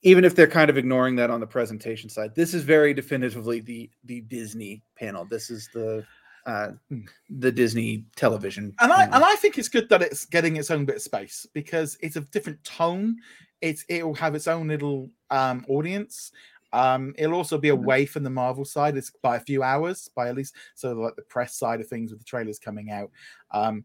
even 0.04 0.24
if 0.26 0.36
they're 0.36 0.48
kind 0.48 0.70
of 0.70 0.78
ignoring 0.78 1.16
that 1.18 1.30
on 1.30 1.40
the 1.40 1.48
presentation 1.48 2.10
side, 2.10 2.36
this 2.36 2.54
is 2.54 2.64
very 2.64 2.94
definitively 2.94 3.60
the 3.60 3.90
the 4.06 4.22
Disney 4.22 4.82
panel. 4.96 5.26
This 5.26 5.50
is 5.50 5.70
the 5.74 6.06
uh, 6.46 6.72
Hmm. 6.90 7.02
the 7.30 7.52
Disney 7.52 8.06
television. 8.16 8.74
and 8.80 8.92
I 8.94 9.00
panel. 9.00 9.16
and 9.16 9.24
I 9.26 9.36
think 9.36 9.58
it's 9.58 9.68
good 9.68 9.90
that 9.90 10.02
it's 10.02 10.26
getting 10.26 10.56
its 10.56 10.72
own 10.72 10.86
bit 10.86 10.96
of 10.98 11.02
space 11.02 11.46
because 11.54 11.98
it's 12.02 12.16
a 12.16 12.22
different 12.22 12.64
tone. 12.64 13.18
It's 13.62 13.84
it'll 13.90 14.14
have 14.16 14.34
its 14.36 14.48
own 14.48 14.68
little 14.70 15.10
um 15.30 15.66
audience. 15.68 16.32
Um, 16.74 17.14
it'll 17.18 17.36
also 17.36 17.58
be 17.58 17.70
Mhm. 17.70 17.74
away 17.74 18.06
from 18.06 18.24
the 18.24 18.30
Marvel 18.30 18.66
side. 18.66 18.96
It's 18.98 19.12
by 19.22 19.38
a 19.38 19.42
few 19.42 19.64
hours, 19.64 20.10
by 20.16 20.28
at 20.30 20.36
least 20.36 20.56
so 20.76 20.94
like 20.94 21.16
the 21.16 21.22
press 21.24 21.56
side 21.56 21.82
of 21.82 21.88
things 21.88 22.12
with 22.12 22.20
the 22.20 22.26
trailers 22.26 22.60
coming 22.60 22.92
out. 22.92 23.10
Um, 23.52 23.84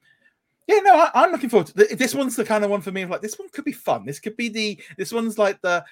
yeah, 0.69 0.79
no, 0.81 0.95
I, 0.95 1.11
I'm 1.15 1.33
looking 1.33 1.49
forward 1.51 1.67
to 1.69 1.75
th- 1.75 1.99
this. 1.99 2.15
One's 2.15 2.37
the 2.37 2.45
kind 2.45 2.63
of 2.65 2.71
one 2.71 2.81
for 2.81 2.93
me. 2.93 3.03
of 3.03 3.11
Like 3.11 3.23
this 3.23 3.39
one 3.39 3.49
could 3.51 3.65
be 3.65 3.73
fun. 3.73 4.05
This 4.07 4.21
could 4.21 4.37
be 4.37 4.49
the. 4.49 4.81
This 4.97 5.13
one's 5.13 5.37
like 5.39 5.61
the. 5.63 5.85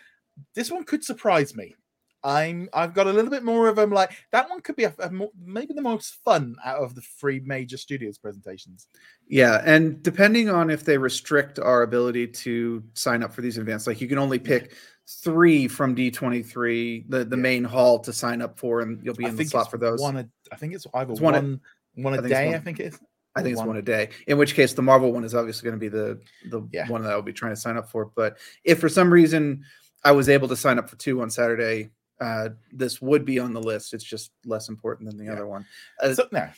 This 0.55 0.71
one 0.71 0.85
could 0.85 1.05
surprise 1.05 1.55
me. 1.57 1.75
I'm. 2.23 2.69
I've 2.75 2.93
got 2.93 3.07
a 3.07 3.13
little 3.13 3.31
bit 3.31 3.45
more 3.45 3.67
of 3.69 3.77
them. 3.77 3.91
Like 3.91 4.13
that 4.31 4.51
one 4.51 4.61
could 4.61 4.77
be 4.77 4.85
a, 4.85 4.95
a 4.99 5.11
more, 5.11 5.31
maybe 5.43 5.73
the 5.73 5.81
most 5.81 6.19
fun 6.23 6.55
out 6.63 6.83
of 6.83 6.95
the 6.95 7.01
three 7.01 7.41
major 7.41 7.79
studios 7.79 8.19
presentations. 8.19 8.89
Yeah, 9.27 9.63
and 9.65 10.03
depending 10.03 10.51
on 10.51 10.69
if 10.69 10.85
they 10.85 10.99
restrict 10.99 11.59
our 11.59 11.83
ability 11.83 12.27
to 12.27 12.85
sign 12.93 13.23
up 13.23 13.33
for 13.33 13.41
these 13.41 13.57
events, 13.57 13.87
like 13.87 14.03
you 14.03 14.09
can 14.09 14.19
only 14.19 14.39
pick 14.39 14.75
three 15.09 15.67
from 15.67 15.97
D23, 15.97 17.07
the, 17.09 17.25
the 17.25 17.37
Yeah. 17.37 17.43
main 17.43 17.65
hall 17.65 17.99
to 18.01 18.13
sign 18.13 18.43
up 18.43 18.59
for, 18.59 18.81
and 18.83 19.01
you'll 19.03 19.15
be 19.15 19.25
I 19.25 19.31
in 19.31 19.37
the 19.37 19.45
slot 19.45 19.71
for 19.71 19.79
those. 19.79 20.01
One 20.01 20.19
a, 20.19 20.29
I 20.53 20.57
think 20.57 20.75
it's 20.75 20.87
either 20.93 21.13
It's 21.13 21.21
one 21.23 21.33
one 21.35 21.61
a- 21.97 22.03
one, 22.03 22.13
I 22.15 22.17
a 22.19 22.21
it's 22.21 22.29
day. 22.29 22.47
one- 22.47 22.55
I 22.55 22.59
think 22.59 22.81
it 22.81 22.87
is. 22.93 23.01
I 23.35 23.43
think 23.43 23.53
it's 23.53 23.59
one. 23.61 23.69
one 23.69 23.77
a 23.79 23.83
day. 23.83 24.11
In 24.27 24.37
which 24.39 24.55
case, 24.55 24.73
the 24.75 24.83
Marvel 24.83 25.11
one 25.13 25.25
is 25.25 25.35
obviously 25.35 25.65
going 25.71 25.79
to 25.79 25.81
be 25.81 25.89
the 25.89 26.21
the 26.51 26.69
Yeah. 26.73 26.87
one 26.89 27.03
that 27.03 27.13
I'll 27.13 27.23
be 27.23 27.33
trying 27.33 27.53
to 27.53 27.61
sign 27.61 27.77
up 27.79 27.89
for. 27.89 28.11
But 28.15 28.37
if 28.65 28.79
for 28.81 28.89
some 28.91 29.11
reason 29.11 29.65
I 30.05 30.13
was 30.13 30.29
able 30.29 30.49
to 30.49 30.57
sign 30.57 30.79
up 30.79 30.89
for 30.89 30.97
two 30.97 31.21
on 31.23 31.31
Saturday, 31.31 31.91
uh, 32.21 32.51
this 32.73 33.01
would 33.01 33.25
be 33.25 33.39
on 33.39 33.53
the 33.53 33.63
list. 33.63 33.95
It's 33.95 34.05
just 34.05 34.31
less 34.45 34.69
important 34.69 35.09
than 35.09 35.19
the 35.19 35.25
Yeah. 35.27 35.33
other 35.33 35.47
one. 35.47 35.67
Uh, 36.01 36.15
So 36.15 36.29
no, 36.33 36.49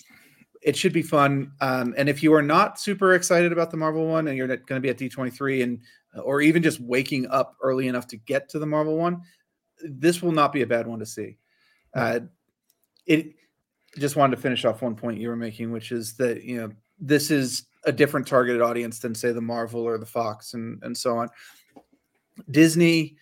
it 0.60 0.76
should 0.76 0.92
be 0.92 1.02
fun. 1.02 1.52
Um, 1.60 1.94
and 1.96 2.08
if 2.08 2.22
you 2.22 2.34
are 2.34 2.42
not 2.42 2.80
super 2.80 3.14
excited 3.14 3.52
about 3.52 3.70
the 3.70 3.76
Marvel 3.76 4.06
one 4.06 4.28
and 4.28 4.36
you're 4.36 4.48
going 4.48 4.60
to 4.66 4.80
be 4.80 4.90
at 4.90 4.98
D23 4.98 5.62
and 5.62 5.80
or 6.22 6.42
even 6.42 6.62
just 6.62 6.78
waking 6.80 7.26
up 7.28 7.56
early 7.62 7.88
enough 7.88 8.06
to 8.08 8.16
get 8.16 8.48
to 8.50 8.58
the 8.58 8.66
Marvel 8.66 8.96
one, 8.96 9.22
this 9.82 10.20
will 10.22 10.32
not 10.32 10.52
be 10.52 10.62
a 10.62 10.66
bad 10.66 10.86
one 10.86 10.98
to 10.98 11.06
see. 11.06 11.38
Uh, 11.94 12.20
it 13.06 13.34
just 13.98 14.16
wanted 14.16 14.36
to 14.36 14.42
finish 14.42 14.64
off 14.64 14.82
one 14.82 14.94
point 14.94 15.20
you 15.20 15.28
were 15.28 15.36
making, 15.36 15.72
which 15.72 15.90
is 15.92 16.14
that 16.14 16.44
you 16.44 16.56
know 16.56 16.70
this 16.98 17.30
is 17.30 17.66
a 17.84 17.92
different 17.92 18.26
targeted 18.26 18.62
audience 18.62 18.98
than 19.00 19.14
say 19.14 19.32
the 19.32 19.40
Marvel 19.40 19.82
or 19.82 19.98
the 19.98 20.06
Fox 20.06 20.54
and 20.54 20.82
and 20.82 20.96
so 20.96 21.16
on. 21.18 21.28
Disney 22.50 23.16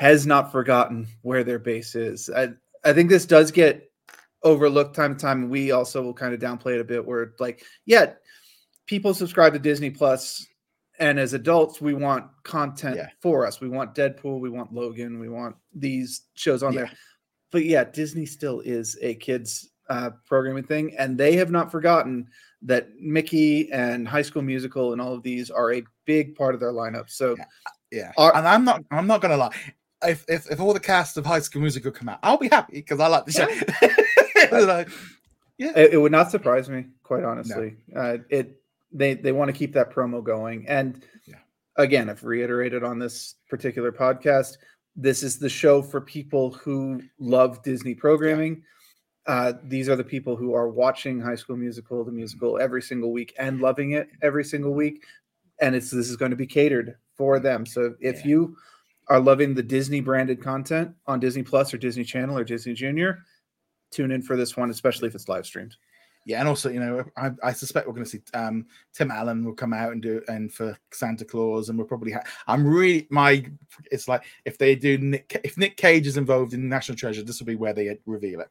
has 0.00 0.26
not 0.26 0.50
forgotten 0.50 1.06
where 1.20 1.44
their 1.44 1.58
base 1.58 1.94
is. 1.94 2.30
I 2.34 2.48
I 2.84 2.94
think 2.94 3.10
this 3.10 3.26
does 3.26 3.50
get 3.50 3.92
overlooked 4.42 4.96
time 4.96 5.14
to 5.14 5.20
time. 5.20 5.50
We 5.50 5.72
also 5.72 6.02
will 6.02 6.14
kind 6.14 6.32
of 6.32 6.40
downplay 6.40 6.76
it 6.76 6.80
a 6.80 6.84
bit 6.84 7.04
where 7.04 7.34
like, 7.38 7.62
yeah, 7.84 8.14
people 8.86 9.12
subscribe 9.12 9.52
to 9.52 9.58
Disney 9.58 9.90
Plus, 9.90 10.46
and 10.98 11.20
as 11.20 11.34
adults, 11.34 11.82
we 11.82 11.92
want 11.92 12.24
content 12.44 12.96
Yeah. 12.96 13.10
for 13.20 13.46
us. 13.46 13.60
We 13.60 13.68
want 13.68 13.94
Deadpool, 13.94 14.40
we 14.40 14.48
want 14.48 14.72
Logan, 14.72 15.18
we 15.20 15.28
want 15.28 15.54
these 15.74 16.22
shows 16.32 16.62
on 16.62 16.72
Yeah. 16.72 16.80
there. 16.80 16.90
But 17.52 17.66
yeah, 17.66 17.84
Disney 17.84 18.24
still 18.24 18.60
is 18.60 18.96
a 19.02 19.16
kids 19.16 19.68
uh, 19.90 20.12
programming 20.24 20.64
thing, 20.64 20.96
and 20.96 21.18
they 21.18 21.36
have 21.36 21.50
not 21.50 21.70
forgotten 21.70 22.26
that 22.62 22.88
Mickey 22.98 23.70
and 23.70 24.08
High 24.08 24.22
School 24.22 24.40
Musical 24.42 24.92
and 24.92 25.00
all 25.02 25.12
of 25.12 25.22
these 25.22 25.50
are 25.50 25.74
a 25.74 25.82
big 26.06 26.36
part 26.36 26.54
of 26.54 26.60
their 26.60 26.72
lineup. 26.72 27.10
So 27.10 27.36
Yeah. 27.36 27.44
yeah. 28.16 28.30
And 28.34 28.48
I'm 28.48 28.64
not. 28.64 28.82
I'm 28.90 29.06
not 29.06 29.20
gonna 29.20 29.36
lie. 29.36 29.54
If, 30.02 30.24
if 30.28 30.50
if 30.50 30.60
all 30.60 30.72
the 30.72 30.80
cast 30.80 31.16
of 31.18 31.26
High 31.26 31.40
School 31.40 31.60
Musical 31.62 31.90
come 31.90 32.08
out, 32.08 32.18
I'll 32.22 32.38
be 32.38 32.48
happy 32.48 32.74
because 32.74 33.00
I 33.00 33.08
like 33.08 33.26
the 33.26 33.32
show. 33.32 33.46
Like, 34.50 34.88
It, 35.58 35.92
it 35.94 35.96
would 36.00 36.10
not 36.12 36.30
surprise 36.30 36.68
me, 36.70 36.86
quite 37.02 37.22
honestly. 37.24 37.76
Uh, 37.94 38.18
it 38.30 38.60
they 38.92 39.14
they 39.14 39.32
want 39.32 39.48
to 39.50 39.56
keep 39.56 39.72
that 39.74 39.92
promo 39.92 40.24
going, 40.24 40.66
and 40.66 41.04
Yeah. 41.26 41.36
again, 41.76 42.08
I've 42.08 42.24
reiterated 42.24 42.82
on 42.82 42.98
this 42.98 43.34
particular 43.48 43.92
podcast. 43.92 44.56
This 44.96 45.22
is 45.22 45.38
the 45.38 45.48
show 45.48 45.82
for 45.82 46.00
people 46.00 46.52
who 46.54 47.02
love 47.18 47.62
Disney 47.62 47.94
programming. 47.94 48.62
Uh, 49.26 49.52
these 49.64 49.88
are 49.88 49.96
the 49.96 50.02
people 50.02 50.34
who 50.34 50.54
are 50.54 50.68
watching 50.70 51.20
High 51.20 51.36
School 51.36 51.56
Musical, 51.56 52.02
the 52.04 52.10
musical, 52.10 52.58
every 52.58 52.82
single 52.82 53.12
week 53.12 53.34
and 53.38 53.60
loving 53.60 53.92
it 53.92 54.08
every 54.22 54.42
single 54.44 54.72
week. 54.72 55.04
And 55.60 55.76
it's 55.76 55.90
this 55.90 56.08
is 56.08 56.16
going 56.16 56.30
to 56.30 56.36
be 56.36 56.46
catered 56.46 56.96
for 57.16 57.38
them. 57.38 57.66
So 57.66 57.94
if 58.00 58.24
Yeah. 58.24 58.30
you 58.30 58.56
are 59.10 59.20
loving 59.20 59.54
the 59.54 59.62
Disney 59.62 60.00
branded 60.00 60.42
content 60.42 60.94
on 61.06 61.20
Disney 61.20 61.42
Plus 61.42 61.74
or 61.74 61.78
Disney 61.78 62.04
Channel 62.04 62.38
or 62.38 62.44
Disney 62.44 62.72
Junior, 62.72 63.24
tune 63.90 64.12
in 64.12 64.22
for 64.22 64.36
this 64.36 64.56
one, 64.56 64.70
especially 64.70 65.08
if 65.08 65.14
it's 65.14 65.28
live 65.28 65.44
streamed. 65.44 65.76
Yeah, 66.26 66.38
and 66.38 66.48
also, 66.48 66.70
you 66.70 66.80
know, 66.80 67.04
I, 67.16 67.30
I 67.42 67.52
suspect 67.52 67.86
we're 67.86 67.94
going 67.94 68.04
to 68.04 68.10
see 68.10 68.20
um, 68.34 68.66
Tim 68.92 69.10
Allen 69.10 69.44
will 69.44 69.54
come 69.54 69.72
out 69.72 69.92
and 69.92 70.02
do 70.02 70.22
and 70.28 70.52
for 70.52 70.78
Santa 70.92 71.24
Claus, 71.24 71.68
and 71.68 71.78
we'll 71.78 71.88
probably. 71.88 72.14
I'm 72.46 72.64
really 72.66 73.06
my. 73.10 73.44
It's 73.90 74.06
like 74.06 74.24
if 74.44 74.58
they 74.58 74.76
do 74.76 74.98
Nick, 74.98 75.40
if 75.42 75.56
Nick 75.58 75.76
Cage 75.76 76.06
is 76.06 76.18
involved 76.18 76.52
in 76.52 76.68
National 76.68 76.96
Treasure, 76.96 77.22
this 77.22 77.40
will 77.40 77.46
be 77.46 77.56
where 77.56 77.72
they 77.72 77.98
reveal 78.06 78.40
it. 78.40 78.48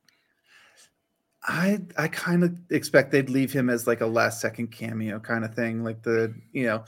I 1.43 1.79
I 1.97 2.07
kind 2.09 2.43
of 2.43 2.57
expect 2.71 3.11
they'd 3.11 3.29
leave 3.29 3.53
him 3.53 3.69
as 3.69 3.87
like 3.87 4.01
a 4.01 4.05
last 4.07 4.41
second 4.41 4.71
cameo 4.71 5.19
kind 5.19 5.45
of 5.45 5.53
thing, 5.53 5.83
like 5.83 6.01
the 6.01 6.33
you 6.51 6.65
know. 6.65 6.83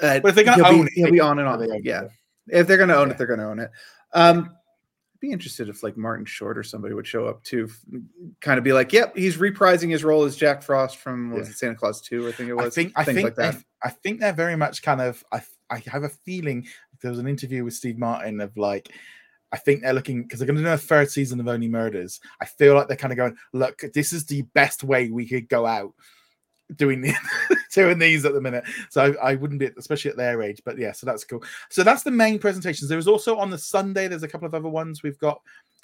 Uh, 0.00 0.20
But 0.20 0.28
if 0.28 0.34
they're 0.36 0.44
gonna 0.44 0.64
he'll 0.64 0.78
own 0.80 0.86
be, 0.86 0.92
it, 0.92 1.04
he'll 1.04 1.12
be 1.12 1.20
on 1.20 1.38
and 1.40 1.48
on. 1.48 1.60
own 1.60 1.70
it, 1.70 1.84
Yeah, 1.84 2.02
yeah. 2.02 2.08
If 2.48 2.66
they're 2.66 2.78
gonna 2.78 2.94
own 2.94 3.08
Yeah. 3.08 3.14
it, 3.14 3.18
they're 3.18 3.26
gonna 3.26 3.48
own 3.48 3.58
it. 3.58 3.70
Um, 4.12 4.50
I'd 5.14 5.20
be 5.20 5.32
interested 5.32 5.68
if 5.68 5.82
like 5.82 5.96
Martin 5.96 6.26
Short 6.26 6.58
or 6.58 6.62
somebody 6.62 6.94
would 6.94 7.06
show 7.06 7.26
up 7.26 7.42
too, 7.44 7.68
f- 7.70 8.00
kind 8.40 8.58
of 8.58 8.64
be 8.64 8.72
like, 8.72 8.92
"Yep, 8.92 9.16
he's 9.16 9.36
reprising 9.38 9.90
his 9.90 10.04
role 10.04 10.24
as 10.24 10.36
Jack 10.36 10.62
Frost 10.62 10.98
from 10.98 11.30
what 11.30 11.40
was 11.40 11.48
it, 11.48 11.56
Santa 11.56 11.74
Clause 11.76 12.00
Two? 12.00 12.28
I 12.28 12.32
think 12.32 12.50
it 12.50 12.54
was. 12.54 12.66
I 12.66 12.70
think 12.70 12.92
I 12.96 13.04
think 13.04 13.24
like 13.24 13.34
that. 13.36 13.56
I 13.82 13.90
think 13.90 14.20
they're 14.20 14.32
very 14.32 14.56
much 14.56 14.82
kind 14.82 15.00
of 15.00 15.24
I 15.32 15.42
I 15.70 15.82
have 15.86 16.02
a 16.04 16.08
feeling 16.10 16.66
there 17.00 17.10
was 17.10 17.18
an 17.20 17.26
interview 17.28 17.64
with 17.64 17.74
Steve 17.74 17.98
Martin 17.98 18.40
of 18.40 18.56
like 18.56 18.88
I 19.52 19.56
think 19.56 19.82
they're 19.82 19.92
looking 19.92 20.22
because 20.22 20.40
they're 20.40 20.46
going 20.46 20.56
to 20.56 20.62
do 20.64 20.68
a 20.68 20.76
third 20.76 21.10
season 21.10 21.38
of 21.38 21.46
Only 21.46 21.68
Murders. 21.68 22.18
I 22.40 22.44
feel 22.46 22.74
like 22.74 22.88
they're 22.88 22.96
kind 22.96 23.12
of 23.12 23.16
going, 23.16 23.36
look, 23.52 23.82
this 23.94 24.12
is 24.12 24.24
the 24.26 24.42
best 24.42 24.82
way 24.82 25.10
we 25.10 25.28
could 25.28 25.48
go 25.48 25.64
out 25.64 25.92
doing 26.76 27.00
the, 27.00 27.12
doing 27.72 27.98
these 27.98 28.24
at 28.24 28.32
the 28.34 28.40
minute. 28.40 28.64
So 28.90 29.14
I, 29.22 29.30
I 29.30 29.34
wouldn't 29.34 29.60
be, 29.60 29.70
especially 29.78 30.10
at 30.10 30.16
their 30.16 30.42
age. 30.42 30.62
But 30.64 30.78
yeah, 30.78 30.92
so 30.92 31.06
that's 31.06 31.24
cool. 31.24 31.42
So 31.70 31.82
that's 31.82 32.02
the 32.02 32.10
main 32.10 32.38
presentations. 32.38 32.88
There 32.88 32.98
is 32.98 33.08
also 33.08 33.36
on 33.36 33.50
the 33.50 33.58
Sunday. 33.58 34.08
There's 34.08 34.22
a 34.22 34.28
couple 34.28 34.46
of 34.46 34.54
other 34.54 34.68
ones. 34.68 35.02
We've 35.02 35.18
got 35.18 35.40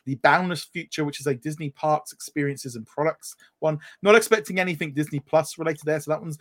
the 0.07 0.15
Boundless 0.17 0.65
Future, 0.65 1.05
which 1.05 1.21
is 1.21 1.27
a 1.27 1.35
Disney 1.35 1.71
Parks 1.71 2.13
experiences 2.13 2.77
and 2.77 2.87
products 2.87 3.37
one. 3.59 3.79
Not 4.03 4.15
expecting 4.15 4.59
anything 4.59 4.93
Disney 4.95 5.21
Plus 5.21 5.59
related 5.59 5.83
there. 5.85 6.01
So 6.01 6.11
that 6.13 6.23
one's, 6.23 6.39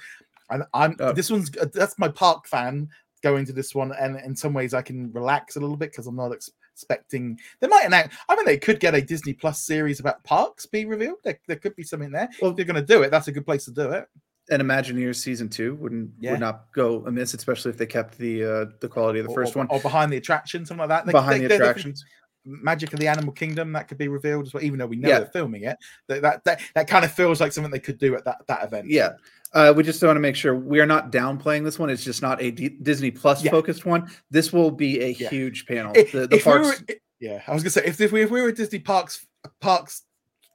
and 0.50 0.64
I'm 0.74 0.96
Oh. 1.00 1.12
this 1.12 1.30
one's 1.30 1.52
uh, 1.58 1.68
that's 1.74 2.00
my 2.00 2.08
park 2.08 2.48
fan 2.48 2.88
going 3.22 3.46
to 3.46 3.52
this 3.52 3.76
one, 3.76 3.92
and 4.00 4.16
in 4.22 4.34
some 4.36 4.54
ways 4.54 4.74
I 4.74 4.82
can 4.82 5.12
relax 5.12 5.58
a 5.58 5.60
little 5.60 5.76
bit 5.76 5.92
because 5.92 6.08
I'm 6.08 6.16
not 6.16 6.32
ex- 6.32 6.50
expecting 6.74 7.38
they 7.60 7.68
might 7.68 7.84
announce. 7.86 8.14
I 8.30 8.36
mean, 8.38 8.46
they 8.46 8.58
could 8.58 8.80
get 8.80 8.96
a 8.96 9.02
Disney 9.02 9.34
Plus 9.34 9.62
series 9.66 10.00
about 10.00 10.24
parks 10.24 10.66
be 10.66 10.86
revealed. 10.86 11.18
There, 11.26 11.38
there 11.46 11.58
could 11.58 11.76
be 11.76 11.84
something 11.84 12.12
there. 12.12 12.30
Well- 12.42 12.52
if 12.52 12.56
they're 12.58 12.66
going 12.66 12.76
to 12.78 12.82
do 12.94 13.04
it, 13.04 13.12
that's 13.12 13.28
a 13.28 13.34
good 13.34 13.46
place 13.46 13.66
to 13.66 13.72
do 13.72 13.92
it. 13.92 14.08
And 14.52 14.62
Imagineers 14.62 15.16
season 15.18 15.50
two 15.50 15.76
wouldn't 15.76 16.12
Yeah. 16.20 16.32
would 16.32 16.40
not 16.40 16.66
go 16.74 17.06
amiss, 17.06 17.34
especially 17.34 17.72
if 17.72 17.78
they 17.78 17.86
kept 17.86 18.18
the 18.18 18.44
uh, 18.44 18.66
the 18.82 18.88
quality 18.88 19.20
of 19.20 19.26
the 19.28 19.32
Or- 19.32 19.36
first 19.36 19.56
or, 19.56 19.60
one 19.60 19.68
or 19.70 19.80
behind 19.80 20.12
the 20.12 20.18
attraction, 20.18 20.66
something 20.66 20.80
like 20.88 20.90
that. 20.90 21.06
They- 21.06 21.12
behind 21.12 21.44
they- 21.44 21.48
the 21.48 21.56
attractions. 21.56 22.04
Magic 22.46 22.94
of 22.94 23.00
the 23.00 23.08
Animal 23.08 23.34
Kingdom 23.34 23.74
that 23.74 23.90
could 23.90 23.98
be 23.98 24.08
revealed 24.08 24.46
as 24.48 24.54
well, 24.54 24.64
even 24.64 24.80
though 24.80 24.86
we 24.88 24.96
know 24.96 25.10
Yeah. 25.10 25.20
they're 25.20 25.28
filming 25.28 25.64
it. 25.64 25.78
That, 26.08 26.22
that 26.22 26.44
that 26.46 26.62
that 26.74 26.88
kind 26.88 27.04
of 27.04 27.12
feels 27.12 27.42
like 27.42 27.52
something 27.52 27.70
they 27.70 27.80
could 27.80 28.00
do 28.00 28.16
at 28.16 28.24
that 28.26 28.38
that 28.48 28.64
event. 28.64 28.90
Yeah. 28.90 29.10
Uh, 29.54 29.74
we 29.76 29.84
just 29.84 30.02
want 30.02 30.16
to 30.16 30.22
make 30.22 30.36
sure 30.36 30.56
we 30.56 30.80
are 30.80 30.86
not 30.86 31.12
downplaying 31.12 31.64
this 31.66 31.78
one. 31.78 31.90
It's 31.90 32.04
just 32.04 32.22
not 32.22 32.42
a 32.42 32.50
D- 32.52 32.78
Disney 32.82 33.12
Plus 33.12 33.44
Yeah. 33.44 33.52
focused 33.52 33.86
one. 33.86 34.10
This 34.32 34.54
will 34.54 34.72
be 34.72 35.02
a 35.02 35.10
Yeah. 35.10 35.30
huge 35.30 35.66
panel. 35.66 35.92
If, 35.96 36.12
the 36.14 36.28
the 36.28 36.38
if 36.38 36.46
we 36.46 36.52
parks. 36.52 36.80
were, 36.82 36.96
yeah, 37.20 37.42
I 37.46 37.54
was 37.54 37.62
gonna 37.62 37.72
say 37.72 37.84
if, 37.86 38.00
if 38.00 38.12
we 38.12 38.22
if 38.22 38.32
we 38.32 38.42
were 38.42 38.48
a 38.50 38.54
Disney 38.54 38.80
Parks 38.80 39.28
Parks 39.60 40.04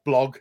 blog, 0.07 0.39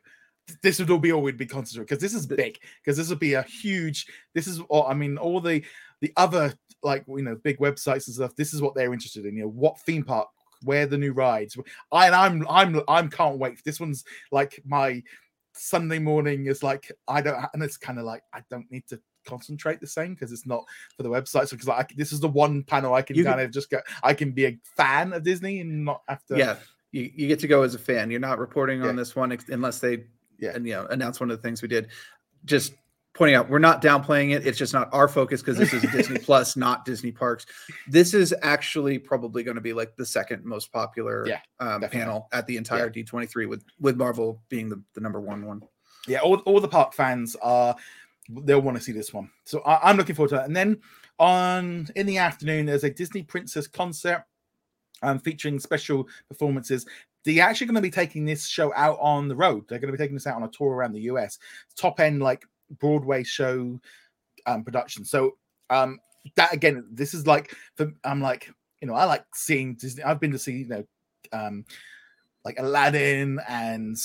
this 0.61 0.79
would 0.79 0.89
all 0.89 0.99
be 0.99 1.11
all 1.11 1.21
we'd 1.21 1.37
be 1.37 1.45
concentrating 1.45 1.85
because 1.85 2.01
this 2.01 2.13
is 2.13 2.25
big 2.25 2.59
because 2.81 2.97
this 2.97 3.09
would 3.09 3.19
be 3.19 3.33
a 3.33 3.43
huge. 3.43 4.07
This 4.33 4.47
is 4.47 4.59
all 4.69 4.85
I 4.87 4.93
mean 4.93 5.17
all 5.17 5.39
the 5.39 5.63
the 6.01 6.11
other 6.17 6.53
like 6.83 7.05
you 7.07 7.21
know 7.21 7.35
big 7.35 7.59
websites 7.59 8.07
and 8.07 8.15
stuff. 8.15 8.35
This 8.35 8.53
is 8.53 8.61
what 8.61 8.75
they're 8.75 8.93
interested 8.93 9.25
in. 9.25 9.35
You 9.37 9.43
know 9.43 9.49
what 9.49 9.79
theme 9.81 10.03
park, 10.03 10.27
where 10.63 10.85
the 10.85 10.97
new 10.97 11.13
rides. 11.13 11.57
I 11.91 12.07
and 12.07 12.15
I'm 12.15 12.45
I'm 12.49 12.81
I'm 12.87 13.09
can't 13.09 13.37
wait. 13.39 13.63
This 13.63 13.79
one's 13.79 14.03
like 14.31 14.61
my 14.65 15.01
Sunday 15.53 15.99
morning 15.99 16.47
is 16.47 16.63
like 16.63 16.91
I 17.07 17.21
don't 17.21 17.37
and 17.53 17.63
it's 17.63 17.77
kind 17.77 17.99
of 17.99 18.05
like 18.05 18.23
I 18.33 18.41
don't 18.49 18.69
need 18.71 18.85
to 18.87 18.99
concentrate 19.25 19.79
the 19.79 19.87
same 19.87 20.13
because 20.13 20.33
it's 20.33 20.45
not 20.45 20.65
for 20.97 21.03
the 21.03 21.09
websites 21.09 21.51
because 21.51 21.67
like 21.67 21.95
this 21.95 22.11
is 22.11 22.19
the 22.19 22.27
one 22.27 22.63
panel 22.63 22.93
I 22.93 23.01
can 23.01 23.15
You 23.15 23.23
kind 23.23 23.37
can- 23.37 23.45
of 23.45 23.51
just 23.51 23.69
go 23.69 23.79
I 24.03 24.13
can 24.13 24.31
be 24.31 24.45
a 24.45 24.59
fan 24.75 25.13
of 25.13 25.23
Disney 25.23 25.61
and 25.61 25.85
not 25.85 26.01
have 26.09 26.25
to 26.25 26.37
yeah, 26.37 26.57
you, 26.91 27.09
you 27.15 27.27
get 27.27 27.39
to 27.39 27.47
go 27.47 27.61
as 27.63 27.75
a 27.75 27.79
fan. 27.79 28.11
You're 28.11 28.19
not 28.19 28.39
reporting 28.39 28.81
on 28.83 28.95
this 28.97 29.15
one 29.15 29.31
ex- 29.31 29.47
unless 29.49 29.79
they, 29.79 30.03
Yeah. 30.39 30.51
and 30.55 30.65
you 30.67 30.73
know, 30.73 30.85
announce 30.87 31.19
one 31.19 31.29
of 31.31 31.37
the 31.37 31.41
things 31.41 31.61
we 31.61 31.67
did. 31.67 31.87
Just 32.45 32.73
pointing 33.13 33.35
out, 33.35 33.49
we're 33.49 33.59
not 33.59 33.81
downplaying 33.81 34.33
it. 34.35 34.45
It's 34.45 34.57
just 34.57 34.73
not 34.73 34.89
our 34.91 35.07
focus 35.07 35.41
because 35.41 35.57
this 35.57 35.71
is 35.73 35.83
Disney 35.91 36.17
Plus, 36.23 36.55
not 36.57 36.83
Disney 36.83 37.11
Parks. 37.11 37.45
This 37.87 38.13
is 38.13 38.33
actually 38.41 38.97
probably 38.97 39.43
going 39.43 39.55
to 39.55 39.61
be 39.61 39.71
like 39.73 39.95
the 39.95 40.05
second 40.05 40.43
most 40.43 40.71
popular 40.71 41.27
Yeah, 41.27 41.39
um, 41.59 41.81
panel 41.81 42.27
at 42.31 42.47
the 42.47 42.57
entire 42.57 42.89
D23 42.89 43.47
with 43.47 43.63
with 43.79 43.97
Marvel 43.97 44.41
being 44.49 44.67
the, 44.69 44.81
the 44.93 45.01
number 45.01 45.21
one 45.21 45.45
one. 45.45 45.61
yeah, 46.07 46.19
all, 46.19 46.37
all 46.39 46.59
the 46.59 46.67
park 46.67 46.93
fans 46.93 47.35
are 47.41 47.75
they'll 48.29 48.61
want 48.61 48.77
to 48.77 48.83
see 48.83 48.91
this 48.93 49.13
one. 49.13 49.29
So 49.45 49.61
I, 49.61 49.89
I'm 49.89 49.97
looking 49.97 50.15
forward 50.15 50.29
to 50.29 50.35
that. 50.35 50.45
And 50.45 50.55
then 50.55 50.79
on 51.19 51.87
in 51.95 52.05
the 52.07 52.17
afternoon, 52.17 52.65
there's 52.65 52.83
a 52.83 52.89
Disney 52.89 53.21
Princess 53.21 53.67
concert 53.67 54.25
um, 55.03 55.19
featuring 55.19 55.59
special 55.59 56.07
performances. 56.29 56.85
They're 57.25 57.43
actually 57.43 57.67
going 57.67 57.75
to 57.75 57.81
be 57.81 57.91
taking 57.91 58.25
this 58.25 58.47
show 58.47 58.73
out 58.75 58.97
on 58.99 59.27
the 59.27 59.35
road. 59.35 59.65
They're 59.67 59.79
going 59.79 59.91
to 59.91 59.97
be 59.97 60.03
taking 60.03 60.15
this 60.15 60.27
out 60.27 60.35
on 60.35 60.43
a 60.43 60.49
tour 60.49 60.73
around 60.73 60.93
the 60.93 61.01
US, 61.01 61.39
top 61.75 61.99
end 61.99 62.21
like 62.21 62.43
Broadway 62.79 63.23
show 63.23 63.79
um, 64.45 64.63
production. 64.63 65.05
So 65.05 65.37
um, 65.69 65.99
that 66.35 66.53
again, 66.53 66.85
this 66.91 67.13
is 67.13 67.27
like 67.27 67.55
for, 67.75 67.91
I'm 68.03 68.21
like 68.21 68.49
you 68.81 68.87
know 68.87 68.93
I 68.93 69.05
like 69.05 69.25
seeing 69.33 69.75
Disney. 69.75 70.03
I've 70.03 70.19
been 70.19 70.31
to 70.31 70.39
see 70.39 70.57
you 70.57 70.67
know 70.67 70.83
um, 71.31 71.65
like 72.45 72.59
Aladdin 72.59 73.39
and 73.47 73.97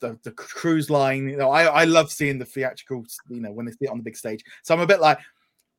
the, 0.00 0.18
the 0.22 0.32
cruise 0.32 0.90
line. 0.90 1.28
You 1.28 1.36
know, 1.36 1.50
I, 1.50 1.64
I 1.64 1.84
love 1.84 2.10
seeing 2.10 2.38
the 2.38 2.44
theatrical, 2.44 3.04
you 3.28 3.40
know, 3.40 3.52
when 3.52 3.66
they 3.66 3.72
see 3.72 3.78
it 3.82 3.90
on 3.90 3.98
the 3.98 4.04
big 4.04 4.16
stage. 4.16 4.42
So 4.62 4.74
I'm 4.74 4.80
a 4.80 4.86
bit 4.86 5.00
like, 5.00 5.18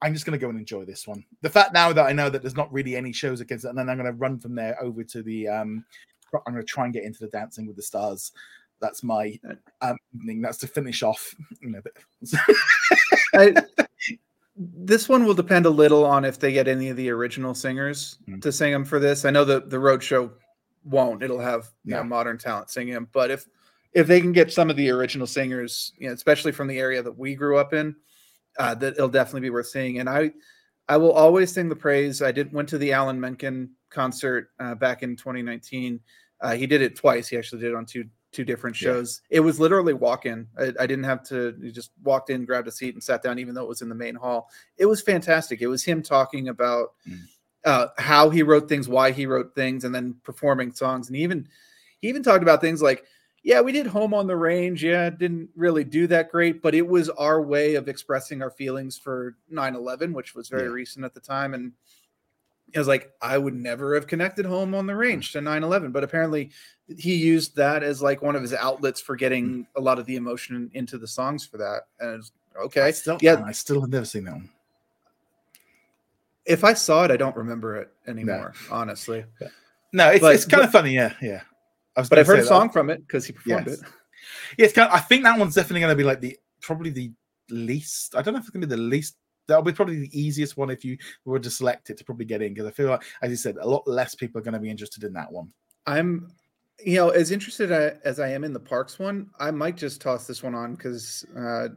I'm 0.01 0.13
just 0.13 0.25
going 0.25 0.37
to 0.37 0.43
go 0.43 0.49
and 0.49 0.59
enjoy 0.59 0.85
this 0.85 1.07
one. 1.07 1.23
The 1.41 1.49
fact 1.49 1.73
now 1.73 1.91
that 1.93 2.05
I 2.05 2.11
know 2.11 2.29
that 2.29 2.41
there's 2.41 2.55
not 2.55 2.71
really 2.71 2.95
any 2.95 3.11
shows 3.11 3.41
against 3.41 3.65
it, 3.65 3.69
and 3.69 3.77
then 3.77 3.89
I'm 3.89 3.97
going 3.97 4.11
to 4.11 4.17
run 4.17 4.39
from 4.39 4.55
there 4.55 4.81
over 4.81 5.03
to 5.03 5.23
the, 5.23 5.47
um, 5.47 5.85
I'm 6.45 6.53
going 6.53 6.65
to 6.65 6.67
try 6.71 6.85
and 6.85 6.93
get 6.93 7.03
into 7.03 7.19
the 7.19 7.27
Dancing 7.29 7.67
with 7.67 7.75
the 7.75 7.81
Stars. 7.81 8.31
That's 8.81 9.03
my 9.03 9.39
um, 9.81 9.97
evening. 10.13 10.41
That's 10.41 10.57
to 10.59 10.67
finish 10.67 11.01
off, 11.03 11.33
you 11.61 11.69
know. 11.69 11.81
I, 13.33 13.53
this 14.57 15.09
one 15.09 15.25
will 15.25 15.33
depend 15.33 15.65
a 15.65 15.69
little 15.69 16.05
on 16.05 16.25
if 16.25 16.39
they 16.39 16.51
get 16.53 16.67
any 16.67 16.89
of 16.89 16.97
the 16.97 17.09
original 17.09 17.53
singers 17.53 18.17
Mm. 18.29 18.41
to 18.41 18.51
sing 18.51 18.71
them 18.71 18.85
for 18.85 18.99
this. 18.99 19.25
I 19.25 19.29
know 19.31 19.45
the 19.45 19.61
the 19.61 19.79
road 19.79 20.01
show 20.03 20.31
won't. 20.83 21.23
It'll 21.23 21.39
have 21.39 21.67
you 21.83 21.95
know 21.95 22.03
modern 22.03 22.37
talent 22.37 22.69
singing 22.69 22.93
them, 22.93 23.09
but 23.11 23.31
if 23.31 23.47
if 23.93 24.07
they 24.07 24.19
can 24.21 24.33
get 24.33 24.51
some 24.51 24.69
of 24.69 24.75
the 24.75 24.89
original 24.89 25.25
singers, 25.27 25.93
you 25.97 26.07
know, 26.07 26.13
especially 26.13 26.51
from 26.51 26.67
the 26.67 26.77
area 26.79 27.01
that 27.01 27.17
we 27.17 27.33
grew 27.33 27.57
up 27.57 27.73
in, 27.73 27.95
uh, 28.59 28.75
that 28.75 28.93
it'll 28.93 29.07
definitely 29.07 29.41
be 29.41 29.49
worth 29.49 29.67
seeing. 29.67 29.99
And 29.99 30.09
I 30.09 30.31
I 30.87 30.97
will 30.97 31.13
always 31.13 31.51
sing 31.51 31.69
the 31.69 31.75
praise. 31.75 32.21
I 32.21 32.31
did 32.31 32.53
went 32.53 32.69
to 32.69 32.77
the 32.77 32.91
Alan 32.93 33.19
Menken 33.19 33.71
concert 33.89 34.49
uh, 34.59 34.75
back 34.75 35.01
in 35.03 35.15
2019. 35.15 35.99
Uh, 36.41 36.55
he 36.55 36.67
did 36.67 36.81
it 36.81 36.95
twice. 36.95 37.27
He 37.27 37.37
actually 37.37 37.61
did 37.61 37.71
it 37.71 37.75
on 37.75 37.85
two 37.85 38.05
two 38.31 38.43
different 38.43 38.79
Yeah. 38.81 38.87
shows. 38.87 39.21
It 39.29 39.39
was 39.39 39.61
literally 39.61 39.93
walk 39.93 40.25
in. 40.25 40.45
I, 40.59 40.73
I 40.81 40.85
didn't 40.87 41.05
have 41.05 41.23
to. 41.29 41.55
You 41.61 41.71
just 41.71 41.91
walked 42.03 42.29
in, 42.29 42.43
grabbed 42.43 42.67
a 42.67 42.71
seat, 42.71 42.93
and 42.93 43.01
sat 43.01 43.23
down, 43.23 43.39
even 43.39 43.55
though 43.55 43.63
it 43.63 43.69
was 43.69 43.81
in 43.81 43.87
the 43.87 43.95
main 43.95 44.15
hall. 44.15 44.49
It 44.77 44.85
was 44.87 45.01
fantastic. 45.01 45.61
It 45.61 45.67
was 45.67 45.83
him 45.85 46.01
talking 46.03 46.49
about 46.49 46.89
Mm. 47.09 47.19
uh, 47.63 47.87
how 47.97 48.29
he 48.29 48.43
wrote 48.43 48.67
things, 48.67 48.89
why 48.89 49.11
he 49.11 49.25
wrote 49.25 49.55
things, 49.55 49.85
and 49.85 49.95
then 49.95 50.15
performing 50.23 50.73
songs. 50.73 51.07
And 51.07 51.15
he 51.15 51.23
even 51.23 51.47
he 52.01 52.09
even 52.09 52.23
talked 52.23 52.43
about 52.43 52.59
things 52.61 52.81
like, 52.81 53.05
yeah, 53.41 53.61
we 53.61 53.71
did 53.71 53.87
Home 53.87 54.13
on 54.13 54.27
the 54.27 54.35
Range. 54.35 54.83
Yeah, 54.83 55.09
didn't 55.09 55.49
really 55.55 55.83
do 55.85 56.05
that 56.07 56.29
great, 56.29 56.61
but 56.61 56.75
it 56.75 56.85
was 56.85 57.09
our 57.11 57.41
way 57.41 57.75
of 57.75 57.87
expressing 57.87 58.41
our 58.41 58.51
feelings 58.51 58.97
for 58.97 59.37
9/11, 59.49 60.11
which 60.13 60.35
was 60.35 60.49
very 60.49 60.63
Yeah. 60.63 60.69
recent 60.69 61.05
at 61.05 61.13
the 61.13 61.21
time, 61.21 61.53
and. 61.53 61.71
It 62.75 62.79
was 62.79 62.89
like 62.89 63.13
I 63.21 63.37
would 63.37 63.55
never 63.55 63.95
have 63.95 64.05
connected 64.05 64.45
home 64.45 64.75
on 64.75 64.85
the 64.85 64.93
hmm. 64.93 64.99
range 64.99 65.31
to 65.31 65.39
9/11, 65.39 65.93
but 65.93 66.03
apparently 66.03 66.51
he 66.97 67.15
used 67.15 67.55
that 67.55 67.83
as 67.83 68.01
like 68.01 68.21
one 68.21 68.35
of 68.35 68.41
his 68.41 68.53
outlets 68.53 68.99
for 68.99 69.15
hmm. 69.15 69.19
getting 69.19 69.67
a 69.77 69.81
lot 69.81 69.97
of 69.97 70.05
the 70.05 70.17
emotion 70.17 70.69
into 70.73 70.97
the 70.97 71.07
songs 71.07 71.45
for 71.45 71.57
that. 71.57 71.83
And 72.01 72.21
I 72.53 72.63
okay, 72.63 72.91
still, 72.91 73.17
yeah. 73.21 73.41
I 73.45 73.53
still 73.53 73.79
have 73.79 73.89
never 73.89 74.05
seen 74.05 74.25
that 74.25 74.33
one. 74.33 74.49
if 76.45 76.65
I 76.65 76.73
saw 76.73 77.05
it, 77.05 77.11
I 77.11 77.17
don't 77.17 77.35
remember 77.35 77.77
it 77.77 77.91
anymore, 78.07 78.53
honestly. 78.69 79.23
No, 79.93 80.09
it's, 80.09 80.19
But- 80.19 80.35
it's 80.35 80.45
kind 80.45 80.61
but- 80.61 80.67
of 80.67 80.71
funny. 80.73 80.93
Yeah, 80.93 81.13
yeah. 81.21 81.41
I 81.95 82.01
was 82.01 82.09
but 82.09 82.19
i've 82.19 82.27
heard 82.27 82.39
a 82.39 82.41
that. 82.41 82.47
song 82.49 82.69
from 82.69 82.89
it 82.89 83.07
because 83.07 83.25
he 83.25 83.31
performed 83.31 83.67
Yes. 83.67 83.79
it. 83.79 83.87
Yeah, 84.57 84.65
it's 84.65 84.73
kind 84.73 84.89
of, 84.89 84.93
I 84.93 84.99
think 84.99 85.23
that 85.23 85.39
one's 85.39 85.55
definitely 85.55 85.79
going 85.79 85.93
to 85.93 85.95
be 85.95 86.03
like 86.03 86.19
the 86.19 86.37
probably 86.59 86.89
the 86.89 87.09
least. 87.49 88.15
I 88.15 88.21
don't 88.21 88.33
know 88.33 88.39
if 88.39 88.43
it's 88.43 88.49
going 88.49 88.61
to 88.61 88.67
be 88.67 88.75
the 88.75 88.81
least. 88.81 89.15
That'll 89.47 89.63
be 89.63 89.73
probably 89.73 89.99
the 89.99 90.19
easiest 90.19 90.57
one 90.57 90.69
if 90.69 90.83
you 90.83 90.97
were 91.25 91.39
to 91.39 91.49
select 91.49 91.89
it 91.89 91.97
to 91.97 92.03
probably 92.03 92.25
get 92.25 92.41
in 92.41 92.53
because 92.53 92.67
I 92.67 92.71
feel 92.71 92.89
like, 92.89 93.03
as 93.21 93.29
you 93.29 93.37
said, 93.37 93.57
a 93.57 93.67
lot 93.67 93.87
less 93.87 94.15
people 94.15 94.39
are 94.39 94.43
going 94.43 94.53
to 94.53 94.59
be 94.59 94.69
interested 94.69 95.03
in 95.03 95.13
that 95.13 95.31
one. 95.31 95.51
I'm, 95.85 96.31
you 96.83 96.95
know, 96.95 97.09
as 97.09 97.31
interested 97.31 97.71
as 97.71 98.19
I 98.19 98.29
am 98.29 98.43
in 98.43 98.53
the 98.53 98.59
Parks 98.59 98.99
one, 98.99 99.29
I 99.39 99.51
might 99.51 99.77
just 99.77 100.01
toss 100.01 100.27
this 100.27 100.43
one 100.43 100.55
on 100.55 100.75
because 100.75 101.25
uh, 101.37 101.69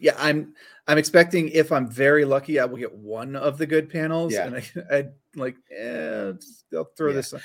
yeah, 0.00 0.14
I'm 0.18 0.54
I'm 0.88 0.98
expecting 0.98 1.50
if 1.50 1.70
I'm 1.70 1.88
very 1.88 2.24
lucky, 2.24 2.58
I 2.58 2.64
will 2.64 2.78
get 2.78 2.92
one 2.92 3.36
of 3.36 3.58
the 3.58 3.66
good 3.66 3.88
panels. 3.90 4.32
Yeah. 4.32 4.46
And 4.46 4.56
I, 4.56 4.62
I 4.96 5.04
like, 5.36 5.56
eh, 5.70 6.32
I'll 6.74 6.90
throw 6.96 7.08
Yeah. 7.08 7.14
this. 7.14 7.32
On. 7.34 7.40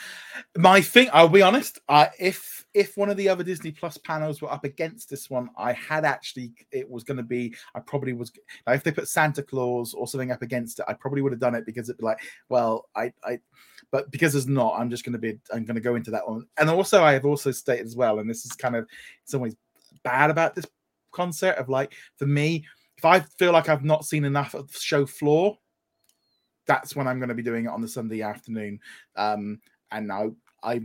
My 0.57 0.81
thing, 0.81 1.09
I'll 1.13 1.29
be 1.29 1.41
honest. 1.41 1.79
Uh, 1.87 2.07
if 2.17 2.65
if 2.73 2.97
one 2.97 3.09
of 3.09 3.17
the 3.17 3.29
other 3.29 3.43
Disney 3.43 3.71
Plus 3.71 3.97
panels 3.97 4.41
were 4.41 4.51
up 4.51 4.63
against 4.63 5.09
this 5.09 5.29
one, 5.29 5.49
I 5.57 5.73
had 5.73 6.05
actually 6.05 6.53
it 6.71 6.89
was 6.89 7.03
going 7.03 7.17
to 7.17 7.23
be. 7.23 7.53
I 7.75 7.81
probably 7.81 8.13
was. 8.13 8.31
Like, 8.65 8.77
if 8.77 8.83
they 8.83 8.91
put 8.91 9.09
Santa 9.09 9.43
Claus 9.43 9.93
or 9.93 10.07
something 10.07 10.31
up 10.31 10.41
against 10.41 10.79
it, 10.79 10.85
I 10.87 10.93
probably 10.93 11.21
would 11.21 11.33
have 11.33 11.41
done 11.41 11.55
it 11.55 11.65
because 11.65 11.89
it'd 11.89 11.99
be 11.99 12.05
like, 12.05 12.21
well, 12.49 12.85
I, 12.95 13.11
I, 13.23 13.39
but 13.91 14.09
because 14.11 14.33
there's 14.33 14.47
not, 14.47 14.79
I'm 14.79 14.89
just 14.89 15.03
going 15.03 15.13
to 15.13 15.19
be. 15.19 15.37
I'm 15.53 15.65
going 15.65 15.75
to 15.75 15.81
go 15.81 15.95
into 15.95 16.11
that 16.11 16.27
one. 16.27 16.47
And 16.57 16.69
also, 16.69 17.03
I 17.03 17.13
have 17.13 17.25
also 17.25 17.51
stated 17.51 17.85
as 17.85 17.95
well, 17.97 18.19
and 18.19 18.29
this 18.29 18.45
is 18.45 18.53
kind 18.53 18.75
of 18.75 18.83
in 18.85 18.87
some 19.25 19.41
ways 19.41 19.55
bad 20.03 20.29
about 20.29 20.55
this 20.55 20.65
concert 21.15 21.55
of 21.57 21.69
like 21.69 21.93
for 22.17 22.27
me, 22.27 22.65
if 22.97 23.05
I 23.05 23.19
feel 23.19 23.51
like 23.51 23.69
I've 23.69 23.83
not 23.83 24.05
seen 24.05 24.25
enough 24.25 24.53
of 24.53 24.71
the 24.71 24.79
show 24.79 25.05
floor, 25.05 25.57
that's 26.67 26.95
when 26.95 27.07
I'm 27.07 27.19
going 27.19 27.29
to 27.29 27.35
be 27.35 27.43
doing 27.43 27.65
it 27.65 27.71
on 27.71 27.81
the 27.81 27.87
Sunday 27.87 28.21
afternoon. 28.21 28.79
Um, 29.15 29.59
and 29.91 30.11
I, 30.11 30.29
I, 30.63 30.81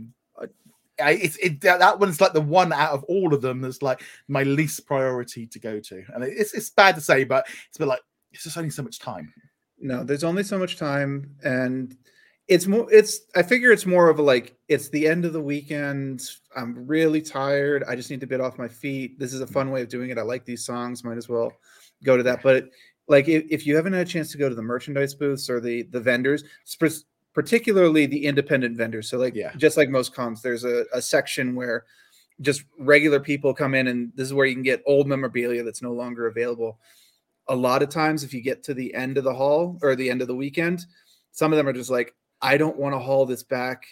I, 0.99 1.11
it's 1.11 1.37
it 1.37 1.61
that 1.61 1.99
one's 1.99 2.21
like 2.21 2.33
the 2.33 2.41
one 2.41 2.71
out 2.71 2.91
of 2.91 3.03
all 3.05 3.33
of 3.33 3.41
them 3.41 3.61
that's 3.61 3.81
like 3.81 4.03
my 4.27 4.43
least 4.43 4.85
priority 4.85 5.47
to 5.47 5.59
go 5.59 5.79
to, 5.79 6.03
and 6.13 6.23
it's 6.23 6.53
it's 6.53 6.69
bad 6.69 6.95
to 6.95 7.01
say, 7.01 7.23
but 7.23 7.47
it's 7.67 7.77
bit 7.77 7.87
like 7.87 8.01
it's 8.31 8.43
just 8.43 8.57
only 8.57 8.69
so 8.69 8.83
much 8.83 8.99
time. 8.99 9.33
No, 9.79 10.03
there's 10.03 10.23
only 10.23 10.43
so 10.43 10.59
much 10.59 10.77
time, 10.77 11.35
and 11.43 11.97
it's 12.51 12.67
more. 12.67 12.91
It's 12.91 13.21
I 13.33 13.43
figure 13.43 13.71
it's 13.71 13.85
more 13.85 14.09
of 14.09 14.19
a 14.19 14.21
like 14.21 14.57
it's 14.67 14.89
the 14.89 15.07
end 15.07 15.23
of 15.23 15.31
the 15.31 15.41
weekend. 15.41 16.21
I'm 16.53 16.85
really 16.85 17.21
tired. 17.21 17.85
I 17.87 17.95
just 17.95 18.11
need 18.11 18.19
to 18.19 18.25
get 18.25 18.41
off 18.41 18.57
my 18.57 18.67
feet. 18.67 19.17
This 19.17 19.33
is 19.33 19.39
a 19.39 19.47
fun 19.47 19.71
way 19.71 19.81
of 19.81 19.87
doing 19.87 20.09
it. 20.09 20.17
I 20.17 20.21
like 20.23 20.43
these 20.43 20.65
songs. 20.65 21.05
Might 21.05 21.17
as 21.17 21.29
well 21.29 21.53
go 22.03 22.17
to 22.17 22.23
that. 22.23 22.43
But 22.43 22.69
like 23.07 23.29
if, 23.29 23.45
if 23.49 23.65
you 23.65 23.77
haven't 23.77 23.93
had 23.93 24.05
a 24.05 24.09
chance 24.09 24.33
to 24.33 24.37
go 24.37 24.49
to 24.49 24.55
the 24.55 24.61
merchandise 24.61 25.15
booths 25.15 25.49
or 25.49 25.61
the 25.61 25.83
the 25.83 26.01
vendors, 26.01 26.43
particularly 27.33 28.05
the 28.05 28.25
independent 28.25 28.75
vendors. 28.75 29.09
So 29.09 29.17
like 29.17 29.33
Yeah. 29.33 29.53
just 29.55 29.77
like 29.77 29.87
most 29.87 30.13
cons, 30.13 30.41
there's 30.41 30.65
a, 30.65 30.83
a 30.93 31.01
section 31.01 31.55
where 31.55 31.85
just 32.41 32.65
regular 32.77 33.21
people 33.21 33.53
come 33.53 33.73
in 33.75 33.87
and 33.87 34.11
this 34.15 34.27
is 34.27 34.33
where 34.33 34.45
you 34.45 34.55
can 34.55 34.63
get 34.63 34.83
old 34.85 35.07
memorabilia 35.07 35.63
that's 35.63 35.81
no 35.81 35.93
longer 35.93 36.27
available. 36.27 36.79
A 37.47 37.55
lot 37.55 37.81
of 37.81 37.87
times 37.87 38.25
if 38.25 38.33
you 38.33 38.41
get 38.41 38.61
to 38.63 38.73
the 38.73 38.93
end 38.93 39.17
of 39.17 39.23
the 39.23 39.33
hall 39.33 39.79
or 39.81 39.95
the 39.95 40.09
end 40.09 40.21
of 40.21 40.27
the 40.27 40.35
weekend, 40.35 40.85
some 41.31 41.53
of 41.53 41.57
them 41.57 41.67
are 41.69 41.73
just 41.73 41.89
like, 41.89 42.13
I 42.41 42.57
don't 42.57 42.77
want 42.77 42.93
to 42.93 42.99
haul 42.99 43.25
this 43.25 43.43
back. 43.43 43.85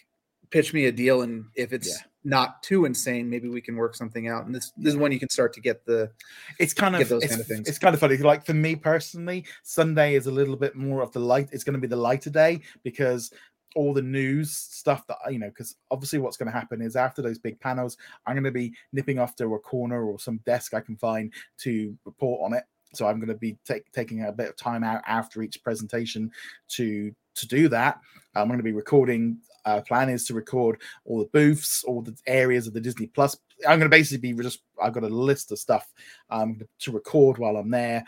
Pitch 0.50 0.74
me 0.74 0.86
a 0.86 0.92
deal. 0.92 1.22
And 1.22 1.46
if 1.56 1.74
it's 1.74 1.88
Yeah. 1.88 2.08
not 2.24 2.64
too 2.64 2.86
insane, 2.86 3.30
maybe 3.30 3.48
we 3.50 3.62
can 3.62 3.76
work 3.76 3.96
something 3.96 4.28
out. 4.28 4.46
And 4.46 4.54
this 4.56 4.72
this 4.78 4.94
is 4.94 4.98
when 4.98 5.12
you 5.12 5.20
can 5.20 5.30
start 5.30 5.54
to 5.54 5.62
get 5.62 5.86
the 5.86 6.12
It's 6.58 6.74
kind 6.74 6.96
of 6.96 7.08
those 7.08 7.24
it's, 7.24 7.32
kind 7.32 7.42
of 7.42 7.48
things. 7.48 7.68
it's 7.68 7.80
kind 7.80 7.94
of 7.94 8.00
funny. 8.00 8.18
Like 8.18 8.46
for 8.46 8.54
me 8.54 8.76
personally, 8.76 9.46
Sunday 9.64 10.16
is 10.16 10.26
a 10.28 10.32
little 10.32 10.56
bit 10.56 10.76
more 10.76 11.02
of 11.02 11.12
the 11.12 11.20
light. 11.20 11.50
It's 11.52 11.64
going 11.64 11.76
to 11.76 11.80
be 11.80 11.88
the 11.88 11.96
lighter 11.96 12.30
day 12.32 12.62
because 12.84 13.32
all 13.76 13.94
the 13.94 14.02
news 14.02 14.52
stuff 14.52 15.06
that 15.06 15.18
I- 15.24 15.30
you 15.30 15.38
know, 15.40 15.50
because 15.50 15.76
obviously 15.92 16.18
what's 16.18 16.38
going 16.38 16.52
to 16.52 16.58
happen 16.58 16.82
is 16.82 16.96
after 16.96 17.22
those 17.22 17.38
big 17.38 17.60
panels, 17.60 17.98
I'm 18.26 18.34
going 18.34 18.44
to 18.44 18.52
be 18.52 18.74
nipping 18.94 19.20
off 19.20 19.36
to 19.36 19.54
a 19.54 19.60
corner 19.60 20.04
or 20.04 20.18
some 20.20 20.40
desk 20.46 20.74
I 20.74 20.82
can 20.82 20.98
find 20.98 21.32
to 21.60 21.96
report 22.04 22.42
on 22.44 22.58
it. 22.58 22.64
So 22.94 23.08
I'm 23.08 23.20
going 23.20 23.30
to 23.30 23.36
be 23.36 23.58
take, 23.66 23.92
taking 23.92 24.24
a 24.26 24.32
bit 24.32 24.50
of 24.50 24.56
time 24.58 24.84
out 24.84 25.02
after 25.08 25.42
each 25.42 25.62
presentation 25.64 26.32
to 26.70 27.14
to 27.36 27.48
do 27.48 27.70
that. 27.70 28.00
I'm 28.36 28.48
going 28.48 28.60
to 28.60 28.64
be 28.64 28.74
recording. 28.74 29.38
Uh, 29.66 29.82
plan 29.82 30.10
is 30.10 30.26
to 30.26 30.34
record 30.34 30.82
all 31.06 31.20
the 31.20 31.30
booths, 31.32 31.84
all 31.84 32.02
the 32.02 32.16
areas 32.26 32.66
of 32.66 32.74
the 32.74 32.82
Disney 32.82 33.08
Plus. 33.08 33.38
I'm 33.68 33.78
going 33.78 33.90
to 33.92 33.96
basically 33.96 34.34
be 34.34 34.44
just. 34.44 34.62
I've 34.82 34.94
got 34.94 35.04
a 35.04 35.08
list 35.10 35.52
of 35.52 35.60
stuff 35.60 35.92
um, 36.30 36.62
to 36.80 36.92
record 36.92 37.38
while 37.38 37.58
I'm 37.58 37.70
there, 37.70 38.04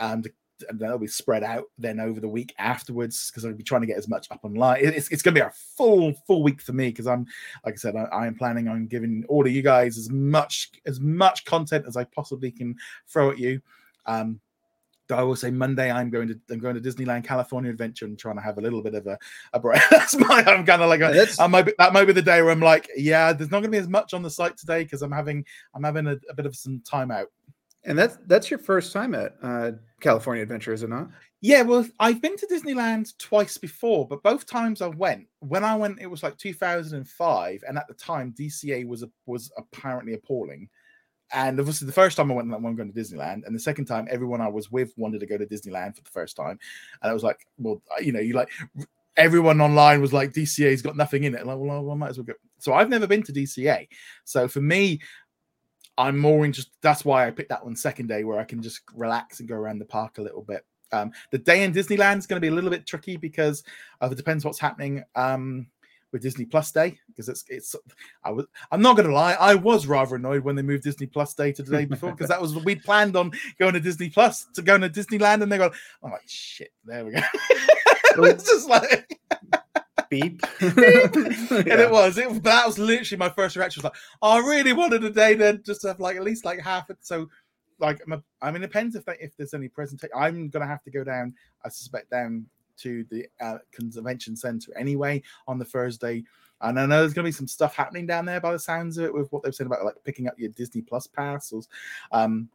and, 0.00 0.28
that'll 0.72 0.98
be 0.98 1.06
spread 1.06 1.44
out 1.44 1.64
then 1.78 2.00
over 2.00 2.20
the 2.20 2.28
week 2.28 2.54
afterwards 2.58 3.30
because 3.30 3.44
I'll 3.44 3.52
be 3.52 3.62
trying 3.62 3.82
to 3.82 3.86
get 3.86 3.96
as 3.98 4.08
much 4.08 4.26
up 4.30 4.40
online. 4.42 4.80
It- 4.84 4.94
It's, 4.96 5.08
it's 5.10 5.22
going 5.22 5.34
to 5.34 5.40
be 5.40 5.46
a 5.46 5.52
full 5.76 6.12
full 6.26 6.42
week 6.42 6.60
for 6.60 6.72
me 6.72 6.88
because 6.88 7.06
I'm 7.06 7.26
like 7.64 7.74
I 7.74 7.76
said, 7.76 7.96
I, 7.96 8.04
I 8.04 8.26
am 8.26 8.34
planning 8.34 8.68
on 8.68 8.86
giving 8.86 9.24
all 9.28 9.46
of 9.46 9.52
you 9.52 9.62
guys 9.62 9.96
as 9.98 10.10
much 10.10 10.70
as 10.86 11.00
much 11.00 11.44
content 11.44 11.84
as 11.86 11.96
I 11.96 12.04
possibly 12.04 12.50
can 12.50 12.74
throw 13.06 13.30
at 13.30 13.38
you. 13.38 13.60
Um, 14.08 14.40
I 15.10 15.22
will 15.22 15.36
say 15.36 15.50
Monday 15.50 15.90
I'm 15.90 16.10
going 16.10 16.28
to 16.28 16.38
I'm 16.50 16.58
going 16.58 16.74
to 16.74 16.80
Disneyland 16.80 17.24
California 17.24 17.70
Adventure 17.70 18.04
and 18.04 18.18
trying 18.18 18.36
to 18.36 18.42
have 18.42 18.58
a 18.58 18.60
little 18.60 18.82
bit 18.82 18.94
of 18.94 19.06
a, 19.06 19.18
a 19.52 19.60
break. 19.60 19.80
That's 19.90 20.16
my 20.16 20.44
I'm 20.46 20.66
kind 20.66 20.82
of 20.82 20.88
like 20.88 21.00
a, 21.00 21.26
I 21.38 21.46
might 21.46 21.62
be, 21.62 21.72
that 21.78 21.92
might 21.92 22.04
be 22.04 22.12
the 22.12 22.22
day 22.22 22.42
where 22.42 22.50
I'm 22.50 22.60
like, 22.60 22.88
yeah, 22.96 23.32
there's 23.32 23.50
not 23.50 23.60
going 23.60 23.70
to 23.70 23.76
be 23.76 23.78
as 23.78 23.88
much 23.88 24.12
on 24.12 24.22
the 24.22 24.30
site 24.30 24.56
today 24.56 24.82
because 24.82 25.02
I'm 25.02 25.12
having 25.12 25.44
I'm 25.74 25.84
having 25.84 26.06
a, 26.06 26.16
a 26.28 26.34
bit 26.34 26.46
of 26.46 26.54
some 26.54 26.80
time 26.80 27.10
out. 27.10 27.28
and 27.84 27.98
that's 27.98 28.18
that's 28.26 28.50
your 28.50 28.58
first 28.58 28.92
time 28.92 29.14
at 29.14 29.36
uh, 29.42 29.72
California 30.00 30.42
Adventure, 30.42 30.72
is 30.72 30.82
it 30.82 30.90
not? 30.90 31.08
Yeah, 31.40 31.62
well, 31.62 31.86
I've 32.00 32.20
been 32.20 32.36
to 32.36 32.46
Disneyland 32.46 33.16
twice 33.18 33.58
before, 33.58 34.06
but 34.08 34.24
both 34.24 34.44
times 34.44 34.82
I 34.82 34.88
went. 34.88 35.26
When 35.38 35.62
I 35.62 35.76
went, 35.76 36.00
it 36.00 36.08
was 36.08 36.24
like 36.24 36.36
2005, 36.36 37.64
and 37.66 37.78
at 37.78 37.86
the 37.86 37.94
time 37.94 38.34
DCA 38.36 38.86
was 38.86 39.04
a, 39.04 39.10
was 39.26 39.52
apparently 39.56 40.14
appalling. 40.14 40.68
And 41.32 41.58
obviously, 41.60 41.86
the 41.86 41.92
first 41.92 42.16
time 42.16 42.30
I 42.30 42.34
went, 42.34 42.48
like, 42.48 42.56
I'm 42.56 42.76
going 42.76 42.92
to 42.92 42.98
Disneyland, 42.98 43.46
and 43.46 43.54
the 43.54 43.60
second 43.60 43.84
time, 43.84 44.08
everyone 44.10 44.40
I 44.40 44.48
was 44.48 44.70
with 44.70 44.92
wanted 44.96 45.20
to 45.20 45.26
go 45.26 45.36
to 45.36 45.46
Disneyland 45.46 45.94
for 45.94 46.02
the 46.02 46.10
first 46.10 46.36
time, 46.36 46.58
and 47.02 47.10
I 47.10 47.12
was 47.12 47.22
like, 47.22 47.46
well, 47.58 47.82
you 48.00 48.12
know, 48.12 48.20
you 48.20 48.34
like 48.34 48.50
everyone 49.18 49.60
online 49.60 50.00
was 50.00 50.12
like, 50.12 50.32
DCA's 50.32 50.80
got 50.80 50.96
nothing 50.96 51.24
in 51.24 51.34
it. 51.34 51.44
Like, 51.44 51.58
well, 51.58 51.90
I 51.90 51.94
might 51.94 52.10
as 52.10 52.18
well 52.18 52.24
go. 52.24 52.34
So 52.58 52.72
I've 52.72 52.88
never 52.88 53.06
been 53.06 53.22
to 53.24 53.32
DCA. 53.32 53.88
So 54.24 54.48
for 54.48 54.60
me, 54.60 55.00
I'm 55.98 56.16
more 56.16 56.46
interested. 56.46 56.72
That's 56.80 57.04
why 57.04 57.26
I 57.26 57.32
picked 57.32 57.48
that 57.50 57.64
one 57.64 57.76
second 57.76 58.06
day 58.06 58.22
where 58.22 58.38
I 58.38 58.44
can 58.44 58.62
just 58.62 58.80
relax 58.94 59.40
and 59.40 59.48
go 59.48 59.56
around 59.56 59.80
the 59.80 59.84
park 59.84 60.18
a 60.18 60.22
little 60.22 60.42
bit. 60.42 60.64
Um, 60.92 61.10
the 61.32 61.38
day 61.38 61.64
in 61.64 61.74
Disneyland 61.74 62.18
is 62.18 62.26
going 62.26 62.40
to 62.40 62.40
be 62.40 62.48
a 62.48 62.54
little 62.54 62.70
bit 62.70 62.86
tricky 62.86 63.16
because 63.16 63.64
uh, 64.00 64.08
it 64.10 64.16
depends 64.16 64.44
what's 64.44 64.60
happening 64.60 65.02
um, 65.16 65.66
with 66.12 66.22
Disney 66.22 66.44
Plus 66.44 66.72
Day. 66.72 66.98
Because 67.08 67.28
it's 67.28 67.44
it's 67.48 67.76
I 68.24 68.30
was 68.30 68.46
I'm 68.70 68.82
not 68.82 68.96
going 68.96 69.08
to 69.08 69.14
lie, 69.14 69.34
I 69.34 69.54
was 69.54 69.86
rather 69.86 70.16
annoyed 70.16 70.44
when 70.44 70.56
they 70.56 70.62
moved 70.62 70.84
Disney 70.84 71.06
Plus 71.06 71.34
Day 71.34 71.52
to 71.52 71.62
the 71.62 71.76
day 71.76 71.84
before 71.84 72.12
because 72.12 72.28
that 72.28 72.40
was 72.40 72.54
we 72.64 72.74
planned 72.74 73.16
on 73.16 73.32
going 73.58 73.74
to 73.74 73.80
Disney 73.80 74.10
Plus 74.10 74.46
to 74.54 74.62
go 74.62 74.78
to 74.78 74.88
Disneyland 74.88 75.42
and 75.42 75.50
they 75.50 75.58
go, 75.58 75.70
I'm 76.02 76.10
like 76.10 76.22
shit, 76.26 76.72
there 76.84 77.04
we 77.04 77.12
go. 77.12 77.20
it's 78.24 78.44
just 78.44 78.68
like 78.68 79.08
Beep. 80.10 80.42
and 80.60 80.78
it 80.78 81.90
was 81.90 82.16
it 82.16 82.42
that 82.42 82.66
was 82.66 82.78
literally 82.78 83.18
my 83.18 83.28
first 83.28 83.56
reaction 83.56 83.82
was 83.82 83.84
like 83.84 84.00
oh, 84.22 84.36
i 84.36 84.38
really 84.38 84.72
wanted 84.72 85.04
a 85.04 85.10
day 85.10 85.34
then 85.34 85.62
just 85.66 85.82
to 85.82 85.88
have 85.88 86.00
like 86.00 86.16
at 86.16 86.22
least 86.22 86.46
like 86.46 86.60
half 86.60 86.88
it 86.88 86.96
so 87.00 87.28
like 87.78 88.00
I'm 88.06 88.14
a, 88.14 88.22
i 88.40 88.50
mean 88.50 88.62
it 88.62 88.68
depends 88.68 88.96
if 88.96 89.04
they, 89.04 89.16
if 89.20 89.36
there's 89.36 89.52
any 89.52 89.68
presentation 89.68 90.16
i'm 90.16 90.48
gonna 90.48 90.66
have 90.66 90.82
to 90.84 90.90
go 90.90 91.04
down 91.04 91.34
i 91.64 91.68
suspect 91.68 92.10
down 92.10 92.46
to 92.78 93.04
the 93.10 93.26
uh, 93.40 93.58
convention 93.72 94.36
center 94.36 94.76
anyway 94.76 95.22
on 95.46 95.58
the 95.58 95.64
thursday 95.64 96.22
and 96.62 96.78
i 96.78 96.86
know 96.86 97.00
there's 97.00 97.14
gonna 97.14 97.28
be 97.28 97.32
some 97.32 97.48
stuff 97.48 97.74
happening 97.74 98.06
down 98.06 98.24
there 98.24 98.40
by 98.40 98.52
the 98.52 98.58
sounds 98.58 98.98
of 98.98 99.04
it 99.04 99.14
with 99.14 99.30
what 99.32 99.42
they've 99.42 99.54
said 99.54 99.66
about 99.66 99.84
like 99.84 99.94
picking 100.04 100.26
up 100.26 100.38
your 100.38 100.50
disney 100.50 100.80
plus 100.80 101.06
passes 101.06 101.68
um 102.12 102.48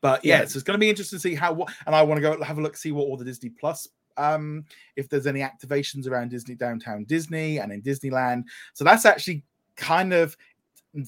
but 0.00 0.24
yeah, 0.24 0.40
Yeah. 0.40 0.44
so 0.44 0.56
it's 0.56 0.62
going 0.62 0.78
to 0.78 0.78
be 0.78 0.88
interesting 0.88 1.18
to 1.18 1.20
see 1.20 1.34
how 1.34 1.52
what 1.52 1.72
and 1.86 1.94
i 1.94 2.02
want 2.02 2.18
to 2.18 2.22
go 2.22 2.40
have 2.42 2.58
a 2.58 2.62
look 2.62 2.76
see 2.76 2.92
what 2.92 3.02
all 3.04 3.16
the 3.16 3.24
disney 3.24 3.50
plus 3.50 3.88
um 4.16 4.64
if 4.96 5.08
there's 5.08 5.26
any 5.26 5.40
activations 5.40 6.06
around 6.06 6.30
Disney 6.30 6.54
downtown 6.54 7.04
Disney 7.04 7.58
and 7.58 7.72
in 7.72 7.80
Disneyland. 7.80 8.44
So 8.74 8.84
that's 8.84 9.06
actually 9.06 9.44
kind 9.76 10.12
of 10.12 10.36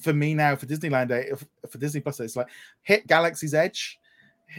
for 0.01 0.13
me 0.13 0.33
now 0.33 0.55
for 0.55 0.65
Disneyland 0.65 1.09
Day, 1.09 1.31
for 1.69 1.77
Disney 1.77 2.01
Plus, 2.01 2.19
it's 2.21 2.35
like 2.35 2.47
hit 2.83 3.05
Galaxy's 3.07 3.53
Edge, 3.53 3.99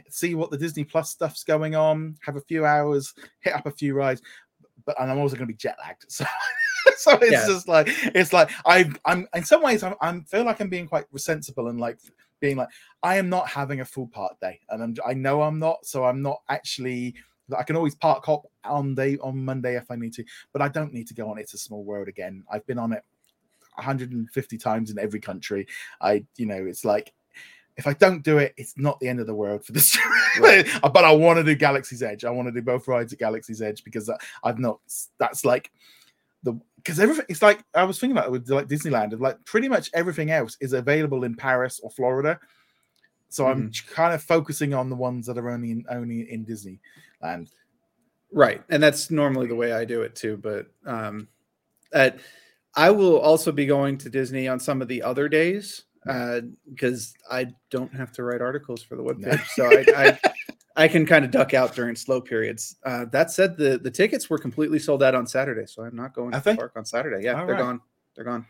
see 0.09 0.35
what 0.35 0.51
the 0.51 0.59
Disney 0.59 0.85
Plus 0.85 1.11
stuff's 1.11 1.45
going 1.45 1.75
on, 1.75 2.17
have 2.25 2.37
a 2.37 2.41
few 2.43 2.65
hours, 2.65 3.15
hit 3.41 3.55
up 3.55 3.67
a 3.67 3.71
few 3.71 3.95
rides, 3.95 4.23
but 4.85 5.01
and 5.01 5.11
I'm 5.11 5.19
also 5.19 5.37
going 5.37 5.47
to 5.49 5.53
be 5.53 5.57
jet 5.59 5.77
lagged. 5.81 6.05
So. 6.11 6.25
So 6.99 7.13
it's 7.15 7.33
Yeah. 7.33 7.47
just 7.47 7.67
like 7.67 7.89
it's 8.15 8.33
like 8.33 8.51
I 8.67 8.89
I'm 9.05 9.27
in 9.35 9.43
some 9.43 9.63
ways 9.63 9.83
I'm, 9.83 9.95
I'm 10.01 10.23
feel 10.25 10.45
like 10.45 10.61
I'm 10.61 10.69
being 10.69 10.87
quite 10.87 11.07
sensible 11.17 11.69
and 11.69 11.81
like 11.81 11.99
being 12.41 12.57
like 12.57 12.69
I 13.03 13.17
am 13.17 13.29
not 13.29 13.49
having 13.49 13.81
a 13.81 13.85
full 13.85 14.07
part 14.07 14.39
day 14.41 14.61
and 14.69 14.83
I'm 14.83 14.95
I 15.05 15.15
know 15.15 15.43
I'm 15.43 15.59
not 15.59 15.87
so 15.87 16.05
I'm 16.05 16.21
not 16.23 16.43
actually 16.51 17.15
I 17.57 17.63
can 17.63 17.77
always 17.77 17.95
park 17.95 18.25
hop 18.25 18.43
on 18.65 18.95
day 18.95 19.17
on 19.23 19.45
Monday 19.45 19.77
if 19.77 19.91
I 19.91 19.97
need 19.97 20.13
to, 20.15 20.25
but 20.53 20.63
I 20.63 20.69
don't 20.69 20.93
need 20.93 21.09
to 21.09 21.15
go 21.15 21.31
on 21.31 21.39
It's 21.39 21.55
a 21.55 21.59
Small 21.59 21.85
World 21.85 22.07
again. 22.09 22.45
I've 22.51 22.67
been 22.67 22.79
on 22.79 22.93
it 22.93 23.03
150 23.77 24.59
times 24.59 24.91
in 24.91 24.99
every 24.99 25.21
country. 25.21 25.67
I, 26.01 26.25
you 26.37 26.47
know, 26.47 26.65
it's 26.67 26.85
like 26.85 27.13
if 27.77 27.87
I 27.87 27.93
don't 27.95 28.23
do 28.23 28.39
it, 28.39 28.55
it's 28.57 28.75
not 28.77 29.01
the 29.01 29.09
end 29.09 29.21
of 29.21 29.27
the 29.27 29.35
world 29.35 29.65
for 29.65 29.73
this. 29.73 29.97
Right. 30.41 30.67
but 30.83 31.05
I 31.05 31.13
want 31.13 31.37
to 31.37 31.45
do 31.45 31.55
Galaxy's 31.55 32.03
Edge. 32.03 32.25
I 32.25 32.31
want 32.31 32.49
to 32.49 32.53
do 32.53 32.61
both 32.61 32.89
rides 32.89 33.13
at 33.13 33.21
Galaxy's 33.21 33.63
Edge 33.63 33.85
because 33.85 34.11
I've 34.43 34.59
not. 34.59 34.81
That's 35.19 35.45
like 35.45 35.71
the 36.43 36.59
because 36.77 36.99
everything. 36.99 37.27
It's 37.29 37.41
like 37.41 37.63
I 37.73 37.85
was 37.85 38.01
thinking 38.01 38.17
about 38.17 38.27
it 38.27 38.33
with 38.33 38.51
like 38.51 38.67
Disneyland. 38.67 39.13
Of 39.13 39.21
like 39.21 39.45
pretty 39.45 39.69
much 39.69 39.91
everything 39.95 40.33
else 40.33 40.57
is 40.61 40.73
available 40.73 41.23
in 41.23 41.37
Paris 41.37 41.79
or 41.85 41.91
Florida. 41.91 42.41
So 43.29 43.47
I'm 43.47 43.71
kind 43.93 44.13
of 44.13 44.23
focusing 44.23 44.75
on 44.75 44.91
the 44.91 44.97
ones 44.97 45.27
that 45.27 45.39
are 45.39 45.51
only 45.51 45.71
in 45.71 45.85
only 45.89 46.33
in 46.33 46.45
Disneyland. 46.45 47.49
Right, 48.33 48.63
and 48.71 48.83
that's 48.83 49.11
normally 49.11 49.47
the 49.47 49.55
way 49.55 49.73
I 49.73 49.85
do 49.85 50.03
it 50.03 50.17
too. 50.17 50.37
But 50.37 50.67
um, 50.85 51.29
at, 51.93 52.19
I 52.75 52.91
will 52.91 53.19
also 53.19 53.53
be 53.53 53.67
going 53.67 53.99
to 53.99 54.11
Disney 54.11 54.49
on 54.49 54.59
some 54.59 54.83
of 54.83 54.89
the 54.89 55.03
other 55.03 55.29
days. 55.29 55.85
Because 56.05 57.15
uh, 57.31 57.35
I 57.35 57.55
don't 57.71 57.93
have 57.95 58.13
to 58.13 58.23
write 58.23 58.41
articles 58.41 58.83
for 58.83 58.97
the 58.97 59.03
webpage, 59.03 59.39
no. 59.39 59.39
so 59.55 59.67
I, 59.67 59.85
I, 59.97 60.19
I 60.85 60.89
can 60.89 61.07
kind 61.07 61.25
of 61.25 61.31
duck 61.31 61.55
out 61.55 61.75
during 61.75 61.97
slow 61.97 62.21
periods. 62.21 62.77
Uh, 62.85 63.07
that 63.07 63.31
said, 63.31 63.57
the 63.57 63.79
the 63.79 63.91
tickets 63.91 64.29
were 64.29 64.39
completely 64.39 64.79
sold 64.79 65.03
out 65.03 65.15
on 65.15 65.27
Saturday, 65.27 65.67
so 65.67 65.83
I'm 65.83 65.97
not 65.97 66.15
going 66.15 66.33
to 66.33 66.41
the 66.41 66.55
park 66.55 66.73
on 66.77 66.85
Saturday. 66.85 67.25
Yeah, 67.25 67.41
All 67.41 67.47
they're 67.47 67.55
right. 67.55 67.63
gone. 67.63 67.81
They're 68.15 68.25
gone. 68.25 68.47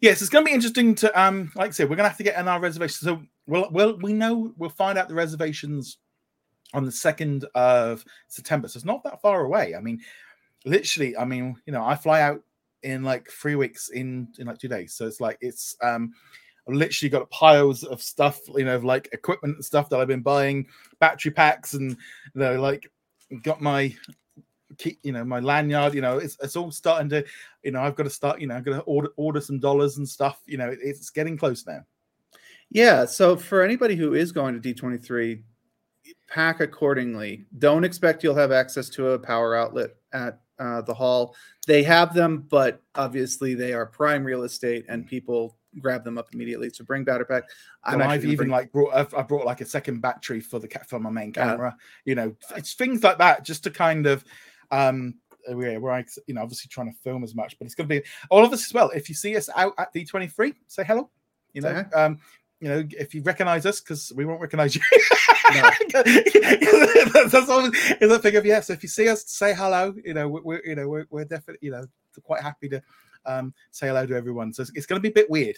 Yes, 0.00 0.22
it's 0.22 0.30
going 0.30 0.44
to 0.44 0.48
be 0.48 0.54
interesting 0.54 0.94
to 0.96 1.20
um, 1.20 1.52
like 1.54 1.68
I 1.68 1.72
said, 1.72 1.90
we're 1.90 1.96
going 1.96 2.04
to 2.04 2.08
have 2.08 2.18
to 2.18 2.24
get 2.24 2.38
in 2.38 2.48
our 2.48 2.60
reservations. 2.60 3.00
So 3.00 3.22
we'll, 3.46 3.68
we'll 3.70 3.98
we 3.98 4.12
know 4.12 4.52
we'll 4.56 4.70
find 4.70 4.98
out 4.98 5.08
the 5.08 5.14
reservations 5.14 5.98
on 6.72 6.84
the 6.84 6.92
second 6.92 7.44
of 7.54 8.04
September. 8.28 8.68
So 8.68 8.78
it's 8.78 8.84
not 8.84 9.04
that 9.04 9.20
far 9.20 9.44
away. 9.44 9.74
I 9.74 9.80
mean, 9.80 10.00
literally, 10.64 11.16
I 11.16 11.24
mean, 11.24 11.56
you 11.66 11.72
know, 11.72 11.84
I 11.84 11.94
fly 11.94 12.22
out 12.22 12.40
in 12.82 13.02
like 13.02 13.28
three 13.30 13.54
weeks 13.54 13.90
in 13.90 14.28
in 14.38 14.46
like 14.46 14.58
two 14.58 14.68
days. 14.68 14.94
So 14.94 15.06
it's 15.06 15.20
like 15.20 15.38
it's 15.40 15.76
um 15.82 16.12
I've 16.68 16.74
literally 16.74 17.10
got 17.10 17.30
piles 17.30 17.84
of 17.84 18.02
stuff, 18.02 18.40
you 18.54 18.64
know, 18.64 18.78
like 18.78 19.08
equipment 19.12 19.56
and 19.56 19.64
stuff 19.64 19.88
that 19.90 20.00
I've 20.00 20.08
been 20.08 20.22
buying, 20.22 20.66
battery 20.98 21.30
packs, 21.30 21.74
and 21.74 21.90
you 21.90 21.96
know, 22.40 22.60
like 22.60 22.90
got 23.42 23.60
my 23.60 23.94
you 25.02 25.12
know 25.12 25.24
my 25.24 25.40
lanyard 25.40 25.94
you 25.94 26.00
know 26.00 26.18
it's, 26.18 26.36
it's 26.42 26.56
all 26.56 26.70
starting 26.70 27.08
to 27.08 27.24
you 27.62 27.70
know 27.70 27.80
i've 27.80 27.94
got 27.94 28.04
to 28.04 28.10
start 28.10 28.40
you 28.40 28.46
know 28.46 28.56
i've 28.56 28.64
got 28.64 28.72
to 28.72 28.80
order 28.80 29.10
order 29.16 29.40
some 29.40 29.58
dollars 29.60 29.98
and 29.98 30.08
stuff 30.08 30.40
you 30.46 30.56
know 30.56 30.74
it's 30.82 31.10
getting 31.10 31.36
close 31.36 31.66
now. 31.66 31.80
Yeah 32.70 33.04
so 33.04 33.36
for 33.36 33.62
anybody 33.62 33.94
who 33.94 34.14
is 34.14 34.32
going 34.32 34.60
to 34.60 34.74
d23 34.74 35.42
pack 36.28 36.60
accordingly. 36.60 37.46
Don't 37.58 37.84
expect 37.84 38.22
you'll 38.22 38.34
have 38.34 38.52
access 38.52 38.88
to 38.90 39.10
a 39.10 39.18
power 39.18 39.54
outlet 39.54 39.90
at 40.12 40.40
uh, 40.58 40.82
the 40.82 40.94
hall. 40.94 41.34
They 41.66 41.82
have 41.82 42.14
them 42.14 42.46
but 42.48 42.82
obviously 42.94 43.54
they 43.54 43.72
are 43.72 43.86
prime 43.86 44.24
real 44.24 44.42
estate 44.42 44.86
and 44.88 45.06
people 45.06 45.56
grab 45.80 46.04
them 46.04 46.18
up 46.18 46.28
immediately 46.32 46.70
so 46.70 46.84
bring 46.84 47.04
battery 47.04 47.26
pack 47.26 47.44
I'm 47.84 48.00
I've 48.02 48.24
even 48.24 48.36
bring... 48.36 48.50
like 48.50 48.72
brought 48.72 48.94
I've, 48.94 49.14
I 49.14 49.22
brought 49.22 49.46
like 49.46 49.60
a 49.60 49.66
second 49.66 50.00
battery 50.00 50.40
for 50.40 50.58
the 50.58 50.68
for 50.88 50.98
my 50.98 51.10
main 51.10 51.32
camera. 51.32 51.76
you 52.04 52.14
know, 52.14 52.34
it's 52.56 52.74
things 52.74 53.02
like 53.02 53.18
that 53.18 53.44
just 53.44 53.64
to 53.64 53.70
kind 53.70 54.06
of 54.06 54.24
um, 54.70 55.14
where, 55.48 55.78
where 55.80 55.92
I, 55.92 56.04
you 56.26 56.34
know, 56.34 56.42
obviously 56.42 56.68
trying 56.68 56.92
to 56.92 56.98
film 57.00 57.22
as 57.24 57.34
much, 57.34 57.58
but 57.58 57.66
it's 57.66 57.74
going 57.74 57.88
to 57.88 58.00
be 58.00 58.06
all 58.30 58.44
of 58.44 58.52
us 58.52 58.66
as 58.66 58.72
well. 58.72 58.90
If 58.90 59.08
you 59.08 59.14
see 59.14 59.36
us 59.36 59.48
out 59.54 59.74
at 59.78 59.92
D23, 59.92 60.54
say 60.66 60.84
hello. 60.84 61.10
You 61.52 61.62
know, 61.62 61.68
uh-huh. 61.68 62.06
um, 62.06 62.18
you 62.60 62.68
know, 62.68 62.84
if 62.90 63.14
you 63.14 63.22
recognize 63.22 63.66
us, 63.66 63.80
because 63.80 64.12
we 64.16 64.24
won't 64.24 64.40
recognize 64.40 64.74
you. 64.74 64.80
that's 65.52 67.48
all. 67.48 67.70
Is 68.00 68.10
a 68.10 68.18
thing 68.18 68.36
of 68.36 68.46
yes. 68.46 68.70
if 68.70 68.82
you 68.82 68.88
see 68.88 69.08
us, 69.08 69.24
say 69.28 69.54
hello. 69.54 69.94
You 70.04 70.14
know, 70.14 70.28
we're, 70.28 70.62
you 70.64 70.74
know 70.74 70.88
we're, 70.88 71.06
we're 71.10 71.24
definitely 71.24 71.66
you 71.66 71.72
know 71.72 71.84
quite 72.24 72.42
happy 72.42 72.68
to 72.70 72.82
um, 73.26 73.54
say 73.70 73.88
hello 73.88 74.06
to 74.06 74.14
everyone. 74.14 74.52
So 74.52 74.62
it's, 74.62 74.72
it's 74.74 74.86
going 74.86 75.00
to 75.00 75.02
be 75.02 75.08
a 75.08 75.22
bit 75.22 75.30
weird. 75.30 75.56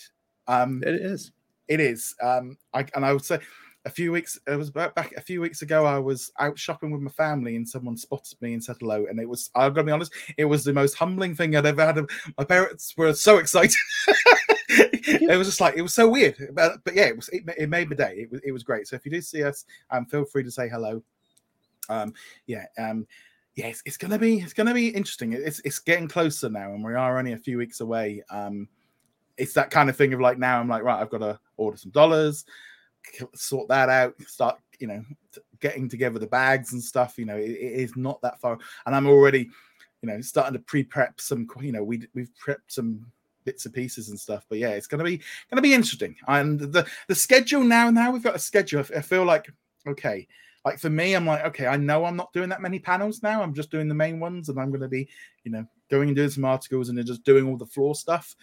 Um, 0.49 0.83
it 0.87 0.95
is. 0.95 1.33
It 1.69 1.81
is. 1.81 2.15
Um, 2.23 2.57
I 2.73 2.87
and 2.95 3.05
I 3.05 3.13
would 3.13 3.25
say 3.25 3.39
a 3.87 3.91
few 3.91 4.11
weeks 4.11 4.37
it 4.49 4.57
was 4.57 4.69
back 4.71 5.13
a 5.17 5.21
few 5.21 5.41
weeks 5.41 5.63
ago 5.63 5.87
i 5.87 5.97
was 5.97 6.33
out 6.41 6.59
shopping 6.59 6.91
with 6.91 7.01
my 7.01 7.11
family 7.13 7.55
and 7.55 7.67
someone 7.67 7.97
spotted 7.97 8.37
me 8.41 8.53
and 8.53 8.63
said 8.63 8.75
hello 8.81 9.07
and 9.09 9.21
it 9.21 9.29
was 9.29 9.49
i'm 9.55 9.73
gonna 9.73 9.87
be 9.87 9.93
honest 9.93 10.13
it 10.37 10.45
was 10.45 10.65
the 10.65 10.73
most 10.73 10.95
humbling 10.95 11.37
thing 11.37 11.55
i'd 11.55 11.65
ever 11.65 11.87
had 11.87 12.05
my 12.37 12.45
parents 12.45 12.93
were 12.97 13.15
so 13.15 13.39
excited 13.39 13.77
it 14.69 15.39
was 15.39 15.47
just 15.47 15.61
like 15.61 15.77
it 15.77 15.83
was 15.83 15.95
so 15.95 16.09
weird 16.09 16.35
but, 16.53 16.83
but 16.85 16.97
yeah 16.97 17.05
it 17.05 17.15
was 17.15 17.29
it, 17.29 17.45
it 17.57 17.71
made 17.71 17.89
my 17.89 17.95
day 17.95 18.17
it 18.19 18.31
was, 18.31 18.41
it 18.45 18.51
was 18.51 18.65
great 18.65 18.89
so 18.89 18.97
if 18.97 19.07
you 19.07 19.13
do 19.13 19.21
see 19.21 19.45
us 19.45 19.65
um 19.91 20.05
feel 20.05 20.25
free 20.25 20.43
to 20.43 20.51
say 20.51 20.69
hello 20.69 21.01
um 21.89 22.13
yeah 22.49 22.67
um 22.79 23.07
yeah 23.57 23.67
it's, 23.67 23.83
it's 23.85 23.97
gonna 23.97 24.19
be 24.19 24.39
it's 24.39 24.53
gonna 24.53 24.75
be 24.75 24.89
interesting 24.89 25.33
it's 25.33 25.61
it's 25.65 25.79
getting 25.79 26.09
closer 26.09 26.49
now 26.49 26.73
and 26.73 26.85
we 26.85 26.95
are 26.95 27.19
only 27.19 27.33
a 27.33 27.39
few 27.39 27.59
weeks 27.59 27.81
away 27.81 28.23
um 28.31 28.69
it's 29.37 29.53
that 29.53 29.71
kind 29.71 29.91
of 29.91 29.97
thing 29.97 30.15
of 30.15 30.21
like 30.21 30.39
now 30.39 30.61
i'm 30.61 30.69
like 30.69 30.83
right 30.83 31.01
i've 31.01 31.11
got 31.11 31.19
to 31.19 31.39
order 31.57 31.77
some 31.77 31.91
dollars 31.91 32.45
sort 33.35 33.69
that 33.69 33.89
out, 33.89 34.15
start, 34.23 34.59
you 34.79 34.87
know, 34.87 35.03
getting 35.61 35.89
together 35.89 36.19
the 36.19 36.27
bags 36.27 36.73
and 36.73 36.83
stuff. 36.83 37.19
You 37.19 37.27
know, 37.27 37.37
it, 37.37 37.51
it 37.51 37.73
is 37.81 37.97
not 37.97 38.21
that 38.23 38.41
far. 38.41 38.59
And 38.85 38.95
I'm 38.95 39.07
already, 39.07 39.49
you 40.03 40.09
know, 40.09 40.21
starting 40.21 40.55
to 40.55 40.59
pre-prep 40.61 41.21
some, 41.21 41.47
you 41.61 41.73
know, 41.73 41.83
we 41.83 42.07
we've 42.15 42.31
prepped 42.45 42.69
some 42.69 43.07
bits 43.45 43.65
and 43.65 43.75
pieces 43.75 44.09
and 44.09 44.19
stuff. 44.19 44.45
But 44.49 44.59
yeah, 44.59 44.71
it's 44.71 44.87
gonna 44.87 45.05
be 45.05 45.21
gonna 45.51 45.63
be 45.63 45.75
interesting. 45.75 46.17
And 46.29 46.61
the 46.61 46.87
the 47.09 47.15
schedule 47.15 47.63
now, 47.63 47.91
now 47.91 48.11
we've 48.11 48.23
got 48.23 48.37
a 48.37 48.41
schedule. 48.41 48.85
I 48.95 49.01
feel 49.01 49.25
like 49.25 49.51
okay. 49.87 50.27
Like 50.67 50.81
for 50.81 50.91
me, 50.91 51.15
I'm 51.15 51.25
like, 51.25 51.45
okay, 51.45 51.69
I 51.69 51.77
know 51.77 52.05
I'm 52.05 52.17
not 52.17 52.33
doing 52.33 52.49
that 52.49 52.61
many 52.61 52.81
panels 52.81 53.23
now. 53.23 53.41
I'm 53.41 53.55
just 53.55 53.71
doing 53.71 53.87
the 53.87 53.95
main 53.95 54.19
ones, 54.19 54.49
and 54.49 54.59
I'm 54.59 54.71
going 54.71 54.81
to 54.81 54.89
be, 54.89 55.09
you 55.45 55.53
know, 55.53 55.65
going 55.89 56.09
and 56.09 56.17
doing 56.17 56.29
some 56.29 56.45
articles 56.45 56.89
and 56.89 56.99
then 56.99 57.07
just 57.07 57.23
doing 57.23 57.47
all 57.47 57.57
the 57.57 57.65
floor 57.65 57.95
stuff. 57.95 58.35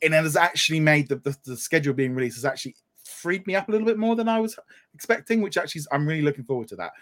And 0.00 0.14
it 0.14 0.24
has 0.24 0.34
actually 0.34 0.80
made 0.80 1.10
the, 1.10 1.16
the, 1.16 1.36
the 1.44 1.56
schedule 1.58 1.92
being 1.92 2.14
released 2.14 2.38
has 2.38 2.46
actually 2.46 2.74
freed 3.04 3.46
me 3.46 3.54
up 3.54 3.68
a 3.68 3.70
little 3.70 3.86
bit 3.86 3.98
more 3.98 4.16
than 4.16 4.30
I 4.30 4.40
was 4.40 4.58
expecting, 4.94 5.42
which 5.42 5.58
actually 5.58 5.82
I'm 5.92 6.08
really 6.08 6.22
looking 6.22 6.44
forward 6.44 6.68
to 6.68 6.76
that. 6.76 6.92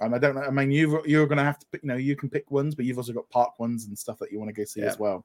Um, 0.00 0.12
I 0.12 0.18
don't 0.18 0.34
know. 0.34 0.42
I 0.42 0.50
mean, 0.50 0.72
you 0.72 1.00
you're 1.06 1.28
going 1.28 1.38
to 1.38 1.44
have 1.44 1.60
to, 1.60 1.66
pick, 1.70 1.84
you 1.84 1.88
know, 1.88 1.96
you 1.96 2.16
can 2.16 2.28
pick 2.28 2.50
ones, 2.50 2.74
but 2.74 2.84
you've 2.84 2.98
also 2.98 3.12
got 3.12 3.30
park 3.30 3.60
ones 3.60 3.86
and 3.86 3.96
stuff 3.96 4.18
that 4.18 4.32
you 4.32 4.40
want 4.40 4.48
to 4.48 4.60
go 4.60 4.64
see 4.64 4.80
yeah. 4.80 4.86
as 4.86 4.98
well. 4.98 5.24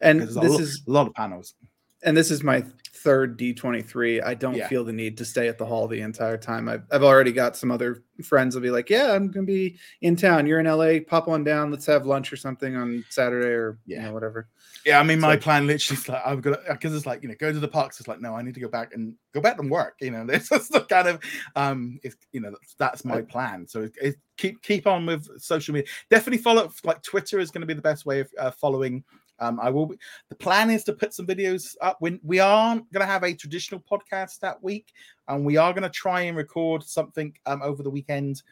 And 0.00 0.20
this 0.20 0.36
a 0.36 0.40
is 0.42 0.84
a 0.86 0.90
lot 0.92 1.08
of 1.08 1.14
panels. 1.14 1.54
And 2.02 2.16
this 2.16 2.30
is 2.30 2.42
my 2.42 2.64
third 2.98 3.38
D23. 3.38 4.22
I 4.24 4.34
don't 4.34 4.56
yeah. 4.56 4.68
feel 4.68 4.84
the 4.84 4.92
need 4.92 5.16
to 5.18 5.24
stay 5.24 5.48
at 5.48 5.58
the 5.58 5.64
hall 5.64 5.88
the 5.88 6.00
entire 6.00 6.36
time. 6.36 6.68
I've, 6.68 6.84
I've 6.90 7.02
already 7.02 7.32
got 7.32 7.56
some 7.56 7.70
other 7.70 8.02
friends 8.24 8.54
will 8.54 8.62
be 8.62 8.70
like, 8.70 8.90
yeah, 8.90 9.12
I'm 9.12 9.30
going 9.30 9.46
to 9.46 9.52
be 9.52 9.78
in 10.02 10.16
town. 10.16 10.46
You're 10.46 10.60
in 10.60 10.66
LA. 10.66 11.00
Pop 11.06 11.28
on 11.28 11.44
down. 11.44 11.70
Let's 11.70 11.86
have 11.86 12.06
lunch 12.06 12.32
or 12.32 12.36
something 12.36 12.76
on 12.76 13.04
Saturday 13.08 13.48
or 13.48 13.78
yeah. 13.86 14.00
you 14.00 14.06
know, 14.06 14.12
whatever. 14.12 14.48
Yeah, 14.84 15.00
I 15.00 15.02
mean, 15.02 15.20
my 15.20 15.36
plan 15.36 15.66
literally 15.66 16.00
is 16.00 16.08
like 16.08 16.22
I've 16.24 16.40
got 16.40 16.60
because 16.68 16.94
it's 16.94 17.06
like 17.06 17.22
you 17.22 17.28
know, 17.28 17.34
go 17.38 17.52
to 17.52 17.60
the 17.60 17.68
parks. 17.68 18.00
It's 18.00 18.08
like 18.08 18.20
no, 18.20 18.34
I 18.34 18.42
need 18.42 18.54
to 18.54 18.60
go 18.60 18.68
back 18.68 18.94
and 18.94 19.14
go 19.34 19.40
back 19.40 19.58
and 19.60 19.70
work. 19.70 19.94
You 20.00 20.10
know, 20.10 20.24
this 20.26 20.50
is 20.50 20.68
the 20.68 20.80
kind 20.80 21.08
of 21.08 21.20
um, 21.56 21.98
it's 22.02 22.16
you 22.32 22.40
know 22.40 22.50
that's, 22.50 22.74
that's 22.74 23.04
my 23.04 23.22
plan. 23.22 23.66
So 23.66 23.82
it, 23.82 23.92
it, 24.00 24.16
keep 24.36 24.62
keep 24.62 24.86
on 24.86 25.06
with 25.06 25.40
social 25.40 25.74
media. 25.74 25.88
Definitely 26.10 26.38
follow 26.38 26.70
like 26.84 27.02
Twitter 27.02 27.38
is 27.38 27.50
going 27.50 27.62
to 27.62 27.66
be 27.66 27.74
the 27.74 27.82
best 27.82 28.06
way 28.06 28.20
of 28.20 28.30
uh, 28.38 28.50
following. 28.50 29.04
Um, 29.40 29.58
I 29.60 29.70
will. 29.70 29.86
Be, 29.86 29.96
the 30.28 30.34
plan 30.34 30.70
is 30.70 30.84
to 30.84 30.92
put 30.92 31.14
some 31.14 31.26
videos 31.26 31.76
up. 31.80 31.96
When 32.00 32.20
we 32.22 32.40
aren't 32.40 32.90
going 32.92 33.06
to 33.06 33.12
have 33.12 33.22
a 33.22 33.34
traditional 33.34 33.80
podcast 33.80 34.40
that 34.40 34.62
week, 34.62 34.92
and 35.28 35.44
we 35.44 35.56
are 35.56 35.72
going 35.72 35.82
to 35.82 35.90
try 35.90 36.22
and 36.22 36.36
record 36.36 36.82
something 36.82 37.34
um, 37.46 37.62
over 37.62 37.82
the 37.82 37.90
weekend 37.90 38.42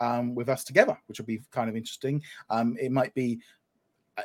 um, 0.00 0.34
with 0.34 0.48
us 0.48 0.64
together, 0.64 0.96
which 1.06 1.18
will 1.18 1.26
be 1.26 1.40
kind 1.50 1.68
of 1.68 1.76
interesting. 1.76 2.22
Um, 2.50 2.76
it 2.80 2.92
might 2.92 3.14
be 3.14 3.40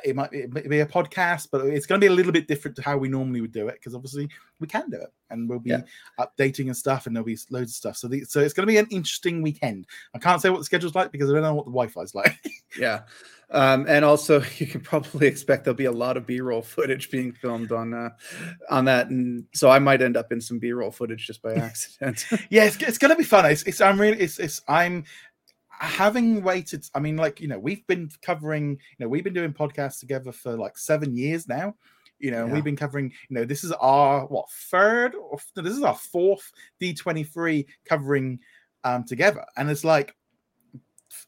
it 0.04 0.16
might, 0.16 0.32
it 0.32 0.52
might 0.52 0.68
be 0.68 0.80
a 0.80 0.86
podcast, 0.86 1.48
but 1.50 1.66
it's 1.66 1.86
going 1.86 2.00
to 2.00 2.04
be 2.04 2.12
a 2.12 2.14
little 2.14 2.32
bit 2.32 2.48
different 2.48 2.76
to 2.76 2.82
how 2.82 2.96
we 2.96 3.08
normally 3.08 3.40
would 3.40 3.52
do 3.52 3.68
it 3.68 3.74
because 3.74 3.94
obviously 3.94 4.28
we 4.60 4.66
can 4.66 4.88
do 4.90 4.96
it 4.96 5.12
and 5.30 5.48
we'll 5.48 5.58
be 5.58 5.70
yeah. 5.70 5.82
updating 6.18 6.66
and 6.66 6.76
stuff 6.76 7.06
and 7.06 7.14
there'll 7.14 7.26
be 7.26 7.38
loads 7.50 7.72
of 7.72 7.76
stuff. 7.76 7.96
So, 7.96 8.08
the, 8.08 8.24
so 8.24 8.40
it's 8.40 8.54
going 8.54 8.66
to 8.66 8.72
be 8.72 8.78
an 8.78 8.86
interesting 8.90 9.42
weekend. 9.42 9.86
I 10.14 10.18
can't 10.18 10.40
say 10.40 10.50
what 10.50 10.58
the 10.58 10.64
schedule's 10.64 10.94
like 10.94 11.12
because 11.12 11.30
I 11.30 11.34
don't 11.34 11.42
know 11.42 11.54
what 11.54 11.66
the 11.66 11.72
Wi 11.72 11.88
Fi's 11.88 12.14
like. 12.14 12.38
yeah. 12.78 13.02
Um, 13.52 13.84
and 13.86 14.04
also, 14.04 14.42
you 14.56 14.66
can 14.66 14.80
probably 14.80 15.26
expect 15.26 15.64
there'll 15.64 15.76
be 15.76 15.84
a 15.84 15.92
lot 15.92 16.16
of 16.16 16.26
B-roll 16.26 16.62
footage 16.62 17.10
being 17.10 17.32
filmed 17.32 17.70
on 17.70 17.92
uh, 17.92 18.10
on 18.70 18.86
that, 18.86 19.10
and 19.10 19.44
so 19.52 19.70
I 19.70 19.78
might 19.78 20.00
end 20.00 20.16
up 20.16 20.32
in 20.32 20.40
some 20.40 20.58
B-roll 20.58 20.90
footage 20.90 21.26
just 21.26 21.42
by 21.42 21.52
accident. 21.54 22.24
yeah, 22.50 22.64
it's, 22.64 22.76
it's 22.76 22.98
going 22.98 23.10
to 23.10 23.16
be 23.16 23.24
fun. 23.24 23.44
It's, 23.44 23.62
it's 23.64 23.80
I'm 23.80 24.00
really 24.00 24.18
it's, 24.18 24.38
it's 24.38 24.62
I'm 24.68 25.04
having 25.82 26.42
waited, 26.42 26.86
I 26.94 27.00
mean, 27.00 27.16
like, 27.16 27.40
you 27.40 27.48
know, 27.48 27.58
we've 27.58 27.86
been 27.86 28.08
covering, 28.22 28.70
you 28.70 29.04
know, 29.04 29.08
we've 29.08 29.24
been 29.24 29.34
doing 29.34 29.52
podcasts 29.52 29.98
together 29.98 30.30
for 30.30 30.56
like 30.56 30.78
seven 30.78 31.16
years 31.16 31.48
now. 31.48 31.74
You 32.20 32.30
know, 32.30 32.46
yeah. 32.46 32.52
we've 32.52 32.64
been 32.64 32.76
covering, 32.76 33.12
you 33.28 33.34
know, 33.34 33.44
this 33.44 33.64
is 33.64 33.72
our 33.72 34.26
what 34.26 34.48
third 34.70 35.16
or 35.16 35.38
this 35.56 35.76
is 35.76 35.82
our 35.82 35.96
fourth 35.96 36.52
D23 36.80 37.66
covering 37.84 38.38
um 38.84 39.04
together. 39.04 39.44
And 39.56 39.68
it's 39.68 39.82
like, 39.82 40.14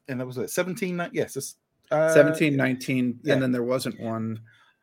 and 0.07 0.21
it 0.21 0.25
was 0.25 0.39
it 0.39 0.51
17, 0.51 1.11
yes, 1.13 1.37
it's 1.37 1.57
uh, 1.91 2.13
17, 2.15 2.57
19, 2.57 3.21
yeah. 3.23 3.33
and 3.33 3.43
then 3.43 3.51
there 3.51 3.65
wasn't 3.65 3.99
one. 4.01 4.41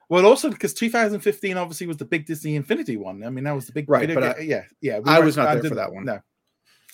Well, 0.10 0.26
also 0.26 0.50
because 0.50 0.74
2015 0.74 1.56
obviously 1.56 1.88
was 1.88 1.96
the 1.96 2.04
big 2.04 2.26
Disney 2.26 2.58
Infinity 2.58 2.98
one. 2.98 3.24
I 3.24 3.30
mean, 3.30 3.46
that 3.46 3.56
was 3.56 3.66
the 3.66 3.72
big 3.72 3.90
right. 3.90 4.14
But 4.14 4.38
I, 4.38 4.40
yeah, 4.42 4.64
yeah. 4.82 5.00
I 5.06 5.22
was 5.22 5.38
not 5.38 5.54
there 5.54 5.70
for 5.70 5.76
that 5.76 5.94
one. 5.94 6.04
No, 6.04 6.20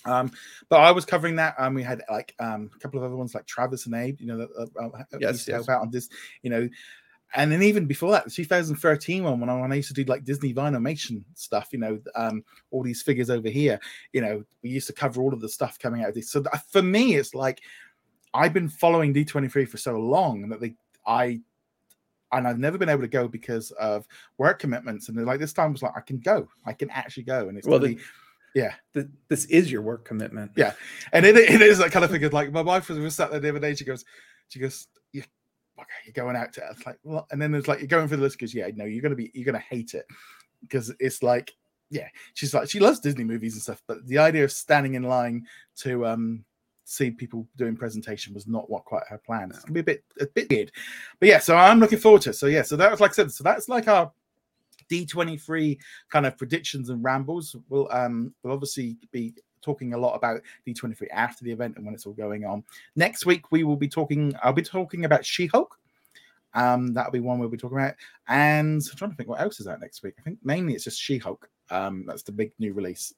um, 0.08 0.32
but 0.68 0.80
I 0.80 0.90
was 0.90 1.04
covering 1.04 1.36
that. 1.36 1.54
Um, 1.58 1.74
we 1.74 1.82
had 1.82 2.02
like 2.10 2.34
um, 2.38 2.70
a 2.74 2.78
couple 2.78 2.98
of 2.98 3.04
other 3.04 3.16
ones 3.16 3.34
like 3.34 3.46
Travis 3.46 3.86
and 3.86 3.94
Abe, 3.94 4.20
you 4.20 4.26
know, 4.26 4.38
that 4.38 4.48
uh, 4.80 5.18
yes, 5.20 5.32
used 5.32 5.44
to 5.46 5.52
yes. 5.52 5.66
help 5.66 5.68
out 5.68 5.82
on 5.82 5.90
this, 5.90 6.08
you 6.42 6.50
know. 6.50 6.68
And 7.34 7.52
then 7.52 7.62
even 7.62 7.84
before 7.84 8.10
that, 8.12 8.24
the 8.24 8.30
2013 8.30 9.22
one, 9.22 9.38
when 9.38 9.50
I, 9.50 9.60
when 9.60 9.70
I 9.70 9.74
used 9.74 9.88
to 9.88 9.94
do 9.94 10.04
like 10.04 10.24
Disney 10.24 10.54
Vinylmation 10.54 11.22
stuff, 11.34 11.68
you 11.72 11.78
know, 11.78 12.00
um, 12.14 12.42
all 12.70 12.82
these 12.82 13.02
figures 13.02 13.28
over 13.28 13.50
here, 13.50 13.78
you 14.12 14.22
know, 14.22 14.42
we 14.62 14.70
used 14.70 14.86
to 14.86 14.94
cover 14.94 15.20
all 15.20 15.34
of 15.34 15.40
the 15.40 15.48
stuff 15.48 15.78
coming 15.78 16.02
out 16.02 16.08
of 16.08 16.14
this. 16.14 16.30
So 16.30 16.42
for 16.70 16.80
me, 16.80 17.16
it's 17.16 17.34
like 17.34 17.60
I've 18.32 18.54
been 18.54 18.68
following 18.68 19.12
D23 19.12 19.68
for 19.68 19.76
so 19.76 19.98
long 19.98 20.48
that 20.48 20.60
they, 20.60 20.74
I, 21.06 21.40
and 22.32 22.48
I've 22.48 22.58
never 22.58 22.78
been 22.78 22.88
able 22.88 23.02
to 23.02 23.08
go 23.08 23.28
because 23.28 23.72
of 23.72 24.06
work 24.38 24.58
commitments. 24.58 25.08
And 25.08 25.26
like 25.26 25.40
this 25.40 25.52
time 25.52 25.72
was 25.72 25.82
like, 25.82 25.96
I 25.96 26.00
can 26.00 26.18
go, 26.18 26.48
I 26.64 26.72
can 26.72 26.88
actually 26.90 27.24
go. 27.24 27.48
And 27.48 27.58
it's 27.58 27.66
well, 27.66 27.78
the, 27.78 27.98
yeah, 28.54 28.74
the, 28.92 29.10
this 29.28 29.44
is 29.46 29.70
your 29.70 29.82
work 29.82 30.04
commitment. 30.04 30.52
Yeah, 30.56 30.72
and 31.12 31.24
it, 31.24 31.36
it 31.36 31.60
is 31.60 31.78
that 31.78 31.92
kind 31.92 32.04
of 32.04 32.10
thing. 32.10 32.28
Like 32.30 32.52
my 32.52 32.62
wife 32.62 32.88
was, 32.88 32.98
was 32.98 33.14
sat 33.14 33.30
there 33.30 33.40
the 33.40 33.50
other 33.50 33.58
day. 33.58 33.74
She 33.74 33.84
goes, 33.84 34.04
she 34.48 34.58
goes, 34.58 34.88
you, 35.12 35.22
okay, 35.78 35.88
you're 36.04 36.12
going 36.12 36.36
out 36.36 36.52
to. 36.54 36.62
It's 36.70 36.86
like, 36.86 36.98
well, 37.04 37.26
and 37.30 37.40
then 37.40 37.52
there's 37.52 37.68
like 37.68 37.80
you're 37.80 37.88
going 37.88 38.08
for 38.08 38.16
the 38.16 38.22
list 38.22 38.38
because 38.38 38.54
yeah, 38.54 38.68
no, 38.74 38.84
you're 38.84 39.02
gonna 39.02 39.14
be, 39.14 39.30
you're 39.34 39.44
gonna 39.44 39.58
hate 39.58 39.94
it 39.94 40.06
because 40.62 40.92
it's 40.98 41.22
like 41.22 41.52
yeah, 41.90 42.08
she's 42.34 42.54
like 42.54 42.68
she 42.68 42.80
loves 42.80 43.00
Disney 43.00 43.24
movies 43.24 43.54
and 43.54 43.62
stuff, 43.62 43.82
but 43.86 44.06
the 44.06 44.18
idea 44.18 44.44
of 44.44 44.52
standing 44.52 44.94
in 44.94 45.02
line 45.04 45.46
to 45.76 46.06
um 46.06 46.44
see 46.84 47.10
people 47.10 47.46
doing 47.56 47.76
presentation 47.76 48.32
was 48.32 48.46
not 48.46 48.70
what 48.70 48.84
quite 48.84 49.02
her 49.08 49.18
plan. 49.18 49.50
It's 49.50 49.60
gonna 49.60 49.74
be 49.74 49.80
a 49.80 49.84
bit 49.84 50.04
a 50.20 50.26
bit 50.26 50.50
weird, 50.50 50.72
but 51.20 51.28
yeah. 51.28 51.38
So 51.38 51.56
I'm 51.56 51.80
looking 51.80 51.98
forward 51.98 52.22
to 52.22 52.30
it. 52.30 52.34
So 52.34 52.46
yeah, 52.46 52.62
so 52.62 52.76
that 52.76 52.90
was 52.90 53.00
like 53.00 53.12
I 53.12 53.14
said. 53.14 53.32
So 53.32 53.44
that's 53.44 53.68
like 53.68 53.88
our 53.88 54.12
D23 54.90 55.78
kind 56.10 56.26
of 56.26 56.36
predictions 56.36 56.90
and 56.90 57.02
rambles. 57.02 57.56
We'll 57.68 57.88
um 57.92 58.34
we'll 58.42 58.52
obviously 58.54 58.96
be 59.12 59.34
talking 59.60 59.92
a 59.94 59.98
lot 59.98 60.14
about 60.14 60.40
D23 60.66 61.08
after 61.12 61.44
the 61.44 61.52
event 61.52 61.76
and 61.76 61.84
when 61.84 61.94
it's 61.94 62.06
all 62.06 62.12
going 62.12 62.44
on. 62.44 62.62
Next 62.96 63.26
week 63.26 63.50
we 63.50 63.64
will 63.64 63.76
be 63.76 63.88
talking. 63.88 64.32
I'll 64.42 64.52
be 64.52 64.62
talking 64.62 65.04
about 65.04 65.26
She-Hulk. 65.26 65.78
Um, 66.54 66.94
that'll 66.94 67.12
be 67.12 67.20
one 67.20 67.38
we'll 67.38 67.48
be 67.48 67.56
talking 67.56 67.76
about. 67.78 67.94
And 68.28 68.80
I'm 68.90 68.96
trying 68.96 69.10
to 69.10 69.16
think 69.16 69.28
what 69.28 69.40
else 69.40 69.60
is 69.60 69.66
out 69.66 69.80
next 69.80 70.02
week. 70.02 70.14
I 70.18 70.22
think 70.22 70.38
mainly 70.42 70.74
it's 70.74 70.84
just 70.84 71.00
She-Hulk. 71.00 71.48
Um, 71.70 72.04
that's 72.06 72.22
the 72.22 72.32
big 72.32 72.52
new 72.58 72.72
release. 72.72 73.12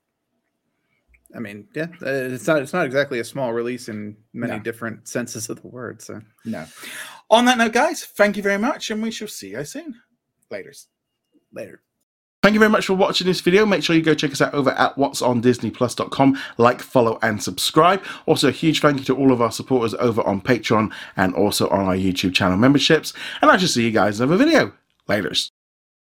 I 1.34 1.38
mean, 1.38 1.68
yeah, 1.74 1.86
uh, 2.02 2.10
it's 2.34 2.47
not 2.48 2.60
it's 2.60 2.72
not 2.72 2.86
exactly 2.86 3.20
a 3.20 3.24
small 3.24 3.52
release 3.52 3.88
in 3.88 4.16
many 4.32 4.55
No. 4.55 4.59
different 4.59 5.06
senses 5.06 5.48
of 5.48 5.62
the 5.62 5.68
word. 5.68 6.02
So 6.02 6.20
No. 6.44 6.66
On 7.30 7.44
that 7.44 7.56
note, 7.59 7.72
guys, 7.72 8.05
thank 8.05 8.36
you 8.36 8.42
very 8.42 8.59
much, 8.59 8.90
and 8.90 9.01
we 9.01 9.12
shall 9.12 9.28
see 9.28 9.51
you 9.51 9.64
soon. 9.64 9.94
Laters. 10.51 10.86
Later. 11.52 11.82
Thank 12.43 12.55
you 12.55 12.59
very 12.59 12.70
much 12.70 12.86
for 12.86 12.94
watching 12.94 13.27
this 13.27 13.43
video. 13.43 13.66
Make 13.66 13.82
sure 13.82 13.94
you 13.94 14.01
go 14.01 14.14
check 14.14 14.32
us 14.32 14.40
out 14.40 14.55
over 14.55 14.70
at 14.70 14.97
what's 14.97 15.20
on 15.20 15.43
disneyplus.com. 15.43 16.39
Like, 16.56 16.81
follow, 16.81 17.18
and 17.20 17.43
subscribe. 17.43 18.02
Also, 18.24 18.48
a 18.48 18.52
huge 18.52 18.81
thank 18.81 18.98
you 18.98 19.05
to 19.05 19.16
all 19.16 19.31
of 19.31 19.43
our 19.43 19.52
supporters 19.52 19.93
over 19.94 20.22
on 20.22 20.40
Patreon 20.40 20.90
and 21.16 21.35
also 21.35 21.68
on 21.68 21.81
our 21.81 21.97
YouTube 21.97 22.35
channel 22.35 22.56
memberships. 22.56 23.12
And 23.43 23.51
I 23.51 23.59
shall 23.59 23.68
see 23.68 23.85
you 23.85 23.90
guys 23.90 24.20
in 24.20 24.24
another 24.28 24.43
video. 24.43 24.72
Laters. 25.06 25.51